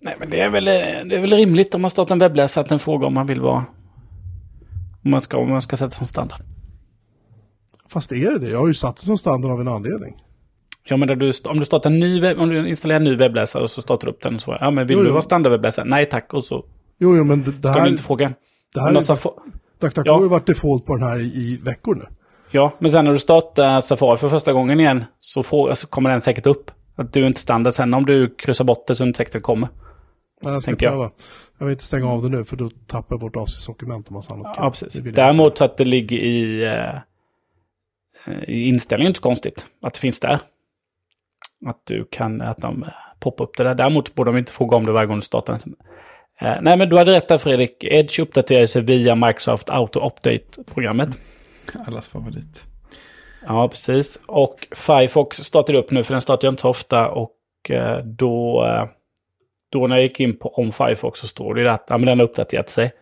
Nej, 0.00 0.14
men 0.18 0.30
det 0.30 0.40
är, 0.40 0.50
väl, 0.50 0.64
det 0.64 1.16
är 1.16 1.20
väl 1.20 1.32
rimligt 1.32 1.74
om 1.74 1.80
man 1.80 1.90
startar 1.90 2.14
en 2.14 2.18
webbläsare 2.18 2.62
att 2.62 2.68
den 2.68 2.78
frågar 2.78 3.06
om 3.06 3.14
man 3.14 3.26
vill 3.26 3.40
vara... 3.40 3.64
Om 5.06 5.10
man 5.10 5.20
ska, 5.20 5.36
om 5.38 5.50
man 5.50 5.60
ska 5.62 5.76
sätta 5.76 5.90
som 5.90 6.06
standard. 6.06 6.40
fast 7.88 8.12
är 8.12 8.30
det 8.30 8.38
det? 8.38 8.48
Jag 8.48 8.58
har 8.58 8.66
ju 8.66 8.74
satt 8.74 8.96
det 8.96 9.02
som 9.06 9.18
standard 9.18 9.50
av 9.50 9.60
en 9.60 9.68
anledning. 9.68 10.16
Ja, 10.88 10.96
men 10.96 11.18
du, 11.18 11.32
om 11.48 11.58
du 11.58 11.64
startar 11.64 11.90
en 11.90 11.98
ny 11.98 12.20
webb, 12.20 12.38
om 12.38 12.48
du 12.48 12.68
installerar 12.68 12.96
en 13.00 13.04
ny 13.04 13.16
webbläsare 13.16 13.62
och 13.62 13.70
så 13.70 13.82
startar 13.82 14.06
du 14.06 14.12
upp 14.12 14.22
den 14.22 14.34
och 14.34 14.40
så. 14.40 14.56
Ja, 14.60 14.70
men 14.70 14.86
vill 14.86 14.96
Jo, 14.98 15.02
du 15.04 15.10
ha 15.10 15.22
standardwebbläsare? 15.22 15.84
Nej 15.88 16.06
tack. 16.06 16.34
Och 16.34 16.44
så 16.44 16.64
Jo, 16.98 17.16
jo, 17.16 17.24
men 17.24 17.42
det, 17.44 17.50
det 17.52 17.58
ska 17.68 17.72
du 17.74 17.80
här, 17.80 17.88
inte 17.88 18.02
fråga. 18.02 18.32
det 18.74 18.80
här 18.80 18.90
är, 18.90 18.94
alltså, 18.96 19.16
få- 19.16 19.42
DuckDuckGo 19.80 20.08
Ja. 20.10 20.14
har 20.14 20.22
ju 20.22 20.28
varit 20.28 20.46
default 20.46 20.86
på 20.86 20.96
den 20.96 21.08
här 21.08 21.20
i, 21.20 21.60
veckor 21.62 21.94
nu. 21.94 22.06
Ja, 22.50 22.72
men 22.78 22.90
sen 22.90 23.04
när 23.04 23.12
du 23.12 23.18
startar 23.18 23.80
Safari 23.80 24.16
för 24.16 24.28
första 24.28 24.52
gången 24.52 24.80
igen 24.80 25.04
så, 25.18 25.42
får, 25.42 25.74
så 25.74 25.86
kommer 25.86 26.10
den 26.10 26.20
säkert 26.20 26.46
upp. 26.46 26.70
Att 26.96 27.12
du 27.12 27.22
är 27.22 27.26
inte 27.26 27.40
standard. 27.40 27.72
Sen 27.74 27.94
om 27.94 28.06
du 28.06 28.34
kryssar 28.38 28.64
bort 28.64 28.86
det 28.86 28.94
så 28.94 29.02
är 29.02 29.06
det 29.06 29.08
inte 29.08 29.16
säkert 29.18 29.32
det 29.32 29.40
kommer. 29.40 29.68
Jag 30.42 30.62
ska 30.62 30.70
Tänker 30.70 30.86
jag. 30.86 31.10
Jag 31.58 31.66
vill 31.66 31.72
inte 31.72 31.84
stänga 31.84 32.08
av 32.08 32.22
det 32.22 32.28
nu 32.28 32.44
för 32.44 32.56
då 32.56 32.70
tappar 32.86 33.14
jag 33.14 33.20
bort 33.20 33.36
avsnittsdokument 33.36 34.06
och 34.06 34.12
massa 34.12 34.34
annat. 34.34 34.56
Ja, 34.58 34.70
precis. 34.70 34.94
Däremot 34.94 35.58
så 35.58 35.64
att 35.64 35.76
det 35.76 35.84
ligger 35.84 36.16
i, 36.16 36.64
eh, 36.64 36.98
i 38.48 38.68
inställningen 38.68 39.06
är 39.06 39.10
inte 39.10 39.18
så 39.18 39.22
konstigt. 39.22 39.66
Att 39.82 39.94
det 39.94 40.00
finns 40.00 40.20
där. 40.20 40.38
Att 41.66 41.80
du 41.84 42.08
kan, 42.10 42.40
att 42.40 42.58
de 42.58 42.86
poppar 43.20 43.44
upp 43.44 43.56
det 43.56 43.64
där. 43.64 43.74
Däremot 43.74 44.14
borde 44.14 44.32
de 44.32 44.38
inte 44.38 44.52
fråga 44.52 44.76
om 44.76 44.86
det 44.86 44.92
varje 44.92 45.06
gång 45.06 45.16
du 45.16 45.22
startar 45.22 45.58
den. 45.64 45.76
Eh, 46.40 46.58
nej, 46.62 46.76
men 46.76 46.88
du 46.88 46.98
hade 46.98 47.12
rätt 47.12 47.28
där 47.28 47.38
Fredrik. 47.38 47.84
Edge 47.84 48.20
uppdaterar 48.20 48.66
sig 48.66 48.82
via 48.82 49.14
Microsoft 49.14 49.70
Auto 49.70 50.06
Update-programmet. 50.06 51.08
Allas 51.86 52.08
favorit. 52.08 52.64
Ja, 53.46 53.68
precis. 53.68 54.20
Och 54.26 54.68
Firefox 54.70 55.36
startade 55.36 55.78
upp 55.78 55.90
nu, 55.90 56.02
för 56.02 56.14
den 56.14 56.20
startar 56.20 56.46
jag 56.46 56.52
inte 56.52 56.62
så 56.62 56.68
ofta. 56.68 57.08
Och 57.08 57.36
eh, 57.68 58.04
då, 58.04 58.64
eh, 58.66 58.88
då 59.68 59.86
när 59.86 59.96
jag 59.96 60.02
gick 60.02 60.20
in 60.20 60.38
på 60.38 60.48
om 60.54 60.72
Firefox 60.72 61.20
så 61.20 61.26
står 61.26 61.54
det 61.54 61.72
att 61.72 61.86
ja, 61.88 61.98
men 61.98 62.06
den 62.06 62.18
har 62.18 62.26
uppdaterat 62.26 62.70
sig. 62.70 62.92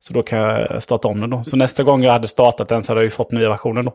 Så 0.00 0.12
då 0.12 0.22
kan 0.22 0.38
jag 0.38 0.82
starta 0.82 1.08
om 1.08 1.20
den 1.20 1.30
då. 1.30 1.44
Så 1.44 1.56
nästa 1.56 1.82
gång 1.82 2.02
jag 2.02 2.12
hade 2.12 2.28
startat 2.28 2.68
den 2.68 2.82
så 2.82 2.92
hade 2.92 3.00
jag 3.00 3.04
ju 3.04 3.10
fått 3.10 3.32
nya 3.32 3.48
versionen 3.48 3.84
då. 3.84 3.94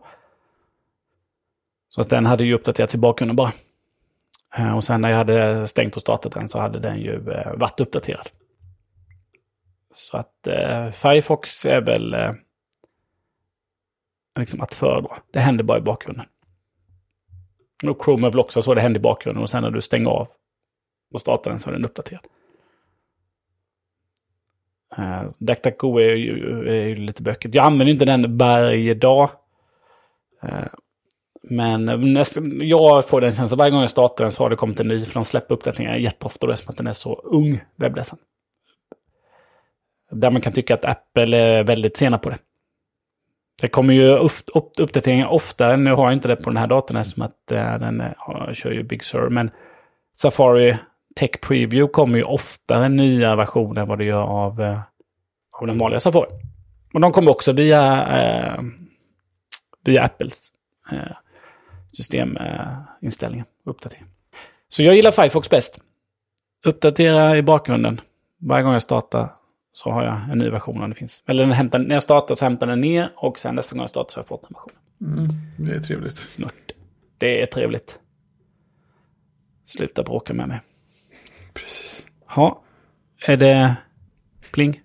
Så 1.89 2.01
att 2.01 2.09
den 2.09 2.25
hade 2.25 2.43
ju 2.43 2.53
uppdaterats 2.53 2.95
i 2.95 2.97
bakgrunden 2.97 3.35
bara. 3.35 3.51
Eh, 4.57 4.75
och 4.75 4.83
sen 4.83 5.01
när 5.01 5.09
jag 5.09 5.17
hade 5.17 5.67
stängt 5.67 5.95
och 5.95 6.01
startat 6.01 6.31
den 6.31 6.49
så 6.49 6.59
hade 6.59 6.79
den 6.79 6.99
ju 6.99 7.31
eh, 7.31 7.53
varit 7.53 7.79
uppdaterad. 7.79 8.29
Så 9.93 10.17
att 10.17 10.47
eh, 10.47 10.91
Firefox 10.91 11.65
är 11.65 11.81
väl 11.81 12.13
eh, 12.13 12.31
liksom 14.39 14.61
att 14.61 14.73
föredra. 14.73 15.17
Det 15.31 15.39
händer 15.39 15.63
bara 15.63 15.77
i 15.77 15.81
bakgrunden. 15.81 16.25
Och 17.87 18.05
Chrome 18.05 18.27
är 18.27 18.31
väl 18.31 18.39
också 18.39 18.61
så, 18.61 18.73
det 18.73 18.81
händer 18.81 18.99
i 18.99 19.03
bakgrunden 19.03 19.43
och 19.43 19.49
sen 19.49 19.63
när 19.63 19.71
du 19.71 19.81
stänger 19.81 20.09
av 20.09 20.27
och 21.11 21.21
startar 21.21 21.51
den 21.51 21.59
så 21.59 21.69
är 21.69 21.73
den 21.73 21.85
uppdaterad. 21.85 22.25
Eh, 24.97 25.23
uh, 25.23 25.31
DuckDuckGo 25.39 25.99
är 25.99 26.15
ju, 26.15 26.67
är 26.69 26.87
ju 26.87 26.95
lite 26.95 27.23
bökigt. 27.23 27.55
Jag 27.55 27.65
använder 27.65 27.93
inte 27.93 28.05
den 28.05 28.37
varje 28.37 28.93
dag. 28.93 29.29
Uh, 30.43 30.67
men 31.41 32.13
nästa, 32.13 32.41
jag 32.61 33.07
får 33.07 33.21
den 33.21 33.31
känslan 33.31 33.57
varje 33.57 33.71
gång 33.71 33.81
jag 33.81 33.89
startar 33.89 34.23
den 34.23 34.31
så 34.31 34.43
har 34.43 34.49
det 34.49 34.55
kommit 34.55 34.79
en 34.79 34.87
ny. 34.87 35.05
För 35.05 35.13
de 35.13 35.23
släpper 35.23 35.55
uppdateringar 35.55 35.95
jätteofta 35.95 36.47
då 36.47 36.53
eftersom 36.53 36.71
att 36.71 36.77
den 36.77 36.87
är 36.87 36.93
så 36.93 37.15
ung, 37.15 37.63
webbläsaren. 37.75 38.23
Där 40.11 40.31
man 40.31 40.41
kan 40.41 40.53
tycka 40.53 40.73
att 40.73 40.85
Apple 40.85 41.37
är 41.37 41.63
väldigt 41.63 41.97
sena 41.97 42.17
på 42.17 42.29
det. 42.29 42.37
Det 43.61 43.67
kommer 43.67 43.93
ju 43.93 44.29
uppdateringar 44.77 45.27
oftare. 45.27 45.77
Nu 45.77 45.91
har 45.91 46.03
jag 46.03 46.13
inte 46.13 46.27
det 46.27 46.35
på 46.35 46.49
den 46.49 46.57
här 46.57 46.67
datorn 46.67 46.97
eftersom 46.97 47.23
att 47.23 47.51
eh, 47.51 47.79
den 47.79 48.03
har, 48.17 48.53
kör 48.53 48.71
ju 48.71 48.83
Big 48.83 49.03
Sur. 49.03 49.29
Men 49.29 49.51
Safari 50.13 50.77
Tech 51.19 51.41
Preview 51.41 51.91
kommer 51.91 52.17
ju 52.17 52.23
oftare 52.23 52.89
nya 52.89 53.35
versioner 53.35 53.81
än 53.81 53.87
vad 53.87 53.97
det 53.97 54.05
gör 54.05 54.21
av, 54.21 54.61
eh, 54.61 54.79
av 55.51 55.67
den 55.67 55.77
vanliga 55.77 55.99
Safari. 55.99 56.29
Och 56.93 57.01
de 57.01 57.11
kommer 57.11 57.31
också 57.31 57.51
via, 57.51 58.07
eh, 58.17 58.63
via 59.85 60.03
Apples 60.03 60.51
eh, 60.91 61.15
systeminställningar. 61.91 63.45
Eh, 63.45 63.69
uppdatering. 63.69 64.05
Så 64.69 64.83
jag 64.83 64.95
gillar 64.95 65.11
Firefox 65.11 65.49
bäst. 65.49 65.79
Uppdatera 66.65 67.37
i 67.37 67.43
bakgrunden. 67.43 68.01
Varje 68.37 68.63
gång 68.63 68.73
jag 68.73 68.81
startar 68.81 69.33
så 69.71 69.91
har 69.91 70.03
jag 70.03 70.29
en 70.31 70.37
ny 70.37 70.49
version 70.49 70.83
om 70.83 70.89
det 70.89 70.95
finns. 70.95 71.23
Eller 71.27 71.43
den 71.43 71.51
hämtar, 71.51 71.79
när 71.79 71.95
jag 71.95 72.03
startar 72.03 72.35
så 72.35 72.45
hämtar 72.45 72.67
den 72.67 72.81
ner 72.81 73.13
och 73.15 73.39
sen 73.39 73.55
nästa 73.55 73.75
gång 73.75 73.81
jag 73.83 73.89
startar 73.89 74.11
så 74.11 74.17
har 74.17 74.23
jag 74.23 74.27
fått 74.27 74.41
den 74.41 74.53
versionen. 74.53 75.19
Mm, 75.19 75.29
det 75.57 75.75
är 75.75 75.79
trevligt. 75.79 76.15
Snart. 76.15 76.71
Det 77.17 77.41
är 77.41 77.45
trevligt. 77.45 77.99
Sluta 79.65 80.03
bråka 80.03 80.33
med 80.33 80.47
mig. 80.47 80.59
Precis. 81.59 82.07
Ja, 82.35 82.61
är 83.25 83.37
det 83.37 83.75
pling? 84.51 84.81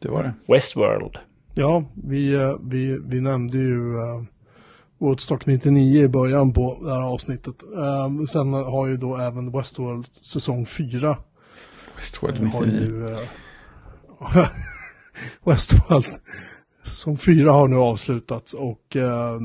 Det 0.00 0.08
var 0.08 0.22
det. 0.22 0.52
Westworld. 0.52 1.18
Ja, 1.54 1.84
vi, 1.94 2.34
eh, 2.34 2.56
vi, 2.62 2.98
vi 3.04 3.20
nämnde 3.20 3.58
ju 3.58 3.94
uh, 3.94 4.22
Woodstock 4.98 5.46
99 5.46 6.02
i 6.02 6.08
början 6.08 6.52
på 6.52 6.78
det 6.82 6.92
här 6.94 7.02
avsnittet. 7.02 7.54
Eh, 7.76 8.24
sen 8.28 8.52
har 8.52 8.86
ju 8.86 8.96
då 8.96 9.16
även 9.16 9.50
Westworld 9.50 10.06
säsong 10.20 10.66
4 10.66 11.16
Westworld 11.96 12.38
har 12.38 12.66
99. 12.66 12.80
ju... 12.80 13.06
eh, 13.12 14.48
Westworld 15.44 16.06
säsong 16.84 17.18
4 17.18 17.50
har 17.50 17.68
nu 17.68 17.76
avslutats 17.76 18.54
och 18.54 18.96
eh, 18.96 19.38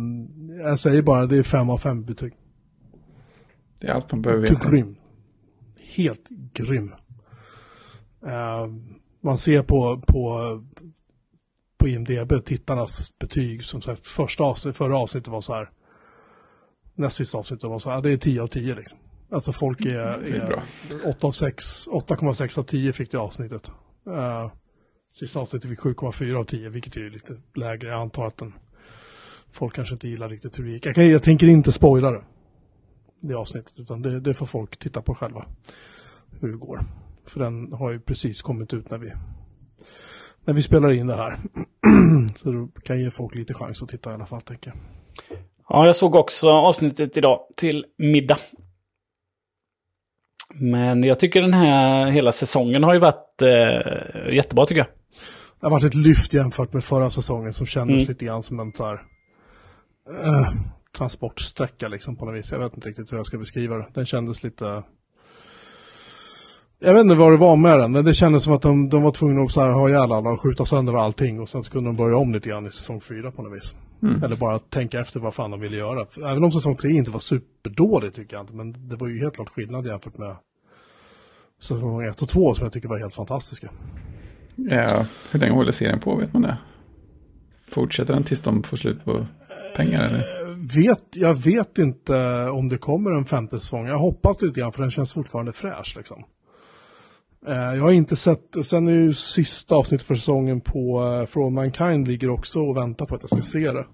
jag 0.64 0.80
säger 0.80 1.02
bara 1.02 1.26
det 1.26 1.38
är 1.38 1.44
5 1.44 1.70
av 1.70 1.78
5 1.78 2.06
betyg. 2.06 2.34
Det 3.84 3.90
är 3.90 3.94
allt 3.94 4.12
man 4.12 4.22
behöver 4.22 4.42
veta. 4.42 4.70
Grym. 4.70 4.96
Helt 5.84 6.30
grym. 6.54 6.94
Eh, 8.26 8.68
man 9.22 9.38
ser 9.38 9.64
på, 9.64 10.02
på, 10.08 10.64
på 11.78 11.88
IMDB 11.88 12.46
tittarnas 12.46 13.20
betyg. 13.20 13.66
Som 13.66 13.82
sagt, 13.82 14.08
första 14.08 14.44
avsnitt, 14.44 14.78
förra 14.78 14.98
avsnittet 14.98 15.28
var 15.28 15.42
så 15.42 15.54
här. 15.54 15.70
Näst 16.96 17.16
sista 17.16 17.38
avsnittet 17.38 17.70
var 17.70 17.80
så 17.80 17.90
här, 17.90 18.02
det 18.02 18.12
är 18.12 18.18
10 18.18 18.42
av 18.42 18.48
10 18.48 18.76
liksom. 18.76 18.98
Alltså 19.32 19.52
folk 19.52 19.82
är, 19.82 20.22
Det 20.22 20.38
är 20.38 20.48
bra. 20.48 20.64
8 21.10 21.28
av 21.28 21.32
6, 21.32 21.88
8,6 21.88 22.60
av 22.60 22.64
10 22.64 22.94
fick 22.94 23.12
det 23.12 23.18
avsnittet. 23.18 23.72
Uh, 24.08 24.52
sista 25.14 25.40
avsnittet 25.40 25.70
fick 25.70 25.80
7,4 25.80 26.36
av 26.36 26.44
10, 26.44 26.70
vilket 26.70 26.96
är 26.96 27.10
lite 27.10 27.42
lägre. 27.56 27.88
Jag 27.88 28.02
antar 28.02 28.28
att 28.28 28.38
den, 28.38 28.54
folk 29.52 29.76
kanske 29.76 29.94
inte 29.94 30.08
gillar 30.08 30.30
riktigt 30.30 30.60
hur 30.60 30.64
det 30.64 30.72
gick. 30.72 30.86
Jag, 30.86 30.96
kan, 30.96 31.10
jag 31.10 31.24
tänker 31.24 31.48
inte 31.48 31.72
spoila 31.72 32.12
det, 32.12 32.24
det 33.28 33.34
avsnittet, 33.34 33.80
utan 33.80 34.02
det, 34.02 34.20
det 34.20 34.34
får 34.34 34.46
folk 34.46 34.78
titta 34.80 35.02
på 35.02 35.16
själva. 35.16 35.46
Hur 36.42 36.52
det 36.52 36.58
går. 36.58 36.86
För 37.26 37.40
den 37.40 37.74
har 37.74 37.92
ju 37.92 38.00
precis 38.00 38.42
kommit 38.42 38.74
ut 38.74 38.90
när 38.92 38.98
vi, 38.98 39.12
när 40.46 40.54
vi 40.54 40.62
spelar 40.62 40.92
in 40.92 41.08
det 41.08 41.16
här. 41.16 41.38
Så 42.36 42.52
då 42.52 42.68
kan 42.68 43.02
ge 43.02 43.12
folk 43.12 43.36
lite 43.36 43.54
chans 43.54 43.84
att 43.84 43.90
titta 43.90 44.12
i 44.12 44.14
alla 44.14 44.26
fall, 44.26 44.42
tänker 44.42 44.74
jag. 44.76 44.78
Ja, 45.70 45.86
jag 45.86 45.96
såg 45.96 46.16
också 46.16 46.50
avsnittet 46.50 47.18
idag 47.18 47.40
till 47.58 47.86
middag. 47.98 48.38
Men 50.54 51.04
jag 51.04 51.20
tycker 51.20 51.42
den 51.42 51.54
här 51.54 52.06
hela 52.12 52.32
säsongen 52.32 52.84
har 52.84 52.94
ju 52.94 53.00
varit 53.00 53.42
eh, 53.42 54.34
jättebra 54.34 54.66
tycker 54.66 54.80
jag. 54.82 54.88
Det 55.60 55.66
har 55.66 55.72
varit 55.72 55.84
ett 55.84 55.96
lyft 55.96 56.34
jämfört 56.34 56.74
med 56.74 56.84
förra 56.84 57.10
säsongen 57.10 57.54
som 57.54 57.66
kändes 57.66 57.96
Mm. 57.96 58.08
lite 58.08 58.26
grann 58.26 58.44
som 58.44 58.60
en 58.60 58.74
så 58.74 58.86
här, 58.86 58.94
eh, 60.24 60.54
transportsträcka 60.98 61.88
liksom 61.88 62.16
på 62.16 62.26
något 62.26 62.36
vis. 62.36 62.52
Jag 62.52 62.60
vet 62.60 62.76
inte 62.76 62.90
riktigt 62.90 63.12
hur 63.12 63.18
jag 63.18 63.26
ska 63.26 63.38
beskriva 63.38 63.78
det. 63.78 63.88
Den 63.94 64.06
kändes 64.06 64.44
lite... 64.44 64.84
Jag 66.80 66.94
vet 66.94 67.02
inte 67.02 67.16
vad 67.16 67.32
det 67.32 67.38
var 67.38 67.56
med 67.56 67.80
den, 67.80 67.92
men 67.92 68.06
det 68.06 68.14
kändes 68.14 68.44
som 68.44 68.54
att 68.54 68.62
de, 68.62 68.90
de 68.90 69.02
var 69.04 69.12
tvungna 69.12 69.42
att 69.42 69.52
så 69.52 69.62
här, 69.62 69.72
ha 69.72 69.90
ihjäl 69.90 70.12
alla 70.12 70.30
och 70.30 70.42
skjuta 70.42 70.66
sönder 70.66 70.94
allting 70.94 71.40
och 71.40 71.50
sen 71.50 71.64
så 71.64 71.72
kunde 71.72 71.90
de 71.90 71.96
börja 71.96 72.18
om 72.18 72.34
lite 72.34 72.50
grann 72.50 72.68
i 72.68 72.72
säsong 72.72 73.02
fyra 73.02 73.32
på 73.32 73.42
något 73.42 73.56
vis. 73.56 73.74
Mm. 74.02 74.24
Eller 74.24 74.36
bara 74.36 74.60
tänka 74.60 75.00
efter 75.00 75.20
vad 75.20 75.34
fan 75.34 75.52
de 75.52 75.60
ville 75.60 75.78
göra. 75.78 76.06
Även 76.18 76.44
om 76.44 76.52
säsong 76.52 76.76
tre 76.76 76.92
inte 76.92 77.12
var 77.12 77.20
superdålig 77.20 78.14
tycker 78.14 78.36
jag 78.36 78.44
inte, 78.44 78.54
men 78.54 78.90
det 78.90 78.96
var 78.96 79.08
ju 79.08 79.20
helt 79.20 79.36
klart 79.36 79.50
skillnad 79.50 79.86
jämfört 79.86 80.18
med 80.18 80.36
säsong 81.62 82.04
ett 82.04 82.22
och 82.22 82.30
två 82.30 82.54
som 82.54 82.64
jag 82.64 82.74
tycker 82.74 82.88
var 82.88 83.00
helt 83.00 83.14
fantastiska. 83.16 83.70
Ja, 84.56 85.06
hur 85.32 85.40
länge 85.40 85.54
håller 85.54 85.72
serien 85.72 86.00
på 86.00 86.16
vet 86.16 86.34
man 86.34 86.42
det? 86.42 86.58
Fortsätter 87.70 88.14
den 88.14 88.24
tills 88.24 88.42
de 88.42 88.64
får 88.64 88.78
slut 88.78 89.06
på 89.06 89.26
pengar 89.76 90.04
eller? 90.04 90.43
Vet, 90.66 91.04
jag 91.12 91.34
vet 91.34 91.78
inte 91.78 92.46
om 92.50 92.70
det 92.70 92.78
kommer 92.78 93.12
en 93.12 93.26
femte 93.26 93.60
säsong. 93.60 93.88
Jag 93.88 93.98
hoppas 93.98 94.38
det 94.38 94.46
lite 94.46 94.60
grann 94.60 94.72
för 94.72 94.82
den 94.82 94.92
känns 94.92 95.14
fortfarande 95.14 95.54
fräsch 95.54 95.94
liksom. 95.98 96.24
Eh, 97.48 97.56
jag 97.56 97.82
har 97.82 97.92
inte 97.92 98.16
sett, 98.16 98.56
sen 98.66 98.88
är 98.88 98.92
ju 98.92 99.14
sista 99.14 99.76
avsnittet 99.76 100.08
för 100.08 100.16
säsongen 100.16 100.62
på 100.62 101.04
eh, 101.04 101.26
For 101.26 101.46
All 101.46 101.52
Mankind 101.52 102.08
ligger 102.08 102.30
också 102.30 102.60
och 102.60 102.78
väntar 102.78 103.06
på 103.06 103.16
att 103.16 103.24
jag 103.24 103.30
ska 103.30 103.42
se 103.42 103.72
det. 103.72 103.86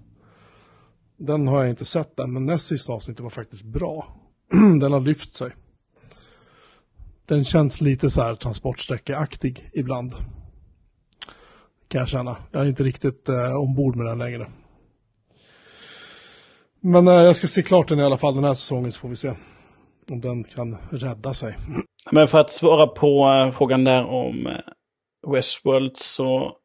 Den 1.16 1.48
har 1.48 1.60
jag 1.60 1.70
inte 1.70 1.84
sett 1.84 2.18
än, 2.18 2.32
men 2.32 2.46
näst 2.46 2.66
sista 2.66 2.92
avsnittet 2.92 3.22
var 3.22 3.30
faktiskt 3.30 3.64
bra. 3.64 4.16
Den 4.80 4.92
har 4.92 5.00
lyft 5.00 5.34
sig. 5.34 5.52
Den 7.26 7.44
känns 7.44 7.80
lite 7.80 8.10
så 8.10 8.22
här 8.22 8.34
transportsträckeaktig 8.34 9.70
ibland. 9.72 10.12
Kan 11.88 11.98
jag 11.98 12.08
känna. 12.08 12.36
Jag 12.50 12.62
är 12.62 12.66
inte 12.66 12.82
riktigt 12.82 13.28
eh, 13.28 13.56
ombord 13.56 13.96
med 13.96 14.06
den 14.06 14.18
längre. 14.18 14.50
Men 16.80 17.08
eh, 17.08 17.14
jag 17.14 17.36
ska 17.36 17.46
se 17.46 17.62
klart 17.62 17.88
den 17.88 17.98
i 17.98 18.02
alla 18.02 18.18
fall 18.18 18.34
den 18.34 18.44
här 18.44 18.54
säsongen 18.54 18.92
så 18.92 19.00
får 19.00 19.08
vi 19.08 19.16
se. 19.16 19.32
Om 20.10 20.20
den 20.20 20.44
kan 20.44 20.76
rädda 20.90 21.34
sig. 21.34 21.56
Men 22.10 22.28
för 22.28 22.38
att 22.38 22.50
svara 22.50 22.86
på 22.86 23.28
eh, 23.28 23.50
frågan 23.50 23.84
där 23.84 24.04
om 24.04 24.46
eh, 24.46 25.32
Westworld 25.32 25.96
så... 25.96 26.56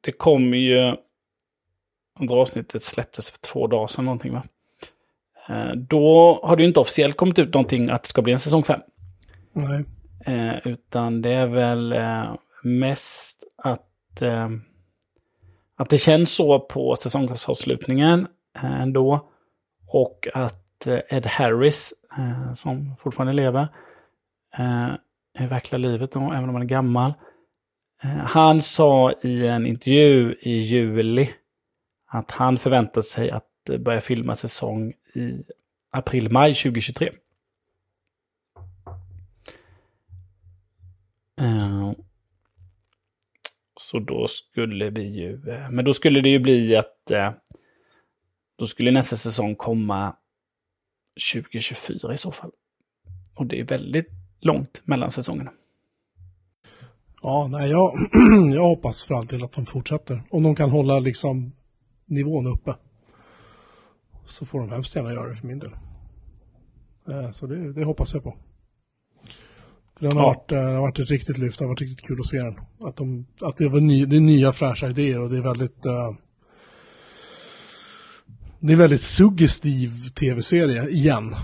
Det 0.00 0.12
kom 0.12 0.54
ju... 0.54 0.96
Andra 2.20 2.36
avsnittet 2.36 2.82
släpptes 2.82 3.30
för 3.30 3.38
två 3.38 3.66
dagar 3.66 3.86
sedan 3.86 4.04
någonting 4.04 4.32
va? 4.32 4.42
Eh, 5.48 5.72
Då 5.76 6.40
har 6.42 6.56
det 6.56 6.62
ju 6.62 6.68
inte 6.68 6.80
officiellt 6.80 7.16
kommit 7.16 7.38
ut 7.38 7.54
någonting 7.54 7.90
att 7.90 8.02
det 8.02 8.08
ska 8.08 8.22
bli 8.22 8.32
en 8.32 8.40
säsong 8.40 8.64
5. 8.64 8.80
Nej. 9.52 9.84
Eh, 10.26 10.66
utan 10.66 11.22
det 11.22 11.30
är 11.32 11.46
väl 11.46 11.92
eh, 11.92 12.34
mest 12.62 13.44
att, 13.56 14.22
eh, 14.22 14.48
att 15.76 15.90
det 15.90 15.98
känns 15.98 16.30
så 16.30 16.60
på 16.60 16.96
säsongsavslutningen 16.96 18.26
Eh, 18.56 18.80
ändå. 18.80 19.30
Och 19.86 20.28
att 20.34 20.86
eh, 20.86 21.00
Ed 21.08 21.26
Harris, 21.26 21.92
eh, 22.18 22.52
som 22.52 22.96
fortfarande 22.96 23.32
lever, 23.32 23.68
i 25.38 25.46
verkliga 25.46 25.78
livet, 25.78 26.12
då, 26.12 26.20
även 26.20 26.48
om 26.48 26.54
han 26.54 26.62
är 26.62 26.66
gammal. 26.66 27.14
Han 28.26 28.62
sa 28.62 29.12
i 29.22 29.46
en 29.46 29.66
intervju 29.66 30.34
i 30.40 30.50
juli 30.50 31.30
att 32.06 32.30
han 32.30 32.56
förväntar 32.56 33.02
sig 33.02 33.30
att 33.30 33.70
börja 33.78 34.00
filma 34.00 34.34
säsong 34.34 34.92
i 35.14 35.44
april-maj 35.90 36.54
2023. 36.54 37.12
Så 43.76 43.98
då 43.98 44.26
skulle 44.26 44.90
vi 44.90 45.02
ju, 45.02 45.38
men 45.70 45.84
då 45.84 45.94
skulle 45.94 46.20
det 46.20 46.28
ju 46.28 46.38
bli 46.38 46.76
att 46.76 47.10
då 48.60 48.66
skulle 48.66 48.90
nästa 48.90 49.16
säsong 49.16 49.54
komma 49.54 50.16
2024 51.32 52.14
i 52.14 52.16
så 52.16 52.32
fall. 52.32 52.50
Och 53.34 53.46
det 53.46 53.60
är 53.60 53.64
väldigt 53.64 54.08
långt 54.40 54.82
mellan 54.84 55.10
säsongerna. 55.10 55.52
Ja, 57.22 57.48
nej, 57.50 57.70
jag, 57.70 57.92
jag 58.54 58.62
hoppas 58.62 59.04
för 59.04 59.14
all 59.14 59.26
del 59.26 59.44
att 59.44 59.52
de 59.52 59.66
fortsätter. 59.66 60.22
Om 60.30 60.42
de 60.42 60.54
kan 60.54 60.70
hålla 60.70 60.98
liksom 60.98 61.52
nivån 62.06 62.46
uppe. 62.46 62.74
Så 64.26 64.46
får 64.46 64.60
de 64.60 64.70
hemskt 64.70 64.96
gärna 64.96 65.12
göra 65.12 65.28
det 65.28 65.36
för 65.36 65.46
min 65.46 65.58
del. 65.58 65.72
Eh, 67.08 67.30
Så 67.30 67.46
det, 67.46 67.72
det 67.72 67.84
hoppas 67.84 68.14
jag 68.14 68.22
på. 68.22 68.36
För 69.98 70.08
den 70.08 70.16
har, 70.16 70.22
Ja. 70.24 70.26
varit, 70.28 70.52
eh, 70.52 70.58
det 70.58 70.64
har 70.74 70.80
varit 70.80 70.98
ett 70.98 71.10
riktigt 71.10 71.38
lyft, 71.38 71.58
det 71.58 71.64
har 71.64 71.68
varit 71.68 71.80
riktigt 71.80 72.06
kul 72.06 72.20
att 72.20 72.26
se 72.26 72.38
den. 72.38 72.60
Att, 72.80 72.96
de, 72.96 73.26
att 73.40 73.56
det, 73.56 73.68
var 73.68 73.80
ny, 73.80 74.04
det 74.06 74.16
är 74.16 74.20
nya 74.20 74.52
fräscha 74.52 74.88
idéer 74.88 75.20
och 75.22 75.30
det 75.30 75.36
är 75.36 75.42
väldigt... 75.42 75.86
eh, 75.86 76.10
det 78.60 78.72
är 78.72 78.76
väldigt 78.76 79.02
suggestiv 79.02 80.08
tv-serie 80.08 80.88
igen. 80.88 81.34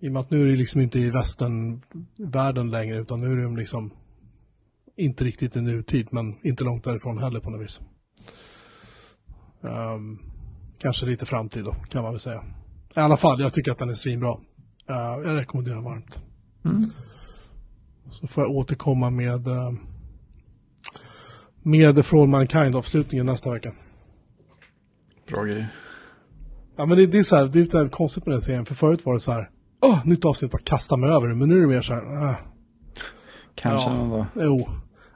I 0.00 0.08
och 0.08 0.12
med 0.12 0.20
att 0.20 0.30
nu 0.30 0.42
är 0.42 0.46
det 0.46 0.56
liksom 0.56 0.80
inte 0.80 0.98
i 0.98 1.10
västernvärlden 1.10 2.70
längre 2.70 2.98
utan 2.98 3.20
nu 3.20 3.32
är 3.32 3.42
de 3.42 3.56
liksom 3.56 3.90
inte 4.96 5.24
riktigt 5.24 5.56
i 5.56 5.60
nutid 5.60 6.08
men 6.10 6.34
inte 6.42 6.64
långt 6.64 6.84
därifrån 6.84 7.18
heller 7.18 7.40
på 7.40 7.50
något 7.50 7.64
vis. 7.64 7.80
Ehm, 9.62 10.18
kanske 10.78 11.06
lite 11.06 11.26
framtid 11.26 11.64
då 11.64 11.72
kan 11.72 12.02
man 12.02 12.12
väl 12.12 12.20
säga. 12.20 12.44
I 12.96 13.00
alla 13.00 13.16
fall, 13.16 13.40
jag 13.40 13.52
tycker 13.52 13.72
att 13.72 13.78
den 13.78 13.90
är 13.90 13.94
svinbra. 13.94 14.32
Uh, 14.90 15.24
jag 15.24 15.36
rekommenderar 15.36 15.74
den 15.74 15.84
varmt. 15.84 16.20
Så 18.10 18.26
får 18.26 18.44
jag 18.44 18.50
återkomma 18.50 19.10
med 19.10 19.48
uh, 19.48 19.72
med 21.62 22.06
Från 22.06 22.30
Mankind-avslutningen 22.30 23.26
nästa 23.26 23.50
vecka. 23.50 23.72
Bra 25.28 25.44
grejer. 25.44 25.68
Ja 26.76 26.86
men 26.86 26.96
det, 26.98 27.06
det 27.06 27.18
är 27.18 27.22
så 27.22 27.36
här, 27.36 27.46
det 27.46 27.58
är 27.58 27.62
lite 27.62 27.88
konstigt 27.92 28.26
med 28.26 28.34
den 28.34 28.42
serien 28.42 28.66
för 28.66 28.74
förut 28.74 29.06
var 29.06 29.14
det 29.14 29.20
så 29.20 29.32
här 29.32 29.50
Åh, 29.84 29.98
nytt 30.04 30.24
avsnitt, 30.24 30.50
bara 30.52 30.62
kasta 30.64 30.96
mig 30.96 31.10
över 31.10 31.28
det. 31.28 31.34
Men 31.34 31.48
nu 31.48 31.56
är 31.56 31.60
det 31.60 31.66
mer 31.66 31.82
så 31.82 31.94
här, 31.94 32.28
äh, 32.30 32.34
Kanske 33.54 33.90
Ja. 33.90 33.96
dag. 34.34 34.44
jo. 34.46 34.68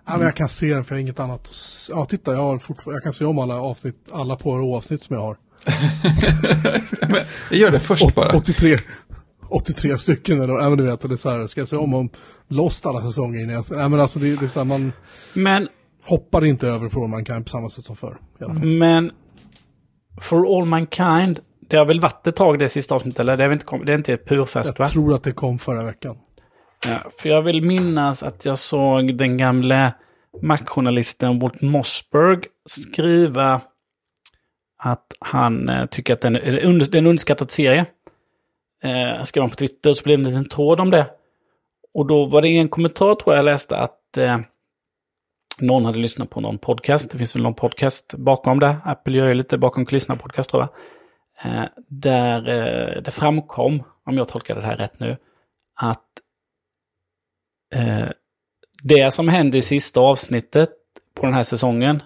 Ja, 0.06 0.12
men 0.16 0.20
jag 0.22 0.36
kan 0.36 0.48
se 0.48 0.66
den 0.74 0.84
för 0.84 0.94
jag 0.94 0.96
har 0.96 1.02
inget 1.02 1.20
annat. 1.20 1.50
Ja, 1.90 2.04
titta, 2.04 2.32
jag, 2.32 2.42
har 2.42 2.58
fortfarande, 2.58 2.96
jag 2.96 3.02
kan 3.02 3.12
se 3.12 3.24
om 3.24 3.38
alla 3.38 3.54
avsnitt, 3.60 3.96
alla 4.12 4.36
Poirot-avsnitt 4.36 5.02
som 5.02 5.16
jag 5.16 5.22
har. 5.22 5.36
Jag 7.50 7.58
gör 7.60 7.70
det 7.70 7.80
först 7.80 8.14
bara. 8.14 8.36
83, 8.36 8.76
83 9.48 9.98
stycken 9.98 10.40
eller, 10.40 10.54
ja 10.54 10.68
men 10.68 10.78
du 10.78 10.84
vet, 10.84 11.00
det 11.02 11.12
är 11.12 11.16
så 11.16 11.30
här, 11.30 11.46
ska 11.46 11.60
jag 11.60 11.68
se 11.68 11.76
om 11.76 11.94
om 11.94 12.10
Lost 12.48 12.86
alla 12.86 13.00
säsonger 13.02 13.42
innan 13.42 13.54
jag 13.54 13.64
ser, 13.64 13.76
nej 13.76 13.88
men 13.88 14.00
alltså 14.00 14.18
det, 14.18 14.36
det 14.36 14.44
är 14.46 14.48
så 14.48 14.58
här, 14.58 14.64
man 14.64 14.92
Men, 15.34 15.68
hoppar 16.04 16.44
inte 16.44 16.68
över 16.68 16.88
från 16.88 17.10
man 17.10 17.24
kan 17.24 17.44
på 17.44 17.48
samma 17.50 17.68
sätt 17.68 17.84
som 17.84 17.96
förr. 17.96 18.18
I 18.40 18.44
alla 18.44 18.54
fall. 18.54 18.64
men 18.66 19.10
For 20.20 20.58
All 20.58 20.64
Mankind, 20.64 21.40
det 21.60 21.76
har 21.76 21.84
väl 21.84 22.00
varit 22.00 22.26
ett 22.26 22.36
tag 22.36 22.58
det 22.58 22.68
sista 22.68 22.94
avsnittet, 22.94 23.20
eller 23.20 23.36
det 23.36 23.44
är, 23.44 23.52
inte, 23.52 23.78
det 23.84 23.92
är 23.92 23.96
inte 23.96 24.16
purfärskt 24.16 24.78
va? 24.78 24.84
Jag 24.84 24.92
tror 24.92 25.14
att 25.14 25.22
det 25.24 25.32
kom 25.32 25.58
förra 25.58 25.82
veckan. 25.84 26.18
Ja, 26.86 26.98
för 27.18 27.28
jag 27.28 27.42
vill 27.42 27.62
minnas 27.62 28.22
att 28.22 28.44
jag 28.44 28.58
såg 28.58 29.14
den 29.16 29.36
gamle 29.36 29.92
Mac-journalisten 30.42 31.38
Walt 31.38 31.60
Mossberg 31.62 32.38
skriva 32.64 33.60
att 34.78 35.06
han 35.20 35.68
eh, 35.68 35.86
tycker 35.86 36.12
att 36.12 36.20
den 36.20 36.36
är, 36.36 36.64
under- 36.64 36.96
en 36.96 37.06
underskattad 37.06 37.50
serie. 37.50 37.86
Eh, 38.84 39.24
skrev 39.24 39.42
han 39.42 39.50
på 39.50 39.56
Twitter 39.56 39.92
så 39.92 40.02
blev 40.04 40.18
det 40.18 40.24
en 40.24 40.28
liten 40.30 40.48
tråd 40.48 40.80
om 40.80 40.90
det. 40.90 41.06
Och 41.94 42.06
då 42.06 42.26
var 42.26 42.42
det 42.42 42.48
en 42.48 42.68
kommentar 42.68 43.14
tror 43.14 43.34
jag 43.34 43.38
jag 43.38 43.44
läste 43.44 43.76
att 43.76 44.16
eh, 44.16 44.38
någon 45.60 45.84
hade 45.84 45.98
lyssnat 45.98 46.30
på 46.30 46.40
någon 46.40 46.58
podcast. 46.58 47.10
Det 47.10 47.18
finns 47.18 47.36
väl 47.36 47.42
någon 47.42 47.54
podcast 47.54 48.14
bakom 48.14 48.60
det. 48.60 48.76
Apple 48.84 49.16
gör 49.16 49.26
ju 49.26 49.34
lite 49.34 49.58
bakom 49.58 49.86
kulisserna 49.86 50.16
podcast 50.16 50.50
tror 50.50 50.62
jag. 50.62 50.70
Eh, 51.52 51.68
där 51.88 52.48
eh, 52.48 53.02
det 53.02 53.10
framkom, 53.10 53.82
om 54.04 54.16
jag 54.16 54.28
tolkar 54.28 54.54
det 54.54 54.66
här 54.66 54.76
rätt 54.76 55.00
nu, 55.00 55.16
att 55.74 56.04
eh, 57.74 58.08
det 58.82 59.14
som 59.14 59.28
hände 59.28 59.58
i 59.58 59.62
sista 59.62 60.00
avsnittet 60.00 60.70
på 61.14 61.26
den 61.26 61.34
här 61.34 61.42
säsongen 61.42 62.02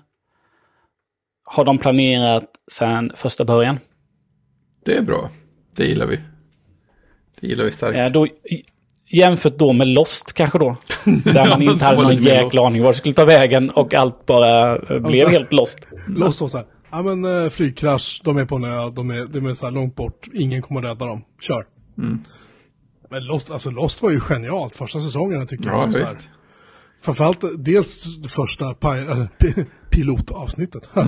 har 1.44 1.64
de 1.64 1.78
planerat 1.78 2.50
sedan 2.72 3.12
första 3.14 3.44
början. 3.44 3.78
Det 4.84 4.96
är 4.96 5.02
bra. 5.02 5.30
Det 5.76 5.84
gillar 5.84 6.06
vi. 6.06 6.20
Det 7.40 7.46
gillar 7.46 7.64
vi 7.64 7.70
starkt. 7.70 7.98
Eh, 7.98 8.08
då, 8.12 8.26
jämfört 9.10 9.58
då 9.58 9.72
med 9.72 9.88
Lost 9.88 10.32
kanske 10.32 10.58
då. 10.58 10.76
Där 11.24 11.48
man 11.48 11.62
inte 11.62 11.84
hade 11.84 11.96
var 11.96 12.04
någon 12.04 12.14
jäkla 12.14 12.66
aning 12.66 12.82
var 12.82 12.92
det 12.92 12.98
skulle 12.98 13.14
ta 13.14 13.24
vägen 13.24 13.70
och 13.70 13.94
allt 13.94 14.26
bara 14.26 14.76
eh, 14.76 14.80
blev 14.86 15.04
Alltså- 15.04 15.26
helt 15.28 15.52
lost. 15.52 15.78
Lost 16.08 16.40
var 16.40 16.48
så 16.48 16.56
här, 16.56 16.66
ja 16.90 17.02
men 17.02 17.44
eh, 17.44 17.50
flygkrasch, 17.50 18.20
de 18.24 18.36
är 18.38 18.44
på 18.44 18.56
en 18.56 18.64
ö, 18.64 18.90
de 18.90 19.10
är, 19.10 19.26
de 19.26 19.46
är 19.46 19.54
så 19.54 19.64
här 19.66 19.72
långt 19.72 19.96
bort, 19.96 20.28
ingen 20.34 20.62
kommer 20.62 20.82
rädda 20.82 21.06
dem, 21.06 21.24
kör. 21.40 21.64
Men 23.10 23.24
Lost, 23.26 23.50
alltså 23.50 23.70
Lost 23.70 24.02
var 24.02 24.10
ju 24.10 24.20
genialt 24.20 24.76
första 24.76 25.02
säsongen 25.02 25.46
tycker 25.46 25.70
Ja, 25.70 25.82
jag. 25.84 25.94
Så 25.94 26.00
här. 26.00 26.08
Framförallt 27.00 27.44
dels 27.58 28.20
det 28.22 28.28
första 28.28 28.74
pilotavsnittet. 29.90 30.90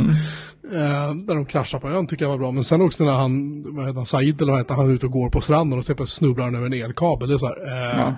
Eh, 0.72 1.14
där 1.14 1.34
de 1.34 1.44
kraschar 1.44 1.78
på 1.78 1.88
ön 1.88 2.06
tycker 2.06 2.24
jag 2.24 2.30
var 2.30 2.38
bra. 2.38 2.50
Men 2.50 2.64
sen 2.64 2.82
också 2.82 3.04
när 3.04 3.12
han, 3.12 3.62
vad 3.76 3.86
heter 3.86 3.96
han, 3.96 4.06
Said 4.06 4.42
eller 4.42 4.52
vad 4.52 4.60
heter 4.60 4.74
han, 4.74 4.90
är 4.90 4.94
ute 4.94 5.06
och 5.06 5.12
går 5.12 5.30
på 5.30 5.40
stranden 5.40 5.78
och 5.78 5.84
ser 5.84 5.94
plötsligt 5.94 6.18
snubblar 6.18 6.44
han 6.44 6.54
över 6.54 6.66
en 6.66 6.72
elkabel. 6.72 7.28
Det 7.28 7.34
är 7.34 7.38
så 7.38 7.46
här, 7.46 7.66
eh, 7.66 8.00
Ja. 8.00 8.14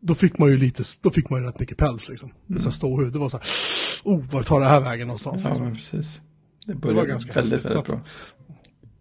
Då 0.00 0.14
fick 0.14 0.38
man 0.38 0.48
ju 0.48 0.56
lite, 0.56 0.82
då 1.02 1.10
fick 1.10 1.30
man 1.30 1.40
ju 1.40 1.46
rätt 1.46 1.60
mycket 1.60 1.78
päls 1.78 2.08
liksom. 2.08 2.32
Mm. 2.48 2.58
Så 2.58 2.70
ståhud, 2.70 3.12
det 3.12 3.18
var 3.18 3.28
så 3.28 3.36
här, 3.36 3.46
oh, 4.04 4.24
var 4.24 4.42
tar 4.42 4.60
det 4.60 4.66
här 4.66 4.80
vägen 4.80 5.06
någonstans? 5.06 5.42
ja, 5.42 5.48
liksom. 5.48 5.66
men 5.66 5.74
precis. 5.74 6.20
Det 6.66 6.72
var 6.72 6.80
började 6.80 7.08
ganska 7.08 7.32
väldigt, 7.32 7.52
häftigt, 7.52 7.70
väldigt 7.70 7.86
bra. 7.86 8.00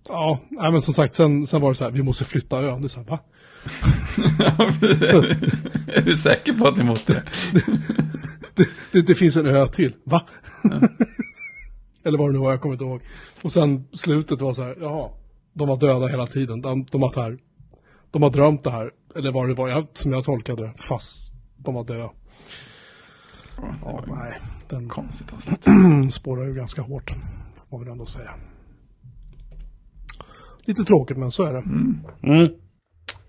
Ja, 0.10 0.40
nej, 0.50 0.72
men 0.72 0.82
som 0.82 0.94
sagt, 0.94 1.16
sen, 1.16 1.48
sen 1.48 1.62
var 1.62 1.70
det 1.70 1.76
så 1.76 1.84
här, 1.84 1.92
vi 1.92 2.04
måste 2.04 2.24
flytta 2.24 2.62
ön. 2.62 2.82
Det 2.82 2.88
är 2.88 2.90
så 2.90 3.00
här, 3.00 3.08
va? 3.08 3.20
är 5.88 6.02
du 6.02 6.18
säker 6.18 6.54
på 6.54 6.68
att 6.68 6.78
ni 6.78 6.84
måste 6.84 7.14
det? 7.14 7.24
Det, 8.92 9.02
det 9.02 9.16
finns 9.16 9.36
en 9.36 9.48
ö 9.48 9.68
till, 9.68 9.94
va? 10.04 10.28
Eller 12.04 12.18
vad 12.18 12.30
det 12.30 12.34
nu 12.34 12.40
var, 12.40 12.52
jag 12.52 12.62
kommer 12.62 12.76
inte 12.76 12.86
ihåg. 12.86 13.02
Och 13.42 13.52
sen 13.52 13.88
slutet 13.94 14.42
var 14.42 14.54
så 14.54 14.64
här, 14.64 14.78
jaha, 14.82 15.10
de 15.54 15.68
var 15.68 15.78
döda 15.78 16.08
hela 16.08 16.28
tiden. 16.28 16.62
De, 16.62 16.86
de, 16.92 17.02
har, 17.02 17.14
här, 17.16 17.38
de 18.12 18.24
har 18.24 18.30
drömt 18.30 18.64
det 18.64 18.72
här, 18.72 18.92
eller 19.16 19.32
vad 19.32 19.48
det 19.48 19.54
var, 19.54 19.70
jag, 19.70 19.88
som 19.94 20.12
jag 20.12 20.24
tolkade 20.24 20.64
det, 20.64 20.74
fast 20.90 21.34
de 21.58 21.74
var 21.74 21.84
döda. 21.84 22.10
Ja, 23.82 24.04
nej, 24.08 24.38
den 24.70 24.90
Konstigt 24.90 25.34
avsnitt. 25.34 25.66
spårar 26.14 26.48
ju 26.48 26.54
ganska 26.54 26.82
hårt, 26.82 27.10
får 27.10 27.78
man 27.78 27.80
väl 27.80 27.92
ändå 27.92 28.06
säga. 28.06 28.34
lite 30.66 30.84
tråkigt, 30.84 31.18
men 31.18 31.32
så 31.32 31.44
är 31.44 31.54
det. 31.54 31.64
Mm. 32.24 32.65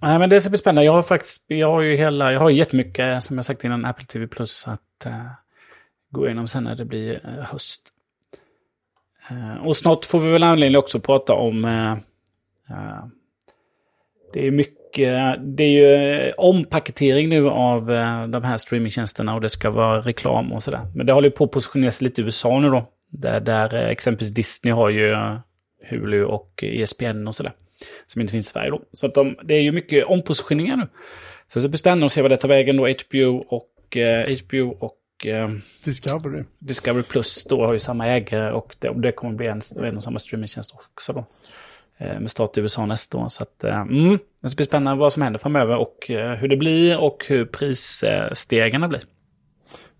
Nej, 0.07 0.19
men 0.19 0.31
det 0.31 0.41
ska 0.41 0.51
bli 0.51 0.59
spännande. 0.59 0.85
Jag 0.85 0.93
har 0.93 1.03
faktiskt, 1.03 1.45
jag 1.47 1.73
har 1.73 1.81
ju 1.81 1.97
hela, 1.97 2.33
jag 2.33 2.41
har 2.41 2.51
jättemycket, 2.51 3.23
som 3.23 3.37
jag 3.37 3.45
sagt 3.45 3.65
innan, 3.65 3.85
Apple 3.85 4.05
TV 4.05 4.27
Plus 4.27 4.69
att 4.69 5.07
uh, 5.07 5.27
gå 6.11 6.27
igenom 6.27 6.49
sen 6.49 6.65
när 6.65 6.74
det 6.74 6.85
blir 6.85 7.15
uh, 7.15 7.45
höst. 7.45 7.83
Uh, 9.31 9.66
och 9.66 9.77
snart 9.77 10.05
får 10.05 10.20
vi 10.20 10.31
väl 10.31 10.43
anledning 10.43 10.78
också 10.78 10.99
att 10.99 11.05
prata 11.05 11.33
om, 11.33 11.62
det 14.33 14.47
är 14.47 14.51
mycket, 14.51 15.37
det 15.41 15.65
är 15.65 15.70
ju 15.70 16.33
ompaketering 16.33 17.28
nu 17.28 17.49
av 17.49 17.87
de 18.28 18.45
här 18.45 18.57
streamingtjänsterna 18.57 19.35
och 19.35 19.41
det 19.41 19.49
ska 19.49 19.70
vara 19.70 20.01
reklam 20.01 20.53
och 20.53 20.62
sådär. 20.62 20.81
Men 20.95 21.07
det 21.07 21.12
håller 21.12 21.28
ju 21.28 21.35
på 21.35 21.45
att 21.45 21.51
positionera 21.51 21.91
sig 21.91 22.05
lite 22.05 22.20
i 22.20 22.24
USA 22.24 22.61
nu 22.61 22.70
då. 22.70 22.87
Där, 23.09 23.41
där 23.41 23.74
exempelvis 23.74 24.35
Disney 24.35 24.74
har 24.74 24.89
ju 24.89 25.16
Hulu 25.91 26.24
och 26.24 26.65
ESPN 26.65 27.28
och 27.28 27.35
sådär. 27.35 27.53
Som 28.07 28.20
inte 28.20 28.32
finns 28.32 28.47
i 28.47 28.51
Sverige 28.51 28.70
då. 28.70 28.82
Så 28.93 29.07
att 29.07 29.15
de, 29.15 29.36
det 29.44 29.55
är 29.55 29.62
ju 29.62 29.73
mycket 29.73 30.07
ompositioneringar 30.07 30.77
nu. 30.77 30.89
Så 31.48 31.61
det 31.61 31.69
blir 31.69 31.78
spännande 31.78 32.07
att 32.07 32.12
se 32.12 32.23
vad 32.23 32.31
det 32.31 32.36
tar 32.36 32.48
vägen 32.48 32.77
då. 32.77 32.89
HBO 32.89 33.44
och, 33.48 33.97
eh, 33.97 34.36
HBO 34.44 34.77
och 34.81 35.27
eh, 35.27 35.51
Discovery. 35.85 36.43
Discovery 36.59 37.03
Plus 37.03 37.44
då 37.44 37.65
har 37.65 37.73
ju 37.73 37.78
samma 37.78 38.07
ägare 38.07 38.53
och 38.53 38.77
det, 38.78 38.89
och 38.89 39.01
det 39.01 39.12
kommer 39.12 39.35
bli 39.35 39.47
en, 39.47 39.61
en 39.82 39.97
och 39.97 40.05
samma 40.05 40.19
streamingtjänst 40.19 40.74
också 40.74 41.12
då. 41.12 41.27
Eh, 41.98 42.20
med 42.20 42.31
start 42.31 42.57
i 42.57 42.61
USA 42.61 42.86
nästa 42.86 43.19
år. 43.19 43.28
Så 43.28 43.43
att, 43.43 43.65
eh, 43.65 43.81
mm, 43.81 44.19
det 44.43 44.48
ska 44.48 44.57
bli 44.57 44.66
spännande 44.66 45.01
vad 45.01 45.12
som 45.12 45.23
händer 45.23 45.39
framöver 45.39 45.77
och 45.77 46.11
eh, 46.11 46.35
hur 46.35 46.48
det 46.48 46.57
blir 46.57 46.98
och 46.98 47.24
hur 47.28 47.44
prisstegarna 47.44 48.89
blir. 48.89 49.03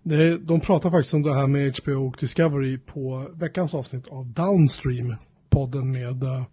Det, 0.03 0.37
de 0.37 0.59
pratar 0.59 0.89
faktiskt 0.91 1.13
om 1.13 1.23
det 1.23 1.33
här 1.33 1.47
med 1.47 1.77
HBO 1.77 2.07
och 2.07 2.17
Discovery 2.19 2.77
på 2.77 3.27
veckans 3.33 3.73
avsnitt 3.73 4.07
av 4.09 4.25
Downstream, 4.25 5.15
podden 5.49 5.91
med 5.91 6.23
uh, 6.23 6.43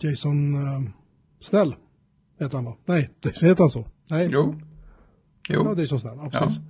Jason 0.00 0.54
uh, 0.54 0.90
Snell. 1.40 1.74
Heter 2.40 2.56
han 2.56 2.64
då? 2.64 2.76
Nej, 2.84 3.10
heter 3.24 3.58
han 3.58 3.70
så? 3.70 3.86
Nej. 4.10 4.28
Jo. 4.32 4.60
Jo. 5.48 5.62
Ja, 5.64 5.80
Jason 5.80 6.00
Snell, 6.00 6.16
ja, 6.16 6.30
precis. 6.30 6.58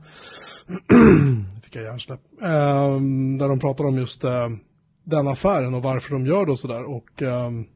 Ja. 0.69 1.61
fick 1.65 1.77
jag 1.77 1.85
hjärnsläpp. 1.85 2.21
Uh, 2.43 2.49
där 3.39 3.49
de 3.49 3.59
pratar 3.59 3.85
om 3.85 3.99
just 3.99 4.25
uh, 4.25 4.31
den 5.05 5.29
affären 5.29 5.75
och 5.75 5.83
varför 5.83 6.15
de 6.15 6.27
gör 6.27 6.47
det 6.47 6.53
och 6.53 6.59
sådär. 6.59 6.91
Och 6.91 7.23
um, 7.23 7.67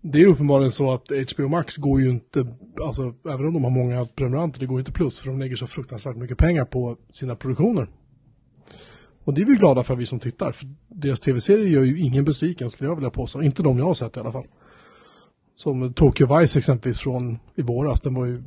det 0.00 0.22
är 0.22 0.26
uppenbarligen 0.26 0.72
så 0.72 0.92
att 0.92 1.08
HBO 1.32 1.48
Max 1.48 1.76
går 1.76 2.00
ju 2.00 2.10
inte, 2.10 2.46
alltså 2.82 3.14
även 3.24 3.46
om 3.46 3.52
de 3.52 3.64
har 3.64 3.70
många 3.70 4.06
prenumeranter, 4.06 4.60
det 4.60 4.66
går 4.66 4.78
inte 4.78 4.92
plus 4.92 5.20
för 5.20 5.26
de 5.26 5.38
lägger 5.38 5.56
så 5.56 5.66
fruktansvärt 5.66 6.16
mycket 6.16 6.38
pengar 6.38 6.64
på 6.64 6.96
sina 7.12 7.36
produktioner. 7.36 7.88
Och 9.24 9.34
det 9.34 9.42
är 9.42 9.46
vi 9.46 9.54
glada 9.54 9.82
för 9.82 9.96
vi 9.96 10.06
som 10.06 10.20
tittar, 10.20 10.52
för 10.52 10.66
deras 10.88 11.20
tv-serier 11.20 11.66
gör 11.66 11.82
ju 11.82 12.00
ingen 12.00 12.24
besviken 12.24 12.70
skulle 12.70 12.90
jag 12.90 12.94
vilja 12.94 13.10
påstå, 13.10 13.42
inte 13.42 13.62
de 13.62 13.78
jag 13.78 13.84
har 13.84 13.94
sett 13.94 14.16
i 14.16 14.20
alla 14.20 14.32
fall. 14.32 14.46
Som 15.56 15.92
Tokyo 15.92 16.38
Vice 16.38 16.58
exempelvis 16.58 17.00
från 17.00 17.38
i 17.54 17.62
våras, 17.62 18.00
den 18.00 18.14
var 18.14 18.26
ju 18.26 18.42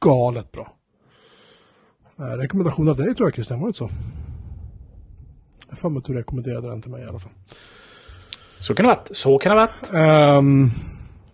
galet 0.00 0.52
bra. 0.52 0.72
Eh, 2.18 2.24
rekommendation 2.24 2.88
av 2.88 2.96
dig 2.96 3.14
tror 3.14 3.26
jag 3.28 3.34
Christian, 3.34 3.60
var 3.60 3.68
det 3.68 3.74
så? 3.74 3.90
Jag 5.68 5.90
har 5.90 5.98
att 5.98 6.04
du 6.04 6.12
rekommenderade 6.12 6.68
den 6.68 6.82
till 6.82 6.90
mig 6.90 7.02
i 7.02 7.06
alla 7.06 7.18
fall. 7.18 7.32
Så 8.58 8.74
kan 8.74 8.84
det 8.86 8.92
ha 8.92 8.96
varit. 8.96 9.16
Så 9.16 9.38
kan 9.38 9.56
det 9.56 9.60
ha 9.60 9.68
varit. 9.68 10.38
Um, 10.38 10.70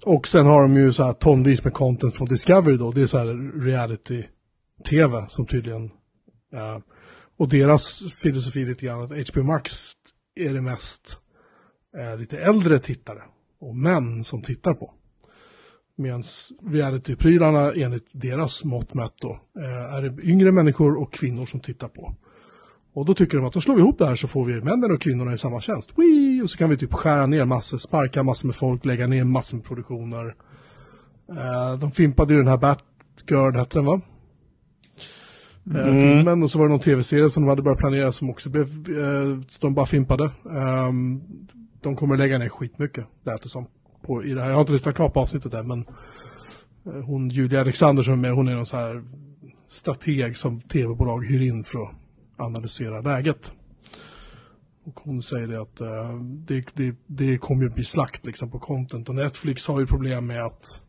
och 0.05 0.29
sen 0.29 0.47
har 0.47 0.63
de 0.63 0.77
ju 0.77 0.93
så 0.93 1.05
här 1.05 1.13
tonvis 1.13 1.65
med 1.65 1.73
content 1.73 2.15
från 2.15 2.29
Discovery 2.29 2.77
då. 2.77 2.93
Det 2.93 3.03
är 3.03 3.07
så 3.07 3.19
här 3.19 3.61
reality-tv 3.65 5.27
som 5.29 5.47
tydligen... 5.47 5.85
Uh, 6.55 6.79
och 7.43 7.49
deras 7.49 8.03
filosofi 8.19 8.65
lite 8.65 8.87
grann 8.87 9.03
att 9.03 9.29
HBO 9.29 9.43
Max 9.43 9.93
är 10.35 10.55
det 10.55 10.61
mest 10.61 11.19
uh, 11.99 12.21
lite 12.21 12.39
äldre 12.39 12.79
tittare 12.79 13.23
och 13.61 13.77
män 13.77 14.25
som 14.25 14.43
tittar 14.43 14.75
på. 14.75 14.93
Medan 15.97 16.23
reality-prylarna 16.67 17.73
enligt 17.73 18.07
deras 18.13 18.65
mått 18.65 18.95
mätt 18.95 19.13
då 19.21 19.41
eh, 19.59 19.95
är 19.95 20.03
det 20.03 20.23
yngre 20.23 20.53
människor 20.53 21.03
och 21.03 21.13
kvinnor 21.13 21.47
som 21.47 21.61
tittar 21.61 21.89
på. 21.89 22.15
Och 22.93 23.07
då 23.07 23.15
tycker 23.15 23.37
de 23.37 23.47
att 23.47 23.53
då 23.53 23.61
slår 23.61 23.75
vi 23.75 23.81
ihop 23.81 23.99
det 23.99 24.07
här 24.07 24.17
så 24.17 24.29
får 24.29 24.45
vi 24.45 24.61
männen 24.61 24.93
och 24.93 25.03
kvinnorna 25.03 25.35
i 25.35 25.39
samma 25.39 25.61
tjänst. 25.61 25.91
Wee! 25.97 26.43
Och 26.43 26.51
så 26.51 26.59
kan 26.59 26.71
vi 26.71 26.77
typ 26.77 26.93
skära 26.93 27.27
ner 27.27 27.45
massor, 27.45 27.79
sparka 27.79 28.23
massor 28.23 28.47
med 28.47 28.57
folk, 28.57 28.85
lägga 28.85 29.07
ner 29.07 29.25
massor 29.25 29.57
med 29.57 29.67
produktioner. 29.67 30.35
Eh, 31.29 31.79
de 31.81 31.93
fimpade 31.93 32.33
ju 32.33 32.39
den 32.39 32.49
här 32.49 32.59
Batgirl, 32.59 33.57
hette 33.57 33.79
den 33.79 33.85
va? 33.85 34.01
Uh, 35.71 35.89
mm. 35.89 36.01
Filmen 36.01 36.43
och 36.43 36.51
så 36.51 36.59
var 36.59 36.65
det 36.65 36.71
någon 36.71 36.81
tv-serie 36.81 37.31
som 37.31 37.43
de 37.43 37.49
hade 37.49 37.63
börjat 37.63 37.79
planera 37.79 38.13
som 38.13 38.31
också 38.31 38.51
blev, 38.51 38.91
uh, 38.91 39.41
de 39.61 39.75
bara 39.75 39.87
fimpade. 39.87 40.31
Um, 40.43 41.23
de 41.81 41.97
kommer 41.97 42.17
lägga 42.17 42.39
ner 42.39 42.49
skitmycket, 42.49 43.07
lät 43.25 43.43
det 43.43 43.49
som. 43.49 43.67
På, 44.07 44.25
i 44.25 44.35
det 44.35 44.41
här. 44.41 44.49
Jag 44.49 44.57
har 44.57 44.61
inte 44.61 44.73
lyssnat 44.73 44.95
klart 44.95 45.15
på 45.15 45.21
avsnittet 45.21 45.55
än 45.55 45.69
men 45.69 45.85
hon 47.05 47.29
Julia 47.29 47.61
Alexander 47.61 48.03
som 48.03 48.13
är 48.13 48.17
med, 48.17 48.33
hon 48.33 48.49
är 48.49 48.55
någon 48.55 48.67
så 48.67 48.77
här 48.77 49.03
strateg 49.71 50.37
som 50.37 50.61
tv-bolag 50.61 51.27
hyr 51.27 51.41
in 51.41 51.65
för 51.65 51.83
att 51.83 51.95
analysera 52.37 53.01
läget. 53.01 53.53
Och 54.85 55.01
hon 55.01 55.23
säger 55.23 55.47
det 55.47 55.63
att 55.63 55.81
uh, 55.81 56.23
det, 56.23 56.65
det, 56.75 56.97
det 57.07 57.39
kommer 57.39 57.65
ju 57.65 57.71
bli 57.71 57.85
slakt 57.85 58.27
liksom 58.27 58.51
på 58.51 58.59
content 58.59 59.09
och 59.09 59.15
Netflix 59.15 59.69
har 59.69 59.81
ju 59.81 59.87
problem 59.87 60.27
med 60.27 60.45
att 60.45 60.83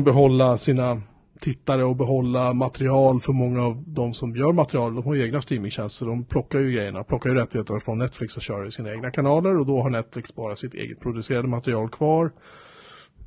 behålla 0.04 0.56
sina 0.56 1.02
tittare 1.40 1.84
och 1.84 1.96
behålla 1.96 2.52
material 2.52 3.20
för 3.20 3.32
många 3.32 3.62
av 3.62 3.84
de 3.86 4.14
som 4.14 4.36
gör 4.36 4.52
material. 4.52 4.94
De 4.94 5.04
har 5.04 5.14
ju 5.14 5.24
egna 5.24 5.42
streamingtjänster, 5.42 6.06
de 6.06 6.24
plockar 6.24 6.58
ju 6.58 6.72
grejerna, 6.72 7.04
plockar 7.04 7.30
ju 7.30 7.36
rättigheterna 7.36 7.80
från 7.80 7.98
Netflix 7.98 8.36
och 8.36 8.42
kör 8.42 8.66
i 8.66 8.70
sina 8.70 8.92
egna 8.92 9.10
kanaler 9.10 9.58
och 9.58 9.66
då 9.66 9.82
har 9.82 9.90
Netflix 9.90 10.34
bara 10.34 10.56
sitt 10.56 10.74
eget 10.74 11.00
producerade 11.00 11.48
material 11.48 11.90
kvar. 11.90 12.32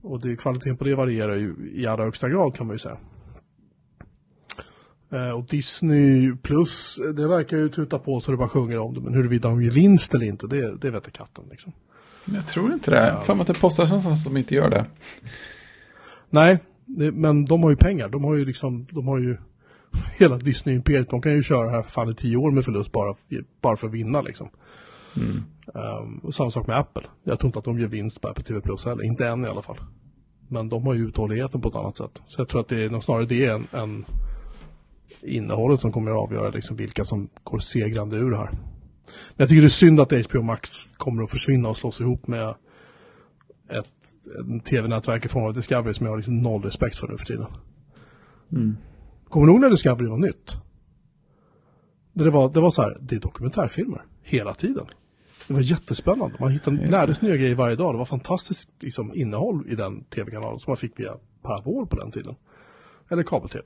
Och 0.01 0.21
det, 0.21 0.35
kvaliteten 0.35 0.77
på 0.77 0.83
det 0.83 0.95
varierar 0.95 1.35
ju 1.35 1.71
i 1.75 1.87
allra 1.87 2.03
högsta 2.03 2.29
grad 2.29 2.55
kan 2.55 2.67
man 2.67 2.75
ju 2.75 2.79
säga. 2.79 2.97
Eh, 5.11 5.29
och 5.29 5.45
Disney 5.45 6.35
plus, 6.35 6.99
det 7.15 7.27
verkar 7.27 7.57
ju 7.57 7.69
tuta 7.69 7.99
på 7.99 8.19
så 8.19 8.31
det 8.31 8.37
bara 8.37 8.49
sjunger 8.49 8.77
om 8.77 8.93
det. 8.93 9.01
Men 9.01 9.13
huruvida 9.13 9.49
de 9.49 9.63
gör 9.63 9.71
vinst 9.71 10.13
eller 10.13 10.25
inte, 10.25 10.47
det, 10.47 10.77
det 10.77 10.91
vet 10.91 11.13
katten. 11.13 11.43
Liksom. 11.49 11.73
Jag 12.25 12.47
tror 12.47 12.73
inte 12.73 12.91
det. 12.91 13.07
Ja. 13.07 13.21
För 13.21 13.41
att 13.41 13.47
det 13.47 13.53
postar 13.53 13.87
någonstans 13.87 14.19
att 14.19 14.33
de 14.33 14.37
inte 14.37 14.55
gör 14.55 14.69
det. 14.69 14.85
Nej, 16.29 16.59
men 17.13 17.45
de 17.45 17.63
har 17.63 17.69
ju 17.69 17.75
pengar. 17.75 18.09
De 18.09 18.23
har 18.23 18.35
ju 18.35 18.45
liksom, 18.45 18.87
de 18.91 19.07
har 19.07 19.19
ju 19.19 19.37
hela 20.17 20.37
Disney-imperiet. 20.37 21.09
De 21.09 21.21
kan 21.21 21.33
ju 21.33 21.43
köra 21.43 21.69
här 21.69 21.83
för 21.83 21.91
fan 21.91 22.09
i 22.09 22.15
tio 22.15 22.37
år 22.37 22.51
med 22.51 22.65
förlust 22.65 22.91
bara, 22.91 23.15
bara 23.61 23.77
för 23.77 23.87
att 23.87 23.93
vinna 23.93 24.21
liksom. 24.21 24.49
Mm. 25.15 25.43
Um, 25.73 26.17
och 26.17 26.33
samma 26.33 26.51
sak 26.51 26.67
med 26.67 26.77
Apple. 26.77 27.03
Jag 27.23 27.39
tror 27.39 27.47
inte 27.47 27.59
att 27.59 27.65
de 27.65 27.79
gör 27.79 27.87
vinst 27.87 28.21
på 28.21 28.27
Apple 28.27 28.43
TV 28.43 28.61
Plus 28.61 28.85
heller. 28.85 29.03
Inte 29.03 29.27
än 29.27 29.45
i 29.45 29.47
alla 29.47 29.61
fall. 29.61 29.77
Men 30.47 30.69
de 30.69 30.85
har 30.85 30.93
ju 30.93 31.07
uthålligheten 31.07 31.61
på 31.61 31.69
ett 31.69 31.75
annat 31.75 31.97
sätt. 31.97 32.21
Så 32.27 32.41
jag 32.41 32.49
tror 32.49 32.61
att 32.61 32.67
det 32.67 32.83
är 32.83 32.89
nog 32.89 33.03
snarare 33.03 33.25
det 33.25 33.45
än, 33.45 33.67
än 33.71 34.05
innehållet 35.21 35.79
som 35.79 35.91
kommer 35.91 36.11
att 36.11 36.17
avgöra 36.17 36.49
liksom 36.49 36.77
vilka 36.77 37.05
som 37.05 37.29
går 37.43 37.59
segrande 37.59 38.17
ur 38.17 38.31
det 38.31 38.37
här. 38.37 38.51
Men 38.51 39.37
jag 39.37 39.49
tycker 39.49 39.61
det 39.61 39.67
är 39.67 39.69
synd 39.69 39.99
att 39.99 40.25
HBO 40.25 40.41
Max 40.41 40.69
kommer 40.97 41.23
att 41.23 41.31
försvinna 41.31 41.69
och 41.69 41.77
slås 41.77 42.01
ihop 42.01 42.27
med 42.27 42.49
ett, 42.49 42.57
ett 43.69 44.00
tv-nätverk 44.63 45.25
i 45.25 45.27
form 45.27 45.43
av 45.43 45.53
Discovery 45.53 45.93
som 45.93 46.05
jag 46.05 46.13
har 46.13 46.17
liksom 46.17 46.41
noll 46.41 46.63
respekt 46.63 46.97
för 46.97 47.07
nu 47.07 47.17
för 47.17 47.25
tiden. 47.25 47.47
Mm. 48.51 48.77
Kommer 49.29 49.47
du 49.47 49.53
ihåg 49.53 49.61
när 49.61 49.69
Discovery 49.69 50.07
var 50.07 50.17
nytt? 50.17 50.55
Det 52.13 52.29
var, 52.29 52.49
det 52.49 52.59
var 52.59 52.71
så 52.71 52.81
här, 52.81 52.97
det 53.01 53.15
är 53.15 53.19
dokumentärfilmer 53.19 54.01
hela 54.23 54.53
tiden. 54.53 54.85
Det 55.47 55.53
var 55.53 55.61
jättespännande. 55.61 56.35
Man 56.39 56.51
hittade, 56.51 56.87
lärde 56.87 57.15
sig 57.15 57.27
nya 57.27 57.37
grejer 57.37 57.55
varje 57.55 57.75
dag. 57.75 57.93
Det 57.93 57.97
var 57.97 58.05
fantastiskt 58.05 58.69
liksom, 58.79 59.13
innehåll 59.13 59.65
i 59.69 59.75
den 59.75 60.03
tv-kanalen 60.03 60.59
som 60.59 60.71
man 60.71 60.77
fick 60.77 60.99
via 60.99 61.17
Paravol 61.41 61.87
på 61.87 61.95
den 61.95 62.11
tiden. 62.11 62.35
Eller 63.09 63.23
kabel-tv. 63.23 63.63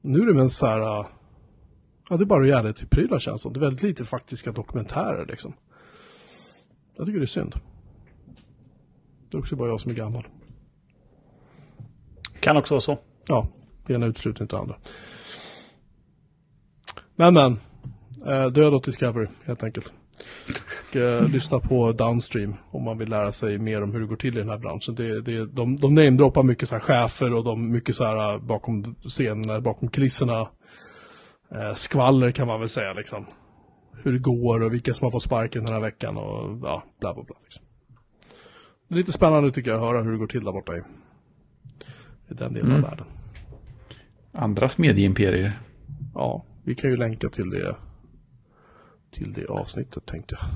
Nu 0.00 0.18
är 0.18 0.26
det 0.26 0.34
väl 0.34 0.50
så 0.50 0.66
här, 0.66 0.80
ja 0.80 2.16
det 2.16 2.24
är 2.24 2.26
bara 2.26 2.44
reality-prylar 2.44 3.18
känns 3.18 3.42
som. 3.42 3.52
Det 3.52 3.58
är 3.58 3.60
väldigt 3.60 3.82
lite 3.82 4.04
faktiska 4.04 4.52
dokumentärer 4.52 5.26
liksom. 5.26 5.52
Jag 6.96 7.06
tycker 7.06 7.18
det 7.18 7.24
är 7.24 7.26
synd. 7.26 7.54
Det 9.32 9.38
är 9.38 9.40
också 9.40 9.56
bara 9.56 9.68
jag 9.68 9.80
som 9.80 9.90
är 9.90 9.94
gammal. 9.94 10.26
Kan 12.40 12.56
också 12.56 12.74
vara 12.74 12.80
så. 12.80 12.98
Ja, 13.28 13.48
det 13.86 13.94
ena 13.94 14.06
utesluter 14.06 14.42
inte 14.42 14.58
andra. 14.58 14.76
Men 17.16 17.34
men, 17.34 17.58
äh, 18.26 18.46
död 18.46 18.74
åt 18.74 18.84
Discovery 18.84 19.26
helt 19.44 19.62
enkelt. 19.62 19.92
Och, 20.90 20.96
eh, 20.96 21.28
lyssna 21.32 21.60
på 21.60 21.92
Downstream 21.92 22.54
om 22.70 22.84
man 22.84 22.98
vill 22.98 23.08
lära 23.08 23.32
sig 23.32 23.58
mer 23.58 23.82
om 23.82 23.92
hur 23.92 24.00
det 24.00 24.06
går 24.06 24.16
till 24.16 24.36
i 24.36 24.40
den 24.40 24.48
här 24.48 24.58
branschen. 24.58 24.94
Det, 24.94 25.20
det, 25.20 25.46
de, 25.46 25.76
de 25.76 25.94
namedroppar 25.94 26.42
mycket 26.42 26.68
så 26.68 26.74
här 26.74 26.82
chefer 26.82 27.34
och 27.34 27.44
de 27.44 27.70
mycket 27.70 27.96
så 27.96 28.04
här 28.04 28.34
eh, 28.34 28.40
bakom 28.40 28.94
scenerna, 28.94 29.60
bakom 29.60 29.88
kulisserna. 29.88 30.40
Eh, 31.50 31.74
skvaller 31.74 32.30
kan 32.30 32.46
man 32.46 32.60
väl 32.60 32.68
säga 32.68 32.92
liksom. 32.92 33.26
Hur 34.02 34.12
det 34.12 34.18
går 34.18 34.62
och 34.62 34.72
vilka 34.72 34.94
som 34.94 35.04
har 35.04 35.10
fått 35.10 35.22
sparken 35.22 35.64
den 35.64 35.74
här 35.74 35.80
veckan 35.80 36.16
och 36.16 36.58
ja, 36.62 36.82
bla 37.00 37.14
bla 37.14 37.22
bla. 37.22 37.36
Liksom. 37.44 37.64
Det 38.92 38.96
är 38.96 38.98
lite 38.98 39.12
spännande 39.12 39.52
tycker 39.52 39.70
jag 39.70 39.82
att 39.82 39.88
höra 39.88 40.02
hur 40.02 40.12
det 40.12 40.18
går 40.18 40.26
till 40.26 40.44
där 40.44 40.52
borta 40.52 40.76
i, 40.76 40.80
i 42.28 42.34
den 42.34 42.52
delen 42.52 42.70
mm. 42.70 42.84
av 42.84 42.90
världen. 42.90 43.06
Andras 44.32 44.78
medieimperier. 44.78 45.58
Ja, 46.14 46.44
vi 46.64 46.74
kan 46.74 46.90
ju 46.90 46.96
länka 46.96 47.28
till 47.28 47.50
det 47.50 47.74
till 49.10 49.32
det 49.32 49.46
avsnittet 49.46 50.06
tänkte 50.06 50.36
jag. 50.40 50.48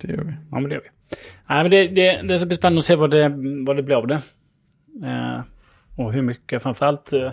Det 0.00 0.14
gör 0.14 0.24
vi. 0.24 0.32
Ja, 0.50 0.60
men 0.60 0.62
det 0.62 0.74
gör 0.74 0.82
vi. 0.82 1.16
Nej, 1.48 1.62
men 1.62 1.70
det, 1.70 1.88
det, 1.88 2.22
det 2.22 2.38
ska 2.38 2.46
bli 2.46 2.56
spännande 2.56 2.78
att 2.78 2.84
se 2.84 2.96
vad 2.96 3.10
det, 3.10 3.28
vad 3.66 3.76
det 3.76 3.82
blir 3.82 3.96
av 3.96 4.06
det. 4.06 4.22
Eh, 5.04 5.40
och 5.96 6.12
hur 6.12 6.22
mycket, 6.22 6.62
framförallt 6.62 7.12
eh, 7.12 7.30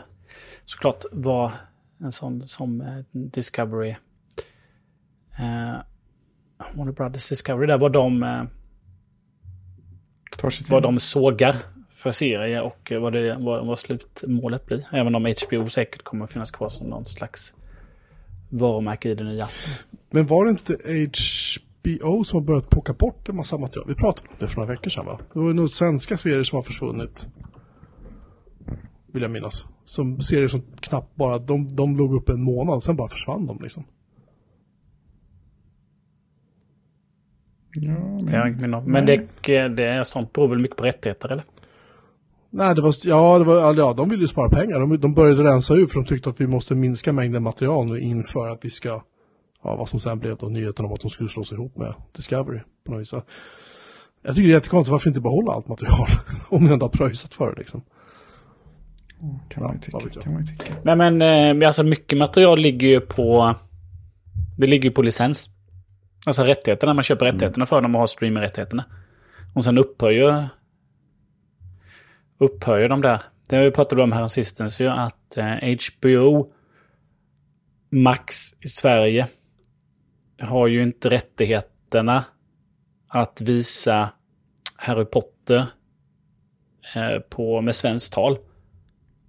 såklart 0.65 1.05
vad 1.11 1.51
en 1.99 2.11
sån 2.11 2.41
som 2.41 2.81
eh, 2.81 2.99
Discovery, 3.11 3.89
eh, 5.39 5.75
Warner 6.75 6.91
Brothers 6.91 7.29
Discovery 7.29 7.67
där, 7.67 7.77
vad 7.77 7.91
de, 7.91 8.23
eh, 8.23 8.43
Tar 10.29 10.29
sig 10.29 10.29
till. 10.29 10.31
Vad 10.69 10.83
de 10.83 10.99
sågar 10.99 11.55
för 11.89 12.11
serie 12.11 12.61
och 12.61 12.91
vad, 13.01 13.13
det, 13.13 13.37
vad, 13.39 13.67
vad 13.67 13.79
slutmålet 13.79 14.65
blir. 14.65 14.85
Även 14.91 15.15
om 15.15 15.33
HBO 15.47 15.69
säkert 15.69 16.03
kommer 16.03 16.25
att 16.25 16.33
finnas 16.33 16.51
kvar 16.51 16.69
som 16.69 16.87
någon 16.87 17.05
slags 17.05 17.53
varumärke 18.49 19.09
i 19.09 19.15
det 19.15 19.23
nya. 19.23 19.47
Men 20.09 20.25
var 20.25 20.45
det 20.45 20.49
inte 20.49 20.73
HBO 20.73 22.23
som 22.23 22.39
har 22.39 22.45
börjat 22.45 22.69
plocka 22.69 22.93
bort 22.93 23.29
en 23.29 23.35
massa 23.35 23.57
material? 23.57 23.87
Vi 23.87 23.95
pratade 23.95 24.27
om 24.29 24.35
det 24.39 24.47
för 24.47 24.55
några 24.55 24.73
veckor 24.73 24.89
sedan 24.89 25.05
va? 25.05 25.19
Det 25.33 25.39
var 25.39 25.53
nog 25.53 25.69
svenska 25.69 26.17
serier 26.17 26.43
som 26.43 26.55
har 26.55 26.63
försvunnit. 26.63 27.27
Vill 29.11 29.21
jag 29.21 29.31
minnas. 29.31 29.65
Som 29.85 30.19
serier 30.19 30.47
som 30.47 30.61
knappt 30.79 31.15
bara, 31.15 31.37
de, 31.37 31.75
de 31.75 31.97
låg 31.97 32.15
upp 32.15 32.29
en 32.29 32.43
månad, 32.43 32.83
sen 32.83 32.95
bara 32.95 33.09
försvann 33.09 33.47
de 33.47 33.59
liksom. 33.61 33.83
Ja, 37.73 37.91
men, 38.21 38.71
jag. 38.71 38.87
Men 38.87 39.05
det, 39.05 39.27
det 39.67 39.85
är 39.85 40.03
sånt 40.03 40.33
beror 40.33 40.47
väl 40.47 40.59
mycket 40.59 40.77
på 40.77 40.83
rättigheter 40.83 41.31
eller? 41.31 41.43
Nej, 42.49 42.75
det 42.75 42.81
var, 42.81 42.93
ja, 43.05 43.39
det 43.39 43.45
var, 43.45 43.73
ja, 43.73 43.93
de 43.93 44.09
ville 44.09 44.21
ju 44.21 44.27
spara 44.27 44.49
pengar. 44.49 44.79
De, 44.79 44.97
de 44.97 45.13
började 45.13 45.43
rensa 45.43 45.73
ut 45.73 45.91
för 45.91 45.99
de 45.99 46.05
tyckte 46.05 46.29
att 46.29 46.41
vi 46.41 46.47
måste 46.47 46.75
minska 46.75 47.11
mängden 47.11 47.43
material 47.43 47.85
nu 47.85 47.99
inför 47.99 48.49
att 48.49 48.65
vi 48.65 48.69
ska, 48.69 48.89
ja, 49.63 49.75
vad 49.75 49.89
som 49.89 49.99
sen 49.99 50.19
blev 50.19 50.37
då 50.37 50.47
nyheten 50.47 50.85
om 50.85 50.93
att 50.93 51.01
de 51.01 51.09
skulle 51.09 51.29
slå 51.29 51.43
sig 51.43 51.55
ihop 51.55 51.77
med 51.77 51.93
Discovery 52.15 52.59
på 52.85 52.91
något 52.91 53.01
vis. 53.01 53.13
Jag 54.23 54.35
tycker 54.35 54.47
det 54.47 54.53
är 54.53 54.57
jättekonstigt, 54.57 54.91
varför 54.91 55.09
inte 55.09 55.21
behålla 55.21 55.51
allt 55.51 55.67
material? 55.67 56.07
om 56.49 56.63
ni 56.63 56.73
ändå 56.73 56.85
har 56.85 56.91
pröjsat 56.91 57.33
för 57.33 57.51
det 57.51 57.57
liksom. 57.57 57.81
kan 59.49 59.63
man 59.63 59.73
ju 59.73 59.79
tycka. 59.79 60.21
Kan 60.21 60.33
man 60.33 60.41
ju 60.41 60.47
tycka. 60.47 60.73
Nej 60.83 60.95
men 60.95 61.21
eh, 61.61 61.67
alltså 61.67 61.83
mycket 61.83 62.17
material 62.17 62.59
ligger 62.59 62.87
ju 62.87 62.99
på... 62.99 63.55
Det 64.57 64.65
ligger 64.65 64.89
ju 64.89 64.95
på 64.95 65.01
licens. 65.01 65.49
Alltså 66.25 66.43
rättigheterna, 66.43 66.93
man 66.93 67.03
köper 67.03 67.25
rättigheterna 67.25 67.65
för 67.65 67.81
dem 67.81 67.95
och 67.95 67.99
har 67.99 68.07
streamingrättigheterna. 68.07 68.85
Och 69.53 69.63
sen 69.63 69.77
upphör 69.77 70.09
ju... 70.09 70.43
Upphör 72.37 72.79
ju 72.79 72.87
de 72.87 73.01
där. 73.01 73.21
Det 73.49 73.55
har 73.55 73.63
vi 73.63 73.71
pratat 73.71 73.99
om 73.99 74.11
här 74.11 74.27
sistens 74.27 74.79
ju 74.79 74.87
att 74.87 75.37
eh, 75.37 75.77
HBO 75.79 76.53
Max 77.89 78.35
i 78.61 78.67
Sverige 78.67 79.27
har 80.39 80.67
ju 80.67 80.83
inte 80.83 81.09
rättigheterna 81.09 82.23
att 83.07 83.41
visa 83.41 84.09
Harry 84.75 85.05
Potter 85.05 85.65
eh, 86.95 87.19
på, 87.29 87.61
med 87.61 87.75
svenskt 87.75 88.13
tal. 88.13 88.37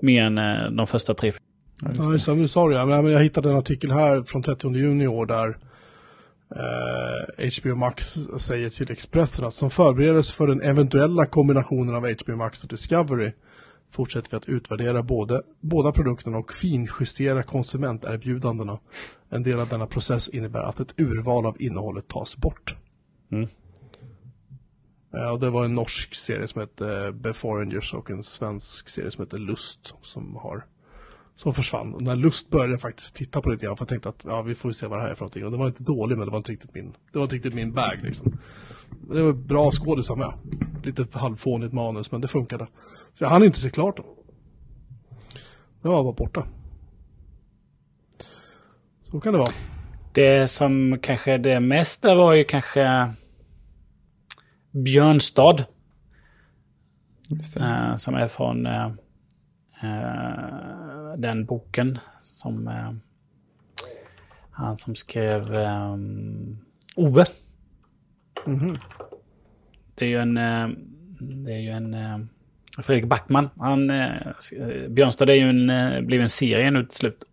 Mer 0.00 0.22
än 0.22 0.38
eh, 0.38 0.70
de 0.70 0.86
första 0.86 1.14
tre 1.14 1.32
Ja, 1.80 2.18
sa 2.48 2.68
du. 2.68 2.86
Men 2.86 3.10
jag 3.10 3.22
hittade 3.22 3.50
en 3.50 3.56
artikel 3.56 3.90
här 3.90 4.22
från 4.22 4.42
30 4.42 4.76
juni 4.76 5.04
i 5.04 5.08
år 5.08 5.26
där 5.26 5.56
eh, 6.54 7.50
HBO 7.60 7.74
Max 7.74 8.18
säger 8.38 8.70
till 8.70 8.92
Expressen 8.92 9.44
att 9.44 9.54
som 9.54 9.70
förberedelse 9.70 10.34
för 10.34 10.46
den 10.46 10.60
eventuella 10.60 11.26
kombinationen 11.26 11.94
av 11.94 12.02
HBO 12.02 12.36
Max 12.36 12.62
och 12.62 12.68
Discovery 12.68 13.32
fortsätter 13.90 14.30
vi 14.30 14.36
att 14.36 14.48
utvärdera 14.48 15.02
både, 15.02 15.42
båda 15.60 15.92
produkterna 15.92 16.38
och 16.38 16.52
finjustera 16.52 17.42
konsumenterbjudandena. 17.42 18.78
En 19.28 19.42
del 19.42 19.60
av 19.60 19.68
denna 19.68 19.86
process 19.86 20.28
innebär 20.28 20.62
att 20.62 20.80
ett 20.80 21.00
urval 21.00 21.46
av 21.46 21.62
innehållet 21.62 22.08
tas 22.08 22.36
bort. 22.36 22.76
Mm. 23.32 23.48
Eh, 25.14 25.28
och 25.28 25.40
det 25.40 25.50
var 25.50 25.64
en 25.64 25.74
norsk 25.74 26.14
serie 26.14 26.46
som 26.46 26.60
hette 26.60 27.12
Beforengers 27.12 27.94
och 27.94 28.10
en 28.10 28.22
svensk 28.22 28.88
serie 28.88 29.10
som 29.10 29.24
heter 29.24 29.38
Lust 29.38 29.94
som 30.02 30.36
har 30.36 30.64
som 31.36 31.54
försvann. 31.54 31.94
Och 31.94 32.02
när 32.02 32.16
Lust 32.16 32.50
började 32.50 32.72
jag 32.72 32.80
faktiskt 32.80 33.14
titta 33.14 33.40
på 33.40 33.48
det 33.48 33.54
lite 33.54 33.66
grann 33.66 33.76
för 33.76 33.82
jag 33.84 33.88
tänkte 33.88 34.08
att 34.08 34.24
ja, 34.24 34.42
vi 34.42 34.54
får 34.54 34.72
se 34.72 34.86
vad 34.86 34.98
det 34.98 35.02
här 35.02 35.10
är 35.10 35.14
för 35.14 35.24
någonting. 35.24 35.44
Och 35.44 35.50
det 35.50 35.56
var 35.56 35.66
inte 35.66 35.82
dåligt 35.82 36.18
men 36.18 36.26
det 36.26 36.30
var 36.30 36.38
inte 36.38 36.52
riktigt 36.52 36.74
min, 36.74 36.92
det 37.12 37.18
var 37.18 37.24
inte 37.24 37.36
riktigt 37.36 37.54
min 37.54 37.72
bag 37.72 37.98
liksom. 38.02 38.38
Det 39.10 39.22
var 39.22 39.32
bra 39.32 39.70
skådisar 39.70 40.16
med. 40.16 40.32
Lite 40.84 41.18
halvfånigt 41.18 41.72
manus 41.72 42.12
men 42.12 42.20
det 42.20 42.28
funkade. 42.28 42.66
Så 43.14 43.24
jag 43.24 43.28
hann 43.28 43.44
inte 43.44 43.60
se 43.60 43.70
klart 43.70 43.96
den. 43.96 44.06
Den 45.82 45.92
var 45.92 46.02
bara 46.02 46.12
borta. 46.12 46.46
Så 49.02 49.20
kan 49.20 49.32
det 49.32 49.38
vara. 49.38 49.52
Det 50.12 50.50
som 50.50 50.98
kanske 51.02 51.38
det 51.38 51.60
mesta 51.60 52.14
var 52.14 52.34
ju 52.34 52.44
kanske 52.44 53.14
Björnstad. 54.70 55.64
Just 57.28 57.54
det. 57.54 57.60
eh, 57.64 57.96
som 57.96 58.14
är 58.14 58.28
från 58.28 58.66
eh, 58.66 58.86
eh, 59.82 60.83
den 61.16 61.44
boken 61.44 61.98
som 62.20 62.68
eh, 62.68 62.92
han 64.50 64.76
som 64.76 64.94
skrev 64.94 65.54
eh, 65.54 65.96
Ove. 66.96 67.26
Mhm. 68.46 68.78
Det 69.94 70.04
är 70.04 70.08
ju 70.08 70.18
en, 70.18 70.36
eh, 70.36 70.68
det 71.20 71.52
är 71.52 71.58
ju 71.58 71.70
en 71.70 71.94
eh, 71.94 72.18
Fredrik 72.82 73.04
Backman. 73.04 73.50
Han, 73.58 73.90
eh, 73.90 74.14
Björnstad 74.88 75.30
är 75.30 75.34
ju 75.34 75.48
en, 75.48 76.06
blev 76.06 76.20
en 76.20 76.28
serie 76.28 76.70
nu 76.70 76.84
till 76.84 76.98
slut. 76.98 77.24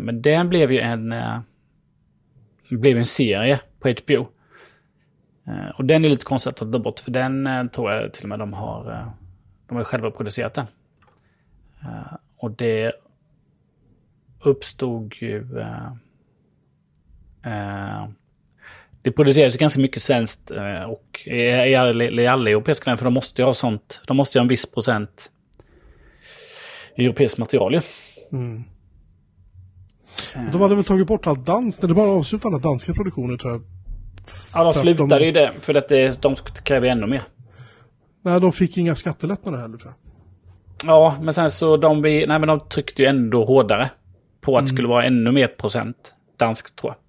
Men 0.00 0.22
den 0.22 0.48
blev 0.48 0.72
ju 0.72 0.80
en, 0.80 1.14
blev 2.68 2.98
en 2.98 3.04
serie 3.04 3.60
på 3.80 3.88
HBO. 3.88 4.28
Och 5.74 5.84
den 5.84 6.04
är 6.04 6.08
lite 6.08 6.24
konstigt 6.24 6.62
att 6.62 6.72
ta 6.72 6.78
bort, 6.78 7.00
för 7.00 7.10
den 7.10 7.68
tror 7.68 7.92
jag 7.92 8.12
till 8.12 8.24
och 8.24 8.28
med 8.28 8.38
de 8.38 8.52
har, 8.52 9.10
de 9.66 9.76
har 9.76 9.84
själva 9.84 10.10
producerat 10.10 10.54
den. 10.54 10.66
Eh, 12.44 12.50
och 12.50 12.50
det 12.50 12.92
uppstod 14.44 15.14
ju... 15.20 15.58
Eh, 15.58 15.92
eh, 17.44 18.08
det 19.02 19.12
produceras 19.12 19.54
ju 19.54 19.58
ganska 19.58 19.80
mycket 19.80 20.02
svenskt 20.02 20.50
eh, 20.50 20.82
och 20.82 21.20
i, 21.24 21.40
i, 21.40 21.74
alla, 21.74 22.04
i 22.04 22.26
alla 22.26 22.50
europeiska 22.50 22.90
länder, 22.90 22.96
för 22.96 23.04
de 23.04 23.14
måste 23.14 23.42
ju 23.42 23.46
ha 23.46 23.54
sånt. 23.54 24.00
De 24.06 24.16
måste 24.16 24.38
ju 24.38 24.40
ha 24.40 24.44
en 24.44 24.48
viss 24.48 24.72
procent 24.72 25.30
europeiskt 26.96 27.38
material 27.38 27.74
ju. 27.74 27.80
Mm. 28.32 28.64
De 30.52 30.60
hade 30.60 30.74
väl 30.74 30.84
tagit 30.84 31.06
bort 31.06 31.26
allt 31.26 31.46
dans, 31.46 31.80
eller 31.80 31.94
bara 31.94 32.10
avslutat 32.10 32.46
alla 32.46 32.58
danska 32.58 32.94
produktioner 32.94 33.36
tror 33.36 33.52
jag. 33.52 33.62
Ja, 34.54 34.60
de 34.60 34.68
att 34.68 34.74
de- 34.74 34.80
slutade 34.80 35.24
ju 35.24 35.32
det, 35.32 35.52
för 35.60 35.74
att 35.74 35.88
det, 35.88 36.22
de 36.22 36.34
kräver 36.64 36.88
ännu 36.88 37.06
mer. 37.06 37.22
Nej, 38.22 38.40
de 38.40 38.52
fick 38.52 38.76
inga 38.76 38.94
skattelättnader 38.94 39.58
heller 39.58 39.78
tror 39.78 39.92
jag. 39.92 40.03
Ja, 40.86 41.18
men 41.22 41.34
sen 41.34 41.50
så 41.50 41.76
de, 41.76 42.00
nej, 42.02 42.26
men 42.26 42.46
de 42.48 42.60
tryckte 42.60 43.02
ju 43.02 43.08
ändå 43.08 43.44
hårdare 43.44 43.90
på 44.40 44.58
att 44.58 44.64
det 44.64 44.68
skulle 44.72 44.88
vara 44.88 45.04
ännu 45.04 45.32
mer 45.32 45.46
procent 45.46 46.14
danskt 46.36 46.76
tror 46.76 46.92
jag. 46.92 47.00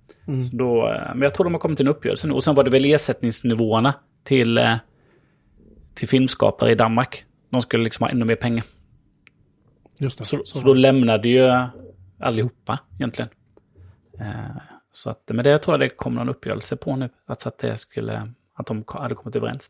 Så 0.49 0.55
då, 0.55 0.87
eh, 0.87 1.09
men 1.15 1.21
jag 1.21 1.33
tror 1.33 1.43
de 1.43 1.53
har 1.53 1.59
kommit 1.59 1.77
till 1.77 1.87
en 1.87 1.91
uppgörelse 1.91 2.27
nu. 2.27 2.33
Och 2.33 2.43
sen 2.43 2.55
var 2.55 2.63
det 2.63 2.69
väl 2.69 2.85
ersättningsnivåerna 2.85 3.93
till, 4.23 4.57
eh, 4.57 4.75
till 5.93 6.07
filmskapare 6.07 6.71
i 6.71 6.75
Danmark. 6.75 7.25
De 7.49 7.61
skulle 7.61 7.83
liksom 7.83 8.03
ha 8.03 8.09
ännu 8.09 8.25
mer 8.25 8.35
pengar. 8.35 8.65
Just 9.99 10.17
det. 10.17 10.25
Så, 10.25 10.41
så 10.45 10.59
då 10.59 10.73
lämnade 10.73 11.29
ju 11.29 11.51
allihopa 12.19 12.79
egentligen. 12.95 13.29
Eh, 14.19 14.57
så 14.91 15.09
att, 15.09 15.23
men 15.27 15.43
det 15.43 15.59
tror 15.59 15.73
jag 15.73 15.79
det 15.79 15.89
kommer 15.89 16.17
någon 16.17 16.29
uppgörelse 16.29 16.75
på 16.75 16.95
nu. 16.95 17.09
Att, 17.27 17.47
att, 17.47 17.57
det 17.57 17.77
skulle, 17.77 18.31
att 18.53 18.67
de 18.67 18.83
hade 18.87 19.15
kommit 19.15 19.35
överens. 19.35 19.69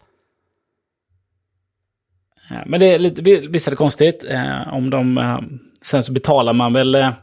Eh, 2.51 2.61
men 2.65 2.79
det 2.79 2.85
är 2.85 2.99
lite, 2.99 3.21
visst 3.21 3.67
är 3.67 3.71
det 3.71 3.77
konstigt. 3.77 4.23
Eh, 4.23 4.73
om 4.73 4.89
de, 4.89 5.17
eh, 5.17 5.39
sen 5.81 6.03
så 6.03 6.11
betalar 6.11 6.53
man 6.53 6.73
väl, 6.73 7.13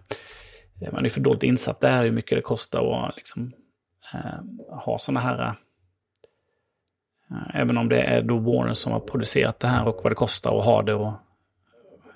man 0.93 1.05
är 1.05 1.09
för 1.09 1.21
dåligt 1.21 1.43
insatt 1.43 1.81
där 1.81 2.05
hur 2.05 2.11
mycket 2.11 2.39
det 2.39 2.43
kostar 2.43 3.09
att 3.09 3.17
liksom, 3.17 3.53
ha 4.85 4.99
sådana 4.99 5.21
här 5.21 5.55
Även 7.55 7.79
om 7.79 7.89
det 7.89 8.01
är 8.01 8.23
då 8.23 8.39
Warner 8.39 8.75
som 8.75 8.93
har 8.93 9.01
producerat 9.01 9.59
det 9.59 9.69
här 9.69 9.89
och 9.89 10.01
vad 10.03 10.13
det 10.13 10.17
kostar 10.17 10.59
att 10.59 10.65
ha 10.65 10.83
det 10.83 10.95
och 10.95 11.13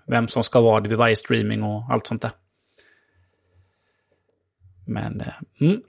vem 0.07 0.29
som 0.29 0.43
ska 0.43 0.61
vara 0.61 0.81
det 0.81 0.89
vid 0.89 0.99
varje 0.99 1.17
streaming 1.17 1.63
och 1.63 1.85
allt 1.91 2.07
sånt 2.07 2.23
där. 2.23 2.31
Men, 4.87 5.23
mm. 5.61 5.83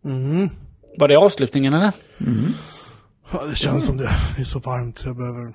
Mhm. 0.00 0.50
Var 0.98 1.08
det 1.08 1.16
avslutningen 1.16 1.74
eller? 1.74 1.92
Ja, 3.34 3.44
det 3.44 3.56
känns 3.56 3.86
som 3.86 3.96
det. 3.96 4.10
Det 4.36 4.42
är 4.42 4.44
så 4.44 4.58
varmt 4.58 4.98
så 4.98 5.08
jag 5.08 5.16
behöver 5.16 5.52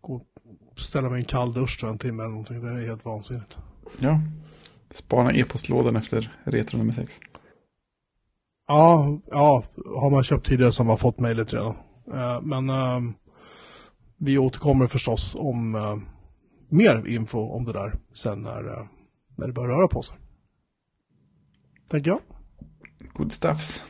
gå 0.00 0.14
och 0.14 0.78
ställa 0.78 1.08
mig 1.08 1.18
i 1.18 1.22
en 1.22 1.28
kall 1.28 1.54
dusch 1.54 1.78
tror 1.78 1.88
jag, 1.88 1.92
en 1.92 1.98
timme 1.98 2.22
eller 2.22 2.30
någonting. 2.30 2.60
Det 2.60 2.70
är 2.70 2.86
helt 2.86 3.04
vansinnigt. 3.04 3.58
Ja. 3.98 4.20
Spana 4.90 5.32
e-postlådan 5.32 5.96
efter 5.96 6.38
retro 6.44 6.78
nummer 6.78 6.92
6. 6.92 7.20
Ja, 8.66 9.18
ja, 9.26 9.64
har 9.76 10.10
man 10.10 10.24
köpt 10.24 10.46
tidigare 10.46 10.72
så 10.72 10.82
har 10.82 10.86
man 10.86 10.98
fått 10.98 11.20
mejlet 11.20 11.52
redan. 11.52 11.76
Eh, 12.12 12.40
men 12.42 12.70
ehm, 12.70 13.14
vi 14.16 14.38
återkommer 14.38 14.86
förstås 14.86 15.36
om 15.38 15.74
eh, 15.74 15.96
mer 16.68 17.06
info 17.06 17.38
om 17.38 17.64
det 17.64 17.72
där 17.72 17.98
sen 18.14 18.42
när, 18.42 18.78
eh, 18.78 18.86
när 19.36 19.46
det 19.46 19.52
börjar 19.52 19.68
röra 19.68 19.88
på 19.88 20.02
sig. 20.02 20.16
Tänker 21.90 22.10
jag. 22.10 22.20
good 23.14 23.32
stuffs. 23.32 23.86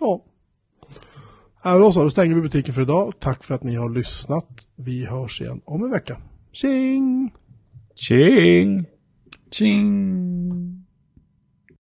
Ja. 0.00 0.24
Äh, 1.64 1.78
då 1.78 1.92
så, 1.92 2.02
då 2.02 2.10
stänger 2.10 2.34
vi 2.34 2.40
butiken 2.40 2.74
för 2.74 2.82
idag. 2.82 3.12
Tack 3.20 3.44
för 3.44 3.54
att 3.54 3.62
ni 3.62 3.74
har 3.76 3.90
lyssnat. 3.90 4.66
Vi 4.76 5.06
hörs 5.06 5.40
igen 5.40 5.60
om 5.64 5.84
en 5.84 5.90
vecka. 5.90 6.16
Tjing! 6.52 7.30
Tjing! 7.94 8.86
Tjing! 9.50 10.79